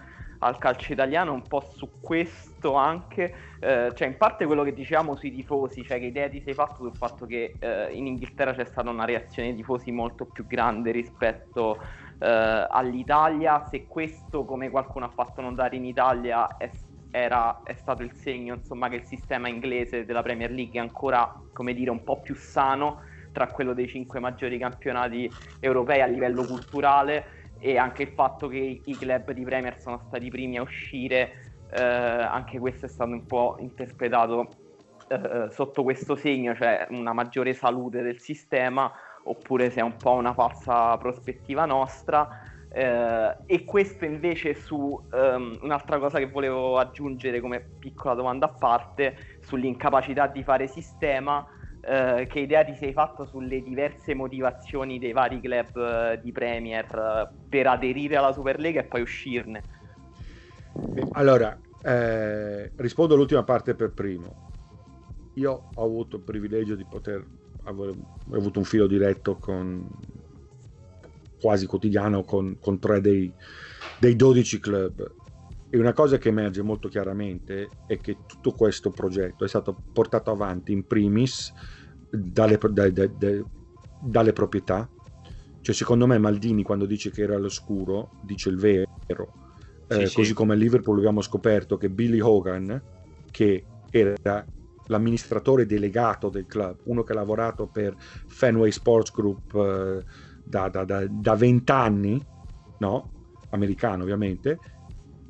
al 0.43 0.57
calcio 0.57 0.91
italiano, 0.91 1.33
un 1.33 1.47
po' 1.47 1.61
su 1.61 1.89
questo 2.01 2.73
anche, 2.73 3.33
eh, 3.59 3.91
cioè 3.95 4.07
in 4.07 4.17
parte 4.17 4.45
quello 4.45 4.63
che 4.63 4.73
dicevamo 4.73 5.15
sui 5.15 5.31
tifosi, 5.31 5.83
cioè 5.83 5.99
che 5.99 6.05
idea 6.05 6.29
ti 6.29 6.41
sei 6.41 6.53
fatto 6.53 6.83
sul 6.83 6.95
fatto 6.95 7.25
che 7.25 7.55
eh, 7.59 7.89
in 7.93 8.07
Inghilterra 8.07 8.53
c'è 8.53 8.65
stata 8.65 8.89
una 8.89 9.05
reazione 9.05 9.49
dei 9.49 9.57
tifosi 9.57 9.91
molto 9.91 10.25
più 10.25 10.45
grande 10.45 10.91
rispetto 10.91 11.79
eh, 12.19 12.67
all'Italia, 12.69 13.65
se 13.69 13.87
questo 13.87 14.45
come 14.45 14.69
qualcuno 14.69 15.05
ha 15.05 15.09
fatto 15.09 15.41
notare 15.41 15.77
in 15.77 15.85
Italia 15.85 16.57
è, 16.57 16.69
era, 17.09 17.61
è 17.63 17.73
stato 17.73 18.03
il 18.03 18.11
segno 18.11 18.55
insomma 18.55 18.89
che 18.89 18.95
il 18.95 19.05
sistema 19.05 19.47
inglese 19.47 20.05
della 20.05 20.21
Premier 20.21 20.51
League 20.51 20.79
è 20.79 20.81
ancora 20.81 21.41
come 21.53 21.73
dire 21.73 21.89
un 21.89 22.03
po' 22.03 22.21
più 22.21 22.35
sano 22.35 23.01
tra 23.33 23.47
quello 23.47 23.73
dei 23.73 23.87
cinque 23.87 24.21
maggiori 24.21 24.57
campionati 24.57 25.29
europei 25.59 25.99
a 26.01 26.05
livello 26.05 26.45
culturale 26.45 27.41
e 27.59 27.77
anche 27.77 28.03
il 28.03 28.09
fatto 28.09 28.47
che 28.47 28.81
i 28.83 28.95
club 28.95 29.31
di 29.31 29.43
Premier 29.43 29.77
sono 29.79 29.99
stati 30.07 30.27
i 30.27 30.29
primi 30.29 30.57
a 30.57 30.61
uscire, 30.61 31.53
eh, 31.71 31.81
anche 31.81 32.59
questo 32.59 32.85
è 32.85 32.89
stato 32.89 33.11
un 33.11 33.25
po' 33.25 33.55
interpretato 33.59 34.49
eh, 35.07 35.47
sotto 35.49 35.83
questo 35.83 36.15
segno, 36.15 36.55
cioè 36.55 36.87
una 36.89 37.13
maggiore 37.13 37.53
salute 37.53 38.01
del 38.01 38.19
sistema, 38.19 38.91
oppure 39.23 39.69
se 39.69 39.79
è 39.79 39.83
un 39.83 39.95
po' 39.95 40.11
una 40.11 40.33
falsa 40.33 40.97
prospettiva 40.97 41.65
nostra. 41.65 42.41
Eh, 42.69 43.35
e 43.45 43.63
questo 43.65 44.03
invece 44.03 44.55
su 44.55 44.77
um, 44.77 45.59
un'altra 45.61 45.99
cosa 45.99 46.17
che 46.17 46.27
volevo 46.27 46.79
aggiungere 46.79 47.39
come 47.39 47.63
piccola 47.79 48.15
domanda 48.15 48.47
a 48.47 48.49
parte 48.49 49.15
sull'incapacità 49.41 50.25
di 50.25 50.43
fare 50.43 50.67
sistema 50.67 51.47
eh, 51.85 52.27
che 52.29 52.39
idea 52.39 52.63
ti 52.63 52.75
sei 52.75 52.93
fatto 52.93 53.25
sulle 53.25 53.61
diverse 53.61 54.13
motivazioni 54.13 54.99
dei 54.99 55.11
vari 55.11 55.41
club 55.41 55.75
eh, 55.75 56.19
di 56.21 56.31
Premier 56.31 56.85
eh, 56.85 57.29
per 57.49 57.67
aderire 57.67 58.15
alla 58.15 58.31
Superlega 58.31 58.79
e 58.81 58.85
poi 58.85 59.01
uscirne? 59.01 59.63
Allora, 61.11 61.57
eh, 61.83 62.71
rispondo 62.77 63.13
all'ultima 63.15 63.43
parte 63.43 63.75
per 63.75 63.91
primo. 63.91 64.51
Io 65.33 65.63
ho 65.73 65.83
avuto 65.83 66.17
il 66.17 66.21
privilegio 66.23 66.75
di 66.75 66.85
poter 66.85 67.25
aver 67.63 67.93
avuto 68.31 68.59
un 68.59 68.65
filo 68.65 68.87
diretto 68.87 69.37
con 69.37 69.85
quasi 71.39 71.65
quotidiano 71.65 72.23
con, 72.23 72.57
con 72.59 72.79
tre 72.79 73.01
dei, 73.01 73.31
dei 73.99 74.15
12 74.15 74.59
club 74.59 75.11
e 75.73 75.77
una 75.79 75.93
cosa 75.93 76.19
che 76.19 76.29
emerge 76.29 76.61
molto 76.61 76.87
chiaramente 76.87 77.67
è 77.87 77.99
che 77.99 78.17
tutto 78.27 78.51
questo 78.51 78.91
progetto 78.91 79.43
è 79.43 79.47
stato 79.47 79.75
portato 79.91 80.29
avanti 80.29 80.71
in 80.71 80.85
primis 80.85 81.51
dalle, 82.11 82.59
da, 82.69 82.89
da, 82.91 83.07
da, 83.07 83.29
dalle 83.99 84.33
proprietà. 84.33 84.87
Cioè, 85.61 85.73
secondo 85.73 86.05
me, 86.05 86.19
Maldini, 86.19 86.61
quando 86.61 86.85
dice 86.85 87.09
che 87.09 87.23
era 87.23 87.37
all'oscuro, 87.37 88.19
dice 88.21 88.49
il 88.49 88.57
vero. 88.57 89.33
Eh, 89.87 90.05
sì, 90.05 90.13
così 90.13 90.27
sì. 90.27 90.33
come 90.35 90.53
a 90.53 90.57
Liverpool 90.57 90.99
abbiamo 90.99 91.21
scoperto 91.21 91.75
che 91.77 91.89
Billy 91.89 92.19
Hogan, 92.19 92.79
che 93.31 93.65
era 93.89 94.45
l'amministratore 94.85 95.65
delegato 95.65 96.29
del 96.29 96.45
club, 96.45 96.81
uno 96.83 97.01
che 97.01 97.13
ha 97.13 97.15
lavorato 97.15 97.65
per 97.65 97.95
Fenway 97.97 98.69
Sports 98.69 99.11
Group 99.11 99.55
eh, 99.55 100.03
da 100.43 101.35
vent'anni, 101.35 102.23
no? 102.77 103.11
americano 103.49 104.03
ovviamente, 104.03 104.59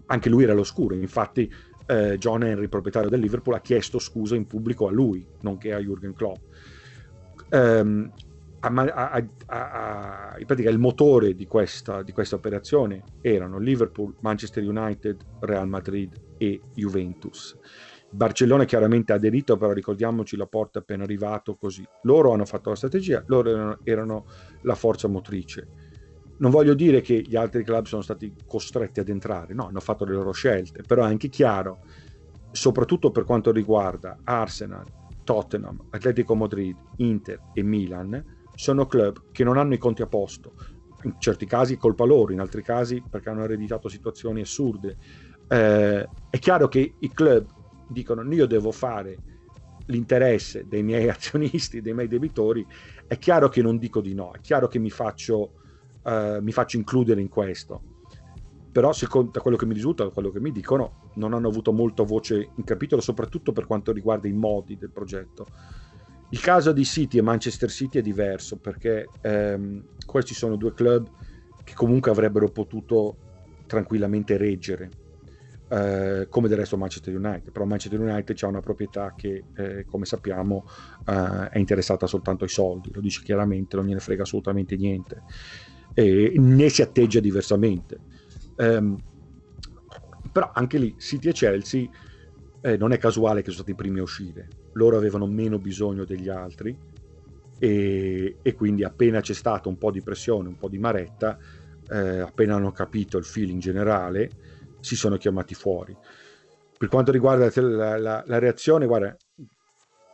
anche 0.07 0.29
lui 0.29 0.43
era 0.43 0.53
all'oscuro, 0.53 0.95
infatti 0.95 1.51
eh, 1.85 2.17
John 2.17 2.43
Henry, 2.43 2.67
proprietario 2.67 3.09
del 3.09 3.19
Liverpool, 3.19 3.55
ha 3.55 3.61
chiesto 3.61 3.99
scusa 3.99 4.35
in 4.35 4.47
pubblico 4.47 4.87
a 4.87 4.91
lui, 4.91 5.25
nonché 5.41 5.73
a 5.73 5.79
Jürgen 5.79 6.13
Klopp. 6.13 6.37
Um, 7.49 8.11
a, 8.59 8.69
a, 8.69 9.23
a, 9.45 10.35
in 10.39 10.45
pratica 10.45 10.69
il 10.69 10.79
motore 10.79 11.35
di 11.35 11.45
questa, 11.45 12.01
di 12.01 12.13
questa, 12.13 12.35
operazione 12.35 13.03
erano 13.21 13.59
Liverpool, 13.59 14.15
Manchester 14.21 14.63
United, 14.63 15.17
Real 15.41 15.67
Madrid 15.67 16.13
e 16.37 16.61
Juventus. 16.73 17.57
Barcellona 18.09 18.63
chiaramente 18.63 19.11
ha 19.11 19.15
aderito, 19.15 19.57
però 19.57 19.73
ricordiamoci 19.73 20.37
la 20.37 20.45
porta 20.45 20.79
appena 20.79 21.03
arrivato 21.03 21.55
così. 21.55 21.85
Loro 22.03 22.31
hanno 22.31 22.45
fatto 22.45 22.69
la 22.69 22.75
strategia, 22.75 23.23
loro 23.25 23.49
erano, 23.49 23.79
erano 23.83 24.25
la 24.61 24.75
forza 24.75 25.07
motrice 25.07 25.67
non 26.37 26.51
voglio 26.51 26.73
dire 26.73 27.01
che 27.01 27.21
gli 27.21 27.35
altri 27.35 27.63
club 27.63 27.85
sono 27.85 28.01
stati 28.01 28.33
costretti 28.45 28.99
ad 28.99 29.09
entrare, 29.09 29.53
no, 29.53 29.67
hanno 29.67 29.79
fatto 29.79 30.05
le 30.05 30.13
loro 30.13 30.31
scelte, 30.31 30.83
però 30.85 31.03
è 31.03 31.07
anche 31.07 31.29
chiaro, 31.29 31.79
soprattutto 32.51 33.11
per 33.11 33.23
quanto 33.23 33.51
riguarda 33.51 34.19
Arsenal, 34.23 34.85
Tottenham, 35.23 35.77
Atletico 35.89 36.35
Madrid, 36.35 36.75
Inter 36.97 37.39
e 37.53 37.63
Milan, 37.63 38.23
sono 38.55 38.85
club 38.85 39.25
che 39.31 39.43
non 39.43 39.57
hanno 39.57 39.73
i 39.73 39.77
conti 39.77 40.01
a 40.01 40.07
posto. 40.07 40.53
In 41.03 41.15
certi 41.17 41.45
casi 41.45 41.77
colpa 41.77 42.05
loro, 42.05 42.31
in 42.31 42.39
altri 42.39 42.61
casi 42.61 43.03
perché 43.09 43.29
hanno 43.29 43.43
ereditato 43.43 43.89
situazioni 43.89 44.41
assurde. 44.41 44.97
Eh, 45.47 46.09
è 46.29 46.39
chiaro 46.39 46.67
che 46.67 46.95
i 46.97 47.11
club 47.11 47.45
dicono 47.87 48.23
io 48.33 48.45
devo 48.45 48.71
fare 48.71 49.17
l'interesse 49.87 50.65
dei 50.67 50.83
miei 50.83 51.09
azionisti, 51.09 51.81
dei 51.81 51.93
miei 51.93 52.07
debitori, 52.07 52.65
è 53.07 53.17
chiaro 53.17 53.49
che 53.49 53.61
non 53.61 53.77
dico 53.77 54.01
di 54.01 54.13
no, 54.13 54.31
è 54.33 54.39
chiaro 54.39 54.67
che 54.67 54.79
mi 54.79 54.89
faccio 54.89 55.53
eh, 56.03 56.39
mi 56.41 56.51
faccio 56.51 56.77
includere 56.77 57.21
in 57.21 57.29
questo. 57.29 57.81
Però, 58.73 58.91
secondo 58.91 59.29
da 59.31 59.39
quello 59.39 59.55
che 59.55 59.67
mi 59.67 59.75
risulta, 59.75 60.03
da 60.03 60.09
quello 60.09 60.31
che 60.31 60.39
mi 60.39 60.51
dicono, 60.51 61.11
non 61.15 61.33
hanno 61.33 61.47
avuto 61.47 61.71
molta 61.71 62.01
voce 62.01 62.49
in 62.55 62.63
capitolo, 62.63 63.01
soprattutto 63.01 63.51
per 63.51 63.67
quanto 63.67 63.91
riguarda 63.91 64.27
i 64.27 64.33
modi 64.33 64.77
del 64.77 64.89
progetto. 64.89 65.45
Il 66.29 66.39
caso 66.39 66.71
di 66.71 66.83
City 66.83 67.19
e 67.19 67.21
Manchester 67.21 67.69
City 67.69 67.99
è 67.99 68.01
diverso 68.01 68.57
perché 68.57 69.07
ehm, 69.21 69.83
questi 70.03 70.33
sono 70.33 70.55
due 70.55 70.73
club 70.73 71.07
che 71.63 71.73
comunque 71.75 72.09
avrebbero 72.09 72.49
potuto 72.49 73.17
tranquillamente 73.67 74.37
reggere, 74.37 74.89
eh, 75.69 76.25
come 76.27 76.47
del 76.47 76.57
resto 76.57 76.75
Manchester 76.75 77.15
United. 77.15 77.51
Però 77.51 77.65
Manchester 77.65 77.99
United 77.99 78.35
ha 78.41 78.47
una 78.47 78.61
proprietà 78.61 79.13
che, 79.15 79.43
eh, 79.53 79.85
come 79.85 80.05
sappiamo, 80.05 80.65
eh, 81.05 81.49
è 81.49 81.59
interessata 81.59 82.07
soltanto 82.07 82.43
ai 82.43 82.49
soldi, 82.49 82.91
lo 82.91 83.01
dice 83.01 83.21
chiaramente, 83.23 83.75
non 83.75 83.85
gliene 83.85 83.99
frega 83.99 84.23
assolutamente 84.23 84.75
niente 84.75 85.21
e 85.93 86.33
né 86.37 86.69
si 86.69 86.81
atteggia 86.81 87.19
diversamente. 87.19 87.99
Um, 88.57 88.97
però 90.31 90.51
anche 90.53 90.77
lì 90.77 90.95
City 90.97 91.29
e 91.29 91.31
Chelsea 91.33 91.87
eh, 92.61 92.77
non 92.77 92.91
è 92.91 92.97
casuale 92.97 93.41
che 93.41 93.51
sono 93.51 93.63
stati 93.63 93.71
i 93.71 93.75
primi 93.75 93.99
a 93.99 94.03
uscire, 94.03 94.47
loro 94.73 94.97
avevano 94.97 95.27
meno 95.27 95.59
bisogno 95.59 96.05
degli 96.05 96.29
altri 96.29 96.75
e, 97.59 98.37
e 98.41 98.53
quindi 98.55 98.83
appena 98.83 99.21
c'è 99.21 99.33
stato 99.33 99.69
un 99.69 99.77
po' 99.77 99.91
di 99.91 100.01
pressione, 100.01 100.47
un 100.47 100.57
po' 100.57 100.69
di 100.69 100.79
maretta, 100.79 101.37
eh, 101.89 102.19
appena 102.19 102.55
hanno 102.55 102.71
capito 102.71 103.17
il 103.17 103.25
feeling 103.25 103.59
generale, 103.59 104.29
si 104.79 104.95
sono 104.95 105.17
chiamati 105.17 105.53
fuori. 105.53 105.95
Per 106.77 106.87
quanto 106.87 107.11
riguarda 107.11 107.49
la, 107.61 107.97
la, 107.97 108.23
la 108.25 108.39
reazione, 108.39 108.85
guarda, 108.85 109.15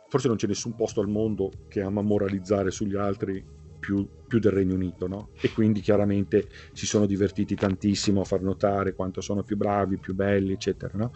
forse 0.08 0.28
non 0.28 0.36
c'è 0.36 0.46
nessun 0.46 0.74
posto 0.74 1.00
al 1.00 1.08
mondo 1.08 1.50
che 1.68 1.80
ama 1.80 2.02
moralizzare 2.02 2.70
sugli 2.70 2.96
altri 2.96 3.44
più, 3.80 4.06
più 4.28 4.38
del 4.38 4.52
Regno 4.52 4.74
Unito, 4.74 5.08
no? 5.08 5.30
E 5.40 5.50
quindi 5.52 5.80
chiaramente 5.80 6.48
si 6.72 6.86
sono 6.86 7.06
divertiti 7.06 7.56
tantissimo 7.56 8.20
a 8.20 8.24
far 8.24 8.42
notare 8.42 8.94
quanto 8.94 9.20
sono 9.20 9.42
più 9.42 9.56
bravi, 9.56 9.96
più 9.96 10.14
belli, 10.14 10.52
eccetera, 10.52 10.92
no? 10.94 11.12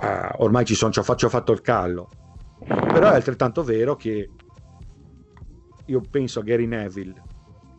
Uh, 0.00 0.42
ormai 0.42 0.64
ci, 0.64 0.74
sono, 0.74 0.92
ci, 0.92 1.00
ho, 1.00 1.14
ci 1.16 1.24
ho 1.24 1.28
fatto 1.28 1.52
il 1.52 1.62
callo. 1.62 2.08
Però 2.64 3.10
è 3.10 3.14
altrettanto 3.14 3.64
vero 3.64 3.96
che 3.96 4.30
io 5.86 6.00
penso 6.08 6.40
a 6.40 6.42
Gary 6.42 6.66
Neville, 6.66 7.22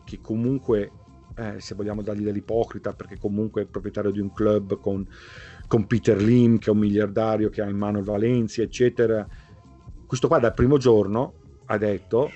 che 0.04 0.20
comunque, 0.20 0.90
eh, 1.36 1.60
se 1.60 1.74
vogliamo 1.74 2.02
dargli 2.02 2.24
dell'ipocrita, 2.24 2.92
perché 2.92 3.16
comunque 3.18 3.62
è 3.62 3.66
proprietario 3.66 4.10
di 4.10 4.20
un 4.20 4.32
club 4.32 4.78
con, 4.78 5.06
con 5.66 5.86
Peter 5.86 6.20
Lim, 6.20 6.58
che 6.58 6.68
è 6.68 6.72
un 6.72 6.78
miliardario 6.78 7.48
che 7.48 7.62
ha 7.62 7.68
in 7.68 7.78
mano 7.78 7.98
il 7.98 8.04
Valencia, 8.04 8.62
eccetera. 8.62 9.26
Questo 10.06 10.28
qua 10.28 10.38
dal 10.38 10.52
primo 10.52 10.76
giorno 10.76 11.34
ha 11.66 11.78
detto 11.78 12.30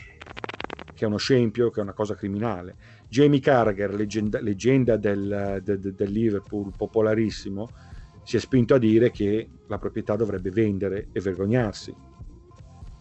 che 0.96 1.04
è 1.04 1.06
uno 1.06 1.18
scempio, 1.18 1.70
che 1.70 1.80
è 1.80 1.82
una 1.82 1.92
cosa 1.92 2.14
criminale. 2.14 2.74
Jamie 3.08 3.38
Carragher, 3.38 3.94
leggenda, 3.94 4.40
leggenda 4.40 4.96
del, 4.96 5.60
de, 5.62 5.78
de, 5.78 5.94
del, 5.94 6.10
Liverpool, 6.10 6.72
popolarissimo, 6.74 7.68
si 8.22 8.36
è 8.36 8.40
spinto 8.40 8.74
a 8.74 8.78
dire 8.78 9.10
che 9.10 9.48
la 9.66 9.78
proprietà 9.78 10.16
dovrebbe 10.16 10.50
vendere 10.50 11.08
e 11.12 11.20
vergognarsi. 11.20 11.94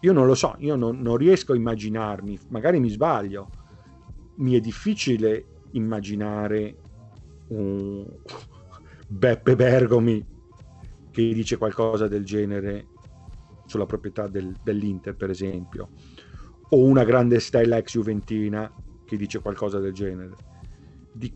io 0.02 0.14
non 0.14 0.28
lo 0.28 0.36
so, 0.36 0.56
io 0.60 0.76
non, 0.76 1.02
non 1.02 1.16
riesco 1.16 1.54
a 1.54 1.56
immaginarmi, 1.56 2.38
magari 2.50 2.80
mi 2.82 2.90
sbaglio, 2.90 3.50
mi 4.36 4.56
è 4.56 4.60
difficile 4.60 5.46
immaginare 5.72 6.76
un 7.48 8.06
Beppe 9.08 9.56
Bergomi 9.56 10.26
che 11.12 11.34
dice 11.34 11.58
qualcosa 11.58 12.10
del 12.10 12.26
genere 12.26 12.88
sulla 13.66 13.86
proprietà 13.86 14.28
del, 14.28 14.54
dell'Inter, 14.62 15.16
per 15.16 15.30
esempio, 15.30 15.90
o 16.70 16.84
una 16.84 17.04
grande 17.04 17.40
stella 17.40 17.78
ex 17.78 17.92
Juventina 17.92 18.72
che 19.06 19.18
dice 19.18 19.40
qualcosa 19.40 19.80
del 19.80 19.94
genere. 19.94 20.34
Di, 21.14 21.34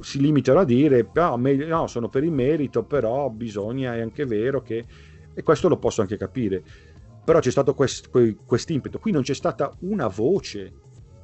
si 0.00 0.20
limitano 0.20 0.60
a 0.60 0.64
dire, 0.64 1.10
no, 1.12 1.36
meglio, 1.36 1.66
no, 1.66 1.86
sono 1.86 2.08
per 2.08 2.24
il 2.24 2.32
merito, 2.32 2.84
però 2.84 3.30
bisogna, 3.30 3.94
è 3.94 4.00
anche 4.00 4.24
vero 4.24 4.62
che... 4.62 4.84
E 5.34 5.42
questo 5.42 5.68
lo 5.68 5.78
posso 5.78 6.00
anche 6.00 6.16
capire. 6.16 6.62
Però 7.24 7.38
c'è 7.38 7.50
stato 7.50 7.74
quest, 7.74 8.10
quest'impeto. 8.44 8.98
Qui 8.98 9.12
non 9.12 9.22
c'è 9.22 9.34
stata 9.34 9.72
una 9.80 10.08
voce, 10.08 10.72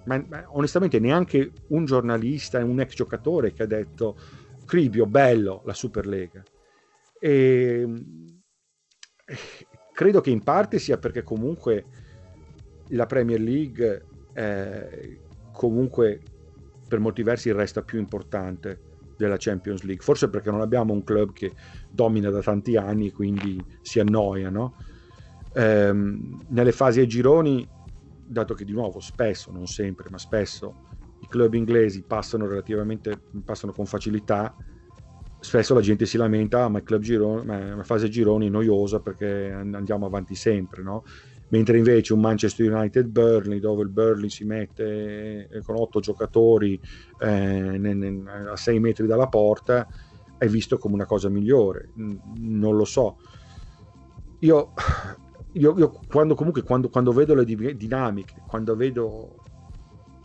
ma, 0.04 0.24
ma 0.28 0.44
onestamente 0.48 0.98
neanche 0.98 1.52
un 1.68 1.84
giornalista, 1.84 2.64
un 2.64 2.80
ex 2.80 2.94
giocatore 2.94 3.52
che 3.52 3.64
ha 3.64 3.66
detto 3.66 4.16
Cribio, 4.64 5.06
bello, 5.06 5.62
la 5.64 5.74
Superlega. 5.74 6.42
E, 7.18 7.86
credo 9.92 10.20
che 10.20 10.30
in 10.30 10.42
parte 10.42 10.78
sia 10.78 10.96
perché 10.96 11.22
comunque 11.22 11.84
la 12.90 13.06
Premier 13.06 13.40
League 13.40 14.06
eh, 14.32 15.20
comunque 15.52 16.22
per 16.86 16.98
molti 16.98 17.22
versi 17.22 17.52
resta 17.52 17.82
più 17.82 17.98
importante 17.98 18.80
della 19.16 19.36
Champions 19.36 19.82
League, 19.82 20.02
forse 20.02 20.30
perché 20.30 20.50
non 20.50 20.60
abbiamo 20.60 20.92
un 20.92 21.02
club 21.02 21.32
che 21.32 21.54
domina 21.90 22.30
da 22.30 22.40
tanti 22.40 22.76
anni 22.76 23.08
e 23.08 23.12
quindi 23.12 23.60
si 23.82 23.98
annoia, 24.00 24.48
no? 24.48 24.74
ehm, 25.52 26.46
nelle 26.50 26.72
fasi 26.72 27.00
ai 27.00 27.06
gironi, 27.06 27.68
dato 28.26 28.54
che 28.54 28.64
di 28.64 28.72
nuovo 28.72 29.00
spesso, 29.00 29.50
non 29.50 29.66
sempre, 29.66 30.08
ma 30.10 30.18
spesso 30.18 30.76
i 31.20 31.26
club 31.26 31.54
inglesi 31.54 32.04
passano 32.06 32.46
relativamente 32.46 33.22
passano 33.44 33.72
con 33.72 33.86
facilità, 33.86 34.54
spesso 35.40 35.74
la 35.74 35.80
gente 35.80 36.06
si 36.06 36.16
lamenta, 36.16 36.68
ma 36.68 36.78
il 36.78 36.84
club 36.84 37.00
gironi, 37.00 37.44
ma 37.44 37.74
la 37.74 37.84
fase 37.84 38.08
gironi 38.08 38.46
è 38.46 38.50
noiosa 38.50 39.00
perché 39.00 39.50
andiamo 39.50 40.06
avanti 40.06 40.34
sempre, 40.34 40.82
no? 40.82 41.02
Mentre 41.48 41.78
invece 41.78 42.12
un 42.12 42.20
Manchester 42.20 42.72
United 42.72 43.06
Burnley 43.06 43.58
dove 43.58 43.82
il 43.82 43.88
Burnley 43.88 44.28
si 44.28 44.44
mette 44.44 45.48
eh, 45.48 45.62
con 45.62 45.76
otto 45.76 46.00
giocatori 46.00 46.80
eh, 47.20 47.80
a 48.50 48.56
sei 48.56 48.80
metri 48.80 49.06
dalla 49.06 49.28
porta 49.28 49.86
è 50.36 50.46
visto 50.46 50.78
come 50.78 50.94
una 50.94 51.06
cosa 51.06 51.28
migliore. 51.28 51.90
Non 51.94 52.76
lo 52.76 52.84
so. 52.84 53.18
Io, 54.40 54.72
io, 55.52 55.76
io 55.76 56.00
quando 56.06 56.34
comunque 56.34 56.62
quando, 56.62 56.88
quando 56.88 57.12
vedo 57.12 57.34
le 57.34 57.44
dinamiche 57.44 58.42
quando 58.46 58.76
vedo 58.76 59.36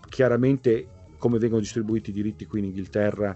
chiaramente 0.07 0.87
come 1.17 1.39
vengono 1.39 1.61
distribuiti 1.61 2.11
i 2.11 2.13
diritti 2.13 2.45
qui 2.45 2.59
in 2.59 2.65
Inghilterra 2.65 3.35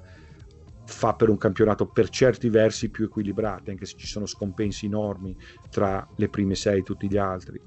fa 0.88 1.14
per 1.16 1.30
un 1.30 1.38
campionato 1.38 1.86
per 1.86 2.10
certi 2.10 2.50
versi 2.50 2.90
più 2.90 3.06
equilibrato, 3.06 3.72
anche 3.72 3.86
se 3.86 3.96
ci 3.98 4.08
sono 4.08 4.26
scompensi 4.26 4.86
enormi 4.86 5.36
tra 5.70 6.08
le 6.16 6.30
prime 6.30 6.56
sei 6.56 6.80
e 6.80 6.84
tutti 6.84 7.10
gli 7.10 7.18
altri. 7.18 7.62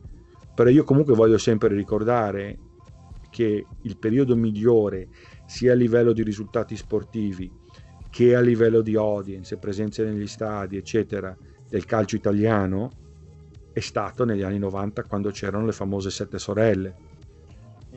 Però 0.54 0.68
io 0.68 0.84
comunque 0.84 1.14
voglio 1.14 1.38
sempre 1.38 1.74
ricordare 1.74 2.58
che 3.30 3.66
il 3.82 3.98
periodo 3.98 4.34
migliore, 4.36 5.08
sia 5.46 5.72
a 5.72 5.76
livello 5.76 6.12
di 6.12 6.22
risultati 6.22 6.76
sportivi 6.76 7.50
che 8.10 8.34
a 8.34 8.40
livello 8.40 8.80
di 8.80 8.96
audience, 8.96 9.56
presenze 9.58 10.02
negli 10.02 10.26
stadi, 10.26 10.76
eccetera, 10.76 11.36
del 11.68 11.84
calcio 11.84 12.16
italiano, 12.16 12.90
è 13.72 13.80
stato 13.80 14.24
negli 14.24 14.42
anni 14.42 14.58
90 14.58 15.04
quando 15.04 15.30
c'erano 15.30 15.66
le 15.66 15.72
famose 15.72 16.10
sette 16.10 16.38
sorelle. 16.38 16.96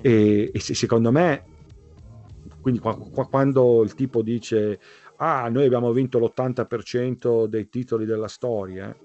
E, 0.01 0.51
e 0.53 0.59
secondo 0.59 1.11
me, 1.11 1.45
quindi 2.61 2.79
quando 2.79 3.83
il 3.83 3.93
tipo 3.95 4.21
dice 4.21 4.79
ah, 5.17 5.47
noi 5.49 5.65
abbiamo 5.65 5.91
vinto 5.91 6.19
l'80% 6.19 7.47
dei 7.47 7.69
titoli 7.69 8.05
della 8.05 8.27
storia, 8.27 8.95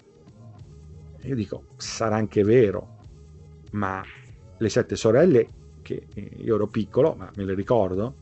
io 1.22 1.34
dico, 1.34 1.64
sarà 1.76 2.16
anche 2.16 2.42
vero, 2.42 2.88
ma 3.72 4.02
le 4.56 4.68
sette 4.68 4.96
sorelle, 4.96 5.48
che 5.82 6.08
io 6.14 6.54
ero 6.54 6.66
piccolo, 6.68 7.14
ma 7.14 7.30
me 7.34 7.44
le 7.44 7.54
ricordo, 7.54 8.16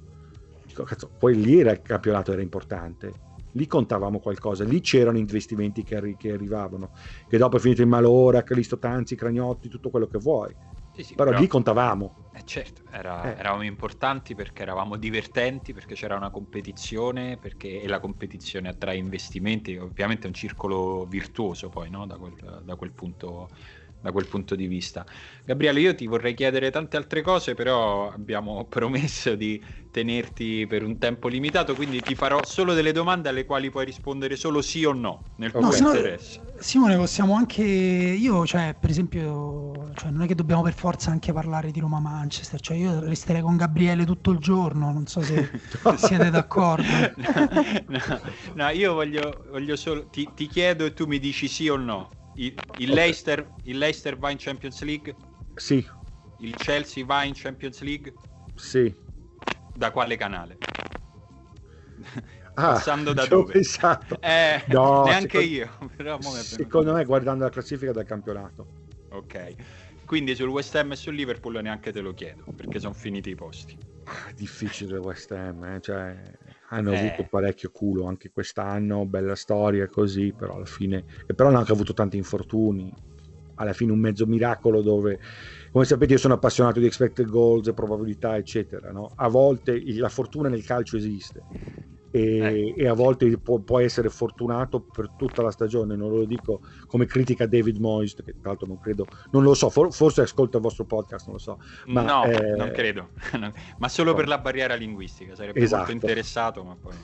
dico, 0.62 0.82
cazzo, 0.84 1.10
poi 1.16 1.34
lì 1.36 1.60
era 1.60 1.72
il 1.72 1.82
campionato 1.82 2.32
era 2.32 2.42
importante, 2.42 3.12
lì 3.52 3.66
contavamo 3.66 4.18
qualcosa, 4.18 4.64
lì 4.64 4.80
c'erano 4.80 5.18
investimenti 5.18 5.82
che, 5.82 5.96
arri- 5.96 6.16
che 6.16 6.32
arrivavano, 6.32 6.90
che 7.26 7.38
dopo 7.38 7.56
è 7.56 7.60
finito 7.60 7.82
in 7.82 7.88
Malora, 7.88 8.42
Calisto 8.42 8.78
Tanzi, 8.78 9.16
Cragnotti, 9.16 9.68
tutto 9.68 9.90
quello 9.90 10.06
che 10.06 10.18
vuoi. 10.18 10.54
Sì, 10.96 11.02
sì, 11.02 11.14
però, 11.14 11.28
però, 11.28 11.42
lì 11.42 11.46
contavamo. 11.46 12.14
Eh 12.32 12.42
certo, 12.44 12.80
era, 12.90 13.34
eh. 13.34 13.38
eravamo 13.38 13.64
importanti 13.64 14.34
perché 14.34 14.62
eravamo 14.62 14.96
divertenti, 14.96 15.74
perché 15.74 15.94
c'era 15.94 16.16
una 16.16 16.30
competizione 16.30 17.36
perché, 17.36 17.82
e 17.82 17.86
la 17.86 18.00
competizione 18.00 18.70
attrae 18.70 18.96
investimenti, 18.96 19.76
ovviamente 19.76 20.24
è 20.24 20.28
un 20.28 20.32
circolo 20.32 21.04
virtuoso 21.04 21.68
poi 21.68 21.90
no? 21.90 22.06
da, 22.06 22.16
quel, 22.16 22.62
da 22.64 22.76
quel 22.76 22.92
punto 22.92 23.50
da 24.00 24.12
quel 24.12 24.26
punto 24.26 24.54
di 24.54 24.66
vista. 24.66 25.04
Gabriele, 25.44 25.80
io 25.80 25.94
ti 25.94 26.06
vorrei 26.06 26.34
chiedere 26.34 26.70
tante 26.70 26.96
altre 26.96 27.22
cose, 27.22 27.54
però 27.54 28.10
abbiamo 28.10 28.64
promesso 28.70 29.34
di 29.34 29.62
tenerti 29.90 30.66
per 30.66 30.82
un 30.82 30.98
tempo 30.98 31.28
limitato, 31.28 31.74
quindi 31.74 32.00
ti 32.00 32.14
farò 32.14 32.44
solo 32.44 32.74
delle 32.74 32.92
domande 32.92 33.30
alle 33.30 33.46
quali 33.46 33.70
puoi 33.70 33.86
rispondere 33.86 34.36
solo 34.36 34.60
sì 34.60 34.84
o 34.84 34.92
no, 34.92 35.22
nel 35.36 35.50
tuo 35.50 35.60
no, 35.60 35.74
interesse. 35.74 36.42
Simone, 36.58 36.96
possiamo 36.96 37.34
anche 37.34 37.62
io, 37.62 38.46
cioè, 38.46 38.76
per 38.78 38.90
esempio, 38.90 39.90
cioè, 39.94 40.10
non 40.10 40.22
è 40.22 40.26
che 40.26 40.34
dobbiamo 40.34 40.62
per 40.62 40.74
forza 40.74 41.10
anche 41.10 41.32
parlare 41.32 41.70
di 41.70 41.80
Roma-Manchester, 41.80 42.60
cioè 42.60 42.76
io 42.76 43.00
resterei 43.00 43.40
con 43.40 43.56
Gabriele 43.56 44.04
tutto 44.04 44.30
il 44.30 44.38
giorno, 44.38 44.92
non 44.92 45.06
so 45.06 45.22
se 45.22 45.50
siete 45.96 46.30
d'accordo. 46.30 46.84
No, 47.86 48.00
no, 48.08 48.20
no 48.54 48.68
io 48.70 48.94
voglio, 48.94 49.44
voglio 49.50 49.76
solo, 49.76 50.06
ti, 50.08 50.28
ti 50.34 50.46
chiedo 50.46 50.84
e 50.84 50.92
tu 50.92 51.06
mi 51.06 51.18
dici 51.18 51.48
sì 51.48 51.68
o 51.68 51.76
no. 51.76 52.08
Il, 52.36 52.54
il, 52.78 52.90
Leicester, 52.92 53.46
il 53.64 53.78
Leicester 53.78 54.16
va 54.16 54.30
in 54.30 54.36
Champions 54.38 54.82
League? 54.82 55.14
Sì. 55.54 55.86
Il 56.38 56.54
Chelsea 56.54 57.04
va 57.04 57.24
in 57.24 57.32
Champions 57.34 57.80
League? 57.80 58.12
Sì. 58.54 58.94
Da 59.74 59.90
quale 59.90 60.16
canale? 60.16 60.58
Ah, 62.58 62.72
Passando 62.72 63.12
da 63.12 63.26
dove? 63.26 63.52
Pensato. 63.52 64.18
Eh, 64.20 64.64
no, 64.68 65.04
neanche 65.04 65.42
secondo, 65.42 65.46
io. 65.46 65.90
Però 65.96 66.20
secondo 66.22 66.94
me 66.94 67.04
guardando 67.04 67.44
la 67.44 67.50
classifica 67.50 67.92
del 67.92 68.06
campionato. 68.06 68.66
Ok. 69.10 69.54
Quindi 70.06 70.34
sul 70.34 70.48
West 70.48 70.74
Ham 70.74 70.92
e 70.92 70.96
sul 70.96 71.14
Liverpool 71.14 71.60
neanche 71.60 71.92
te 71.92 72.00
lo 72.00 72.14
chiedo, 72.14 72.44
perché 72.56 72.78
sono 72.78 72.94
finiti 72.94 73.30
i 73.30 73.34
posti. 73.34 73.76
Ah, 74.04 74.32
difficile 74.34 74.96
West 74.98 75.32
Ham, 75.32 75.64
eh? 75.64 75.80
cioè 75.82 76.16
hanno 76.68 76.92
eh. 76.92 76.98
avuto 76.98 77.26
parecchio 77.28 77.70
culo 77.70 78.06
anche 78.06 78.30
quest'anno, 78.30 79.06
bella 79.06 79.34
storia 79.34 79.86
così, 79.88 80.32
però 80.32 80.56
alla 80.56 80.64
fine, 80.64 81.04
e 81.26 81.34
però 81.34 81.48
hanno 81.48 81.58
anche 81.58 81.72
avuto 81.72 81.92
tanti 81.92 82.16
infortuni, 82.16 82.92
alla 83.56 83.72
fine 83.72 83.92
un 83.92 83.98
mezzo 83.98 84.26
miracolo 84.26 84.82
dove, 84.82 85.18
come 85.70 85.84
sapete 85.84 86.14
io 86.14 86.18
sono 86.18 86.34
appassionato 86.34 86.80
di 86.80 86.86
expected 86.86 87.28
goals, 87.28 87.72
probabilità 87.74 88.36
eccetera, 88.36 88.90
no? 88.90 89.12
a 89.14 89.28
volte 89.28 89.80
la 89.96 90.08
fortuna 90.08 90.48
nel 90.48 90.64
calcio 90.64 90.96
esiste 90.96 91.42
e, 92.16 92.38
eh. 92.38 92.74
e 92.76 92.88
a 92.88 92.94
volte 92.94 93.36
può, 93.36 93.58
può, 93.58 93.78
essere 93.78 94.08
fortunato 94.08 94.80
per 94.80 95.10
tutta 95.16 95.42
la 95.42 95.50
stagione, 95.50 95.96
non 95.96 96.10
lo 96.10 96.24
dico 96.24 96.62
come 96.86 97.04
critica 97.04 97.46
David 97.46 97.76
Moyes, 97.76 98.14
che 98.14 98.32
tra 98.40 98.50
l'altro 98.50 98.66
non 98.66 98.80
credo, 98.80 99.06
non 99.32 99.42
lo 99.42 99.52
so, 99.52 99.68
for, 99.68 99.92
forse 99.92 100.22
ascolta 100.22 100.56
il 100.56 100.62
vostro 100.62 100.84
podcast, 100.84 101.26
non 101.26 101.34
lo 101.34 101.40
so. 101.40 101.60
Ma, 101.86 102.00
no, 102.02 102.24
eh... 102.24 102.56
non 102.56 102.70
credo, 102.70 103.10
ma 103.78 103.88
solo 103.88 104.14
per 104.14 104.28
la 104.28 104.38
barriera 104.38 104.74
linguistica, 104.74 105.34
sarebbe 105.34 105.60
esatto. 105.60 105.76
molto 105.76 105.92
interessato, 105.92 106.64
ma 106.64 106.76
poi... 106.80 106.94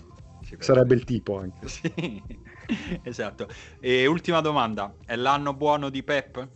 Sarebbe 0.58 0.94
il 0.94 1.04
tipo 1.04 1.38
anche. 1.38 1.66
Sì, 1.66 2.22
esatto. 3.02 3.48
E 3.80 4.06
ultima 4.06 4.40
domanda, 4.42 4.94
è 5.06 5.16
l'anno 5.16 5.54
buono 5.54 5.88
di 5.88 6.02
Pep? 6.02 6.48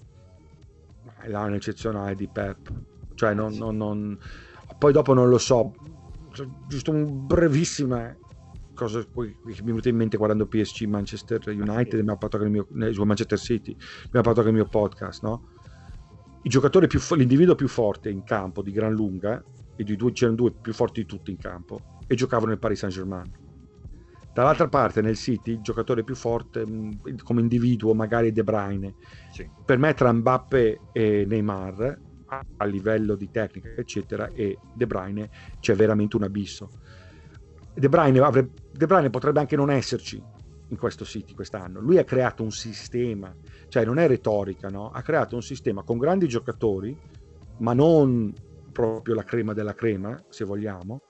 È 1.19 1.29
l'anno 1.29 1.55
eccezionale 1.55 2.15
di 2.15 2.29
Pep, 2.29 2.71
cioè 3.15 3.33
non, 3.33 3.55
non, 3.55 3.77
non... 3.77 4.19
poi 4.79 4.93
dopo 4.93 5.15
non 5.15 5.31
lo 5.31 5.39
so, 5.39 5.75
giusto 6.69 6.91
un 6.91 7.27
brevissima 7.27 8.15
cosa 8.77 9.01
che 9.01 9.11
mi 9.43 9.55
è 9.55 9.63
venuta 9.63 9.89
in 9.89 9.97
mente 9.97 10.17
guardando 10.17 10.47
PSG 10.47 10.85
Manchester 10.85 11.41
United 11.47 12.09
ha 12.09 12.17
parlato 12.17 12.45
il 12.45 12.51
mio, 12.51 12.69
eh, 12.79 13.05
Manchester 13.05 13.39
City 13.39 13.75
ha 14.13 14.21
parlato 14.21 14.43
il 14.43 14.55
mio 14.55 14.67
podcast 14.67 15.23
no? 15.23 15.49
il 16.43 16.51
giocatore 16.51 16.87
più 16.87 17.01
l'individuo 17.17 17.57
più 17.57 17.67
forte 17.67 18.11
in 18.11 18.23
campo 18.23 18.63
di 18.63 18.71
gran 18.71 18.93
lunga 18.93 19.43
e 19.75 19.83
di 19.83 19.97
due, 19.97 20.13
c'erano 20.13 20.37
due 20.37 20.53
più 20.53 20.73
forti 20.73 21.01
di 21.01 21.07
tutti 21.07 21.31
in 21.31 21.39
campo 21.39 21.99
e 22.07 22.15
giocavano 22.15 22.51
nel 22.51 22.59
Paris 22.59 22.79
Saint 22.79 22.95
Germain 22.95 23.45
dall'altra 24.33 24.69
parte 24.69 25.01
nel 25.01 25.17
City 25.17 25.53
il 25.53 25.61
giocatore 25.61 26.05
più 26.05 26.15
forte 26.15 26.65
come 27.23 27.41
individuo 27.41 27.95
magari 27.95 28.31
De 28.31 28.45
Bruyne 28.45 28.95
sì. 29.33 29.49
per 29.65 29.79
me 29.79 29.95
tra 29.95 30.13
Mbappe 30.13 30.81
e 30.93 31.25
Neymar 31.27 32.01
a 32.57 32.65
livello 32.65 33.15
di 33.15 33.31
tecnica 33.31 33.71
eccetera 33.77 34.31
e 34.33 34.59
De 34.75 34.87
Bruyne 34.87 35.31
c'è 35.61 35.75
veramente 35.75 36.17
un 36.17 36.25
abisso 36.25 36.69
De 37.79 37.89
Bruyne, 37.91 38.19
avrebbe, 38.21 38.53
De 38.73 38.87
Bruyne 38.87 39.11
potrebbe 39.11 39.41
anche 39.41 39.55
non 39.55 39.71
esserci 39.71 40.23
in 40.69 40.79
questo 40.79 41.05
City 41.05 41.35
quest'anno. 41.35 41.79
Lui 41.79 41.99
ha 41.99 42.05
creato 42.05 42.43
un 42.43 42.51
sistema, 42.51 43.35
cioè 43.69 43.85
non 43.85 43.99
è 43.99 44.09
retorica, 44.09 44.69
no? 44.69 44.91
Ha 44.91 45.03
creato 45.03 45.35
un 45.35 45.43
sistema 45.43 45.83
con 45.83 45.99
grandi 45.99 46.27
giocatori, 46.27 46.97
ma 47.59 47.75
non 47.75 48.33
proprio 48.73 49.15
la 49.15 49.25
crema 49.25 49.53
della 49.53 49.75
crema, 49.75 50.19
se 50.29 50.45
vogliamo, 50.45 51.01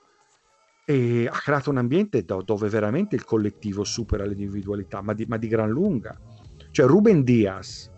e 0.85 1.27
ha 1.29 1.37
creato 1.37 1.69
un 1.69 1.77
ambiente 1.77 2.23
dove 2.23 2.69
veramente 2.69 3.15
il 3.15 3.23
collettivo 3.23 3.83
supera 3.83 4.25
l'individualità, 4.25 5.01
ma 5.01 5.13
di, 5.13 5.25
ma 5.25 5.37
di 5.37 5.47
gran 5.47 5.69
lunga. 5.69 6.17
Cioè 6.71 6.85
Ruben 6.85 7.23
Diaz, 7.23 7.89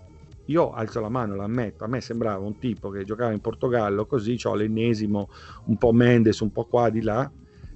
io 0.46 0.72
alzo 0.72 1.00
la 1.00 1.10
mano, 1.10 1.36
l'ammetto, 1.36 1.84
a 1.84 1.88
me 1.88 2.02
sembrava 2.02 2.44
un 2.44 2.58
tipo 2.58 2.90
che 2.90 3.04
giocava 3.04 3.32
in 3.32 3.42
Portogallo, 3.42 4.06
così 4.06 4.40
ho 4.44 4.56
l'ennesimo, 4.56 5.28
un 5.66 5.78
po' 5.78 5.92
Mendes, 5.92 6.40
un 6.40 6.52
po' 6.52 6.66
qua 6.66 6.90
di 6.90 7.02
là. 7.02 7.32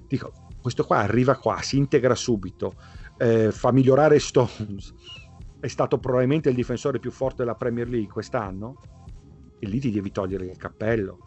Dico, 0.08 0.32
questo 0.64 0.86
qua 0.86 1.00
arriva 1.00 1.36
qua, 1.36 1.60
si 1.60 1.76
integra 1.76 2.14
subito, 2.14 2.76
eh, 3.18 3.52
fa 3.52 3.70
migliorare 3.70 4.18
Stones, 4.18 4.94
è 5.60 5.68
stato 5.68 5.98
probabilmente 5.98 6.48
il 6.48 6.54
difensore 6.54 6.98
più 6.98 7.10
forte 7.10 7.42
della 7.42 7.54
Premier 7.54 7.86
League 7.86 8.10
quest'anno, 8.10 8.78
e 9.58 9.66
lì 9.66 9.78
ti 9.78 9.90
devi 9.90 10.10
togliere 10.10 10.46
il 10.46 10.56
cappello. 10.56 11.18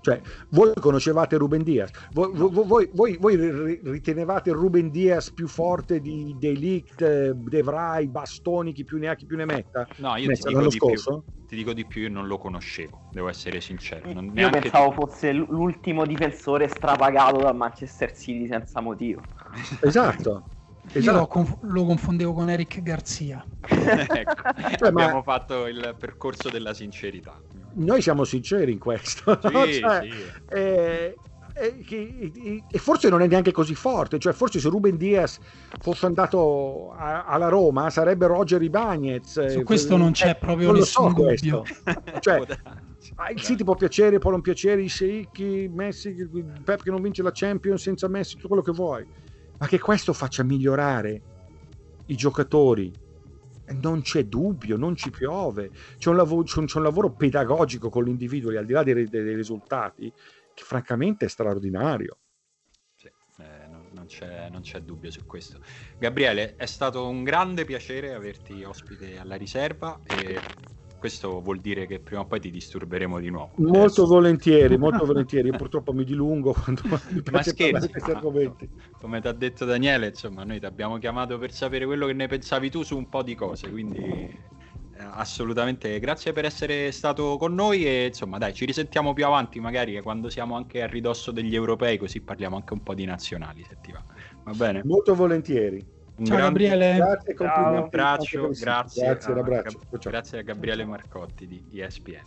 Cioè, 0.00 0.20
voi 0.50 0.72
conoscevate 0.80 1.36
Ruben 1.36 1.62
Diaz, 1.62 1.90
voi, 2.12 2.30
no. 2.32 2.48
voi, 2.48 2.88
voi, 2.92 3.16
voi, 3.18 3.80
ritenevate 3.82 4.50
Ruben 4.52 4.90
Diaz 4.90 5.32
più 5.32 5.46
forte 5.46 6.00
di 6.00 6.34
De 6.38 6.50
Ligt, 6.52 7.30
De 7.32 7.62
Vrij, 7.62 8.08
Bastoni, 8.08 8.72
chi 8.72 8.84
più 8.84 8.98
ne 8.98 9.08
ha, 9.08 9.14
chi 9.14 9.26
più 9.26 9.36
ne 9.36 9.44
metta? 9.44 9.86
No, 9.96 10.16
io 10.16 10.32
ti 10.32 10.48
dico, 10.48 10.66
di 10.68 10.78
più, 10.78 11.22
ti 11.46 11.56
dico, 11.56 11.72
di 11.72 11.86
più, 11.86 12.02
io 12.02 12.10
non 12.10 12.26
lo 12.26 12.38
conoscevo, 12.38 13.08
devo 13.10 13.28
essere 13.28 13.60
sincero. 13.60 14.12
Non, 14.12 14.32
io 14.34 14.50
pensavo 14.50 14.92
fosse 14.92 15.32
l'ultimo 15.32 16.04
difensore 16.06 16.68
strapagato 16.68 17.38
dal 17.38 17.56
Manchester 17.56 18.16
City 18.16 18.46
senza 18.46 18.80
motivo. 18.80 19.22
Esatto. 19.80 20.44
Esatto. 20.90 21.18
Io 21.18 21.26
conf- 21.26 21.62
lo 21.62 21.84
confondevo 21.84 22.32
con 22.32 22.48
Eric 22.48 22.80
Garzia. 22.80 23.44
ecco, 23.60 24.34
cioè, 24.76 24.88
abbiamo 24.88 25.16
ma... 25.16 25.22
fatto 25.22 25.66
il 25.66 25.94
percorso 25.98 26.48
della 26.48 26.72
sincerità. 26.72 27.38
Noi 27.74 28.02
siamo 28.02 28.24
sinceri 28.24 28.72
in 28.72 28.78
questo. 28.78 29.38
Sì, 29.48 29.74
cioè, 29.74 30.00
sì. 30.02 30.10
Eh, 30.48 31.14
eh, 31.54 32.62
e 32.70 32.78
forse 32.78 33.08
non 33.08 33.20
è 33.20 33.26
neanche 33.26 33.50
così 33.50 33.74
forte, 33.74 34.18
cioè 34.18 34.32
forse 34.32 34.60
se 34.60 34.68
Ruben 34.68 34.96
Diaz 34.96 35.38
fosse 35.80 36.06
andato 36.06 36.92
a, 36.92 37.24
alla 37.24 37.48
Roma 37.48 37.90
sarebbe 37.90 38.26
Roger 38.26 38.62
Ibagnez. 38.62 39.46
Su 39.46 39.62
questo 39.64 39.96
non 39.96 40.12
c'è 40.12 40.30
eh, 40.30 40.34
proprio 40.36 40.68
non 40.68 40.78
nessun 40.78 41.14
so 41.14 41.22
dubbio. 41.22 41.64
cioè, 42.20 42.42
il 43.34 43.40
City 43.40 43.64
può 43.64 43.74
piacere, 43.74 44.18
può 44.18 44.30
non 44.30 44.40
piacere, 44.40 44.82
i 44.82 44.88
Seicchi, 44.88 45.68
Messi, 45.72 46.14
Pep 46.62 46.82
che 46.82 46.90
non 46.90 47.02
vince 47.02 47.22
la 47.22 47.32
Champions 47.32 47.82
senza 47.82 48.06
Messi, 48.06 48.36
tutto 48.36 48.48
quello 48.48 48.62
che 48.62 48.72
vuoi 48.72 49.06
ma 49.58 49.66
che 49.66 49.78
questo 49.78 50.12
faccia 50.12 50.42
migliorare 50.42 51.22
i 52.06 52.16
giocatori. 52.16 52.92
Non 53.74 54.02
c'è 54.02 54.24
dubbio, 54.24 54.76
non 54.76 54.96
ci 54.96 55.10
piove. 55.10 55.70
C'è 55.98 56.08
un, 56.10 56.16
lavoro, 56.16 56.42
c'è 56.42 56.58
un, 56.58 56.66
c'è 56.66 56.78
un 56.78 56.84
lavoro 56.84 57.10
pedagogico 57.10 57.90
con 57.90 58.04
l'individuo, 58.04 58.56
al 58.58 58.66
di 58.66 58.72
là 58.72 58.82
dei, 58.82 59.08
dei, 59.08 59.34
risultati, 59.34 60.12
che 60.54 60.62
francamente 60.62 61.26
è 61.26 61.28
straordinario. 61.28 62.18
Sì, 62.94 63.06
eh, 63.38 63.66
non, 63.68 63.88
non, 63.92 64.06
c'è, 64.06 64.48
non 64.50 64.62
c'è 64.62 64.80
dubbio 64.80 65.10
su 65.10 65.24
questo. 65.26 65.60
Gabriele, 65.98 66.56
è 66.56 66.66
stato 66.66 67.06
un 67.08 67.24
grande 67.24 67.64
piacere 67.64 68.14
averti 68.14 68.62
ospite 68.64 69.18
alla 69.18 69.36
riserva 69.36 70.00
e 70.04 70.40
questo 70.98 71.40
vuol 71.40 71.60
dire 71.60 71.86
che 71.86 72.00
prima 72.00 72.22
o 72.22 72.26
poi 72.26 72.40
ti 72.40 72.50
disturberemo 72.50 73.18
di 73.20 73.30
nuovo. 73.30 73.52
Molto 73.56 73.78
Adesso... 73.78 74.06
volentieri, 74.06 74.76
molto 74.76 75.04
volentieri. 75.06 75.48
Io 75.48 75.56
purtroppo 75.56 75.92
mi 75.92 76.04
dilungo 76.04 76.52
quando 76.52 76.82
mi 77.10 77.22
Ma 77.30 77.42
scherzi, 77.42 77.90
argomenti. 78.02 78.68
Come 79.00 79.20
ti 79.20 79.28
ha 79.28 79.32
detto 79.32 79.64
Daniele, 79.64 80.08
insomma, 80.08 80.44
noi 80.44 80.58
ti 80.58 80.66
abbiamo 80.66 80.98
chiamato 80.98 81.38
per 81.38 81.52
sapere 81.52 81.86
quello 81.86 82.06
che 82.06 82.12
ne 82.12 82.26
pensavi 82.26 82.70
tu 82.70 82.82
su 82.82 82.96
un 82.96 83.08
po' 83.08 83.22
di 83.22 83.34
cose, 83.34 83.70
quindi 83.70 83.98
eh, 84.98 85.04
assolutamente 85.12 86.00
grazie 86.00 86.32
per 86.32 86.44
essere 86.44 86.90
stato 86.90 87.36
con 87.36 87.54
noi 87.54 87.86
e 87.86 88.06
insomma 88.06 88.36
dai 88.38 88.52
ci 88.52 88.64
risentiamo 88.64 89.12
più 89.12 89.24
avanti 89.24 89.60
magari 89.60 90.00
quando 90.02 90.28
siamo 90.28 90.56
anche 90.56 90.82
a 90.82 90.88
ridosso 90.88 91.30
degli 91.30 91.54
europei 91.54 91.98
così 91.98 92.20
parliamo 92.20 92.56
anche 92.56 92.72
un 92.72 92.82
po' 92.82 92.94
di 92.94 93.04
nazionali 93.04 93.62
se 93.62 93.76
ti 93.80 93.92
va 93.92 94.02
va 94.42 94.52
bene 94.52 94.82
molto 94.84 95.14
volentieri 95.14 95.97
Ciao 96.24 96.36
grande... 96.36 96.66
Gabriele. 96.66 96.96
Grazie, 96.96 97.34
Ciao, 97.36 97.76
abbraccio, 97.76 98.48
grazie, 98.48 99.04
grazie, 99.04 99.32
a, 99.32 99.38
abbraccio. 99.38 99.78
Ciao. 99.98 100.10
grazie 100.10 100.38
a 100.38 100.42
Gabriele 100.42 100.84
Marcotti 100.84 101.46
di 101.46 101.80
ESPN. 101.80 102.22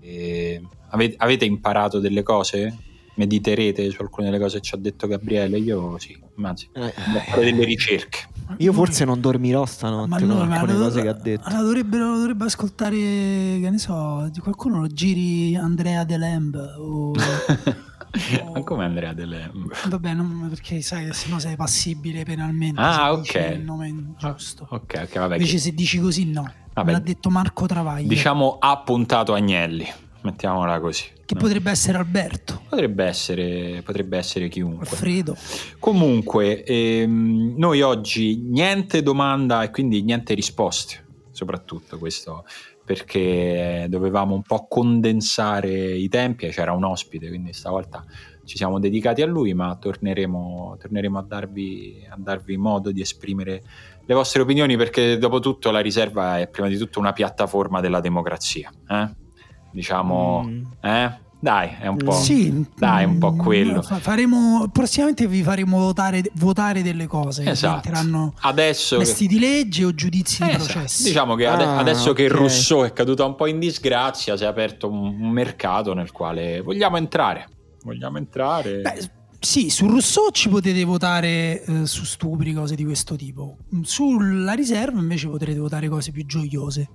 E 0.00 0.62
avete, 0.88 1.14
avete, 1.18 1.44
imparato 1.44 1.98
delle 1.98 2.22
cose? 2.22 2.78
Mediterete 3.16 3.90
su 3.90 4.00
alcune 4.00 4.30
delle 4.30 4.38
cose 4.38 4.58
che 4.58 4.64
ci 4.64 4.74
ha 4.74 4.78
detto 4.78 5.06
Gabriele? 5.06 5.58
Io 5.58 5.98
sì, 5.98 6.18
anzi, 6.42 6.68
eh, 6.72 6.92
fare 7.26 7.44
delle 7.44 7.64
ricerche. 7.64 8.28
Io 8.58 8.72
forse 8.72 9.04
non 9.04 9.20
dormirò 9.20 9.66
stanotte 9.66 10.08
ma 10.08 10.18
no, 10.18 10.38
con 10.38 10.52
alcune 10.52 10.72
ma 10.72 10.78
cose 10.78 11.02
che 11.02 11.08
ha 11.08 11.12
detto. 11.14 11.48
Allora 11.48 11.62
dovrebbero, 11.62 12.16
dovrebbe 12.16 12.44
ascoltare, 12.44 12.96
che 12.96 13.68
ne 13.70 13.78
so, 13.78 14.28
di 14.30 14.40
qualcuno 14.40 14.80
lo 14.80 14.86
giri 14.86 15.56
Andrea 15.56 16.04
Delemb 16.04 16.54
o... 16.78 17.12
Ma 18.52 18.62
come 18.62 18.84
Andrea 18.84 19.12
Delle... 19.12 19.50
Vabbè, 19.88 20.14
non, 20.14 20.46
perché 20.48 20.80
sai, 20.80 21.12
se 21.12 21.28
no 21.28 21.38
sei 21.38 21.56
passibile 21.56 22.24
penalmente. 22.24 22.80
Ah, 22.80 23.12
ok. 23.12 23.54
Il 23.54 23.62
nome 23.62 24.14
giusto. 24.18 24.66
Ok, 24.70 25.02
ok, 25.04 25.18
vabbè. 25.18 25.34
Invece 25.34 25.54
che... 25.54 25.58
se 25.58 25.74
dici 25.74 25.98
così 25.98 26.30
no. 26.30 26.50
Vabbè. 26.72 26.92
l'ha 26.92 26.98
detto 26.98 27.30
Marco 27.30 27.66
Travaglia. 27.66 28.06
Diciamo 28.06 28.58
ha 28.60 28.76
puntato 28.78 29.32
Agnelli, 29.32 29.90
mettiamola 30.22 30.78
così. 30.78 31.04
Che 31.24 31.34
no? 31.34 31.40
potrebbe 31.40 31.70
essere 31.70 31.96
Alberto. 31.96 32.62
Potrebbe 32.68 33.04
essere, 33.04 33.82
potrebbe 33.82 34.18
essere 34.18 34.48
chiunque. 34.48 34.86
Alfredo. 34.86 35.36
Comunque, 35.78 36.64
ehm, 36.64 37.54
noi 37.56 37.80
oggi 37.80 38.36
niente 38.36 39.02
domanda 39.02 39.62
e 39.62 39.70
quindi 39.70 40.02
niente 40.02 40.34
risposte, 40.34 41.04
soprattutto 41.30 41.96
questo 41.98 42.44
perché 42.86 43.86
dovevamo 43.88 44.36
un 44.36 44.42
po' 44.42 44.68
condensare 44.68 45.72
i 45.72 46.08
tempi, 46.08 46.46
c'era 46.50 46.72
un 46.72 46.84
ospite, 46.84 47.26
quindi 47.26 47.52
stavolta 47.52 48.04
ci 48.44 48.56
siamo 48.56 48.78
dedicati 48.78 49.22
a 49.22 49.26
lui, 49.26 49.54
ma 49.54 49.76
torneremo, 49.76 50.76
torneremo 50.80 51.18
a, 51.18 51.22
darvi, 51.22 52.06
a, 52.08 52.14
darvi, 52.16 52.56
modo 52.56 52.92
di 52.92 53.00
esprimere 53.00 53.60
le 54.04 54.14
vostre 54.14 54.42
opinioni, 54.42 54.76
perché 54.76 55.18
dopo 55.18 55.40
tutto 55.40 55.72
la 55.72 55.80
riserva 55.80 56.38
è 56.38 56.48
prima 56.48 56.68
di 56.68 56.78
tutto 56.78 57.00
una 57.00 57.12
piattaforma 57.12 57.80
della 57.80 57.98
democrazia. 57.98 58.72
Eh? 58.88 59.08
Diciamo, 59.72 60.44
mm. 60.44 60.64
eh? 60.80 61.20
Dai, 61.46 61.76
è 61.78 61.86
un 61.86 61.98
po', 61.98 62.10
sì, 62.10 62.66
dai, 62.76 63.04
un 63.04 63.18
po' 63.18 63.36
quello. 63.36 63.80
Faremo, 63.80 64.68
prossimamente 64.72 65.28
vi 65.28 65.44
faremo 65.44 65.78
votare, 65.78 66.24
votare 66.34 66.82
delle 66.82 67.06
cose. 67.06 67.48
Esatto. 67.48 68.34
Adesso 68.40 68.98
testi 68.98 69.28
che... 69.28 69.34
di 69.34 69.38
legge 69.38 69.84
o 69.84 69.94
giudizi 69.94 70.42
esatto. 70.42 70.50
di 70.50 70.72
processo. 70.72 71.02
Diciamo 71.04 71.36
che 71.36 71.46
ah, 71.46 71.78
adesso 71.78 72.10
okay. 72.10 72.26
che 72.26 72.34
Rousseau 72.34 72.82
è 72.82 72.92
caduto 72.92 73.24
un 73.24 73.36
po' 73.36 73.46
in 73.46 73.60
disgrazia, 73.60 74.36
si 74.36 74.42
è 74.42 74.46
aperto 74.48 74.90
un, 74.90 75.20
un 75.20 75.30
mercato 75.30 75.94
nel 75.94 76.10
quale 76.10 76.62
vogliamo 76.62 76.96
entrare. 76.96 77.46
Vogliamo 77.84 78.18
entrare. 78.18 78.80
Beh, 78.80 79.10
sì, 79.38 79.70
su 79.70 79.86
Rousseau 79.86 80.30
ci 80.32 80.48
potete 80.48 80.82
votare 80.82 81.62
eh, 81.62 81.86
su 81.86 82.02
stupri, 82.02 82.54
cose 82.54 82.74
di 82.74 82.82
questo 82.82 83.14
tipo. 83.14 83.58
Sulla 83.82 84.54
riserva 84.54 84.98
invece 84.98 85.28
potrete 85.28 85.60
votare 85.60 85.88
cose 85.88 86.10
più 86.10 86.26
gioiose. 86.26 86.88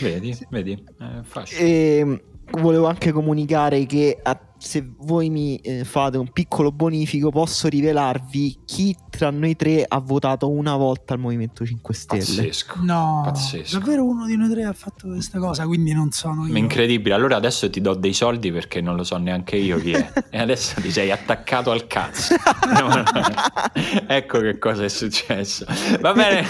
Vedi, 0.00 0.34
vedi, 0.48 0.72
eh, 0.72 1.22
facile. 1.24 1.60
E 1.60 1.98
ehm, 1.98 2.20
volevo 2.52 2.86
anche 2.86 3.12
comunicare 3.12 3.84
che 3.86 4.18
a 4.22 4.38
se 4.58 4.86
voi 4.98 5.30
mi 5.30 5.56
eh, 5.56 5.84
fate 5.84 6.18
un 6.18 6.30
piccolo 6.32 6.72
bonifico, 6.72 7.30
posso 7.30 7.68
rivelarvi 7.68 8.60
chi 8.64 8.96
tra 9.08 9.30
noi 9.30 9.56
tre 9.56 9.84
ha 9.86 9.98
votato 9.98 10.50
una 10.50 10.76
volta 10.76 11.14
al 11.14 11.20
Movimento 11.20 11.64
5 11.64 11.94
Stelle. 11.94 12.22
Pazzesco. 12.22 12.78
No, 12.82 13.22
Pazzesco. 13.24 13.78
davvero 13.78 14.04
uno 14.04 14.26
di 14.26 14.36
noi 14.36 14.50
tre 14.50 14.64
ha 14.64 14.72
fatto 14.72 15.08
questa 15.08 15.38
cosa, 15.38 15.66
quindi 15.66 15.92
non 15.92 16.10
sono 16.10 16.46
io. 16.46 16.56
Incredibile. 16.56 17.14
Allora 17.14 17.36
adesso 17.36 17.70
ti 17.70 17.80
do 17.80 17.94
dei 17.94 18.12
soldi 18.12 18.52
perché 18.52 18.80
non 18.80 18.96
lo 18.96 19.04
so 19.04 19.16
neanche 19.16 19.56
io 19.56 19.78
chi 19.78 19.92
è. 19.92 20.12
e 20.30 20.38
adesso 20.38 20.80
ti 20.80 20.90
sei 20.90 21.10
attaccato 21.10 21.70
al 21.70 21.86
cazzo. 21.86 22.34
ecco 24.06 24.40
che 24.40 24.58
cosa 24.58 24.84
è 24.84 24.88
successo. 24.88 25.66
Va 26.00 26.12
bene, 26.12 26.44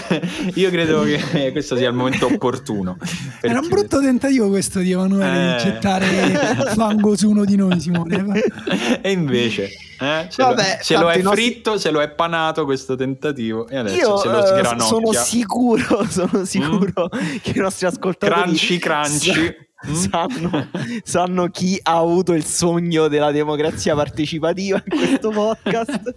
io 0.55 0.69
credo 0.69 1.03
che 1.03 1.51
questo 1.51 1.75
sia 1.75 1.89
il 1.89 1.95
momento 1.95 2.25
opportuno. 2.25 2.97
Era 3.41 3.59
un 3.59 3.67
brutto 3.67 4.01
tentativo 4.01 4.49
questo 4.49 4.79
di 4.79 4.91
Emanuele 4.91 5.53
eh... 5.53 5.57
di 5.57 5.63
gettare 5.63 6.05
fango 6.75 7.15
su 7.15 7.29
uno 7.29 7.45
di 7.45 7.55
noi, 7.55 7.79
Simone. 7.79 7.98
e 9.01 9.11
invece 9.11 9.69
eh, 10.01 10.27
se, 10.29 10.41
Vabbè, 10.41 10.75
lo, 10.77 10.83
se 10.83 10.97
lo, 10.97 11.11
è 11.11 11.21
nostri... 11.21 11.43
fritto, 11.43 11.77
se 11.77 11.91
lo 11.91 12.01
è 12.01 12.09
panato 12.09 12.63
questo 12.63 12.95
tentativo 12.95 13.67
e 13.67 13.77
adesso 13.77 13.97
Io, 13.97 14.17
se 14.17 14.27
lo 14.29 14.43
eh, 14.43 14.47
sgranocchia. 14.47 14.85
Sono 14.85 15.11
sicuro, 15.11 16.05
sono 16.07 16.45
sicuro 16.45 17.09
mm. 17.13 17.35
che 17.41 17.51
i 17.53 17.59
nostri 17.59 17.85
ascoltatori 17.85 18.41
crunchy 18.43 18.77
crunchy 18.79 19.55
mm. 19.89 19.93
sanno, 19.93 20.67
sanno 21.03 21.47
chi 21.49 21.77
ha 21.83 21.97
avuto 21.97 22.31
il 22.33 22.45
sogno 22.45 23.09
della 23.09 23.31
democrazia 23.31 23.93
partecipativa 23.93 24.81
in 24.85 24.97
questo 24.97 25.31
podcast. 25.31 26.13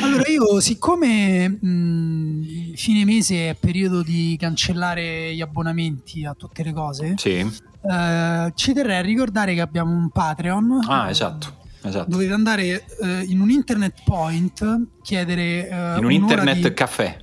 Allora 0.00 0.22
io 0.28 0.60
siccome 0.60 1.48
mh, 1.48 2.72
fine 2.74 3.04
mese 3.04 3.50
è 3.50 3.56
periodo 3.58 4.02
di 4.02 4.34
cancellare 4.40 5.34
gli 5.34 5.42
abbonamenti 5.42 6.24
a 6.24 6.32
tutte 6.32 6.62
le 6.62 6.72
cose, 6.72 7.14
sì. 7.18 7.46
Uh, 7.82 8.52
ci 8.54 8.72
terrei 8.72 8.98
a 8.98 9.00
ricordare 9.00 9.54
che 9.54 9.60
abbiamo 9.60 9.92
un 9.92 10.08
Patreon. 10.08 10.84
Ah, 10.86 11.10
esatto. 11.10 11.60
esatto. 11.82 12.08
dovete 12.08 12.32
andare 12.32 12.84
eh, 13.00 13.24
in 13.26 13.40
un 13.40 13.50
internet 13.50 14.02
point, 14.04 14.86
chiedere... 15.02 15.68
Eh, 15.68 15.98
in 15.98 16.04
un 16.04 16.12
internet 16.12 16.68
di... 16.68 16.74
caffè. 16.74 17.16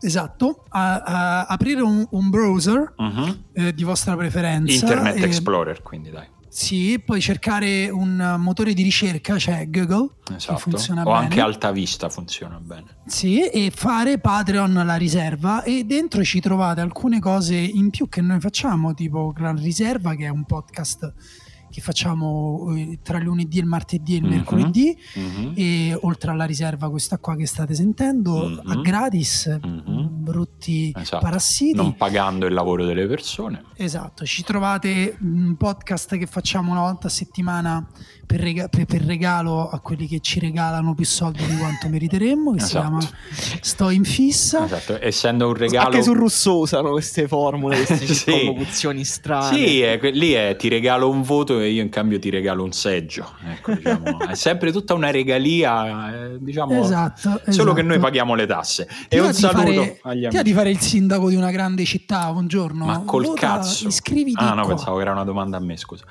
Esatto, 0.00 0.64
a, 0.68 0.96
a 0.96 1.44
aprire 1.46 1.80
un, 1.80 2.06
un 2.10 2.28
browser 2.28 2.92
uh-huh. 2.96 3.44
eh, 3.52 3.72
di 3.72 3.84
vostra 3.84 4.16
preferenza. 4.16 4.74
Internet 4.74 5.22
Explorer, 5.22 5.80
quindi 5.82 6.10
dai. 6.10 6.26
Sì, 6.54 7.00
poi 7.02 7.18
cercare 7.22 7.88
un 7.88 8.34
motore 8.38 8.74
di 8.74 8.82
ricerca, 8.82 9.38
cioè 9.38 9.70
Google, 9.70 10.10
esatto. 10.36 10.58
funziona 10.58 11.00
o 11.00 11.04
bene. 11.04 11.16
anche 11.16 11.40
Alta 11.40 11.72
Vista 11.72 12.10
funziona 12.10 12.60
bene. 12.60 12.98
Sì, 13.06 13.48
e 13.48 13.72
fare 13.74 14.18
Patreon 14.18 14.74
la 14.84 14.96
riserva 14.96 15.62
e 15.62 15.84
dentro 15.84 16.22
ci 16.22 16.40
trovate 16.40 16.82
alcune 16.82 17.20
cose 17.20 17.56
in 17.56 17.88
più 17.88 18.06
che 18.06 18.20
noi 18.20 18.38
facciamo, 18.38 18.92
tipo 18.92 19.32
Gran 19.32 19.56
Riserva, 19.56 20.14
che 20.14 20.26
è 20.26 20.28
un 20.28 20.44
podcast 20.44 21.14
che 21.72 21.80
facciamo 21.80 22.72
eh, 22.76 22.98
tra 23.02 23.16
il 23.16 23.24
lunedì, 23.24 23.58
il 23.58 23.64
martedì 23.64 24.12
e 24.12 24.16
il 24.16 24.22
mm-hmm. 24.24 24.32
mercoledì 24.32 24.98
mm-hmm. 25.18 25.52
e 25.56 25.98
oltre 26.02 26.30
alla 26.30 26.44
riserva 26.44 26.90
questa 26.90 27.16
qua 27.18 27.34
che 27.34 27.46
state 27.46 27.74
sentendo 27.74 28.46
mm-hmm. 28.46 28.70
a 28.70 28.74
gratis 28.82 29.58
mm-hmm. 29.66 30.06
brutti 30.22 30.92
esatto. 30.94 31.24
parassiti 31.24 31.74
non 31.74 31.96
pagando 31.96 32.44
il 32.44 32.52
lavoro 32.52 32.84
delle 32.84 33.06
persone 33.06 33.64
esatto 33.76 34.26
ci 34.26 34.42
trovate 34.44 35.16
un 35.22 35.56
podcast 35.56 36.18
che 36.18 36.26
facciamo 36.26 36.70
una 36.70 36.82
volta 36.82 37.06
a 37.06 37.10
settimana 37.10 37.88
per, 38.32 38.40
rega- 38.40 38.68
per, 38.68 38.86
per, 38.86 39.02
regalo 39.02 39.68
a 39.68 39.78
quelli 39.80 40.06
che 40.06 40.20
ci 40.20 40.40
regalano 40.40 40.94
più 40.94 41.04
soldi 41.04 41.44
di 41.44 41.56
quanto 41.56 41.88
meriteremmo, 41.88 42.52
che 42.52 42.62
esatto. 42.62 43.00
si 43.00 43.06
chiama 43.06 43.58
Sto 43.60 43.90
in 43.90 44.04
fissa. 44.04 44.64
Esatto, 44.64 44.98
essendo 45.02 45.48
un 45.48 45.54
regalo... 45.54 45.86
Anche 45.88 46.02
su 46.02 46.14
Rousseau 46.14 46.60
usano 46.60 46.92
queste 46.92 47.28
formule, 47.28 47.76
queste 47.84 48.06
sì. 48.06 49.04
strane. 49.04 49.54
Sì, 49.54 49.82
è, 49.82 50.00
lì 50.12 50.32
è 50.32 50.56
ti 50.56 50.68
regalo 50.68 51.10
un 51.10 51.20
voto 51.20 51.60
e 51.60 51.68
io 51.68 51.82
in 51.82 51.90
cambio 51.90 52.18
ti 52.18 52.30
regalo 52.30 52.64
un 52.64 52.72
seggio. 52.72 53.32
Ecco, 53.46 53.74
diciamo, 53.74 54.20
è 54.26 54.34
sempre 54.34 54.72
tutta 54.72 54.94
una 54.94 55.10
regalia, 55.10 56.14
eh, 56.14 56.38
diciamo, 56.40 56.80
esatto, 56.80 57.18
esatto. 57.18 57.52
solo 57.52 57.74
che 57.74 57.82
noi 57.82 57.98
paghiamo 57.98 58.34
le 58.34 58.46
tasse. 58.46 58.88
Ti 59.08 59.16
e 59.16 59.20
un 59.20 59.34
saluto 59.34 59.72
fare, 59.72 59.98
agli 60.04 60.24
amici. 60.24 60.38
Ti 60.38 60.42
di 60.42 60.52
fare 60.54 60.70
il 60.70 60.80
sindaco 60.80 61.28
di 61.28 61.36
una 61.36 61.50
grande 61.50 61.84
città 61.84 62.30
un 62.30 62.46
giorno? 62.46 62.86
Ma 62.86 63.00
col 63.00 63.26
Vota, 63.26 63.40
cazzo. 63.40 63.88
Iscriviti 63.88 64.42
Ah 64.42 64.54
no, 64.54 64.62
qua. 64.64 64.74
pensavo 64.74 64.96
che 64.96 65.02
era 65.02 65.12
una 65.12 65.24
domanda 65.24 65.58
a 65.58 65.60
me, 65.60 65.76
scusa. 65.76 66.04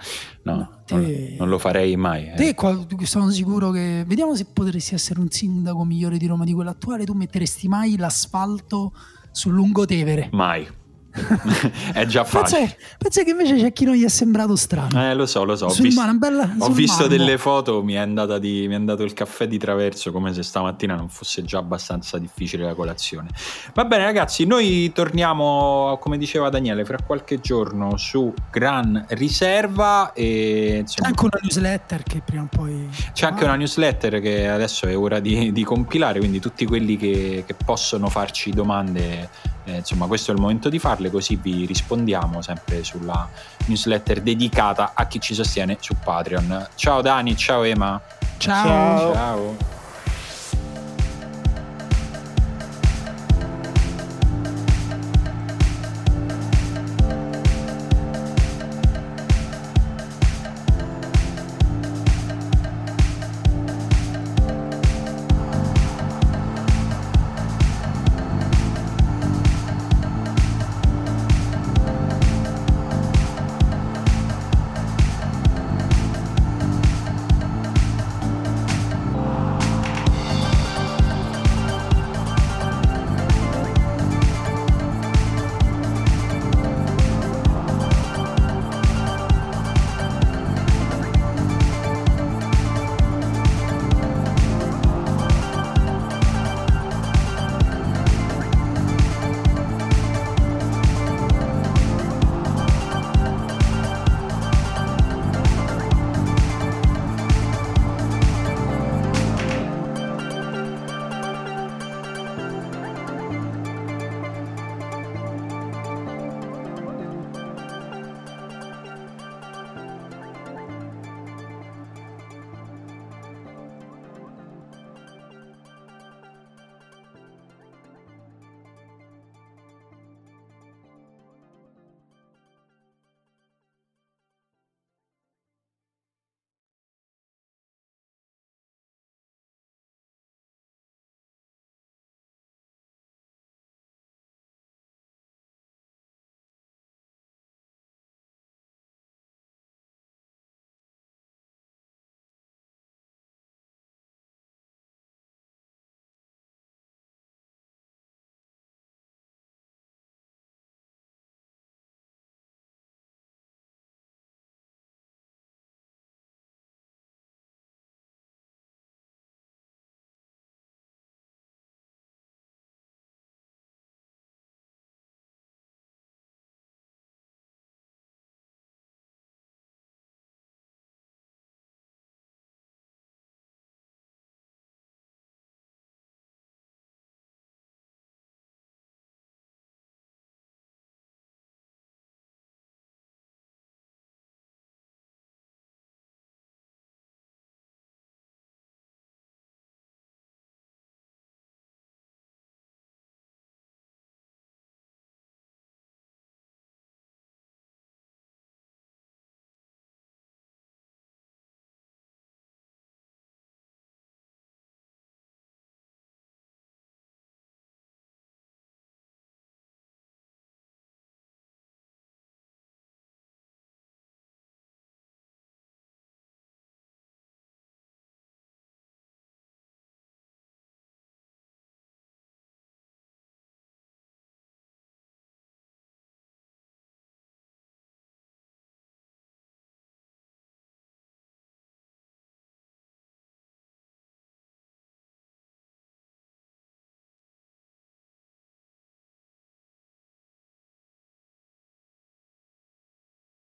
No, 0.43 0.56
no 0.56 0.80
te... 0.99 1.35
non 1.38 1.49
lo 1.49 1.57
farei 1.57 1.95
mai. 1.95 2.30
Eh. 2.30 2.35
Te 2.35 2.55
qua, 2.55 2.85
sono 3.03 3.30
sicuro 3.30 3.72
che... 3.72 4.03
Vediamo 4.05 4.35
se 4.35 4.45
potresti 4.45 4.93
essere 4.95 5.19
un 5.19 5.30
sindaco 5.30 5.84
migliore 5.84 6.18
di 6.18 6.27
Roma 6.27 6.43
di 6.43 6.53
quello 6.53 6.69
attuale. 6.69 7.05
Tu 7.05 7.13
metteresti 7.13 7.68
mai 7.68 7.97
l'asfalto 7.97 8.93
sul 9.31 9.53
Lungotevere? 9.53 10.30
Mai. 10.31 10.68
è 11.93 12.05
già 12.05 12.23
facile. 12.23 12.77
Pensa, 12.97 13.23
che 13.23 13.31
invece 13.31 13.55
c'è 13.57 13.73
chi 13.73 13.85
non 13.85 13.95
gli 13.95 14.03
è 14.03 14.09
sembrato 14.09 14.55
strano. 14.55 15.09
Eh, 15.09 15.13
lo 15.13 15.25
so, 15.25 15.43
lo 15.43 15.55
so. 15.55 15.65
Ho, 15.65 15.73
visto, 15.73 15.99
mano, 15.99 16.17
bella, 16.17 16.55
ho 16.59 16.69
visto 16.69 17.07
delle 17.07 17.38
foto, 17.38 17.83
mi 17.83 17.93
è, 17.93 18.05
di, 18.39 18.65
mi 18.67 18.73
è, 18.73 18.75
andato 18.75 19.03
il 19.03 19.13
caffè 19.13 19.47
di 19.47 19.57
traverso 19.57 20.11
come 20.11 20.33
se 20.33 20.43
stamattina 20.43 20.95
non 20.95 21.09
fosse 21.09 21.43
già 21.43 21.57
abbastanza 21.59 22.17
difficile 22.17 22.63
la 22.63 22.73
colazione. 22.73 23.29
Va 23.73 23.85
bene, 23.85 24.05
ragazzi, 24.05 24.45
noi 24.45 24.91
torniamo, 24.93 25.97
come 25.99 26.17
diceva 26.17 26.49
Daniele, 26.49 26.85
fra 26.85 26.97
qualche 27.05 27.39
giorno 27.39 27.97
su 27.97 28.33
Gran 28.49 29.05
Riserva. 29.09 30.13
E, 30.13 30.77
insomma, 30.81 31.07
c'è 31.07 31.13
anche 31.13 31.25
una 31.25 31.39
newsletter 31.41 32.03
che 32.03 32.21
prima 32.23 32.43
o 32.43 32.47
poi. 32.49 32.89
C'è 33.13 33.25
anche 33.25 33.43
una 33.43 33.55
newsletter 33.55 34.19
che 34.21 34.47
adesso 34.47 34.88
è 34.88 34.97
ora 34.97 35.19
di, 35.19 35.51
di 35.51 35.63
compilare, 35.63 36.19
quindi 36.19 36.39
tutti 36.39 36.65
quelli 36.65 36.97
che, 36.97 37.43
che 37.45 37.55
possono 37.65 38.09
farci 38.09 38.51
domande, 38.51 39.29
eh, 39.65 39.77
insomma, 39.77 40.07
questo 40.07 40.31
è 40.31 40.33
il 40.33 40.41
momento 40.41 40.69
di 40.69 40.79
farle, 40.79 41.09
così 41.09 41.35
vi 41.35 41.65
rispondiamo 41.65 42.41
sempre 42.41 42.83
sulla 42.83 43.27
newsletter 43.65 44.21
dedicata 44.21 44.91
a 44.93 45.05
chi 45.05 45.19
ci 45.19 45.33
sostiene 45.33 45.77
su 45.79 45.95
Patreon. 46.01 46.69
Ciao 46.75 47.01
Dani, 47.01 47.35
ciao 47.35 47.63
Ema. 47.63 47.99
Ciao. 48.38 49.13
ciao. 49.13 49.80